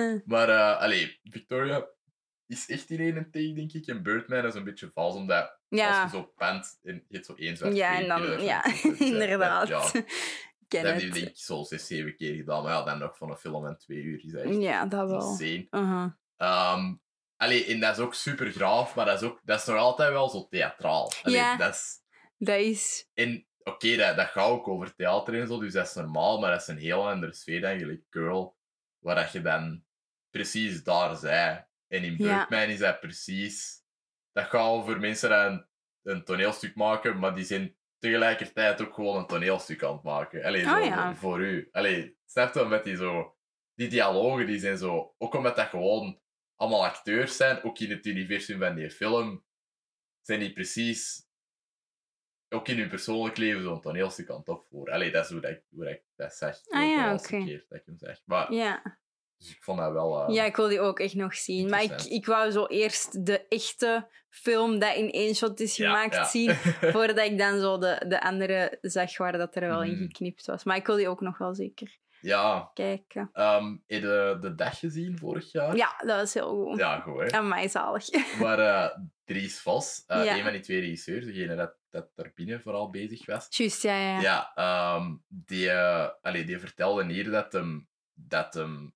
hè. 0.00 0.18
Maar, 0.32 0.48
eh 0.48 0.80
allee, 0.80 1.18
Victoria 1.22 1.86
is 2.50 2.68
echt 2.68 2.90
in 2.90 3.00
één 3.00 3.14
take, 3.14 3.52
denk 3.52 3.72
ik. 3.72 3.86
En 3.86 4.02
Birdman 4.02 4.46
is 4.46 4.54
een 4.54 4.64
beetje 4.64 4.90
vals, 4.94 5.14
omdat 5.14 5.58
als 5.70 5.80
je 6.02 6.06
zo 6.10 6.22
pant 6.36 6.78
en 6.82 6.94
je 7.08 7.14
hebt 7.14 7.26
zo 7.26 7.34
één 7.34 7.56
zwart 7.56 7.76
ja, 7.76 7.98
en 8.00 8.08
dan, 8.08 8.42
ja, 8.42 8.74
zo- 8.76 8.88
inderdaad. 9.04 9.68
Ja, 9.68 9.90
ken 10.68 10.82
dat 10.84 10.92
heb 11.02 11.12
denk 11.12 11.14
ik 11.28 11.36
zo 11.36 11.62
zes, 11.62 11.86
zeven 11.86 12.16
keer 12.16 12.34
gedaan. 12.34 12.62
Maar 12.62 12.72
ja, 12.72 12.82
dan 12.82 12.98
nog 12.98 13.16
van 13.16 13.30
een 13.30 13.36
film 13.36 13.66
en 13.66 13.78
twee 13.78 14.02
uur 14.02 14.24
is 14.24 14.32
dat 14.32 14.42
echt 14.42 14.54
Ja, 14.54 14.86
dat 14.86 15.08
wel. 15.10 15.38
insane. 15.38 15.68
Allee, 17.36 17.64
en 17.64 17.80
dat 17.80 17.96
is 17.96 18.02
ook 18.04 18.14
super 18.14 18.50
graaf, 18.52 18.94
maar 18.94 19.04
dat 19.06 19.22
is, 19.22 19.28
ook, 19.28 19.40
dat 19.44 19.60
is 19.60 19.66
nog 19.66 19.76
altijd 19.76 20.10
wel 20.12 20.28
zo 20.28 20.46
theatraal. 20.50 21.12
Allee, 21.22 21.36
Ja. 21.36 21.56
dat 21.56 21.74
is... 21.74 21.98
Dat 22.38 22.58
is... 22.58 23.08
En 23.14 23.46
oké, 23.62 23.96
dat, 23.96 24.16
dat 24.16 24.26
gaat 24.26 24.48
ook 24.48 24.68
over 24.68 24.94
theater 24.94 25.40
en 25.40 25.46
zo, 25.46 25.60
dus 25.60 25.72
dat 25.72 25.86
is 25.86 25.94
normaal, 25.94 26.40
maar 26.40 26.50
dat 26.50 26.60
is 26.60 26.66
een 26.66 26.78
heel 26.78 27.08
andere 27.10 27.32
sfeer 27.32 27.60
dan 27.60 27.78
gelijk 27.78 28.02
Girl, 28.10 28.56
waar 28.98 29.14
dat 29.14 29.32
je 29.32 29.42
dan 29.42 29.84
precies 30.30 30.82
daar 30.82 31.16
zei. 31.16 31.64
En 31.90 32.04
in 32.04 32.14
Ja. 32.18 32.38
Birdman 32.38 32.68
is 32.68 32.78
dat 32.78 33.00
precies... 33.00 33.78
Dat 34.32 34.44
gaat 34.46 34.68
over 34.68 35.00
mensen 35.00 35.28
die 35.28 35.38
een, 35.38 35.66
een 36.02 36.24
toneelstuk 36.24 36.74
maken, 36.74 37.18
maar 37.18 37.34
die 37.34 37.44
zijn 37.44 37.76
tegelijkertijd 37.98 38.80
ook 38.82 38.94
gewoon 38.94 39.16
een 39.16 39.26
toneelstuk 39.26 39.82
aan 39.84 39.92
het 39.92 40.02
maken. 40.02 40.44
Allee, 40.44 40.62
zo, 40.64 40.76
Oh, 40.78 40.84
ja. 40.84 41.14
voor 41.14 41.40
u. 41.40 41.68
Allee, 41.72 42.16
snap 42.26 42.54
je, 42.54 42.64
met 42.64 42.84
die 42.84 42.96
zo... 42.96 43.36
Die 43.74 43.88
dialogen, 43.88 44.46
die 44.46 44.58
zijn 44.58 44.78
zo... 44.78 45.14
Ook 45.18 45.34
omdat 45.34 45.56
dat 45.56 45.68
gewoon 45.68 46.20
allemaal 46.56 46.84
acteurs 46.84 47.36
zijn, 47.36 47.62
ook 47.62 47.78
in 47.78 47.90
het 47.90 48.06
universum 48.06 48.58
van 48.58 48.74
die 48.74 48.90
film, 48.90 49.44
zijn 50.20 50.40
die 50.40 50.52
precies 50.52 51.28
ook 52.48 52.68
in 52.68 52.78
hun 52.78 52.88
persoonlijk 52.88 53.36
leven 53.36 53.62
zo'n 53.62 53.80
toneelstuk 53.80 54.30
aan 54.30 54.38
het 54.38 54.48
opvoeren. 54.48 54.94
Allee, 54.94 55.10
dat 55.10 55.24
is 55.24 55.30
hoe, 55.30 55.40
dat, 55.40 55.50
ik- 55.50 55.64
hoe 55.70 55.84
dat 55.84 55.92
ik 55.92 56.02
dat 56.16 56.34
zeg. 56.34 56.60
Ah 56.68 56.90
ja, 56.90 57.14
oké. 57.14 57.38
dat 57.68 57.78
ik 57.78 57.86
hem 57.86 57.98
zeg. 57.98 58.22
Maar, 58.24 58.52
Ja. 58.52 58.99
Dus 59.40 59.50
ik 59.50 59.62
vond 59.62 59.78
dat 59.78 59.92
wel... 59.92 60.28
eh, 60.28 60.34
ja, 60.34 60.44
ik 60.44 60.56
wil 60.56 60.68
die 60.68 60.80
ook 60.80 60.98
echt 61.00 61.14
nog 61.14 61.34
zien. 61.34 61.68
Maar 61.70 61.82
ik, 61.82 62.02
ik 62.02 62.26
wou 62.26 62.50
zo 62.50 62.66
eerst 62.66 63.26
de 63.26 63.46
echte 63.48 64.06
film 64.28 64.78
dat 64.78 64.94
in 64.96 65.10
één 65.10 65.34
shot 65.34 65.60
is 65.60 65.74
gemaakt 65.76 66.14
ja. 66.14 66.24
zien. 66.24 66.54
Voordat 66.94 67.18
ik 67.26 67.38
dan 67.38 67.60
zo 67.60 67.78
de, 67.78 68.04
de 68.08 68.22
andere 68.22 68.78
zag 68.80 69.16
waar 69.16 69.32
dat 69.38 69.54
er 69.56 69.60
wel 69.68 69.82
in 69.82 69.92
Mhm. 69.92 70.00
geknipt 70.02 70.46
was. 70.46 70.64
Maar 70.64 70.76
ik 70.76 70.86
wil 70.86 70.96
die 70.96 71.08
ook 71.08 71.20
nog 71.20 71.38
wel 71.38 71.54
zeker 71.54 71.98
ja, 72.20 72.70
kijken. 72.74 73.30
ehm, 73.32 73.64
heb 73.70 73.80
je 73.86 74.00
de, 74.00 74.38
de 74.40 74.54
dag 74.54 74.78
gezien 74.78 75.18
vorig 75.18 75.52
jaar? 75.52 75.76
Ja, 75.76 75.94
dat 75.98 76.16
was 76.20 76.34
heel 76.34 76.64
goed. 76.64 76.78
Ja, 76.78 77.00
goed 77.00 77.20
hè. 77.20 77.30
Amai, 77.38 77.68
zalig. 77.68 78.08
Maar 78.40 78.58
eh 78.58 78.96
Dries 79.24 79.60
Vos, 79.60 80.04
eh, 80.06 80.24
Ja. 80.24 80.36
een 80.36 80.42
van 80.42 80.52
die 80.52 80.60
twee 80.60 80.80
regisseurs, 80.80 81.24
degene 81.24 81.56
dat, 81.56 81.74
dat 81.90 82.08
daar 82.14 82.32
binnen 82.34 82.60
vooral 82.62 82.90
bezig 82.90 83.26
was, 83.26 83.46
Juist, 83.50 83.82
ja, 83.82 83.96
ja. 83.96 84.20
Ja, 84.20 84.52
ehm, 84.54 85.14
die, 85.28 85.72
allee, 86.22 86.44
die 86.44 86.58
vertelde 86.58 87.04
hier 87.12 87.30
dat 87.30 87.52
hem, 87.52 87.88
dat 88.14 88.54
hem 88.54 88.94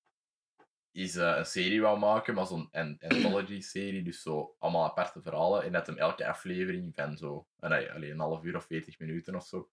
is 0.95 1.15
eh, 1.15 1.33
een 1.37 1.45
serie 1.45 1.81
wou 1.81 1.99
maken, 1.99 2.33
maar 2.35 2.45
zo'n 2.45 2.67
an- 2.71 2.97
anthology-serie, 2.99 4.03
dus 4.03 4.21
zo 4.21 4.55
allemaal 4.59 4.83
aparte 4.85 5.21
verhalen. 5.21 5.63
En 5.63 5.71
dat 5.71 5.87
hem 5.87 5.97
elke 5.97 6.27
aflevering 6.27 6.91
van 6.95 7.17
zo, 7.17 7.47
eh, 7.59 7.69
nee, 7.69 7.91
alleen 7.91 8.11
een 8.11 8.19
half 8.19 8.43
uur 8.43 8.55
of 8.55 8.65
40 8.65 8.99
minuten 8.99 9.35
of 9.35 9.45
zo, 9.45 9.69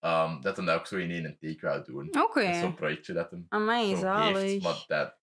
ehm, 0.00 0.40
dat 0.40 0.56
hem 0.56 0.66
dat 0.66 0.78
ook 0.78 0.86
zo 0.86 0.96
in 0.96 1.10
één 1.10 1.38
take 1.38 1.58
wou 1.60 1.84
doen. 1.84 2.22
Oké. 2.22 2.40
Is 2.40 2.58
zo'n 2.60 2.74
projectje 2.74 3.12
dat 3.12 3.30
hem 3.30 3.46
Amai, 3.48 3.96
zo 3.96 4.14
heeft, 4.16 4.62
maar 4.62 4.84
dat 4.86 5.18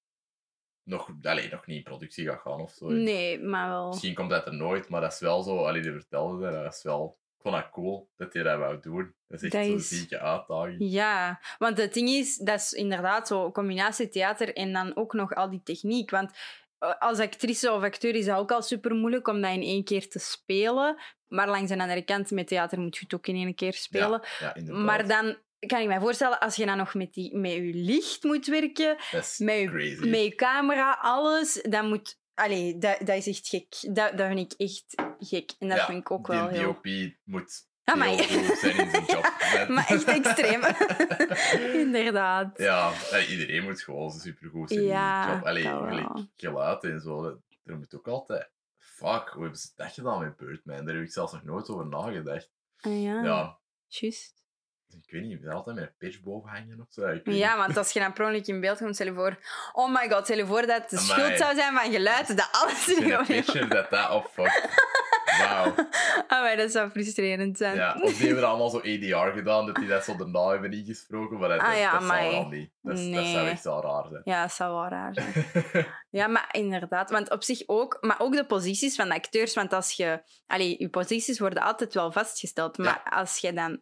nog, 0.83 1.09
allee, 1.21 1.49
nog 1.49 1.65
niet 1.65 1.77
in 1.77 1.83
productie 1.83 2.27
gaat 2.27 2.41
gaan 2.41 2.59
of 2.61 2.71
zo. 2.71 2.89
Nee, 2.89 3.39
maar 3.43 3.69
wel. 3.69 3.87
Misschien 3.87 4.13
komt 4.13 4.29
dat 4.29 4.45
er 4.45 4.53
nooit, 4.55 4.89
maar 4.89 5.01
dat 5.01 5.11
is 5.13 5.19
wel 5.19 5.43
zo, 5.43 5.65
allee, 5.65 5.81
die 5.81 5.91
vertelde 5.91 6.41
dat, 6.51 6.63
dat 6.63 6.73
is 6.73 6.83
wel, 6.83 7.17
vond 7.41 7.55
dat 7.55 7.69
cool 7.69 8.09
dat 8.17 8.33
hij 8.33 8.43
dat 8.43 8.57
wou 8.59 8.79
doen. 8.81 9.15
Dat 9.27 9.41
is 9.43 9.51
echt 9.51 9.65
zo'n 9.65 9.75
is- 9.75 9.89
zieke 9.89 10.19
uitdaging. 10.19 10.75
Ja, 10.79 11.39
want 11.57 11.77
het 11.77 11.93
ding 11.93 12.09
is, 12.09 12.37
dat 12.37 12.59
is 12.59 12.73
inderdaad 12.73 13.27
zo 13.27 13.51
combinatie 13.51 14.09
theater 14.09 14.55
en 14.55 14.73
dan 14.73 14.95
ook 14.95 15.13
nog 15.13 15.33
al 15.35 15.49
die 15.49 15.61
techniek. 15.63 16.09
Want 16.09 16.31
eh, 16.79 16.93
als 16.99 17.19
actrice 17.19 17.71
of 17.71 17.83
acteur 17.83 18.15
is 18.15 18.25
dat 18.25 18.37
ook 18.37 18.51
al 18.51 18.61
super 18.61 18.95
moeilijk 18.95 19.27
om 19.27 19.41
dat 19.41 19.51
in 19.51 19.61
één 19.61 19.83
keer 19.83 20.09
te 20.09 20.19
spelen. 20.19 21.01
Maar 21.27 21.49
langs 21.49 21.71
de 21.71 21.79
andere 21.79 22.01
kant, 22.01 22.31
met 22.31 22.47
theater 22.47 22.79
moet 22.79 22.95
je 22.97 23.03
het 23.03 23.13
ook 23.13 23.27
in 23.27 23.35
één 23.35 23.55
keer 23.55 23.73
spelen. 23.73 24.21
Ja, 24.39 24.55
maar 24.65 25.07
dan 25.07 25.37
kan 25.67 25.81
ik 25.81 25.87
me 25.87 25.99
voorstellen, 25.99 26.39
als 26.39 26.55
je 26.55 26.65
dan 26.65 26.77
nog 26.77 26.93
met, 26.93 27.13
die, 27.13 27.35
met 27.37 27.51
je 27.51 27.71
licht 27.73 28.23
moet 28.23 28.45
werken, 28.47 28.97
met 29.37 29.55
je, 29.57 29.97
met 30.09 30.23
je 30.23 30.35
camera, 30.35 30.97
alles, 31.01 31.61
dan 31.69 31.87
moet... 31.87 32.19
Allee, 32.37 32.77
dat, 32.77 32.97
dat 32.99 33.15
is 33.15 33.27
echt 33.27 33.47
gek. 33.47 33.95
Dat, 33.95 34.17
dat 34.17 34.27
vind 34.27 34.53
ik 34.53 34.59
echt 34.59 34.83
gek. 35.19 35.51
En 35.59 35.67
dat 35.67 35.77
Ja, 35.77 35.85
vind 35.85 35.99
ik 35.99 36.11
ook 36.11 36.27
wel 36.27 36.47
heel... 36.47 36.63
DOP 36.73 36.85
moet 37.23 37.67
Amai. 37.83 38.21
heel 38.21 38.43
goed 38.45 38.57
zijn 38.57 38.77
in 38.77 38.89
zijn 38.89 39.03
job. 39.05 39.23
Met- 39.53 39.67
Maar 39.69 39.87
echt 39.87 40.03
extreem. 40.07 40.61
Inderdaad. 41.85 42.57
ja, 42.57 42.91
iedereen 43.29 43.63
moet 43.63 43.81
gewoon 43.81 44.11
supergoed 44.11 44.69
zijn 44.69 44.83
Ja, 44.83 45.21
in 45.21 45.27
zijn 45.27 45.37
job. 45.37 45.45
Allee, 45.47 45.63
gelijk 45.63 46.27
geluid 46.37 46.83
en 46.83 47.01
zo. 47.01 47.39
Er 47.65 47.77
moet 47.77 47.95
ook 47.95 48.07
altijd... 48.07 48.49
Fuck, 48.77 49.29
hoe 49.29 49.41
hebben 49.41 49.59
ze 49.59 49.69
dat 49.75 49.91
gedaan 49.91 50.19
met 50.19 50.37
Birdman? 50.37 50.85
Daar 50.85 50.95
heb 50.95 51.03
ik 51.03 51.11
zelfs 51.11 51.33
nog 51.33 51.43
nooit 51.43 51.69
over 51.69 51.87
nagedacht. 51.87 52.49
Ah, 52.79 53.01
ja, 53.03 53.23
Ja, 53.23 53.57
juist. 53.87 54.33
Ik 54.93 55.11
weet 55.11 55.23
niet, 55.23 55.47
altijd 55.47 55.75
met 55.75 55.85
een 55.85 55.95
pitch 55.97 56.21
boven 56.21 56.49
hangen 56.49 56.79
of 56.81 56.87
zo? 56.89 57.19
Ja, 57.23 57.57
want 57.57 57.77
als 57.77 57.91
je 57.91 57.99
dan 57.99 58.13
per 58.13 58.47
in 58.47 58.59
beeld 58.59 58.77
komt, 58.77 58.95
stel 58.95 59.07
je 59.07 59.13
voor... 59.13 59.37
Oh 59.73 59.93
my 59.93 60.09
god, 60.09 60.23
stel 60.23 60.37
je 60.37 60.45
voor 60.45 60.65
dat 60.65 60.89
de 60.89 60.97
Amai. 60.97 61.11
schuld 61.11 61.37
zou 61.37 61.55
zijn 61.55 61.77
van 61.77 61.91
geluid, 61.91 62.37
dat 62.37 62.49
alles 62.51 62.87
in 62.87 63.11
een 63.11 63.25
pitcher 63.25 63.69
dat 63.69 63.89
dat 63.89 64.11
opfuckt. 64.11 64.69
Wauw. 65.39 65.73
Ah, 66.27 66.41
maar 66.41 66.57
dat 66.57 66.71
zou 66.71 66.89
frustrerend 66.89 67.57
zijn. 67.57 67.75
Ja, 67.75 67.97
of 68.01 68.17
die 68.17 68.25
hebben 68.25 68.47
allemaal 68.47 68.69
zo 68.69 68.77
ADR 68.77 69.37
gedaan, 69.37 69.65
dat 69.65 69.75
die 69.75 69.87
dat 69.87 70.03
zo 70.03 70.15
daarna 70.15 70.49
hebben 70.49 70.71
ingesproken, 70.71 71.39
maar 71.39 71.49
dat, 71.49 71.59
Ah, 71.59 71.77
ja, 71.77 71.99
dat 71.99 72.03
zou 72.03 72.31
dan 72.31 72.49
niet. 72.49 72.71
Dat, 72.81 72.97
zou 72.97 73.47
echt 73.47 73.63
wel 73.63 73.81
raar 73.81 74.05
zijn. 74.09 74.21
Ja, 74.23 74.41
dat 74.41 74.51
zou 74.51 74.73
wel 74.73 74.87
raar 74.87 75.13
zijn. 75.13 75.85
Ja, 76.09 76.27
maar 76.27 76.49
inderdaad. 76.51 77.09
Want 77.09 77.31
op 77.31 77.43
zich 77.43 77.63
ook... 77.65 77.97
Maar 78.01 78.19
ook 78.19 78.33
de 78.35 78.45
posities 78.45 78.95
van 78.95 79.07
de 79.07 79.15
acteurs. 79.15 79.53
Want 79.53 79.73
als 79.73 79.91
je... 79.91 80.23
Allee, 80.47 80.75
je 80.79 80.89
posities 80.89 81.39
worden 81.39 81.63
altijd 81.63 81.93
wel 81.93 82.11
vastgesteld. 82.11 82.77
Maar 82.77 83.01
als 83.09 83.37
je 83.37 83.53
dan... 83.53 83.81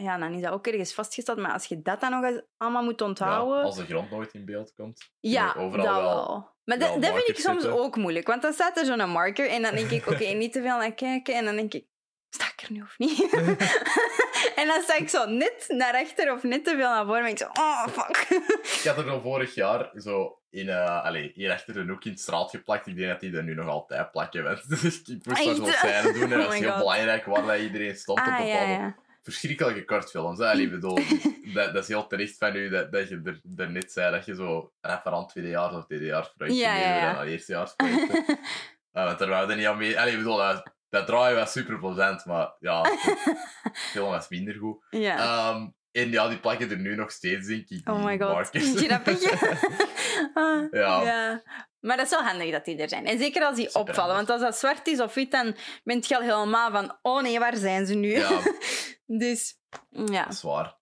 Ja, 0.00 0.18
dan 0.18 0.32
is 0.32 0.42
dat 0.42 0.52
ook 0.52 0.66
ergens 0.66 0.94
vastgesteld. 0.94 1.38
Maar 1.38 1.52
als 1.52 1.64
je 1.64 1.82
dat 1.82 2.00
dan 2.00 2.10
nog 2.10 2.24
eens 2.24 2.40
allemaal 2.56 2.82
moet 2.84 3.00
Ja, 3.00 3.06
onthouden... 3.06 3.62
als 3.62 3.76
de 3.76 3.84
grond 3.84 4.10
nooit 4.10 4.34
in 4.34 4.44
beeld 4.44 4.72
komt. 4.74 5.10
Ja, 5.20 5.54
overal 5.56 5.84
dat 5.86 5.94
wel. 5.94 6.14
wel. 6.14 6.50
Maar 6.64 6.78
wel 6.78 6.92
dat, 6.92 7.02
dat 7.02 7.14
vind 7.14 7.28
ik 7.28 7.38
soms 7.38 7.62
zitten. 7.62 7.80
ook 7.80 7.96
moeilijk. 7.96 8.26
Want 8.26 8.42
dan 8.42 8.52
staat 8.52 8.78
er 8.78 8.84
zo'n 8.84 9.10
marker 9.10 9.48
en 9.48 9.62
dan 9.62 9.74
denk 9.74 9.90
ik, 9.90 10.06
oké, 10.10 10.24
niet 10.24 10.52
te 10.52 10.62
veel 10.62 10.76
naar 10.76 10.92
kijken. 10.94 11.34
En 11.34 11.44
dan 11.44 11.54
denk 11.56 11.74
ik, 11.74 11.84
sta 12.30 12.44
ik 12.56 12.60
er 12.62 12.72
nu 12.72 12.82
of 12.82 12.98
niet? 12.98 13.20
en 14.60 14.66
dan 14.66 14.82
sta 14.82 14.96
ik 14.96 15.08
zo 15.08 15.26
net 15.26 15.64
naar 15.68 15.94
achter 15.94 16.32
of 16.32 16.42
net 16.42 16.64
te 16.64 16.70
veel 16.70 16.88
naar 16.90 17.04
voren. 17.06 17.24
En 17.24 17.30
ik 17.30 17.38
zo, 17.38 17.48
oh, 17.52 17.86
fuck. 17.86 18.16
Ik 18.62 18.80
had 18.84 18.98
er 18.98 19.04
nog 19.06 19.22
vorig 19.22 19.54
jaar 19.54 19.90
zo 19.94 20.38
in, 20.50 20.68
eh 20.68 21.04
allee, 21.04 21.30
hier 21.34 21.52
achter 21.52 21.74
de 21.74 21.92
hoek 21.92 22.04
in 22.04 22.12
de 22.12 22.18
straat 22.18 22.50
geplakt. 22.50 22.86
Ik 22.86 22.96
denk 22.96 23.08
dat 23.08 23.20
die 23.20 23.36
er 23.36 23.42
nu 23.44 23.54
nog 23.54 23.68
altijd 23.68 24.10
plakken. 24.10 24.60
Dus 24.68 25.02
ik 25.02 25.26
moest 25.26 25.44
dat 25.44 25.68
Echt? 25.68 25.80
zo 25.80 25.86
scène 25.86 26.12
doen. 26.12 26.32
En 26.32 26.32
Oh 26.32 26.36
dat 26.38 26.46
was 26.46 26.54
my 26.54 26.60
heel 26.60 26.70
God. 26.70 26.78
belangrijk 26.78 27.24
waar 27.24 27.46
dat 27.46 27.58
iedereen 27.58 27.96
stond 27.96 28.18
op 28.20 28.26
Ah, 28.26 28.36
bepaalde 28.36 28.52
ja, 28.56 28.68
ja. 28.70 28.94
Verschrikkelijke 29.30 29.84
kortfilms. 29.84 30.40
Allee, 30.40 30.70
bedoel, 30.70 30.98
dat, 31.54 31.72
dat 31.72 31.82
is 31.82 31.88
heel 31.88 32.06
terecht 32.06 32.38
van 32.38 32.56
u 32.56 32.68
dat, 32.68 32.92
dat 32.92 33.08
je 33.08 33.20
er, 33.24 33.40
er 33.56 33.70
net 33.70 33.92
zei 33.92 34.12
dat 34.12 34.24
je 34.24 34.34
zo 34.34 34.72
referant 34.80 35.28
tweedejaars 35.28 35.74
of 35.74 35.86
tweedejaarsprojecten 35.86 36.64
Ja, 36.64 36.76
ja, 36.76 36.96
ja. 36.96 37.20
en 37.20 37.26
eerstejaarsprojecten. 37.26 38.24
Uh, 38.28 38.36
want 39.06 39.18
daar 39.18 39.28
wouden 39.28 39.56
niet 39.56 39.66
aan 39.66 39.78
mee. 39.78 40.00
Allee, 40.00 40.16
bedoel, 40.16 40.36
dat, 40.36 40.74
dat 40.88 41.06
draaien 41.06 41.36
was 41.36 41.52
super 41.52 41.78
plezant, 41.78 42.24
maar 42.24 42.54
ja, 42.58 42.82
de 43.62 43.70
film 43.74 44.10
was 44.10 44.28
minder 44.28 44.54
goed. 44.54 44.84
ja. 44.90 45.16
Ehm, 45.16 45.66
en 45.92 46.10
ja, 46.10 46.28
die 46.28 46.38
plakken 46.38 46.70
er 46.70 46.78
nu 46.78 46.94
nog 46.94 47.10
steeds, 47.10 47.46
denk 47.46 47.68
ik. 47.68 47.88
Oh 47.88 47.94
die 47.96 48.04
my 48.04 48.18
god. 48.18 48.32
markers. 48.32 48.72
Grappig. 48.74 49.18
Ah, 50.34 50.66
Ja. 50.70 51.02
ja. 51.02 51.42
Maar 51.80 51.96
dat 51.96 52.06
is 52.06 52.12
wel 52.12 52.22
handig 52.22 52.50
dat 52.50 52.64
die 52.64 52.76
er 52.76 52.88
zijn. 52.88 53.06
En 53.06 53.18
zeker 53.18 53.42
als 53.44 53.56
die 53.56 53.64
Super 53.64 53.80
opvallen. 53.80 54.14
handig. 54.14 54.28
Want 54.28 54.42
als 54.42 54.50
dat 54.50 54.58
zwart 54.60 54.86
is 54.86 55.00
of 55.00 55.14
wit, 55.14 55.30
dan 55.30 55.56
ben 55.84 56.02
je 56.06 56.16
al 56.16 56.22
helemaal 56.22 56.70
van... 56.70 56.98
Oh 57.02 57.22
nee, 57.22 57.38
waar 57.38 57.56
zijn 57.56 57.86
ze 57.86 57.94
nu? 57.94 58.10
Ja, 58.16 58.40
dus, 59.06 59.58
ja. 59.90 60.24
dat 60.24 60.32
is 60.32 60.42
waar. 60.42 60.76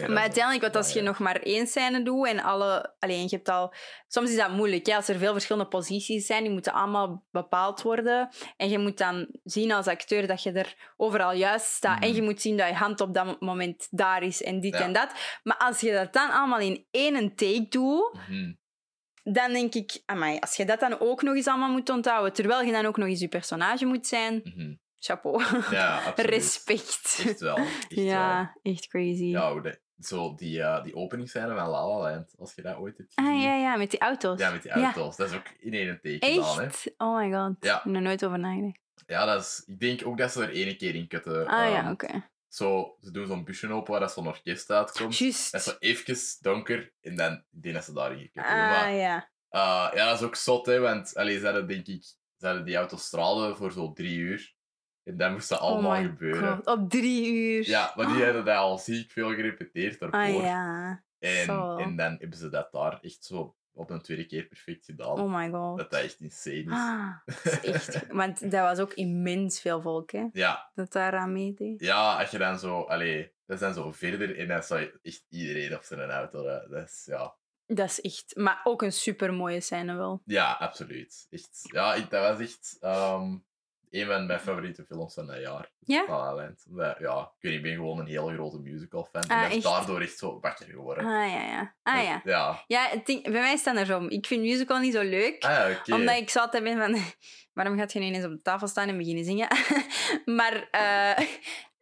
Maar 0.00 0.18
uiteindelijk, 0.22 0.62
want 0.62 0.76
als 0.76 0.92
je 0.92 1.00
nog 1.00 1.18
maar 1.18 1.36
één 1.36 1.66
scène 1.66 2.02
doet 2.02 2.26
en 2.26 2.40
alle... 2.42 2.94
Alleen, 2.98 3.22
je 3.22 3.36
hebt 3.36 3.48
al... 3.48 3.74
Soms 4.08 4.30
is 4.30 4.36
dat 4.36 4.50
moeilijk, 4.50 4.86
hè? 4.86 4.94
als 4.96 5.08
er 5.08 5.18
veel 5.18 5.32
verschillende 5.32 5.68
posities 5.68 6.26
zijn. 6.26 6.42
Die 6.42 6.52
moeten 6.52 6.72
allemaal 6.72 7.24
bepaald 7.30 7.82
worden. 7.82 8.28
En 8.56 8.68
je 8.68 8.78
moet 8.78 8.98
dan 8.98 9.28
zien 9.44 9.72
als 9.72 9.86
acteur 9.86 10.26
dat 10.26 10.42
je 10.42 10.52
er 10.52 10.92
overal 10.96 11.32
juist 11.32 11.66
staat. 11.66 12.02
En 12.02 12.08
Mhm. 12.08 12.16
je 12.16 12.22
moet 12.22 12.40
zien 12.40 12.56
dat 12.56 12.68
je 12.68 12.74
hand 12.74 13.00
op 13.00 13.14
dat 13.14 13.40
moment 13.40 13.86
daar 13.90 14.22
is 14.22 14.42
en 14.42 14.60
dit 14.60 14.72
Ja. 14.74 14.80
en 14.80 14.92
dat. 14.92 15.10
Maar 15.42 15.56
als 15.56 15.80
je 15.80 15.92
dat 15.92 16.12
dan 16.12 16.30
allemaal 16.30 16.60
in 16.60 16.86
één 16.90 17.34
take 17.34 17.66
doet, 17.68 18.12
Mhm. 18.28 18.52
dan 19.22 19.52
denk 19.52 19.74
ik... 19.74 20.02
Amai, 20.06 20.38
als 20.38 20.56
je 20.56 20.64
dat 20.64 20.80
dan 20.80 21.00
ook 21.00 21.22
nog 21.22 21.34
eens 21.34 21.46
allemaal 21.48 21.70
moet 21.72 21.90
onthouden, 21.90 22.32
terwijl 22.32 22.62
je 22.62 22.72
dan 22.72 22.86
ook 22.86 22.96
nog 22.96 23.08
eens 23.08 23.20
je 23.20 23.28
personage 23.28 23.84
moet 23.86 24.06
zijn, 24.06 24.40
Mhm. 24.44 24.74
chapeau. 24.98 25.44
Ja. 25.70 26.12
Respect. 26.16 27.22
Echt 27.26 27.40
wel. 27.40 27.56
Echt 27.56 27.94
wel. 27.94 28.04
ja, 28.04 28.56
echt 28.62 28.86
crazy. 28.86 29.24
Ja, 29.24 29.52
hoe 29.52 29.62
de, 29.62 29.82
zo 30.00 30.34
die, 30.34 30.58
uh, 30.58 30.82
die 30.82 30.94
openingsscène 30.94 31.54
van 31.54 31.68
La 31.68 31.86
La 31.88 31.98
Land, 31.98 32.34
als 32.38 32.54
je 32.54 32.62
dat 32.62 32.76
ooit 32.76 32.96
hebt 32.98 33.12
gezien. 33.14 33.32
Ah, 33.32 33.42
ja, 33.42 33.54
ja, 33.54 33.76
met 33.76 33.90
die 33.90 34.00
auto's. 34.00 34.38
Ja, 34.38 34.50
met 34.50 34.62
die 34.62 34.78
Ja. 34.78 34.84
auto's. 34.84 35.16
Dat 35.16 35.30
is 35.30 35.36
ook 35.36 35.46
in 35.58 35.72
één 35.72 36.00
take 36.02 36.18
gedaan, 36.20 36.58
hè. 36.58 36.64
Echt? 36.64 36.94
Oh 36.96 37.16
my 37.16 37.32
god. 37.32 37.56
Ja. 37.60 37.76
Ik 37.76 37.82
heb 37.84 37.94
er 37.94 38.02
nooit 38.02 38.24
over 38.24 38.38
nagedacht. 38.38 38.78
Ja, 39.06 39.24
dat 39.24 39.42
is... 39.42 39.62
Ik 39.66 39.80
denk 39.80 40.06
ook 40.06 40.18
dat 40.18 40.32
ze 40.32 40.42
er 40.42 40.52
één 40.52 40.76
keer 40.76 40.94
in 40.94 41.08
kutten. 41.08 41.46
Ah 41.46 41.70
ja, 41.70 41.82
ehm, 41.82 41.90
oké. 41.90 42.28
Zo, 42.48 42.96
ze 43.02 43.10
doen 43.10 43.26
zo'n 43.26 43.44
busje 43.44 43.72
open 43.72 43.90
waar 43.90 44.00
dat 44.00 44.12
zo'n 44.12 44.26
orkest 44.26 44.70
uitkomt. 44.70 45.18
Juist. 45.18 45.52
Dat 45.52 45.60
is 45.60 45.66
zo 45.66 45.76
even 45.78 46.16
donker 46.40 46.92
en 47.00 47.16
dan 47.16 47.32
ik 47.32 47.62
denk 47.62 47.74
dat 47.74 47.84
ze 47.84 47.92
daarin 47.92 48.18
gekutten. 48.18 48.52
Ah 48.52 48.70
maar 48.70 48.92
ja. 48.92 49.16
uh, 49.50 49.90
ja, 49.94 50.08
dat 50.08 50.18
is 50.20 50.26
ook 50.26 50.36
zot, 50.36 50.66
hè, 50.66 50.78
want 50.78 51.16
allee, 51.16 51.38
ze 51.38 51.44
hadden, 51.44 51.66
denk 51.68 51.86
ik, 51.86 52.02
ze 52.36 52.46
hadden 52.46 52.64
die 52.64 52.76
autostrade 52.76 53.54
voor 53.56 53.72
zo 53.72 53.92
drie 53.92 54.16
uur. 54.18 54.53
En 55.04 55.16
dat 55.16 55.30
moest 55.30 55.48
dat 55.48 55.58
allemaal 55.58 55.90
oh 55.96 55.98
my 56.02 56.04
gebeuren. 56.08 56.56
god. 56.56 56.66
Op 56.66 56.90
drie 56.90 57.32
uur. 57.32 57.68
Ja, 57.68 57.92
maar 57.96 58.06
die 58.06 58.24
hadden 58.24 58.44
dat 58.44 58.56
al 58.56 58.78
ziek 58.78 59.10
veel 59.10 59.34
gerepeteerd 59.34 59.98
daarvoor. 59.98 60.20
Ah 60.20 60.34
ja. 60.34 61.02
en, 61.18 61.44
zo. 61.44 61.76
en 61.76 61.96
dan 61.96 62.16
hebben 62.18 62.38
ze 62.38 62.48
dat 62.48 62.72
daar 62.72 62.98
echt 63.00 63.24
zo 63.24 63.56
op 63.72 63.90
een 63.90 64.00
tweede 64.00 64.26
keer 64.26 64.44
perfect 64.46 64.84
gedaan. 64.84 65.20
Oh 65.20 65.34
my 65.34 65.50
god. 65.50 65.78
Dat 65.78 65.90
dat 65.90 66.00
echt 66.00 66.20
insane 66.20 66.56
is. 66.56 66.66
Ah, 66.70 67.10
dat 67.26 67.44
is 67.44 67.60
echt... 67.72 68.06
Want 68.12 68.40
dat 68.50 68.60
was 68.60 68.78
ook 68.78 68.92
immens 68.92 69.60
veel 69.60 69.80
volk, 69.80 70.10
hè. 70.12 70.26
Ja, 70.32 70.70
Dat 70.74 70.92
daaraan 70.92 71.32
meedeed. 71.32 71.80
ja, 71.80 72.18
als 72.20 72.30
je 72.30 72.38
dan 72.38 72.58
zo... 72.58 72.80
Allee, 72.80 73.32
dat 73.46 73.56
is 73.56 73.62
dan 73.62 73.74
zo 73.74 73.92
verder 73.92 74.38
en 74.38 74.48
dan 74.48 74.62
zou 74.62 74.80
je 74.80 74.98
echt 75.02 75.26
iedereen 75.28 75.76
op 75.76 75.82
zijn 75.82 76.10
auto... 76.10 76.46
hè. 76.46 76.68
Dat 76.68 76.88
is, 76.88 77.02
ja... 77.06 77.36
Dat 77.66 77.88
is 77.88 78.00
echt... 78.00 78.36
Maar 78.36 78.60
ook 78.64 78.82
een 78.82 78.92
super 78.92 79.34
mooie 79.34 79.60
scène 79.60 79.94
wel. 79.96 80.22
Ja, 80.24 80.52
absoluut. 80.52 81.26
Echt, 81.30 81.60
ja, 81.62 81.94
ik, 81.94 82.10
dat 82.10 82.28
was 82.28 82.40
echt 82.48 82.76
ehm, 82.80 83.36
een 83.94 84.06
van 84.06 84.26
mijn 84.26 84.40
favoriete 84.40 84.84
films 84.84 85.14
van 85.14 85.26
dat 85.26 85.40
jaar. 85.40 85.70
Ja? 85.78 86.04
La 86.08 86.16
La 86.16 86.34
Land. 86.34 86.64
Omdat, 86.68 86.98
ja, 86.98 87.20
ik 87.20 87.42
weet 87.42 87.52
niet, 87.52 87.54
ik 87.54 87.62
ben 87.62 87.74
gewoon 87.74 87.98
een 87.98 88.06
hele 88.06 88.32
grote 88.32 88.58
musical 88.58 89.08
fan. 89.12 89.22
Ah, 89.22 89.42
en 89.42 89.48
ben 89.48 89.56
echt? 89.56 89.62
daardoor 89.62 90.00
echt 90.00 90.18
zo 90.18 90.40
wakker 90.40 90.66
geworden. 90.66 91.04
Ah 91.04 91.30
ja, 91.30 91.42
ja. 91.42 91.74
Ah 91.82 92.02
ja. 92.02 92.20
Ja. 92.24 92.64
Ja, 92.66 92.88
het 92.88 93.06
ding, 93.06 93.22
bij 93.22 93.32
mij 93.32 93.52
is 93.52 93.58
het 93.58 93.68
andersom. 93.68 94.08
Ik 94.08 94.26
vind 94.26 94.42
musical 94.42 94.78
niet 94.78 94.92
zo 94.92 95.02
leuk. 95.02 95.44
Ah 95.44 95.70
ja. 95.84 95.96
Omdat 95.96 96.16
ik 96.16 96.30
zo 96.30 96.38
altijd 96.38 96.62
ben 96.62 96.78
van... 96.78 96.96
Waarom 97.54 97.78
gaat 97.78 97.92
je 97.92 97.98
nu 97.98 98.06
ineens 98.06 98.24
op 98.24 98.30
de 98.30 98.42
tafel 98.42 98.66
staan 98.66 98.88
en 98.88 98.96
beginnen 98.96 99.24
zingen? 99.24 99.48
maar, 100.38 100.68
eh, 100.70 101.26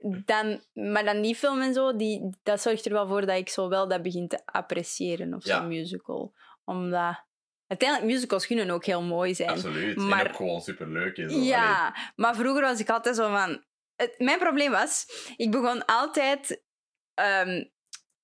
dan, 0.30 0.60
maar 0.72 1.04
dan 1.04 1.22
die 1.22 1.34
film 1.34 1.60
en 1.60 1.74
zo, 1.74 1.96
die, 1.96 2.30
dat 2.42 2.60
zorgt 2.60 2.86
er 2.86 2.92
wel 2.92 3.08
voor 3.08 3.26
dat 3.26 3.36
ik 3.36 3.48
zo 3.48 3.68
wel 3.68 3.88
dat 3.88 4.02
begin 4.02 4.28
te 4.28 4.40
appreciëren 4.44 5.34
of 5.34 5.42
zo'n 5.42 5.68
musical. 5.68 6.34
Omdat... 6.64 7.24
Uiteindelijk, 7.72 8.12
musicals 8.12 8.46
kunnen 8.46 8.70
ook 8.70 8.84
heel 8.84 9.02
mooi 9.02 9.34
zijn. 9.34 9.48
Absoluut. 9.48 9.96
maar- 9.96 10.20
En 10.24 10.28
ook 10.30 10.36
gewoon 10.36 10.60
superleuk. 10.60 11.18
Allee, 11.18 11.42
Ja, 11.42 11.94
maar 12.16 12.34
vroeger 12.34 12.62
was 12.62 12.80
ik 12.80 12.90
altijd 12.90 13.16
zo 13.16 13.30
van... 13.30 13.64
Het, 13.96 14.14
mijn 14.18 14.38
probleem 14.38 14.70
was, 14.70 15.06
ik 15.36 15.50
begon 15.50 15.84
altijd... 15.84 16.62
ehm, 17.14 17.64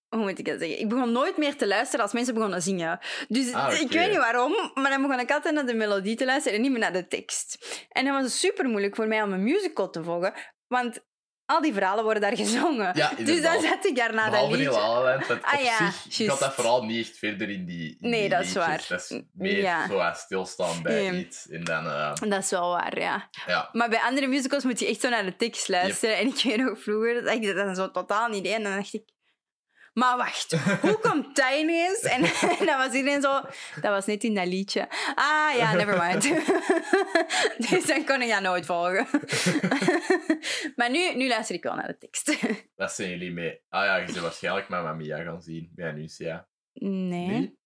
hoe 0.09 0.21
moet 0.21 0.39
ik 0.39 0.45
dat 0.45 0.59
zeggen? 0.59 0.79
Ik 0.81 0.89
begon 0.89 1.13
nooit 1.13 1.37
meer 1.37 1.57
te 1.57 1.67
luisteren 1.67 2.05
als 2.05 2.13
mensen 2.13 2.35
begonnen 2.35 2.63
zingen. 2.63 2.99
Dus 3.29 3.53
Ah, 3.53 3.81
ik 3.81 3.91
weet 3.93 4.09
niet 4.09 4.17
waarom, 4.19 4.71
maar 4.75 4.91
dan 4.91 5.03
begon 5.03 5.21
ik 5.21 5.31
altijd 5.31 5.55
naar 5.55 5.67
de 5.67 5.75
melodie 5.75 6.17
te 6.17 6.25
luisteren 6.25 6.57
en 6.57 6.63
niet 6.63 6.71
meer 6.71 6.81
naar 6.81 6.93
de 6.93 7.07
tekst. 7.09 7.59
En 7.89 8.05
dat 8.05 8.23
was 8.23 8.41
super 8.41 8.65
moeilijk 8.69 8.97
voor 8.97 9.07
mij 9.09 9.23
om 9.23 9.33
een 9.33 9.43
musical 9.43 9.91
te 9.91 10.03
volgen. 10.05 10.35
Want 10.67 11.07
al 11.49 11.61
die 11.63 11.73
verhalen 11.73 12.05
worden 12.05 12.23
daar 12.23 12.37
gezongen. 12.37 12.91
Ja, 12.97 13.13
dus 13.25 13.43
dan 13.43 13.61
zet 13.61 13.85
ik 13.87 13.97
daar 13.97 14.15
naar 14.15 14.25
dat 14.25 14.33
Behalve 14.33 14.57
liedje. 14.57 14.71
Land, 14.71 15.27
want 15.27 15.43
Ah, 15.43 15.53
op 15.55 15.61
ja, 15.61 15.93
zich 16.09 16.29
gaat 16.29 16.39
dat 16.39 16.55
vooral 16.55 16.85
niet 16.85 17.09
echt 17.09 17.19
verder 17.19 17.51
in 17.51 17.65
die 17.67 17.97
in 18.01 18.11
Nee, 18.11 18.21
die 18.21 18.29
dat 18.29 18.41
is 18.41 18.47
liedjes. 18.47 18.67
waar. 18.67 18.85
Dat 18.89 19.01
is 19.11 19.21
meer 19.33 19.57
Ja. 19.63 19.87
zo 19.89 20.11
stilstaan 20.15 20.83
bij 20.83 21.11
iets. 21.11 21.49
En 21.49 21.65
dan, 21.65 21.87
eh, 21.87 22.15
Dat 22.15 22.43
is 22.43 22.51
wel 22.51 22.71
waar, 22.71 22.99
ja. 23.01 23.29
ja. 23.47 23.69
Maar 23.73 23.89
bij 23.89 24.01
andere 24.01 24.27
musicals 24.27 24.65
moet 24.65 24.79
je 24.79 24.87
echt 24.87 25.01
zo 25.01 25.09
naar 25.09 25.25
de 25.25 25.37
tekst 25.37 25.69
luisteren. 25.69 26.17
En 26.17 26.27
ik 26.27 26.43
weet 26.43 26.57
nog 26.57 26.83
vroeger, 26.83 27.25
dat 27.25 27.35
ik 27.35 27.55
dat 27.55 27.77
zo 27.77 27.91
totaal 27.91 28.29
niet 28.29 28.45
deed. 28.45 28.53
En 28.55 28.63
dan 28.63 28.73
dacht 28.75 28.95
ik... 28.95 29.03
Maar 29.99 30.17
wacht, 30.17 30.53
hoe 30.81 30.99
komt 30.99 31.37
dat 31.37 31.53
ineens? 31.59 32.01
En, 32.01 32.23
en 32.59 32.67
dat 32.67 32.77
was 32.77 32.93
iedereen 32.93 33.23
zo... 33.23 33.41
Dat 33.81 33.91
was 33.91 34.07
net 34.07 34.25
in 34.25 34.35
dat 34.35 34.47
liedje. 34.47 34.89
Ah, 35.15 35.57
ja, 35.57 35.73
never 35.75 35.99
mind. 36.07 36.23
dus 37.71 37.87
dan 37.87 38.05
kon 38.05 38.23
ik 38.23 38.29
dat 38.29 38.43
nooit 38.43 38.67
volgen. 38.67 39.07
maar 40.77 40.91
nu, 40.91 41.15
nu 41.15 41.29
luister 41.29 41.55
ik 41.55 41.63
wel 41.63 41.75
naar 41.75 41.87
de 41.87 41.99
tekst. 41.99 42.39
Wat 42.77 42.93
zijn 42.93 43.11
jullie 43.11 43.33
mee? 43.33 43.61
Ah 43.69 43.85
ja, 43.85 43.97
je 43.97 44.05
bent 44.05 44.19
waarschijnlijk 44.19 44.69
Mamma 44.69 44.93
Mia 44.93 45.23
gaan 45.23 45.43
zien 45.43 45.71
bij 45.75 45.89
Anuncia. 45.89 46.49
Nee, 46.73 47.27
Nee? 47.27 47.59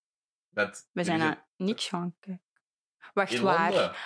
Want 0.49 0.89
we 0.93 1.05
zijn 1.05 1.19
naar 1.19 1.47
niks 1.57 1.89
gaan 1.89 2.17
kijken. 2.21 2.45
Wacht, 3.15 3.39
waar? 3.39 3.97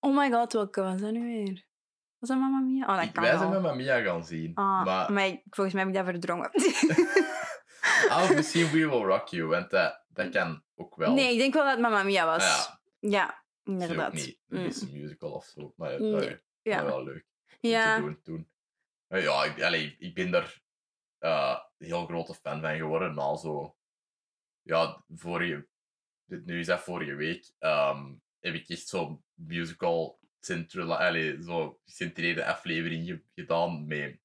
Oh 0.00 0.16
my 0.16 0.30
god, 0.30 0.52
welke 0.52 0.82
was 0.82 1.00
dat 1.00 1.12
nu 1.12 1.44
weer? 1.44 1.64
Was 2.26 2.36
dat 2.36 2.42
Mamma 2.50 2.58
Mia? 2.72 2.86
Oh, 2.86 2.96
dat 2.96 3.04
Ik- 3.04 3.12
kan 3.12 3.22
wij 3.22 3.36
zijn 3.36 3.50
Mamma 3.50 3.74
Mia 3.74 4.00
gaan 4.00 4.24
zien. 4.24 4.54
Ah, 4.54 4.84
maar, 4.84 5.12
maar 5.12 5.26
ik- 5.26 5.42
volgens 5.50 5.74
mij 5.74 5.84
heb 5.84 5.92
ik 5.94 5.98
dat 5.98 6.10
verdrongen. 6.12 6.50
ah, 8.10 8.22
of 8.22 8.34
misschien 8.36 8.64
We 8.70 8.70
Will 8.88 8.88
Rock 9.04 9.28
You, 9.28 9.46
want 9.48 9.70
dat, 9.70 10.04
dat 10.08 10.28
kan 10.30 10.62
ook 10.74 10.96
wel. 10.96 11.14
Nee, 11.14 11.32
ik 11.32 11.38
denk 11.38 11.54
wel 11.54 11.62
dat 11.62 11.72
het 11.72 11.80
Mamma 11.80 12.02
Mia 12.02 12.26
was. 12.26 12.42
Ah, 12.68 12.74
ja, 12.98 13.08
Ja, 13.10 13.26
dat 13.26 13.34
is 13.64 13.72
ook 13.74 13.80
inderdaad. 13.80 14.12
niet 14.12 14.38
Mm. 14.46 14.58
een 14.58 14.64
een 14.64 15.00
musical 15.00 15.30
of 15.32 15.44
zo. 15.44 15.72
Maar 15.76 16.00
Nee, 16.00 16.12
dat 16.12 16.22
is 16.22 16.38
Ja. 16.62 16.84
wel 16.84 17.04
leuk. 17.04 17.24
om 17.60 17.70
Ja. 17.70 17.96
te 17.96 18.18
doen. 18.22 18.48
Maar 19.08 19.20
ja, 19.20 19.44
ik, 19.44 19.62
allee, 19.62 19.96
ik 19.98 20.14
ben 20.14 20.30
daar 20.30 20.62
eh, 21.18 21.58
heel 21.78 22.06
grote 22.06 22.34
fan 22.34 22.60
van 22.60 22.76
geworden 22.76 23.14
na 23.14 23.36
zo. 23.36 23.76
Ja, 24.62 25.04
vorige, 25.08 25.68
nu 26.26 26.58
is 26.58 26.66
dat 26.66 26.80
vorige 26.80 27.14
week, 27.14 27.52
ehm, 27.58 28.12
heb 28.40 28.54
ik 28.54 28.68
echt 28.68 28.88
zo'n 28.88 29.24
musical 29.34 30.18
zo 31.42 31.80
gecentreerde 31.84 32.46
aflevering 32.46 33.06
ge- 33.06 33.22
gedaan 33.34 33.86
met 33.86 34.18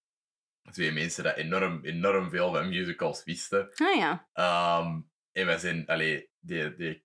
twee 0.72 0.91
mensen 0.91 1.24
die 1.24 1.36
enorm, 1.36 1.80
enorm 1.86 2.30
veel 2.30 2.53
van 2.53 2.70
musicals 2.70 3.24
wisten. 3.24 3.70
Ah 3.76 3.95
ja. 3.95 4.28
Ehm, 4.34 4.99
en 5.32 5.45
wij 5.45 5.57
zijn, 5.57 5.88
allee, 5.88 6.30
die, 6.39 6.76
die, 6.76 7.03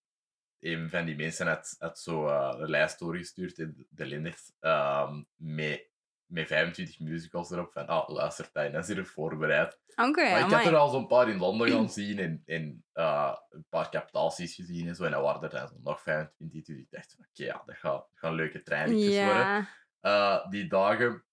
een 0.61 0.91
van 0.91 1.05
die 1.05 1.17
mensen 1.17 1.47
had, 1.47 1.75
had 1.79 1.99
zo 1.99 2.27
eh, 2.29 2.55
een 2.59 2.71
lijst 2.71 2.99
doorgestuurd 2.99 3.59
in 3.59 3.87
de 3.91 4.07
Lindert 4.07 4.53
ehm, 4.61 5.23
met, 5.37 5.89
met 6.27 6.47
25 6.47 7.01
musicals 7.01 7.51
erop. 7.51 7.73
Van, 7.73 7.87
ah, 7.87 8.09
luister, 8.09 8.49
dan 8.53 8.75
is 8.75 8.89
er 8.89 9.07
voorbereid. 9.07 9.79
Oké, 9.95 10.31
maar 10.31 10.39
ik 10.39 10.43
had 10.43 10.53
amai. 10.53 10.67
er 10.67 10.77
al 10.77 10.89
zo'n 10.89 11.07
paar 11.07 11.29
in 11.29 11.39
Londen 11.39 11.71
gaan 11.71 11.91
zien 12.01 12.19
en, 12.19 12.43
en 12.47 12.85
eh, 12.93 13.37
een 13.51 13.67
paar 13.69 13.91
captaties 13.91 14.55
gezien 14.55 14.89
en 14.89 14.95
zo. 14.95 15.05
En 15.05 15.11
dan 15.11 15.23
waren 15.23 15.43
er 15.43 15.51
dan 15.51 15.69
zo 15.69 15.75
nog 15.83 16.03
25. 16.03 16.65
Dus 16.65 16.83
ik 16.83 16.91
dacht, 16.91 17.15
van, 17.17 17.27
oké, 17.31 17.45
ja, 17.45 17.63
dat 17.67 17.77
gaat, 17.77 17.93
dat 17.93 18.09
gaan 18.15 18.35
leuke 18.35 18.63
trainingetjes 18.63 19.25
worden 19.25 19.69
eh, 20.01 20.49
die 20.49 20.69
dagen. 20.69 21.25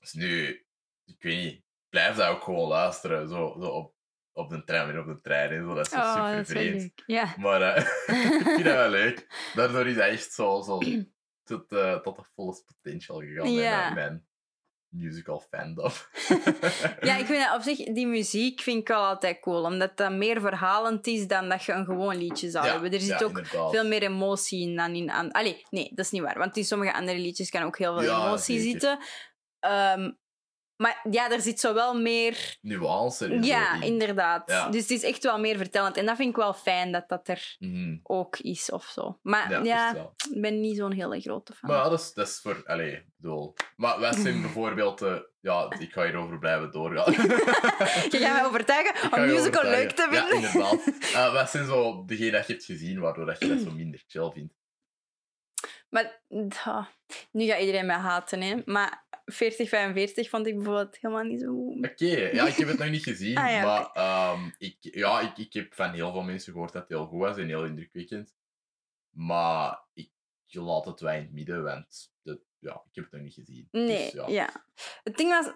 Dus 0.00 0.12
nu, 0.12 0.66
ik 1.04 1.22
weet 1.22 1.42
niet, 1.42 1.52
ik 1.52 1.64
blijf 1.88 2.16
dat 2.16 2.28
ook 2.28 2.42
gewoon 2.42 2.68
luisteren. 2.68 3.28
Zo, 3.28 3.56
zo 3.60 3.66
op, 3.68 3.94
op 4.32 4.50
de 4.50 4.64
tram 4.64 4.88
en 4.88 4.98
op 4.98 5.06
de 5.06 5.20
trein 5.20 5.50
en 5.50 5.62
zo. 5.64 5.74
Dat 5.74 5.86
is 5.86 5.92
Oh, 5.92 6.26
super 6.26 6.46
vreemd. 6.46 6.92
Ja. 7.06 7.34
Maar 7.38 7.62
eh, 7.62 7.82
ik 8.40 8.42
vind 8.42 8.64
dat 8.64 8.74
wel 8.74 8.90
leuk. 8.90 9.26
Daardoor 9.54 9.86
is 9.86 9.94
dat 9.94 10.04
echt 10.04 10.32
zo, 10.32 10.60
zo 10.62 10.78
tot, 11.44 11.72
eh, 11.72 11.98
tot 11.98 12.16
de 12.16 12.24
volle 12.34 12.62
potential 12.66 13.20
gegaan. 13.20 13.52
Ja. 13.52 13.80
Mijn, 13.80 13.94
mijn 13.94 14.26
musical 14.92 15.40
fandom. 15.50 15.90
ja, 17.08 17.16
ik 17.16 17.26
vind 17.26 17.52
op 17.56 17.62
zich, 17.62 17.76
die 17.76 18.06
muziek 18.06 18.60
vind 18.60 18.80
ik 18.80 18.88
wel 18.88 19.04
altijd 19.04 19.40
cool. 19.40 19.64
Omdat 19.64 19.96
dat 19.96 20.12
meer 20.12 20.40
verhalend 20.40 21.06
is 21.06 21.26
dan 21.26 21.48
dat 21.48 21.64
je 21.64 21.72
een 21.72 21.84
gewoon 21.84 22.16
liedje 22.16 22.50
zou 22.50 22.66
Ja, 22.66 22.72
hebben. 22.72 22.92
Er 22.92 23.00
zit 23.00 23.18
ja, 23.18 23.24
ook 23.24 23.36
inderdaad. 23.36 23.70
veel 23.70 23.86
meer 23.86 24.02
emotie 24.02 24.68
in 24.68 24.76
dan 24.76 24.94
in... 24.94 25.10
Aan... 25.10 25.32
Allee, 25.32 25.62
nee, 25.70 25.90
dat 25.94 26.04
is 26.04 26.10
niet 26.10 26.22
waar. 26.22 26.38
Want 26.38 26.56
in 26.56 26.64
sommige 26.64 26.92
andere 26.92 27.18
liedjes 27.18 27.50
kan 27.50 27.62
ook 27.62 27.78
heel 27.78 27.98
veel 27.98 28.24
emotie 28.24 28.60
zeker. 28.60 28.70
zitten. 28.70 28.98
Ehm, 29.60 30.10
maar 30.82 31.00
ja, 31.10 31.30
er 31.30 31.40
zit 31.40 31.60
zo 31.60 31.74
wel 31.74 32.00
meer... 32.00 32.56
Nuance 32.60 33.26
zo 33.26 33.34
Ja, 33.34 33.74
in. 33.74 33.82
inderdaad. 33.82 34.42
Ja. 34.50 34.68
Dus 34.68 34.80
het 34.80 34.90
is 34.90 35.02
echt 35.02 35.22
wel 35.22 35.38
meer 35.38 35.56
vertellend. 35.56 35.96
En 35.96 36.06
dat 36.06 36.16
vind 36.16 36.28
ik 36.28 36.36
wel 36.36 36.54
fijn 36.54 36.92
dat 36.92 37.08
dat 37.08 37.28
er 37.28 37.56
Mhm. 37.58 37.96
ook 38.02 38.38
is 38.38 38.70
of 38.70 38.84
zo. 38.84 39.18
Maar 39.22 39.64
Ja, 39.64 39.90
ik 40.30 40.40
ben 40.40 40.60
niet 40.60 40.76
zo'n 40.76 40.92
hele 40.92 41.20
grote 41.20 41.52
fan. 41.54 41.70
Maar 41.70 41.90
dat 41.90 42.00
is, 42.00 42.12
dat 42.12 42.26
is 42.28 42.38
voor... 42.42 42.62
Allee, 42.66 42.92
ik 42.92 43.04
bedoel... 43.16 43.54
Maar 43.76 44.00
wij 44.00 44.12
zijn 44.12 44.40
bijvoorbeeld... 44.46 45.02
eh, 45.02 45.14
ja, 45.40 45.66
ik 45.78 45.92
ga 45.92 46.04
hierover 46.04 46.38
blijven 46.38 46.70
doorgaan. 46.72 47.12
Je 48.10 48.18
gaat 48.20 48.32
mij 48.32 48.44
overtuigen 48.44 49.12
om 49.12 49.26
musical 49.26 49.62
leuk 49.70 49.90
te 49.90 50.06
vinden. 50.10 50.40
Ja, 50.40 50.46
inderdaad. 50.48 50.80
Eh 51.14 51.32
wat 51.32 51.50
zijn 51.50 51.66
zo 51.66 52.04
degene 52.06 52.30
dat 52.30 52.46
je 52.46 52.52
hebt 52.52 52.64
gezien, 52.64 53.00
waardoor 53.00 53.26
dat 53.26 53.38
je 53.38 53.48
dat 53.48 53.60
zo 53.60 53.70
minder 53.70 54.02
chill 54.06 54.30
vindt? 54.34 54.54
Maar 55.92 56.22
nu 56.28 56.46
gaat 56.50 56.88
iedereen 57.32 57.86
mij 57.86 57.96
haten, 57.96 58.40
hè. 58.40 58.62
Maar 58.64 59.06
4045 59.24 60.28
vond 60.28 60.46
ik 60.46 60.54
bijvoorbeeld 60.54 60.98
helemaal 61.00 61.24
niet 61.24 61.40
zo 61.40 61.54
goed. 61.54 61.90
Oké, 61.90 62.30
ja, 62.32 62.46
ik 62.46 62.54
heb 62.54 62.68
het 62.68 62.78
nog 62.78 62.90
niet 62.90 63.02
gezien, 63.02 63.36
Ah, 63.42 63.50
ja, 63.50 63.62
maar 63.62 63.90
ehm, 63.92 64.50
ik, 64.58 64.76
ja, 64.80 65.20
ik, 65.20 65.38
ik 65.38 65.52
heb 65.52 65.74
van 65.74 65.92
heel 65.92 66.12
veel 66.12 66.22
mensen 66.22 66.52
gehoord 66.52 66.72
dat 66.72 66.82
het 66.82 66.90
heel 66.90 67.06
goed 67.06 67.20
was 67.20 67.36
en 67.36 67.46
heel 67.46 67.64
indrukwekkend. 67.64 68.34
Maar 69.10 69.84
ik 69.92 70.10
laat 70.46 70.84
het 70.84 71.00
wel 71.00 71.12
in 71.12 71.22
het 71.22 71.32
midden, 71.32 71.62
want 71.62 72.12
de, 72.22 72.40
ja, 72.58 72.82
ik 72.88 72.94
heb 72.94 73.04
het 73.04 73.12
nog 73.12 73.22
niet 73.22 73.34
gezien. 73.34 73.68
Nee, 73.70 73.86
Dus, 73.86 74.12
ja. 74.12 74.28
ja. 74.28 74.64
Het 75.02 75.16
ding 75.16 75.30
was... 75.30 75.52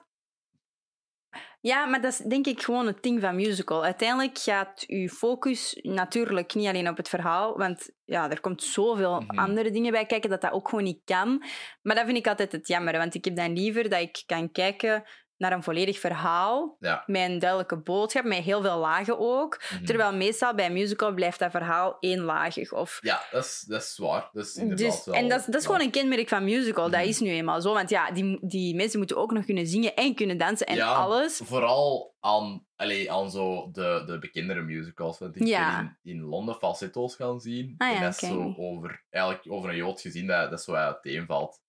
Ja, 1.61 1.87
maar 1.87 2.01
dat 2.01 2.12
is 2.12 2.18
denk 2.18 2.47
ik 2.47 2.62
gewoon 2.62 2.87
het 2.87 3.03
ding 3.03 3.20
van 3.20 3.34
musical. 3.34 3.84
Uiteindelijk 3.84 4.39
gaat 4.39 4.84
uw 4.87 5.09
focus 5.09 5.78
natuurlijk 5.82 6.55
niet 6.55 6.66
alleen 6.68 6.89
op 6.89 6.97
het 6.97 7.09
verhaal, 7.09 7.57
want 7.57 7.91
ja, 8.05 8.30
er 8.30 8.41
komt 8.41 8.62
zoveel 8.62 9.20
Mhm. 9.20 9.39
andere 9.39 9.70
dingen 9.70 9.93
bij 9.93 10.07
kijken 10.07 10.30
dat 10.30 10.41
dat 10.41 10.53
ook 10.53 10.68
gewoon 10.68 10.84
niet 10.84 11.01
kan. 11.05 11.45
Maar 11.82 11.95
dat 11.97 12.05
vind 12.05 12.16
ik 12.16 12.26
altijd 12.26 12.53
het 12.53 12.68
jammer, 12.68 12.99
want 12.99 13.14
ik 13.14 13.24
heb 13.24 13.37
dan 13.37 13.53
liever 13.53 13.89
dat 13.89 14.01
ik 14.01 14.22
kan 14.26 14.53
kijken 14.53 15.05
naar 15.39 15.53
een 15.53 15.62
volledig 15.62 15.99
verhaal 15.99 16.76
Ja. 16.80 17.03
met 17.07 17.22
een 17.30 17.39
duidelijke 17.39 17.76
boodschap, 17.76 18.24
met 18.24 18.39
heel 18.39 18.62
veel 18.62 18.78
lagen 18.78 19.18
ook. 19.18 19.61
mhm. 19.72 19.84
Terwijl 19.84 20.14
meestal 20.16 20.55
bij 20.55 20.66
een 20.66 20.72
musical 20.72 21.14
blijft 21.14 21.39
dat 21.39 21.51
verhaal 21.51 21.97
éénlagig. 22.01 22.72
Of 22.72 22.99
Ja, 23.03 23.22
dat 23.30 23.45
is, 23.45 23.64
dat 23.68 23.82
is 23.82 23.99
waar. 23.99 24.28
Dat 24.32 24.45
is 24.47 24.55
inderdaad 24.57 24.87
dus, 24.87 25.05
wel... 25.05 25.14
en 25.14 25.28
dat 25.28 25.39
is, 25.41 25.45
dat 25.47 25.55
is 25.55 25.62
ja. 25.62 25.66
gewoon 25.66 25.84
een 25.84 25.91
kenmerk 25.93 26.28
van 26.28 26.45
musical. 26.45 26.91
Dat 26.91 27.01
Mhm. 27.01 27.09
is 27.09 27.20
nu 27.20 27.30
eenmaal 27.30 27.61
zo. 27.61 27.72
Want 27.72 27.91
ja, 27.91 28.11
die, 28.11 28.39
die 28.47 28.74
mensen 28.74 28.99
moeten 28.99 29.16
ook 29.16 29.32
nog 29.32 29.45
kunnen 29.45 29.66
zingen 29.66 29.95
en 29.95 30.14
kunnen 30.14 30.39
dansen 30.39 30.66
en 30.66 30.76
Ja, 30.76 30.93
alles. 30.95 31.41
Vooral 31.45 32.14
aan, 32.20 32.66
allee, 32.76 33.12
aan 33.12 33.30
zo 33.30 33.70
de, 33.72 34.03
de 34.07 34.18
bekendere 34.18 34.62
musicals. 34.62 35.18
Want 35.18 35.37
ik 35.37 35.47
Ja. 35.47 35.76
ben 35.76 35.99
in, 36.03 36.12
in 36.18 36.22
Londen 36.24 36.55
falsetto's 36.55 37.14
gaan 37.16 37.41
zien. 37.41 37.74
Ah 37.78 37.89
en 37.97 38.03
dat 38.03 38.12
is 38.12 38.18
zo 38.28 38.55
over, 38.57 39.05
eigenlijk 39.11 39.45
over 39.53 39.70
een 39.70 39.76
jood 39.76 40.01
gezien 40.01 40.26
dat, 40.26 40.51
dat 40.51 40.62
zo 40.62 40.72
uiteenvalt. 40.74 41.61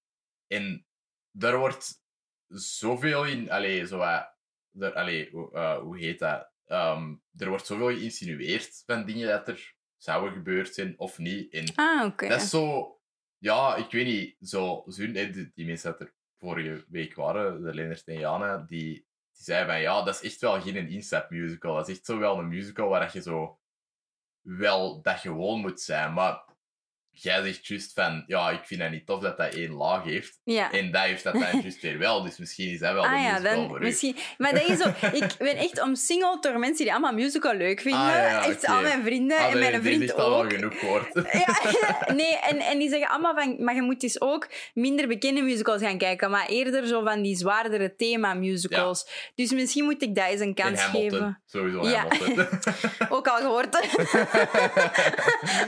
En 0.48 0.86
daar 1.32 1.58
wordt 1.58 2.06
zoveel 2.48 3.26
in... 3.26 3.52
Allee, 3.52 3.88
zo, 3.88 4.02
er, 4.80 4.94
allee, 4.94 5.30
hoe- 5.32 5.54
eh, 5.54 5.78
hoe 5.78 5.98
heet 5.98 6.20
dat? 6.20 6.50
Ehm, 6.66 7.16
er 7.38 7.50
wordt 7.50 7.66
zoveel 7.66 7.88
geïnsinueerd 7.98 8.84
van 8.86 9.06
dingen 9.06 9.28
dat 9.28 9.48
er 9.48 9.76
zouden 9.98 10.34
gebeurd 10.34 10.74
zijn 10.74 11.00
of 11.00 11.18
niet. 11.18 11.54
En 11.54 11.76
Ah, 11.76 12.06
oké. 12.06 12.28
dat 12.28 12.42
is 12.42 12.50
zo... 12.50 12.92
Ja, 13.38 13.76
ik 13.76 13.92
weet 13.92 14.06
niet. 14.06 14.50
Zo, 14.50 14.84
zo, 14.88 15.12
die, 15.12 15.52
die 15.56 15.66
mensen 15.66 15.92
dat 15.92 16.02
er 16.02 16.14
vorige 16.38 16.86
week 16.90 17.16
waren, 17.16 17.64
de 17.64 17.74
Leonard 17.74 18.04
en 18.08 18.20
Jana, 18.20 18.58
die, 18.58 18.94
die 19.34 19.44
zeiden 19.44 19.68
van 19.74 19.82
ja, 19.82 20.04
dat 20.04 20.16
is 20.16 20.32
echt 20.32 20.42
wel 20.42 20.62
geen 20.62 20.88
instapmusical. 20.90 21.76
Dat 21.76 21.90
is 21.90 21.96
echt 21.96 22.06
zo 22.06 22.18
wel 22.18 22.40
een 22.40 22.48
musical 22.48 22.90
waar 22.90 23.00
dat 23.00 23.14
je 23.14 23.22
zo 23.22 23.60
wel 24.42 25.02
dat 25.02 25.20
gewoon 25.20 25.60
moet 25.60 25.82
zijn. 25.82 26.14
Maar 26.14 26.44
jij 27.22 27.44
zegt 27.44 27.68
juist 27.68 27.92
van 27.94 28.24
ja, 28.28 28.50
ik 28.50 28.60
vind 28.64 28.82
het 28.82 28.92
niet 28.92 29.06
tof 29.06 29.22
dat 29.22 29.38
dat 29.38 29.54
één 29.54 29.72
laag 29.74 30.04
heeft. 30.04 30.42
Ja. 30.44 30.72
En 30.72 30.92
dat 30.92 31.02
heeft 31.02 31.24
dat 31.24 31.34
dan 31.34 31.60
juist 31.62 31.82
weer 31.82 31.98
wel. 31.98 32.24
Dus 32.24 32.38
misschien 32.38 32.70
is 32.74 32.80
dat 32.80 32.94
wel 32.94 33.02
de 33.02 33.08
Ah 33.08 33.22
ja, 33.22 33.32
musical 33.34 33.56
dan 33.56 33.68
voor 33.68 33.82
u. 33.82 33.84
misschien. 33.84 34.16
Maar 34.38 34.54
dat 34.54 34.68
is 34.68 34.78
zo. 34.78 34.90
Ik 35.12 35.36
ben 35.38 35.56
echt 35.58 35.82
omsingeld 35.82 36.44
door 36.44 36.60
mensen 36.60 36.84
die 36.86 36.92
allemaal 36.92 37.14
musical 37.14 37.54
leuk 37.54 37.82
vinden. 37.82 38.02
Ah, 38.02 38.08
ja, 38.08 38.18
ja, 38.28 38.46
echt 38.46 38.66
al 38.68 38.82
mijn 38.82 39.04
vrienden 39.04 39.38
Ah, 39.38 39.52
en 39.52 39.60
mijn 39.60 39.82
vriend 39.82 40.14
al 40.16 40.30
wel 40.30 40.44
ook. 40.44 40.54
genoeg 40.54 40.80
gehoord. 40.80 41.06
Ja, 41.32 41.58
nee, 42.14 42.38
en, 42.40 42.60
en 42.60 42.78
die 42.80 42.90
zeggen 42.90 43.10
allemaal 43.10 43.36
van, 43.36 43.64
maar 43.64 43.76
je 43.76 43.82
moet 43.82 44.02
dus 44.02 44.22
ook 44.22 44.48
minder 44.74 45.08
bekende 45.08 45.42
musicals 45.42 45.82
gaan 45.82 45.98
kijken, 45.98 46.30
maar 46.32 46.48
eerder 46.48 46.88
zo 46.88 47.04
van 47.04 47.22
die 47.22 47.36
zwaardere 47.36 47.96
thema-musicals. 47.96 49.32
Dus 49.36 49.52
misschien 49.52 49.84
moet 49.84 50.02
ik 50.02 50.16
dat 50.16 50.26
eens 50.30 50.40
een 50.42 50.48
En 50.48 50.54
kans 50.54 50.84
geven. 50.84 51.42
Sowieso 51.46 51.88
Ja. 51.90 52.06
Ook 53.10 53.28
al 53.28 53.38
gehoord. 53.38 53.76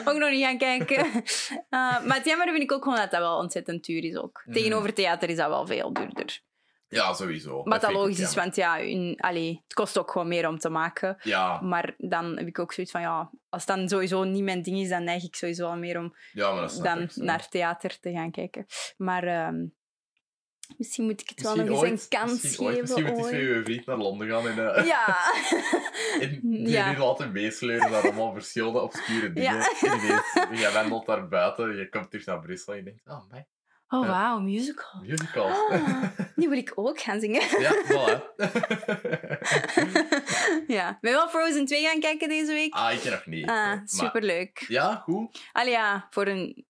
ook 0.05 0.17
nog 0.17 0.29
niet 0.29 0.43
gaan 0.43 0.57
kijken. 0.57 1.05
Uh, 1.51 1.59
maar 2.05 2.17
het 2.17 2.25
jammer 2.25 2.47
vind 2.47 2.63
ik 2.63 2.71
ook 2.71 2.83
gewoon 2.83 2.97
dat 2.97 3.11
dat 3.11 3.19
wel 3.19 3.37
ontzettend 3.37 3.85
duur 3.85 4.03
is 4.03 4.15
ook. 4.15 4.41
Mhm. 4.45 4.53
Tegenover 4.55 4.93
theater 4.93 5.29
is 5.29 5.37
dat 5.37 5.47
wel 5.47 5.67
veel 5.67 5.93
duurder. 5.93 6.41
ja, 6.87 7.13
sowieso. 7.13 7.63
Wat 7.63 7.81
dat 7.81 7.91
logisch 7.91 8.19
is, 8.19 8.35
want 8.35 8.55
ja, 8.55 8.73
allee, 9.17 9.61
het 9.63 9.73
kost 9.73 9.97
ook 9.97 10.11
gewoon 10.11 10.27
meer 10.27 10.47
om 10.47 10.59
te 10.59 10.69
maken. 10.69 11.17
Ja, 11.21 11.61
Maar 11.61 11.93
dan 11.97 12.37
heb 12.37 12.47
ik 12.47 12.59
ook 12.59 12.73
zoiets 12.73 12.91
van, 12.91 13.01
ja, 13.01 13.31
als 13.49 13.65
het 13.65 13.77
dan 13.77 13.89
sowieso 13.89 14.23
niet 14.23 14.43
mijn 14.43 14.61
ding 14.61 14.77
is, 14.77 14.89
dan 14.89 15.03
neig 15.03 15.23
ik 15.23 15.35
sowieso 15.35 15.65
wel 15.65 15.77
meer 15.77 15.99
om 15.99 16.15
ja, 16.31 16.67
dan 16.81 17.09
naar 17.15 17.49
theater 17.49 17.99
te 17.99 18.11
gaan 18.11 18.31
kijken. 18.31 18.65
Maar 18.97 19.23
ehm, 19.23 19.65
Misschien 20.77 21.05
moet 21.05 21.21
ik 21.21 21.29
het 21.29 21.41
wel 21.41 21.55
nog 21.55 21.67
eens 21.67 21.79
ooit. 21.79 21.91
een 21.91 22.07
kans 22.19 22.41
misschien 22.43 22.65
ooit. 22.65 22.75
geven. 22.79 23.03
Misschien 23.03 23.03
moet 23.03 23.17
je 23.17 23.23
ooit. 23.37 23.47
met 23.47 23.55
je 23.57 23.61
vriend 23.63 23.85
naar 23.85 23.97
Londen 23.97 24.27
gaan 24.29 24.47
en, 24.47 24.75
eh, 24.75 24.85
Ja. 24.85 25.17
en 26.23 26.39
die 26.43 26.69
Ja. 26.69 26.91
nu 26.91 26.97
laten 26.97 27.31
meesleuren 27.31 27.91
naar 27.91 28.01
allemaal 28.03 28.33
verschillende 28.33 28.81
obscure 28.81 29.33
dingen. 29.33 29.53
Ja. 29.53 29.69
En 29.81 29.97
ineens, 29.99 30.59
je 30.61 30.69
wandelt 30.73 31.05
daar 31.05 31.27
buiten, 31.27 31.77
je 31.77 31.89
komt 31.89 32.09
terug 32.11 32.25
naar 32.25 32.39
Brussel 32.39 32.73
en 32.73 32.79
je 32.79 32.85
denkt, 32.85 33.01
oh, 33.07 33.31
my, 33.31 33.45
Oh, 33.91 34.07
wauw, 34.07 34.39
musical. 34.39 35.01
musicals. 35.01 35.57
Ah, 35.69 36.03
die 36.35 36.49
wil 36.49 36.57
ik 36.57 36.71
ook 36.75 36.99
gaan 36.99 37.19
zingen. 37.19 37.41
ja, 37.59 37.73
voilà. 37.85 38.35
ja. 40.67 40.97
Ben 41.01 41.11
je 41.11 41.17
wel 41.17 41.29
Frozen 41.29 41.65
2 41.65 41.83
gaan 41.85 41.99
kijken 41.99 42.29
deze 42.29 42.53
week? 42.53 42.73
ah, 42.73 42.93
ik 42.93 43.03
nog 43.03 43.25
niet. 43.25 43.47
Ah, 43.47 43.55
Maar- 43.55 43.81
superleuk. 43.85 44.65
ja, 44.67 44.95
goed. 44.95 45.39
Allee, 45.51 45.71
ja, 45.71 46.07
voor 46.09 46.27
een... 46.27 46.65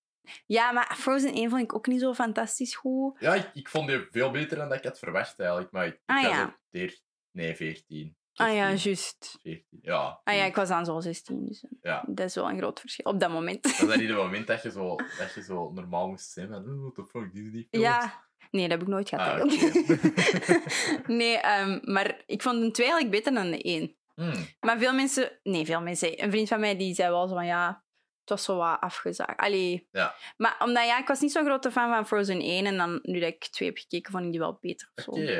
Ja, 0.45 0.71
maar 0.71 0.95
Frozen 0.97 1.33
1 1.33 1.49
vond 1.49 1.61
ik 1.61 1.75
ook 1.75 1.87
niet 1.87 1.99
zo 2.01 2.13
fantastisch 2.13 2.75
goed. 2.75 3.19
Ja, 3.19 3.33
ik, 3.33 3.49
ik 3.53 3.69
vond 3.69 3.87
die 3.87 4.07
veel 4.11 4.31
beter 4.31 4.57
dan 4.57 4.69
dat 4.69 4.77
ik 4.77 4.83
had 4.83 4.99
verwacht 4.99 5.39
eigenlijk. 5.39 5.71
Maar 5.71 5.85
ik, 5.85 5.93
ik 5.93 5.99
Ah, 6.05 6.21
ja. 6.21 6.57
deer- 6.69 6.99
nee, 7.31 7.55
14. 7.55 8.17
Ah 8.33 8.53
ja, 8.53 8.65
15, 8.67 8.83
juist. 8.91 9.37
14. 9.41 9.79
Ja. 9.81 10.21
Ah 10.23 10.35
ja, 10.35 10.43
ik 10.43 10.55
was 10.55 10.67
dan 10.69 10.85
zo 10.85 10.99
16, 10.99 11.45
dus 11.45 11.63
eh, 11.63 11.69
Ja. 11.81 12.03
dat 12.07 12.25
is 12.25 12.35
wel 12.35 12.49
een 12.49 12.57
groot 12.57 12.79
verschil 12.79 13.11
op 13.11 13.19
dat 13.19 13.29
moment. 13.31 13.63
Dat 13.63 13.71
is 13.89 13.95
niet 13.97 14.07
het 14.13 14.17
moment 14.17 14.47
dat 14.47 14.63
je 14.63 14.71
zo, 14.71 14.95
dat 14.95 15.33
je 15.35 15.43
zo 15.43 15.71
normaal 15.71 16.07
moest 16.09 16.31
zijn 16.31 16.47
van, 16.47 16.63
oh, 16.63 16.79
what 16.81 16.95
the 16.95 17.05
fuck, 17.05 17.33
die 17.33 17.51
die 17.51 17.67
films. 17.71 17.85
Ja, 17.85 18.27
nee, 18.51 18.61
dat 18.67 18.71
heb 18.71 18.81
ik 18.81 18.87
nooit 18.87 19.09
gehad 19.09 19.41
Ah, 19.41 21.07
nee, 21.07 21.37
ehm, 21.37 21.79
maar 21.83 22.23
ik 22.25 22.41
vond 22.41 22.61
de 22.61 22.71
2 22.71 22.87
eigenlijk 22.87 23.15
beter 23.23 23.33
dan 23.33 23.51
de 23.51 23.61
1. 23.61 23.95
Hmm. 24.15 24.45
Maar 24.59 24.77
veel 24.77 24.93
mensen... 24.93 25.39
Nee, 25.43 25.65
veel 25.65 25.81
mensen. 25.81 26.23
Een 26.23 26.31
vriend 26.31 26.47
van 26.47 26.59
mij 26.59 26.77
die 26.77 26.93
zei 26.93 27.09
wel 27.09 27.27
zo 27.27 27.33
van, 27.33 27.45
ja, 27.45 27.83
het 28.29 28.37
was 28.37 28.43
zo 28.43 28.55
wat 28.57 28.79
afgezaagd. 28.79 29.37
Allee. 29.39 29.87
Ja. 29.91 30.15
Maar 30.37 30.55
omdat, 30.59 30.85
ja, 30.85 30.99
ik 30.99 31.07
was 31.07 31.19
niet 31.19 31.31
zo'n 31.31 31.45
grote 31.45 31.71
fan 31.71 31.89
van 31.89 32.07
Frozen 32.07 32.41
1. 32.41 32.65
En 32.65 32.77
dan, 32.77 32.99
nu 33.01 33.19
dat 33.19 33.29
ik 33.33 33.47
2 33.47 33.67
heb 33.69 33.77
gekeken, 33.77 34.11
vond 34.11 34.23
ik 34.25 34.29
die 34.31 34.39
wel 34.39 34.57
beter. 34.61 34.91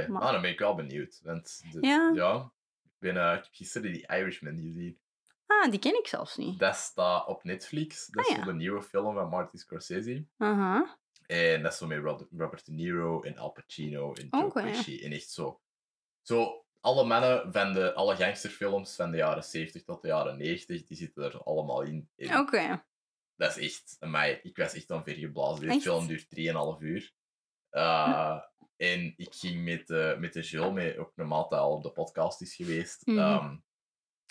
Maar- 0.10 0.22
ah, 0.22 0.32
dan 0.32 0.42
ben 0.42 0.52
ik 0.52 0.60
wel 0.60 0.76
benieuwd. 0.76 1.20
Want 1.24 1.62
de- 1.72 1.88
Ja. 1.88 2.42
ik, 2.44 2.50
ben, 3.00 3.18
eh, 3.18 3.34
ik 3.38 3.44
heb 3.44 3.54
gisteren 3.54 3.92
die 3.94 4.08
Irishman 4.08 4.56
gezien. 4.60 5.00
Ah, 5.48 5.72
die 5.72 5.80
ken 5.80 5.98
ik 5.98 6.08
zelfs 6.08 6.36
niet. 6.38 6.60
Dat 6.60 6.76
staat 6.76 7.28
op 7.28 7.44
Netflix. 7.44 8.08
Dat 8.08 8.26
is 8.26 8.32
Ah, 8.32 8.38
ja. 8.38 8.44
zo 8.44 8.50
de 8.52 8.58
nieuwe 8.58 8.82
film 8.82 9.14
van 9.14 9.30
Martin 9.30 9.60
Scorsese. 9.60 10.26
Aha. 10.38 10.98
En 11.26 11.64
dat 11.64 11.72
is 11.72 11.78
zo 11.78 11.88
met 11.88 12.00
Robert 12.38 12.66
De 12.66 12.72
Niro 12.72 13.22
en 13.22 13.38
Al 13.38 13.52
Pacino 13.52 14.14
en 14.14 14.28
Joe. 14.30 14.52
Pesci. 14.52 15.04
En 15.04 15.12
echt 15.12 15.30
zo... 15.30 15.60
Zo, 16.22 16.66
alle 16.82 17.04
mannen 17.04 17.52
van 17.52 17.74
de... 17.74 17.94
Alle 17.94 18.16
gangsterfilms 18.16 18.96
van 18.96 19.12
de 19.12 19.18
jaren 19.18 19.44
70 19.44 19.84
tot 19.84 20.02
de 20.02 20.08
jaren 20.08 20.38
90, 20.38 20.86
die 20.86 20.98
zitten 20.98 21.24
er 21.24 21.44
allemaal 21.44 21.82
in. 21.82 22.10
Oké. 22.18 22.84
Dat 23.36 23.58
is 23.58 23.66
echt... 23.66 23.96
Amai, 24.00 24.40
ik 24.44 24.58
was 24.58 24.74
echt 24.74 24.92
onvergeblazen. 24.92 25.62
Deze 25.62 25.74
Echt? 25.74 25.84
film 25.84 26.08
duurt 26.08 26.78
3,5 26.80 26.84
uur. 26.84 27.14
Uh, 27.72 28.42
en 28.78 29.14
ik 29.18 29.36
ging 29.36 29.64
met, 29.64 29.90
eh 29.90 30.18
met 30.18 30.34
de 30.34 30.42
Jill, 30.42 30.72
mee, 30.72 31.00
ook 31.00 31.16
maat 31.16 31.50
dat 31.50 31.60
al 31.60 31.76
op 31.76 31.84
de 31.84 31.92
podcast 31.92 32.42
is 32.42 32.56
geweest. 32.56 33.04
Ehm, 33.08 33.58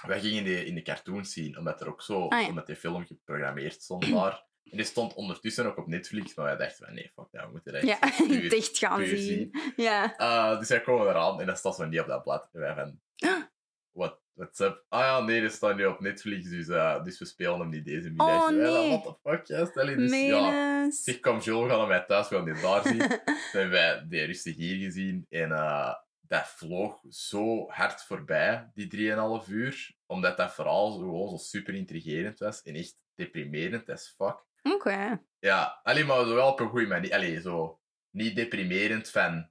wij 0.07 0.20
gingen 0.20 0.44
die 0.44 0.64
in 0.64 0.74
de 0.74 0.82
cartoons 0.82 1.32
zien, 1.32 1.59
omdat 1.59 1.80
er 1.80 1.88
ook 1.88 2.03
zo... 2.03 2.28
Ah, 2.28 2.40
ja. 2.40 2.49
Omdat 2.49 2.66
die 2.66 2.76
film 2.76 3.07
geprogrammeerd 3.07 3.82
stond 3.82 4.11
daar. 4.11 4.46
En 4.71 4.77
die 4.77 4.87
stond 4.87 5.14
ondertussen 5.14 5.66
ook 5.66 5.77
op 5.77 5.87
Netflix, 5.87 6.35
maar 6.35 6.45
wij 6.45 6.57
dachten 6.57 6.85
van 6.87 6.95
nee, 6.95 7.11
fuck 7.14 7.27
dat, 7.31 7.45
we 7.45 7.51
moeten 7.51 7.73
dat 7.73 7.83
Ja, 7.83 8.01
echt 8.01 8.16
puur- 8.29 8.57
echt 8.59 8.79
gaan 8.79 9.05
zien. 9.05 9.51
Ja. 9.77 10.21
Uh, 10.21 10.59
dus 10.59 10.69
wij 10.69 10.81
komen 10.81 11.09
eraan 11.09 11.41
en 11.41 11.47
dat 11.47 11.59
staat 11.59 11.75
zo 11.77 11.87
niet 11.87 12.01
op 12.01 12.07
dat 12.07 12.23
blad. 12.23 12.49
En 12.53 12.61
wij 12.61 12.75
van... 12.75 13.01
What, 13.93 14.21
what's 14.33 14.61
up? 14.61 14.85
Ah 14.89 15.01
ja, 15.01 15.21
nee, 15.21 15.43
dat 15.43 15.53
staat 15.53 15.77
nu 15.77 15.85
op 15.87 16.01
Netflix, 16.01 16.49
dus, 16.49 16.66
uh, 16.69 17.05
dus 17.05 17.19
we 17.19 17.25
spelen 17.25 17.59
hem 17.59 17.69
niet 17.69 17.85
deze 17.85 18.09
middag. 18.09 18.29
Oh, 18.29 18.49
wij 18.49 18.64
dan, 18.64 18.73
nee. 18.73 18.99
What 18.99 19.05
the 19.23 19.31
fuck, 19.31 19.47
ja, 19.47 19.64
stel 19.64 19.89
je 19.89 19.97
dus... 19.97 20.11
Ja, 20.12 20.91
zeg, 20.91 21.21
kom 21.21 21.39
Joel, 21.39 21.62
we 21.62 21.69
gaan 21.69 21.79
naar 21.79 21.89
mij 21.89 22.05
thuis, 22.05 22.29
we 22.29 22.35
gaan 22.37 22.45
dit 22.45 22.62
daar 22.62 22.83
zien. 22.83 22.99
Toen 23.53 23.61
hebben 23.61 23.71
wij 23.71 24.05
die 24.09 24.25
rustig 24.25 24.57
hier 24.57 24.77
gezien 24.77 25.27
en 25.29 25.51
uh, 25.51 25.95
dat 26.21 26.47
vloog 26.49 27.01
zo 27.09 27.69
hard 27.71 28.03
voorbij, 28.03 28.71
die 28.75 29.14
3,5 29.45 29.49
uur. 29.49 29.97
Omdat 30.07 30.37
dat 30.37 30.55
verhaal 30.55 30.93
zo, 30.93 30.99
gewoon 30.99 31.29
zo 31.29 31.37
super 31.37 31.75
intrigerend 31.75 32.39
was 32.39 32.62
en 32.62 32.75
echt 32.75 32.97
deprimerend 33.14 33.89
as 33.89 34.14
fuck. 34.16 34.47
Oké. 34.73 35.23
Ja, 35.39 35.81
alleen 35.83 36.07
maar 36.07 36.25
zo 36.25 36.35
wel 36.35 36.49
op 36.53 36.61
een 36.61 36.69
goede 36.69 36.87
manier. 36.87 37.12
Allee, 37.14 37.41
zo 37.41 37.81
niet 38.11 38.37
deprimerend 38.37 39.11
van 39.11 39.51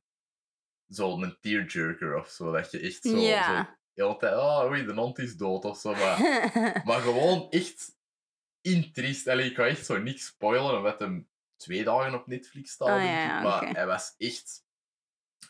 zo'n 0.87 1.37
tearjerker 1.41 2.15
of 2.15 2.29
zo. 2.29 2.51
Dat 2.51 2.71
je 2.71 2.79
echt 2.79 3.03
zo, 3.03 3.17
Ja. 3.17 3.65
zo 3.65 3.75
hele 4.03 4.17
tijd, 4.17 4.33
oh, 4.35 4.63
oei, 4.65 4.85
de 4.85 4.93
hond 4.93 5.19
is 5.19 5.35
dood 5.35 5.65
of 5.65 5.77
zo. 5.77 5.91
Maar, 5.91 6.19
maar 6.87 7.01
gewoon 7.01 7.49
echt 7.49 7.95
intriest. 8.61 9.27
Allee, 9.27 9.49
ik 9.49 9.55
ga 9.55 9.65
echt 9.65 9.85
zo 9.85 9.97
niks 9.97 10.25
spoilen, 10.25 10.77
omdat 10.77 10.99
hem 10.99 11.29
twee 11.55 11.83
dagen 11.83 12.13
op 12.13 12.27
Netflix 12.27 12.71
staat. 12.71 12.87
Ja, 12.87 13.03
ja, 13.03 13.41
maar 13.41 13.69
hij 13.69 13.85
was 13.85 14.13
echt, 14.17 14.65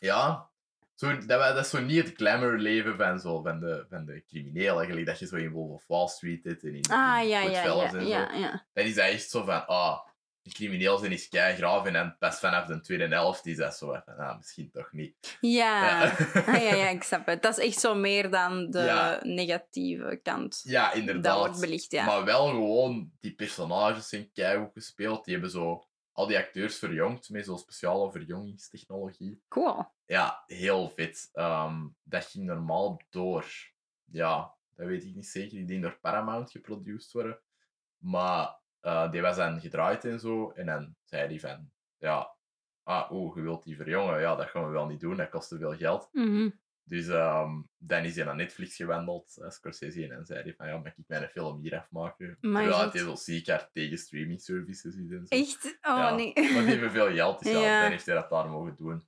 ja. 0.00 0.50
Zo, 0.98 1.18
dat, 1.18 1.28
dat 1.28 1.56
is 1.64 1.70
zo 1.70 1.80
niet 1.80 2.04
het 2.06 2.16
glamour 2.16 2.58
leven 2.58 2.96
van, 2.96 3.20
zo, 3.20 3.42
van, 3.42 3.60
de, 3.60 3.86
van 3.90 4.04
de 4.04 4.24
crimineel 4.26 4.76
eigenlijk. 4.76 5.06
Dat 5.06 5.18
je 5.18 5.26
zo 5.26 5.36
in 5.36 5.50
Wolf 5.50 5.70
of 5.70 5.84
Wall 5.86 6.08
Street 6.08 6.42
zit 6.42 6.62
en 6.62 6.74
in, 6.74 6.84
ah, 6.90 7.18
in 7.22 7.28
ja, 7.28 7.40
ja, 7.40 7.50
ja, 7.50 7.82
en 7.82 7.90
zo. 7.90 7.98
ja, 8.00 8.32
ja. 8.34 8.66
Dan 8.72 8.84
is 8.84 8.94
dat 8.94 9.04
echt 9.04 9.30
zo 9.30 9.44
van, 9.44 9.66
ah, 9.66 9.98
een 10.42 10.52
crimineel 10.52 10.98
zijn 10.98 11.12
is 11.12 11.28
keigraaf 11.28 11.86
en 11.86 11.92
dan 11.92 12.16
pas 12.18 12.38
vanaf 12.38 12.66
de 12.66 12.80
tweede 12.80 13.06
helft 13.08 13.46
is 13.46 13.56
dat 13.56 13.76
zo 13.76 13.86
van, 14.04 14.16
ah, 14.16 14.36
misschien 14.36 14.70
toch 14.70 14.92
niet. 14.92 15.38
Ja. 15.40 16.02
Ja, 16.04 16.12
Ah, 16.46 16.62
ja, 16.62 16.74
ja, 16.74 16.88
ik 16.88 17.02
snap 17.02 17.26
het. 17.26 17.42
Dat 17.42 17.58
is 17.58 17.64
echt 17.66 17.80
zo 17.80 17.94
meer 17.94 18.30
dan 18.30 18.70
de 18.70 18.78
Ja. 18.80 19.20
negatieve 19.22 20.20
kant. 20.22 20.60
ja 20.64 20.92
inderdaad. 20.92 21.24
Dat 21.24 21.38
wordt 21.46 21.60
belicht, 21.60 21.90
ja. 21.92 22.04
Maar 22.04 22.24
wel 22.24 22.46
gewoon, 22.48 23.10
die 23.20 23.34
personages 23.34 24.08
zijn 24.08 24.30
keigoed 24.32 24.72
gespeeld. 24.72 25.24
Die 25.24 25.32
hebben 25.34 25.50
zo 25.52 25.87
al 26.18 26.26
die 26.26 26.38
acteurs 26.38 26.78
verjongd 26.78 27.30
met 27.30 27.44
zo'n 27.44 27.58
speciale 27.58 28.10
verjongingstechnologie. 28.10 29.42
Cool. 29.48 29.84
Ja, 30.06 30.42
heel 30.46 30.90
vet. 30.90 31.28
Ehm, 31.32 31.86
dat 32.02 32.24
ging 32.24 32.44
normaal 32.44 33.00
door. 33.10 33.44
Ja, 34.04 34.54
dat 34.74 34.86
weet 34.86 35.04
ik 35.04 35.14
niet 35.14 35.26
zeker. 35.26 35.58
Ik 35.58 35.68
denk 35.68 35.82
door 35.82 35.98
Paramount 36.00 36.50
geproduceerd 36.50 37.12
worden. 37.12 37.40
Maar 37.98 38.60
eh, 38.80 39.10
die 39.10 39.20
was 39.20 39.36
dan 39.36 39.60
gedraaid 39.60 40.04
en 40.04 40.20
zo. 40.20 40.50
En 40.50 40.66
dan 40.66 40.96
zei 41.04 41.26
hij 41.26 41.40
van, 41.40 41.70
ja, 41.98 42.36
ah, 42.82 43.12
oeh, 43.12 43.36
je 43.36 43.42
wilt 43.42 43.64
die 43.64 43.76
verjongen. 43.76 44.20
Ja, 44.20 44.36
dat 44.36 44.48
gaan 44.48 44.64
we 44.64 44.70
wel 44.70 44.86
niet 44.86 45.00
doen. 45.00 45.16
Dat 45.16 45.28
kost 45.28 45.48
te 45.48 45.58
veel 45.58 45.76
geld. 45.76 46.08
Mhm. 46.12 46.50
Dus 46.88 47.08
ehm, 47.08 47.50
dan 47.78 48.04
is 48.04 48.16
hij 48.16 48.24
naar 48.24 48.34
Netflix 48.36 48.76
gewandeld, 48.76 49.36
uh, 49.38 49.50
Scorsese, 49.50 50.02
en 50.02 50.08
dan 50.08 50.24
zei 50.24 50.42
hij 50.42 50.54
van, 50.56 50.68
ja, 50.68 50.76
mag 50.76 50.86
ik 50.96 51.04
mijn 51.06 51.28
film 51.28 51.60
hier 51.60 51.78
afmaken? 51.78 52.36
Maar 52.40 52.62
Terwijl 52.62 52.90
hij 52.90 53.00
zo 53.00 53.14
ziek 53.14 53.68
tegen 53.72 53.98
streaming 53.98 54.40
services 54.40 54.94
is 54.94 55.10
en 55.10 55.26
zo. 55.26 55.36
Echt? 55.36 55.64
Oh, 55.64 55.96
Ja, 55.96 56.14
nee. 56.14 56.32
Maar 56.34 56.62
die 56.62 56.70
hebben 56.70 56.90
veel 56.90 57.12
geld, 57.12 57.42
dus 57.42 57.52
ja, 57.62 57.82
dan 57.82 57.90
heeft 57.90 58.06
hij 58.06 58.14
dat 58.14 58.30
daar 58.30 58.48
mogen 58.48 58.74
doen. 58.76 59.06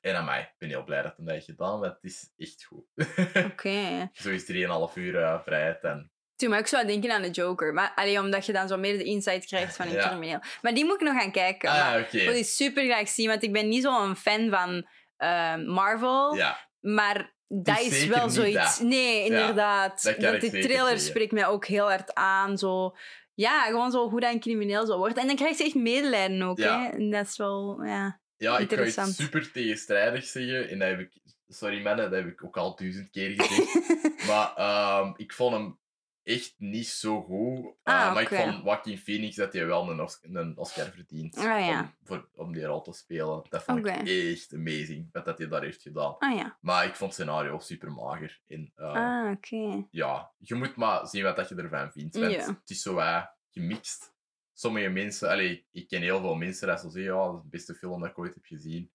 En 0.00 0.16
aan 0.16 0.24
mij, 0.24 0.40
ik 0.40 0.54
ben 0.58 0.68
heel 0.68 0.84
blij 0.84 1.02
dat 1.02 1.16
hij 1.16 1.24
dat 1.24 1.34
heeft 1.34 1.46
gedaan, 1.46 1.80
want 1.80 1.92
het 1.94 2.04
is 2.04 2.32
echt 2.36 2.64
goed. 2.64 2.84
Oké. 3.50 4.08
zo 4.12 4.30
is 4.30 4.52
3,5 4.52 4.56
uur 4.94 5.14
uh, 5.14 5.42
vrijheid 5.42 5.82
en... 5.82 6.10
Toen 6.36 6.50
maar 6.50 6.58
ik 6.58 6.66
zou 6.66 6.86
denken 6.86 7.12
aan 7.12 7.22
de 7.22 7.30
Joker. 7.30 7.72
Maar 7.74 7.92
alleen 7.94 8.18
omdat 8.20 8.46
je 8.46 8.52
dan 8.52 8.68
zo 8.68 8.76
meer 8.76 8.98
de 8.98 9.04
insight 9.04 9.46
krijgt 9.46 9.76
van 9.76 9.86
een 9.86 9.92
Ja. 10.02 10.08
crimineel. 10.08 10.38
Maar 10.62 10.74
die 10.74 10.84
moet 10.84 11.00
ik 11.00 11.06
nog 11.06 11.20
gaan 11.20 11.32
kijken. 11.32 11.70
Ah, 11.70 12.00
oké. 12.00 12.16
Ik 12.16 12.24
wil 12.24 12.32
die 12.32 12.44
super 12.44 12.84
graag 12.84 13.08
zien, 13.08 13.28
want 13.28 13.42
ik 13.42 13.52
ben 13.52 13.68
niet 13.68 13.82
zo'n 13.82 14.16
fan 14.16 14.50
van 14.50 14.88
eh, 15.16 15.56
Marvel. 15.56 16.34
Ja, 16.34 16.70
Maar 16.82 17.34
dat 17.48 17.80
is 17.80 18.06
wel 18.06 18.30
zoiets. 18.30 18.78
dat. 18.78 18.88
Nee, 18.88 19.24
inderdaad. 19.24 20.02
dat 20.02 20.16
kan 20.16 20.34
ik 20.34 20.40
die 20.40 20.50
trailer 20.50 20.78
zeggen. 20.78 21.00
spreekt 21.00 21.32
mij 21.32 21.46
ook 21.46 21.66
heel 21.66 21.88
hard 21.88 22.14
aan. 22.14 22.58
Zo. 22.58 22.96
Ja, 23.34 23.64
gewoon 23.64 23.90
zo 23.90 24.10
hoe 24.10 24.20
dat 24.20 24.32
een 24.32 24.40
crimineel 24.40 24.86
zo 24.86 24.98
wordt. 24.98 25.16
En 25.16 25.26
dan 25.26 25.36
krijg 25.36 25.58
je 25.58 25.64
echt 25.64 25.74
medelijden 25.74 26.42
ook. 26.42 26.58
Ja. 26.58 26.82
Hè? 26.82 26.88
En 26.88 27.10
dat 27.10 27.26
is 27.26 27.36
wel, 27.36 27.84
ja. 27.84 28.20
ja 28.36 28.50
ik 28.50 28.56
ga 28.56 28.60
Interessant. 28.60 29.14
super 29.14 29.52
tegenstrijdig 29.52 30.24
zeggen, 30.24 30.68
en 30.68 30.78
dat 30.78 30.88
heb 30.88 31.00
ik... 31.00 31.20
Sorry 31.48 31.82
mannen, 31.82 32.10
dat 32.10 32.20
heb 32.20 32.32
ik 32.32 32.44
ook 32.44 32.56
al 32.56 32.76
duizend 32.76 33.10
keer 33.10 33.34
gezegd. 33.36 33.80
Maar 34.28 34.54
ehm, 34.54 35.12
ik 35.16 35.32
vond 35.32 35.54
hem 35.54 35.78
echt 36.24 36.54
niet 36.58 36.86
zo 36.86 37.22
goed. 37.22 37.58
Uh, 37.64 37.70
Ah, 37.82 38.14
Maar 38.14 38.22
oké. 38.22 38.34
ik 38.34 38.40
vond 38.40 38.64
Joaquin 38.64 38.98
Phoenix 38.98 39.36
dat 39.36 39.52
hij 39.52 39.66
wel 39.66 39.90
een, 39.90 40.00
Os- 40.00 40.18
een 40.22 40.56
Oscar 40.58 40.86
verdient 40.90 41.36
Ah, 41.36 41.44
ja. 41.66 41.80
om, 41.80 41.94
voor, 42.04 42.28
om 42.34 42.52
die 42.52 42.64
rol 42.64 42.80
te 42.80 42.92
spelen. 42.92 43.44
Dat 43.48 43.62
vond 43.64 43.78
ik 43.86 43.86
echt 44.06 44.52
amazing, 44.54 45.08
wat 45.12 45.24
dat 45.24 45.38
hij 45.38 45.48
daar 45.48 45.62
heeft 45.62 45.82
gedaan. 45.82 46.18
Ah 46.18 46.36
ja. 46.36 46.58
Maar 46.60 46.84
ik 46.84 46.94
vond 46.96 47.16
het 47.16 47.20
scenario 47.20 47.58
super 47.58 47.92
mager. 47.92 48.40
En, 48.46 48.72
uh, 48.76 48.92
Ah, 48.92 49.30
oké. 49.30 49.86
ja, 49.90 50.32
je 50.38 50.54
moet 50.54 50.76
maar 50.76 51.06
zien 51.06 51.22
wat 51.22 51.36
dat 51.36 51.48
je 51.48 51.54
ervan 51.54 51.92
vindt. 51.92 52.16
Want. 52.18 52.46
Het 52.46 52.70
is 52.70 52.82
zo 52.82 52.96
uh, 52.98 53.24
gemixt. 53.50 54.10
Sommige 54.54 54.88
mensen, 54.88 55.28
allee, 55.30 55.66
ik 55.70 55.88
ken 55.88 56.02
heel 56.02 56.20
veel 56.20 56.34
mensen 56.34 56.66
dat 56.66 56.80
zo 56.80 56.88
zeggen, 56.88 57.12
ja, 57.14 57.26
dat 57.26 57.34
is 57.36 57.42
de 57.42 57.48
beste 57.48 57.74
film 57.74 58.00
dat 58.00 58.10
ik 58.10 58.18
ooit 58.18 58.34
heb 58.34 58.44
gezien. 58.44 58.90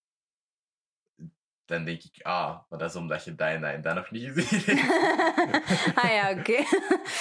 Dan 1.68 1.86
denk 1.86 2.04
ik, 2.04 2.22
ah, 2.22 2.60
maar 2.70 2.80
dat 2.80 2.90
is 2.90 2.96
omdat 2.96 3.24
je 3.24 3.36
dat 3.36 3.48
en 3.48 3.62
dat 3.62 3.72
en 3.74 3.82
dat 3.82 3.96
nog 3.96 4.12
niet 4.12 4.32
gezien 4.34 4.78
hebt. 4.78 5.96
ah 5.98 6.10
ja, 6.12 6.32
oké. 6.40 6.58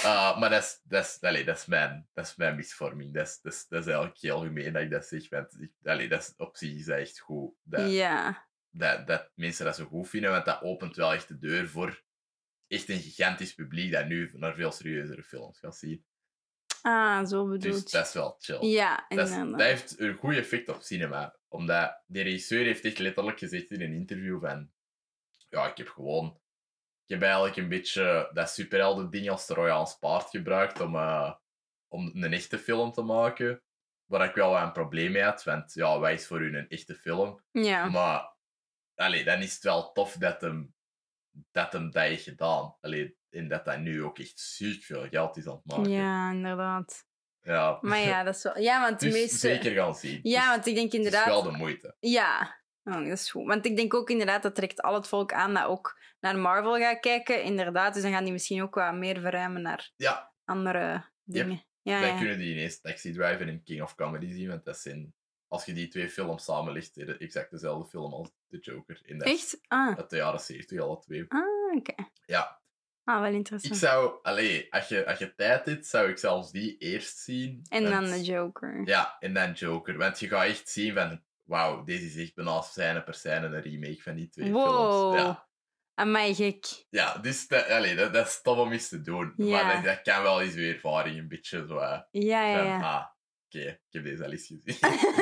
Uh, 0.05 0.39
maar 0.39 0.51
dat 0.51 0.62
is, 0.62 0.81
dat, 0.85 1.05
is, 1.05 1.18
allee, 1.20 1.44
dat, 1.44 1.56
is 1.56 1.66
mijn, 1.66 2.09
dat 2.14 2.27
is 2.27 2.36
mijn 2.36 2.56
misvorming. 2.56 3.14
Dat 3.14 3.27
is, 3.27 3.39
dat, 3.43 3.52
is, 3.52 3.66
dat 3.68 3.81
is 3.81 3.86
eigenlijk 3.86 4.18
heel 4.20 4.39
gemeen 4.40 4.73
dat 4.73 4.82
ik 4.82 4.90
dat 4.90 5.06
zeg. 5.06 5.28
Want 5.28 5.60
ik, 5.60 5.73
allee, 5.85 6.09
dat 6.09 6.20
is, 6.20 6.35
op 6.36 6.56
zich 6.56 6.74
is 6.74 6.85
dat 6.85 6.98
echt 6.98 7.18
goed. 7.18 7.55
Dat, 7.62 7.90
Ja. 7.90 8.47
dat, 8.70 9.06
dat 9.06 9.31
mensen 9.35 9.64
dat 9.64 9.77
zo 9.77 9.85
goed 9.85 10.09
vinden, 10.09 10.31
want 10.31 10.44
dat 10.44 10.62
opent 10.62 10.97
wel 10.97 11.12
echt 11.12 11.28
de 11.28 11.39
deur 11.39 11.68
voor 11.68 12.02
echt 12.68 12.89
een 12.89 13.01
gigantisch 13.01 13.55
publiek 13.55 13.93
dat 13.93 14.06
nu 14.06 14.31
naar 14.35 14.55
veel 14.55 14.73
serieuzere 14.73 15.23
films 15.23 15.59
gaat 15.59 15.77
zien. 15.77 16.05
Ah, 16.82 17.27
zo 17.27 17.48
Dus 17.48 17.59
bedoeld. 17.64 17.90
dat 17.90 18.06
is 18.06 18.12
wel 18.12 18.36
chill. 18.39 18.66
Ja, 18.68 19.05
dat, 19.09 19.28
is- 19.28 19.35
inderdaad. 19.35 19.59
dat 19.59 19.68
heeft 19.68 20.01
een 20.01 20.14
goed 20.14 20.35
effect 20.35 20.68
op 20.68 20.82
cinema. 20.82 21.36
Omdat 21.57 22.03
die 22.07 22.23
regisseur 22.23 22.65
heeft 22.65 22.85
echt 22.85 22.99
letterlijk 22.99 23.39
gezegd 23.39 23.70
in 23.70 23.81
een 23.81 23.93
interview 23.93 24.41
van... 24.41 24.70
Ja, 25.49 25.70
ik 25.70 25.77
heb 25.77 25.89
gewoon... 25.89 26.41
Ik 27.05 27.12
heb 27.12 27.23
eigenlijk 27.23 27.57
een 27.57 27.69
beetje 27.69 28.31
dat 28.33 28.51
superhelden 28.51 29.11
ding 29.11 29.31
als 29.31 29.47
de 29.47 29.55
Royaans 29.55 29.99
paard 29.99 30.31
gebruikt 30.31 30.81
om, 30.81 30.97
eh, 30.97 31.35
om 31.89 32.11
een 32.15 32.33
echte 32.33 32.59
film 32.59 32.93
te 32.93 33.03
maken. 33.03 33.62
Waar 34.05 34.28
ik 34.28 34.35
wel 34.35 34.57
een 34.57 34.73
probleem 34.73 35.12
mee 35.12 35.23
had, 35.23 35.45
want 35.45 35.74
ja, 35.74 36.01
wij 36.01 36.15
is 36.15 36.27
voor 36.27 36.41
u 36.41 36.57
een 36.57 36.69
echte 36.69 36.95
film? 36.95 37.41
Ja. 37.51 37.89
Maar 37.89 38.35
allee, 38.95 39.24
dan 39.24 39.43
is 39.43 39.55
het 39.55 39.62
wel 39.62 39.93
tof 39.93 40.12
dat 40.12 40.41
hem 40.41 40.74
dat, 41.51 41.73
hem 41.73 41.91
dat 41.91 42.03
heeft 42.03 42.23
gedaan. 42.23 42.77
Allee, 42.81 43.19
en 43.31 43.49
dat 43.49 43.65
hij 43.65 43.77
nu 43.77 44.03
ook 44.03 44.19
echt 44.19 44.41
ziek 44.41 44.83
veel 44.83 45.09
geld 45.09 45.37
is 45.37 45.47
aan 45.47 45.55
het 45.55 45.65
maken. 45.65 45.91
Ja, 45.91 46.31
inderdaad. 46.31 47.07
Ja. 47.47 47.78
Maar 47.81 47.98
ja, 47.98 48.23
dat 48.23 48.35
is 48.36 48.43
wel... 48.43 48.59
Ja, 48.59 48.81
want 48.81 49.01
de 49.01 49.06
dus 49.06 49.14
meeste... 49.14 49.36
zeker 49.36 49.73
gaan 49.73 49.94
zien. 49.94 50.20
Ja, 50.23 50.40
Dus 50.40 50.48
want 50.51 50.66
ik 50.66 50.74
denk 50.74 50.93
het 50.93 51.01
is 51.01 51.06
inderdaad... 51.06 51.27
wel 51.27 51.43
de 51.43 51.51
moeite. 51.51 51.97
Ja, 52.01 52.56
oh, 52.85 52.94
dat 52.94 53.06
is 53.06 53.31
goed. 53.31 53.47
Want 53.47 53.66
ik 53.66 53.77
denk 53.77 53.94
ook 53.94 54.10
inderdaad, 54.10 54.43
dat 54.43 54.55
trekt 54.55 54.82
al 54.82 54.94
het 54.94 55.09
volk 55.09 55.32
aan 55.32 55.55
dat 55.55 55.64
ook 55.64 56.01
naar 56.20 56.39
Marvel 56.39 56.77
gaat 56.77 57.01
kijken. 57.01 57.43
Inderdaad, 57.43 57.94
dus 57.94 58.02
dan 58.02 58.12
gaan 58.12 58.24
die 58.24 58.32
misschien 58.32 58.62
ook 58.62 58.74
wat 58.74 58.94
meer 58.94 59.20
verruimen 59.20 59.62
naar 59.62 59.90
Ja, 59.97 60.32
andere 60.44 61.05
dingen. 61.24 61.64
Ja, 61.82 62.01
dan 62.01 62.09
ja. 62.09 62.18
kunnen 62.18 62.39
die 62.39 62.52
ineens 62.52 62.81
Taxi 62.81 63.12
Driver 63.12 63.48
en 63.48 63.62
King 63.62 63.82
of 63.82 63.94
Comedy 63.94 64.32
zien, 64.32 64.48
want 64.48 64.64
dat 64.64 64.78
zijn... 64.78 65.14
Als 65.48 65.64
je 65.64 65.73
die 65.73 65.89
twee 65.89 66.09
films 66.10 66.44
samenlegt, 66.44 66.97
exact 67.18 67.51
dezelfde 67.51 67.89
film 67.89 68.12
als 68.12 68.31
The 68.48 68.59
Joker. 68.59 69.01
In 69.02 69.18
de, 69.18 69.24
Echt? 69.24 69.59
Ah, 69.66 69.97
Uit 69.97 70.10
de 70.10 70.16
jaren 70.16 70.40
70, 70.40 70.81
alle 70.81 70.98
twee. 70.98 71.24
ah 71.28 71.77
oké. 71.77 71.94
Ja, 72.24 72.60
Ah, 73.07 73.20
wel 73.20 73.31
ik 73.31 73.35
interessant. 73.37 73.77
zou... 73.77 74.19
Allee, 74.23 74.66
als 74.73 74.89
je, 74.89 75.07
als 75.07 75.19
je 75.19 75.35
tijd 75.35 75.66
hebt, 75.66 75.87
zou 75.87 76.09
ik 76.09 76.19
zelfs 76.19 76.51
die 76.53 76.77
eerst 76.78 77.19
zien. 77.19 77.62
En 77.69 77.85
dan 77.85 78.05
de 78.05 78.23
Joker. 78.23 78.83
Ja, 78.85 79.16
en 79.20 79.35
dan 79.35 79.53
Joker. 79.53 79.97
Want 79.99 80.19
je 80.20 80.28
gaat 80.28 80.45
echt 80.45 80.69
zien 80.69 80.95
van... 80.95 81.23
Wauw, 81.43 81.85
deze 81.85 82.07
is 82.07 82.16
echt 82.16 82.35
bijna 82.35 82.61
scène 82.61 83.03
per 83.03 83.15
scène 83.15 83.47
een 83.47 83.61
remake 83.62 84.03
van 84.03 84.15
die 84.15 84.28
twee 84.28 84.53
Wow. 84.53 85.12
films. 85.12 85.23
Ja, 85.23 85.49
Amai, 85.95 86.35
gek. 86.35 86.87
ja 86.91 87.19
dus 87.19 87.49
dat, 87.49 87.69
allee, 87.69 87.95
dat, 87.97 88.12
dat 88.12 88.27
is 88.27 88.43
tof 88.43 88.59
om 88.59 88.73
eens 88.73 88.89
te 88.89 89.01
doen. 89.01 89.33
Ja. 89.37 89.62
Maar 89.65 89.74
dat, 89.74 89.85
dat 89.85 90.15
kan 90.15 90.23
wel 90.23 90.41
eens 90.41 90.55
weer 90.55 90.74
ervaring 90.74 91.19
een 91.19 91.28
beetje 91.28 91.65
zo... 91.69 91.74
Ja, 91.81 92.07
ja, 92.11 92.57
van, 92.57 92.66
ja. 92.66 92.81
ah, 92.81 93.05
oké, 93.47 93.66
ik 93.69 93.81
heb 93.91 94.05
deze 94.05 94.24
al 94.24 94.31
eens 94.31 94.47
gezien. 94.47 94.77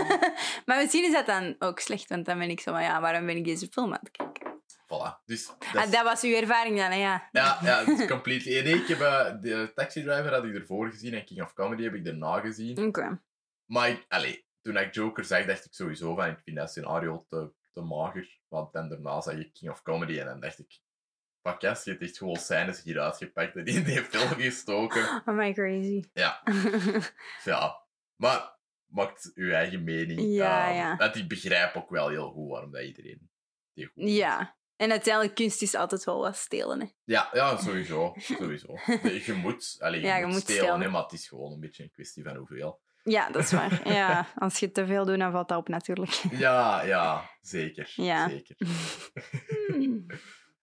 maar 0.67 0.77
misschien 0.83 1.05
is 1.05 1.13
dat 1.13 1.27
dan 1.27 1.57
ook 1.59 1.79
slecht, 1.79 2.09
want 2.09 2.27
dan 2.27 2.39
ben 2.39 2.51
ik 2.51 2.61
zo 2.61 2.73
van, 2.73 2.83
ja, 2.83 3.01
waarom 3.01 3.27
ben 3.27 3.37
ik 3.37 3.45
deze 3.45 3.67
film 3.71 3.93
aan 3.93 3.99
het 4.03 4.11
kijken? 4.11 4.44
Voilà. 4.87 5.25
Dus 5.25 5.47
dat 5.47 5.57
Ah, 5.75 5.85
is- 5.85 5.91
dat 5.91 6.05
was 6.05 6.23
uw 6.23 6.35
ervaring 6.35 6.77
dan, 6.79 6.91
hè, 6.91 6.97
ja. 6.97 7.29
Ja, 7.33 7.59
ja, 7.63 7.85
het 7.85 7.99
is 8.01 8.07
compleet. 8.09 8.45
Nee, 8.45 8.63
ik 8.63 8.87
heb 8.87 9.01
eh, 9.01 9.33
de 9.41 9.73
Taxi 9.75 10.03
Driver 10.03 10.33
had 10.35 10.45
ik 10.45 10.55
ervoor 10.55 10.91
gezien 10.91 11.15
en 11.15 11.25
King 11.25 11.43
of 11.43 11.53
Comedy 11.53 11.83
heb 11.83 11.95
ik 11.95 12.05
daarna 12.05 12.41
gezien. 12.41 12.79
Oké. 12.87 13.21
Maar 13.65 13.89
ik, 13.89 14.05
allee, 14.09 14.47
toen 14.63 14.77
ik 14.77 14.95
Joker 14.95 15.25
zag, 15.25 15.45
dacht 15.47 15.65
ik 15.65 15.73
sowieso 15.75 16.15
van 16.15 16.27
ik 16.29 16.39
vind 16.45 16.57
dat 16.57 16.71
scenario 16.71 17.25
te, 17.29 17.53
te 17.73 17.81
mager. 17.81 18.39
Want 18.49 18.73
dan 18.73 18.89
daarna 18.89 19.21
zag 19.21 19.35
ik 19.35 19.53
King 19.55 19.71
of 19.71 19.83
Comedy 19.83 20.19
en 20.19 20.27
dan 20.27 20.41
dacht 20.41 20.59
ik, 20.59 20.79
yes, 21.59 21.85
je 21.85 21.91
hebt 21.91 22.03
echt 22.03 22.19
gewoon 22.19 22.37
scènes 22.37 22.83
hier 22.83 23.01
uitgepakt 23.01 23.57
en 23.57 23.65
in 23.67 23.85
die 23.85 24.03
film 24.11 24.29
gestoken. 24.29 25.23
Amai, 25.25 25.53
crazy. 25.53 26.05
Ja, 26.13 26.43
ja. 27.45 27.83
Maar 28.17 28.53
maakt 28.87 29.31
uw 29.35 29.51
eigen 29.53 29.85
mening. 29.85 30.21
Ja, 30.21 30.67
Ehm, 30.69 30.77
ja. 30.77 30.97
Want 30.97 31.17
ik 31.17 31.29
begrijp 31.29 31.77
ook 31.77 31.91
wel 31.91 32.09
heel 32.09 32.31
goed 32.31 32.51
waarom 32.51 32.71
dat 32.71 32.83
iedereen 32.83 33.31
die 33.75 33.87
goed 33.87 33.93
ja. 34.11 34.57
En 34.77 34.91
uiteindelijk, 34.91 35.35
kunst 35.35 35.63
is 35.63 35.75
altijd 35.75 36.05
wel 36.05 36.19
wat 36.21 36.37
stelen, 36.37 36.81
hè. 36.81 36.87
Ja, 37.05 37.29
ja, 37.33 37.57
sowieso. 37.57 38.15
sowieso. 38.19 38.79
Nee, 39.03 39.23
Je 39.27 39.33
moet, 39.33 39.77
je 39.81 40.01
Ja, 40.01 40.17
je 40.17 40.25
moet 40.25 40.33
moet 40.33 40.43
stelen, 40.43 40.63
stelen. 40.63 40.81
hè, 40.81 40.89
maar 40.89 41.03
het 41.03 41.13
is 41.13 41.29
gewoon 41.29 41.53
een 41.53 41.61
beetje 41.61 41.83
een 41.83 41.91
kwestie 41.91 42.23
van 42.25 42.37
hoeveel. 42.37 42.81
Ja, 43.05 43.31
dat 43.31 43.43
is 43.43 43.53
waar. 43.53 43.81
Ja, 43.95 44.27
als 44.39 44.59
je 44.59 44.71
te 44.71 44.87
veel 44.87 45.05
doet, 45.05 45.19
dan 45.19 45.33
valt 45.33 45.49
dat 45.49 45.59
op 45.59 45.69
natuurlijk. 45.69 46.23
Ja, 46.31 46.83
ja, 46.83 47.31
zeker. 47.41 47.93
Ja. 47.97 48.29
zeker. 48.29 48.57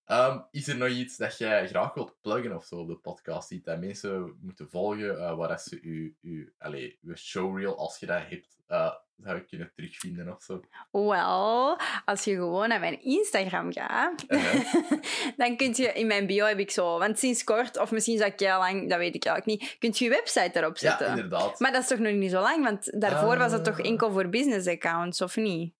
Ehm, 0.06 0.40
is 0.52 0.68
er 0.68 0.78
nog 0.78 0.90
iets 0.90 1.18
dat 1.18 1.38
jij 1.38 1.68
graag 1.68 1.94
wilt 1.94 2.16
pluggen 2.22 2.56
of 2.56 2.66
zo 2.66 2.76
op 2.76 2.88
de 2.88 2.96
podcast? 2.98 3.52
Iets 3.52 3.66
dat 3.66 3.80
mensen 3.80 4.38
moeten 4.42 4.70
volgen, 4.70 5.20
eh, 5.20 5.36
waar 5.36 5.48
dat 5.48 5.62
ze 5.62 5.80
uw, 6.22 6.50
allee, 6.58 7.00
uw 7.02 7.16
showreel, 7.16 7.78
als 7.78 7.98
je 8.00 8.06
dat 8.06 8.22
hebt, 8.28 8.58
eh 8.68 8.94
zou 9.24 9.40
kunnen 9.40 9.72
terugvinden 9.76 10.36
of 10.36 10.44
zo? 10.44 10.62
Wel, 10.92 11.78
als 12.06 12.24
je 12.24 12.34
gewoon 12.36 12.70
naar 12.70 12.80
mijn 12.80 13.02
Instagram 13.04 13.72
gaat, 13.74 14.24
Uh-huh. 14.28 14.62
dan 15.38 15.58
kun 15.58 15.74
je 15.76 15.94
in 15.94 16.08
mijn 16.08 16.26
bio 16.28 16.46
heb 16.46 16.60
ik 16.60 16.72
zo, 16.72 17.00
want 17.00 17.20
sinds 17.20 17.44
kort, 17.44 17.78
of 17.78 17.92
misschien 17.92 18.14
is 18.16 18.20
dat 18.22 18.40
heel 18.40 18.58
lang, 18.58 18.90
dat 18.90 18.98
weet 18.98 19.16
ik 19.16 19.26
eigenlijk 19.26 19.62
niet, 19.62 19.76
kunt 19.80 19.98
je 19.98 20.04
je 20.06 20.10
website 20.12 20.52
erop 20.60 20.78
Ja, 20.78 20.90
zetten. 20.90 21.08
inderdaad. 21.10 21.60
maar 21.60 21.72
dat 21.72 21.82
is 21.82 21.88
toch 21.88 22.00
nog 22.00 22.14
niet 22.14 22.32
zo 22.32 22.42
lang, 22.42 22.64
want 22.64 23.02
daarvoor 23.02 23.38
was 23.38 23.52
het 23.52 23.64
toch 23.64 23.80
Ah. 23.80 23.86
enkel 23.86 24.12
voor 24.12 24.30
business 24.30 24.68
accounts, 24.68 25.22
of 25.22 25.36
niet? 25.36 25.74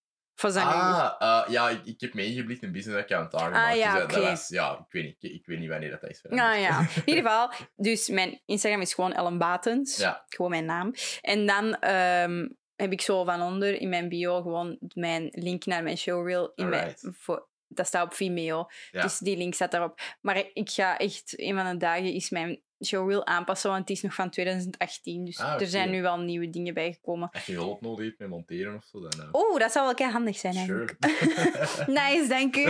Of? 0.44 0.56
Ah, 0.56 1.16
eh, 1.20 1.44
ja, 1.54 1.70
ik, 1.70 1.86
ik 1.86 2.02
heb 2.02 2.14
me 2.14 2.26
ingeblikt 2.26 2.64
een 2.64 2.72
business 2.72 3.00
account 3.02 3.36
aangemaakt. 3.36 3.72
Ah, 3.72 3.78
ja, 3.78 3.92
dus, 3.94 4.02
dat 4.02 4.12
oké. 4.18 4.30
was, 4.30 4.48
ja, 4.50 4.72
ik 4.72 4.92
weet, 4.92 5.04
niet, 5.04 5.16
ik, 5.24 5.32
ik 5.32 5.46
weet 5.46 5.60
niet 5.60 5.70
wanneer 5.70 5.90
dat 5.90 6.10
is 6.10 6.22
Nou 6.22 6.36
veranderd. 6.36 6.62
ja, 6.62 6.80
in 7.06 7.14
ieder 7.16 7.24
geval. 7.32 7.52
Dus 7.76 8.10
mijn 8.10 8.42
Instagram 8.46 8.82
is 8.82 8.94
gewoon 8.94 9.14
Ellen 9.14 9.38
Batens. 9.38 9.98
Ja. 9.98 10.24
Gewoon 10.28 10.52
mijn 10.52 10.66
naam. 10.66 10.94
En 11.22 11.46
dan 11.46 11.76
ehm, 11.76 12.48
heb 12.82 12.92
ik 12.92 13.02
zo 13.02 13.24
van 13.24 13.42
onder 13.42 13.82
in 13.82 13.90
mijn 13.90 14.10
bio 14.10 14.42
gewoon 14.42 14.78
mijn 14.94 15.30
link 15.32 15.66
naar 15.66 15.84
mijn 15.84 15.98
showreel. 15.98 16.52
In 16.56 16.70
mijn, 16.70 16.96
voor, 17.00 17.48
dat 17.68 17.88
staat 17.88 18.06
op 18.06 18.14
Vimeo. 18.14 18.66
Ja. 18.92 19.02
Dus 19.02 19.18
die 19.18 19.38
link 19.38 19.54
staat 19.54 19.72
daarop. 19.72 20.00
Maar 20.22 20.44
ik 20.54 20.70
ga 20.70 20.98
echt, 20.98 21.34
een 21.40 21.56
van 21.56 21.72
de 21.72 21.78
dagen 21.78 22.14
is 22.14 22.30
mijn 22.30 22.62
showreel 22.86 23.26
aanpassen, 23.26 23.70
want 23.70 23.88
die 23.88 23.96
is 23.96 24.02
nog 24.02 24.14
van 24.14 24.30
2018. 24.30 25.26
Dus 25.26 25.40
Ah, 25.40 25.62
er 25.62 25.68
zijn 25.68 25.90
nu 25.90 26.02
wel 26.02 26.18
nieuwe 26.20 26.50
dingen 26.50 26.74
bijgekomen. 26.74 27.30
Als 27.32 27.46
je 27.46 27.54
hulp 27.54 27.82
nodig 27.82 28.06
hebt 28.06 28.20
met 28.20 28.30
monteren 28.30 28.76
of 28.76 28.84
zo, 28.92 29.00
dan... 29.10 29.30
Oeh, 29.32 29.60
dat 29.60 29.72
zou 29.72 29.86
wel 29.86 29.94
kei 29.96 30.12
handig 30.12 30.38
zijn 30.38 30.56
eigenlijk. 30.56 30.96
sure. 31.00 31.86
Nice, 32.00 32.26
dank 32.28 32.56
u. 32.56 32.62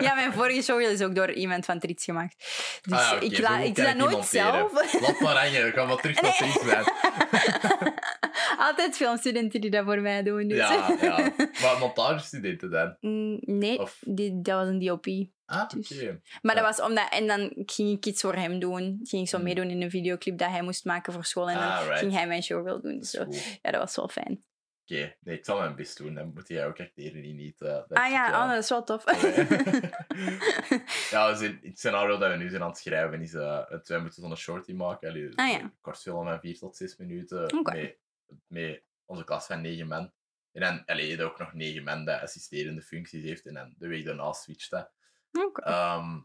ja, 0.06 0.14
mijn 0.14 0.32
vorige 0.32 0.62
showreel 0.62 0.90
is 0.90 1.02
ook 1.02 1.14
door 1.14 1.32
iemand 1.32 1.64
van 1.64 1.78
Trits 1.78 2.04
gemaakt. 2.04 2.36
Dus 2.82 2.98
Ah 2.98 3.22
ik, 3.22 3.38
la, 3.38 3.58
ik 3.58 3.74
doe 3.74 3.84
dat 3.84 3.96
nooit 3.96 4.24
zelf. 4.24 4.72
Laat 5.00 5.20
maar 5.20 5.36
hangen, 5.46 5.66
ik 5.66 5.74
ga 5.74 5.84
maar 5.84 5.96
terug 5.96 6.20
naar 6.20 6.36
Tries 6.36 6.60
zijn. 6.62 6.84
Altijd 8.58 8.96
filmstudenten 8.96 9.60
die 9.60 9.70
dat 9.70 9.84
voor 9.84 10.00
mij 10.00 10.22
doen. 10.22 10.48
Dus. 10.48 10.58
Ja, 10.58 10.96
ja. 11.00 11.32
Maar 11.62 11.78
montagestudenten 11.78 12.70
dan? 12.70 12.96
Mm, 13.00 13.38
nee, 13.40 13.78
Of- 13.78 13.98
die, 14.06 14.40
dat 14.42 14.54
was 14.58 14.68
een 14.68 14.78
DOP. 14.78 15.06
Ah, 15.50 15.62
oké. 15.62 15.76
Dus- 15.76 16.02
Maar 16.42 16.56
Ja. 16.56 16.62
dat 16.62 16.76
was 16.76 16.86
omdat... 16.88 17.12
En 17.12 17.26
dan 17.26 17.52
ging 17.66 17.96
ik 17.96 18.06
iets 18.06 18.20
voor 18.20 18.34
hem 18.34 18.58
doen. 18.58 19.00
Ging 19.02 19.22
ik 19.22 19.28
zo 19.28 19.36
Hmm. 19.36 19.44
meedoen 19.46 19.70
in 19.70 19.82
een 19.82 19.90
videoclip 19.90 20.38
dat 20.38 20.48
hij 20.50 20.62
moest 20.62 20.84
maken 20.84 21.12
voor 21.12 21.24
school. 21.24 21.50
En 21.50 21.58
dan 21.58 21.68
Ah, 21.68 21.82
right. 21.84 21.98
ging 21.98 22.12
hij 22.12 22.26
mijn 22.26 22.42
show 22.42 22.64
wil 22.64 22.80
doen. 22.80 22.98
Dus 22.98 23.10
zo. 23.10 23.26
Ja, 23.62 23.70
dat 23.70 23.80
was 23.80 23.96
wel 23.96 24.08
fijn. 24.08 24.44
Oké, 24.84 25.16
nee, 25.20 25.36
ik 25.38 25.44
zal 25.44 25.58
mijn 25.58 25.76
best 25.76 25.96
doen. 25.96 26.14
Dan 26.14 26.32
moet 26.34 26.48
jij 26.48 26.66
ook 26.66 26.80
acteren 26.80 27.24
in 27.24 27.36
niet. 27.36 27.58
dat 27.58 27.92
ah 27.92 28.10
ja, 28.10 28.44
oh, 28.44 28.50
dat 28.50 28.62
is 28.62 28.68
wel 28.68 28.84
tof. 28.84 29.04
ja, 31.10 31.34
zijn, 31.34 31.58
het 31.62 31.78
scenario 31.78 32.18
dat 32.18 32.30
we 32.30 32.36
nu 32.36 32.48
zijn 32.48 32.62
aan 32.62 32.68
het 32.68 32.78
schrijven 32.78 33.22
is... 33.22 33.34
eh 33.34 33.62
het, 33.68 33.88
wij 33.88 34.00
moeten 34.00 34.22
zo'n 34.22 34.36
shorty 34.36 34.72
maken. 34.72 35.08
Allee, 35.08 35.28
Ah, 35.34 35.48
ja. 35.48 35.60
Een 35.60 35.74
kortfilm 35.80 36.24
van 36.26 36.40
4 36.40 36.58
tot 36.58 36.76
6 36.76 36.96
minuten. 36.96 37.58
Oké. 37.58 37.72
Met, 37.74 37.96
met 38.46 38.82
onze 39.04 39.24
klas 39.24 39.46
van 39.46 39.60
9 39.60 39.86
man. 39.86 40.12
En 40.52 40.60
dan 40.60 40.84
allee, 40.84 41.08
je 41.16 41.22
ook 41.24 41.38
nog 41.38 41.52
9 41.52 41.82
man 41.84 42.04
dat 42.04 42.20
assisterende 42.20 42.82
functies 42.82 43.22
heeft. 43.22 43.46
En 43.46 43.54
dan 43.54 43.74
de 43.78 43.88
week 43.88 44.04
daarna 44.04 44.32
switcht 44.32 44.70
dat. 44.70 44.90
Ehm, 45.58 46.20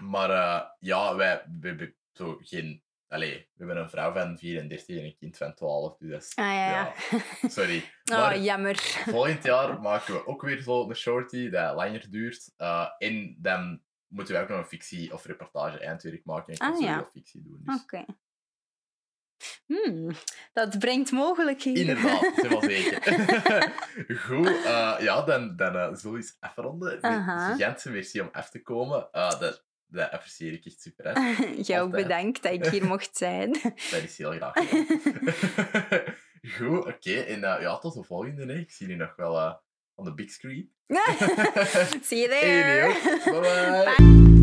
maar 0.00 0.30
eh, 0.30 0.64
ja, 0.78 1.16
wij 1.16 1.44
we 1.60 1.68
hebben 1.68 1.94
zo 2.12 2.38
geen... 2.40 2.82
Allee, 3.08 3.32
we 3.54 3.64
hebben 3.64 3.76
een 3.82 3.90
vrouw 3.90 4.12
van 4.12 4.38
34 4.38 4.96
en 4.96 5.04
een 5.04 5.16
kind 5.18 5.36
van 5.36 5.54
12. 5.54 5.96
Dus 5.98 6.10
dat 6.10 6.22
is, 6.22 6.36
Ah 6.36 6.44
ja, 6.44 6.70
ja. 7.10 7.18
sorry. 7.48 7.84
Oh, 8.12 8.44
jammer. 8.44 8.76
volgend 9.16 9.44
jaar 9.44 9.80
maken 9.80 10.14
we 10.14 10.26
ook 10.26 10.42
weer 10.42 10.62
zo 10.62 10.88
een 10.88 10.96
shorty 10.96 11.50
dat 11.50 11.74
langer 11.74 12.10
duurt. 12.10 12.52
Eh, 12.56 12.88
en 12.98 13.36
dan 13.38 13.82
moeten 14.06 14.34
wij 14.34 14.42
ook 14.42 14.48
nog 14.48 14.58
een 14.58 14.64
fictie 14.64 15.12
of 15.12 15.24
reportage 15.24 15.78
eindwerk 15.78 16.24
maken. 16.24 16.54
En 16.54 16.72
Ah, 16.72 16.80
ja. 16.80 17.08
fictie 17.12 17.42
doen. 17.42 17.60
Dus. 17.64 17.82
Oké. 17.82 18.04
Hmm, 19.68 20.10
dat 20.52 20.78
brengt 20.78 21.10
mogelijkheden. 21.10 21.86
Inderdaad, 21.86 22.48
was 22.48 22.64
zeker. 22.64 23.02
Goed, 24.26 24.64
eh, 24.64 24.96
ja, 25.00 25.22
dan, 25.22 25.56
dan 25.56 25.76
eh, 25.76 25.94
zullen 25.94 26.16
we 26.16 26.22
eens 26.22 26.36
afronden. 26.40 27.02
Aha. 27.02 27.48
Een 27.48 27.56
gigantische 27.56 27.90
merci 27.90 28.20
om 28.20 28.28
af 28.32 28.50
te 28.50 28.62
komen. 28.62 29.08
Eh, 29.12 29.40
dat, 29.40 29.64
dat 29.86 30.10
apprecieer 30.10 30.52
ik 30.52 30.64
echt 30.64 30.80
super. 30.80 31.04
Hè. 31.04 31.12
Altijd. 31.80 31.90
bedankt 31.90 32.42
dat 32.42 32.52
ik 32.52 32.66
hier 32.66 32.86
mocht 32.86 33.16
zijn. 33.16 33.52
Dat 33.90 34.02
is 34.02 34.18
heel 34.18 34.32
graag. 34.32 34.54
Goed, 36.56 36.86
oké. 36.86 37.20
En 37.20 37.40
ja, 37.40 37.78
tot 37.78 37.94
de 37.94 38.02
volgende. 38.02 38.46
Hè. 38.46 38.58
Ik 38.58 38.70
zie 38.70 38.86
jullie 38.86 39.02
nog 39.02 39.16
wel 39.16 39.60
on 39.94 40.04
the 40.04 40.14
big 40.14 40.30
screen. 40.30 40.72
See 42.02 42.18
you 42.18 42.28
there. 42.28 42.92
Hey, 42.92 43.32
bye. 43.40 43.94
Bye. 43.96 44.37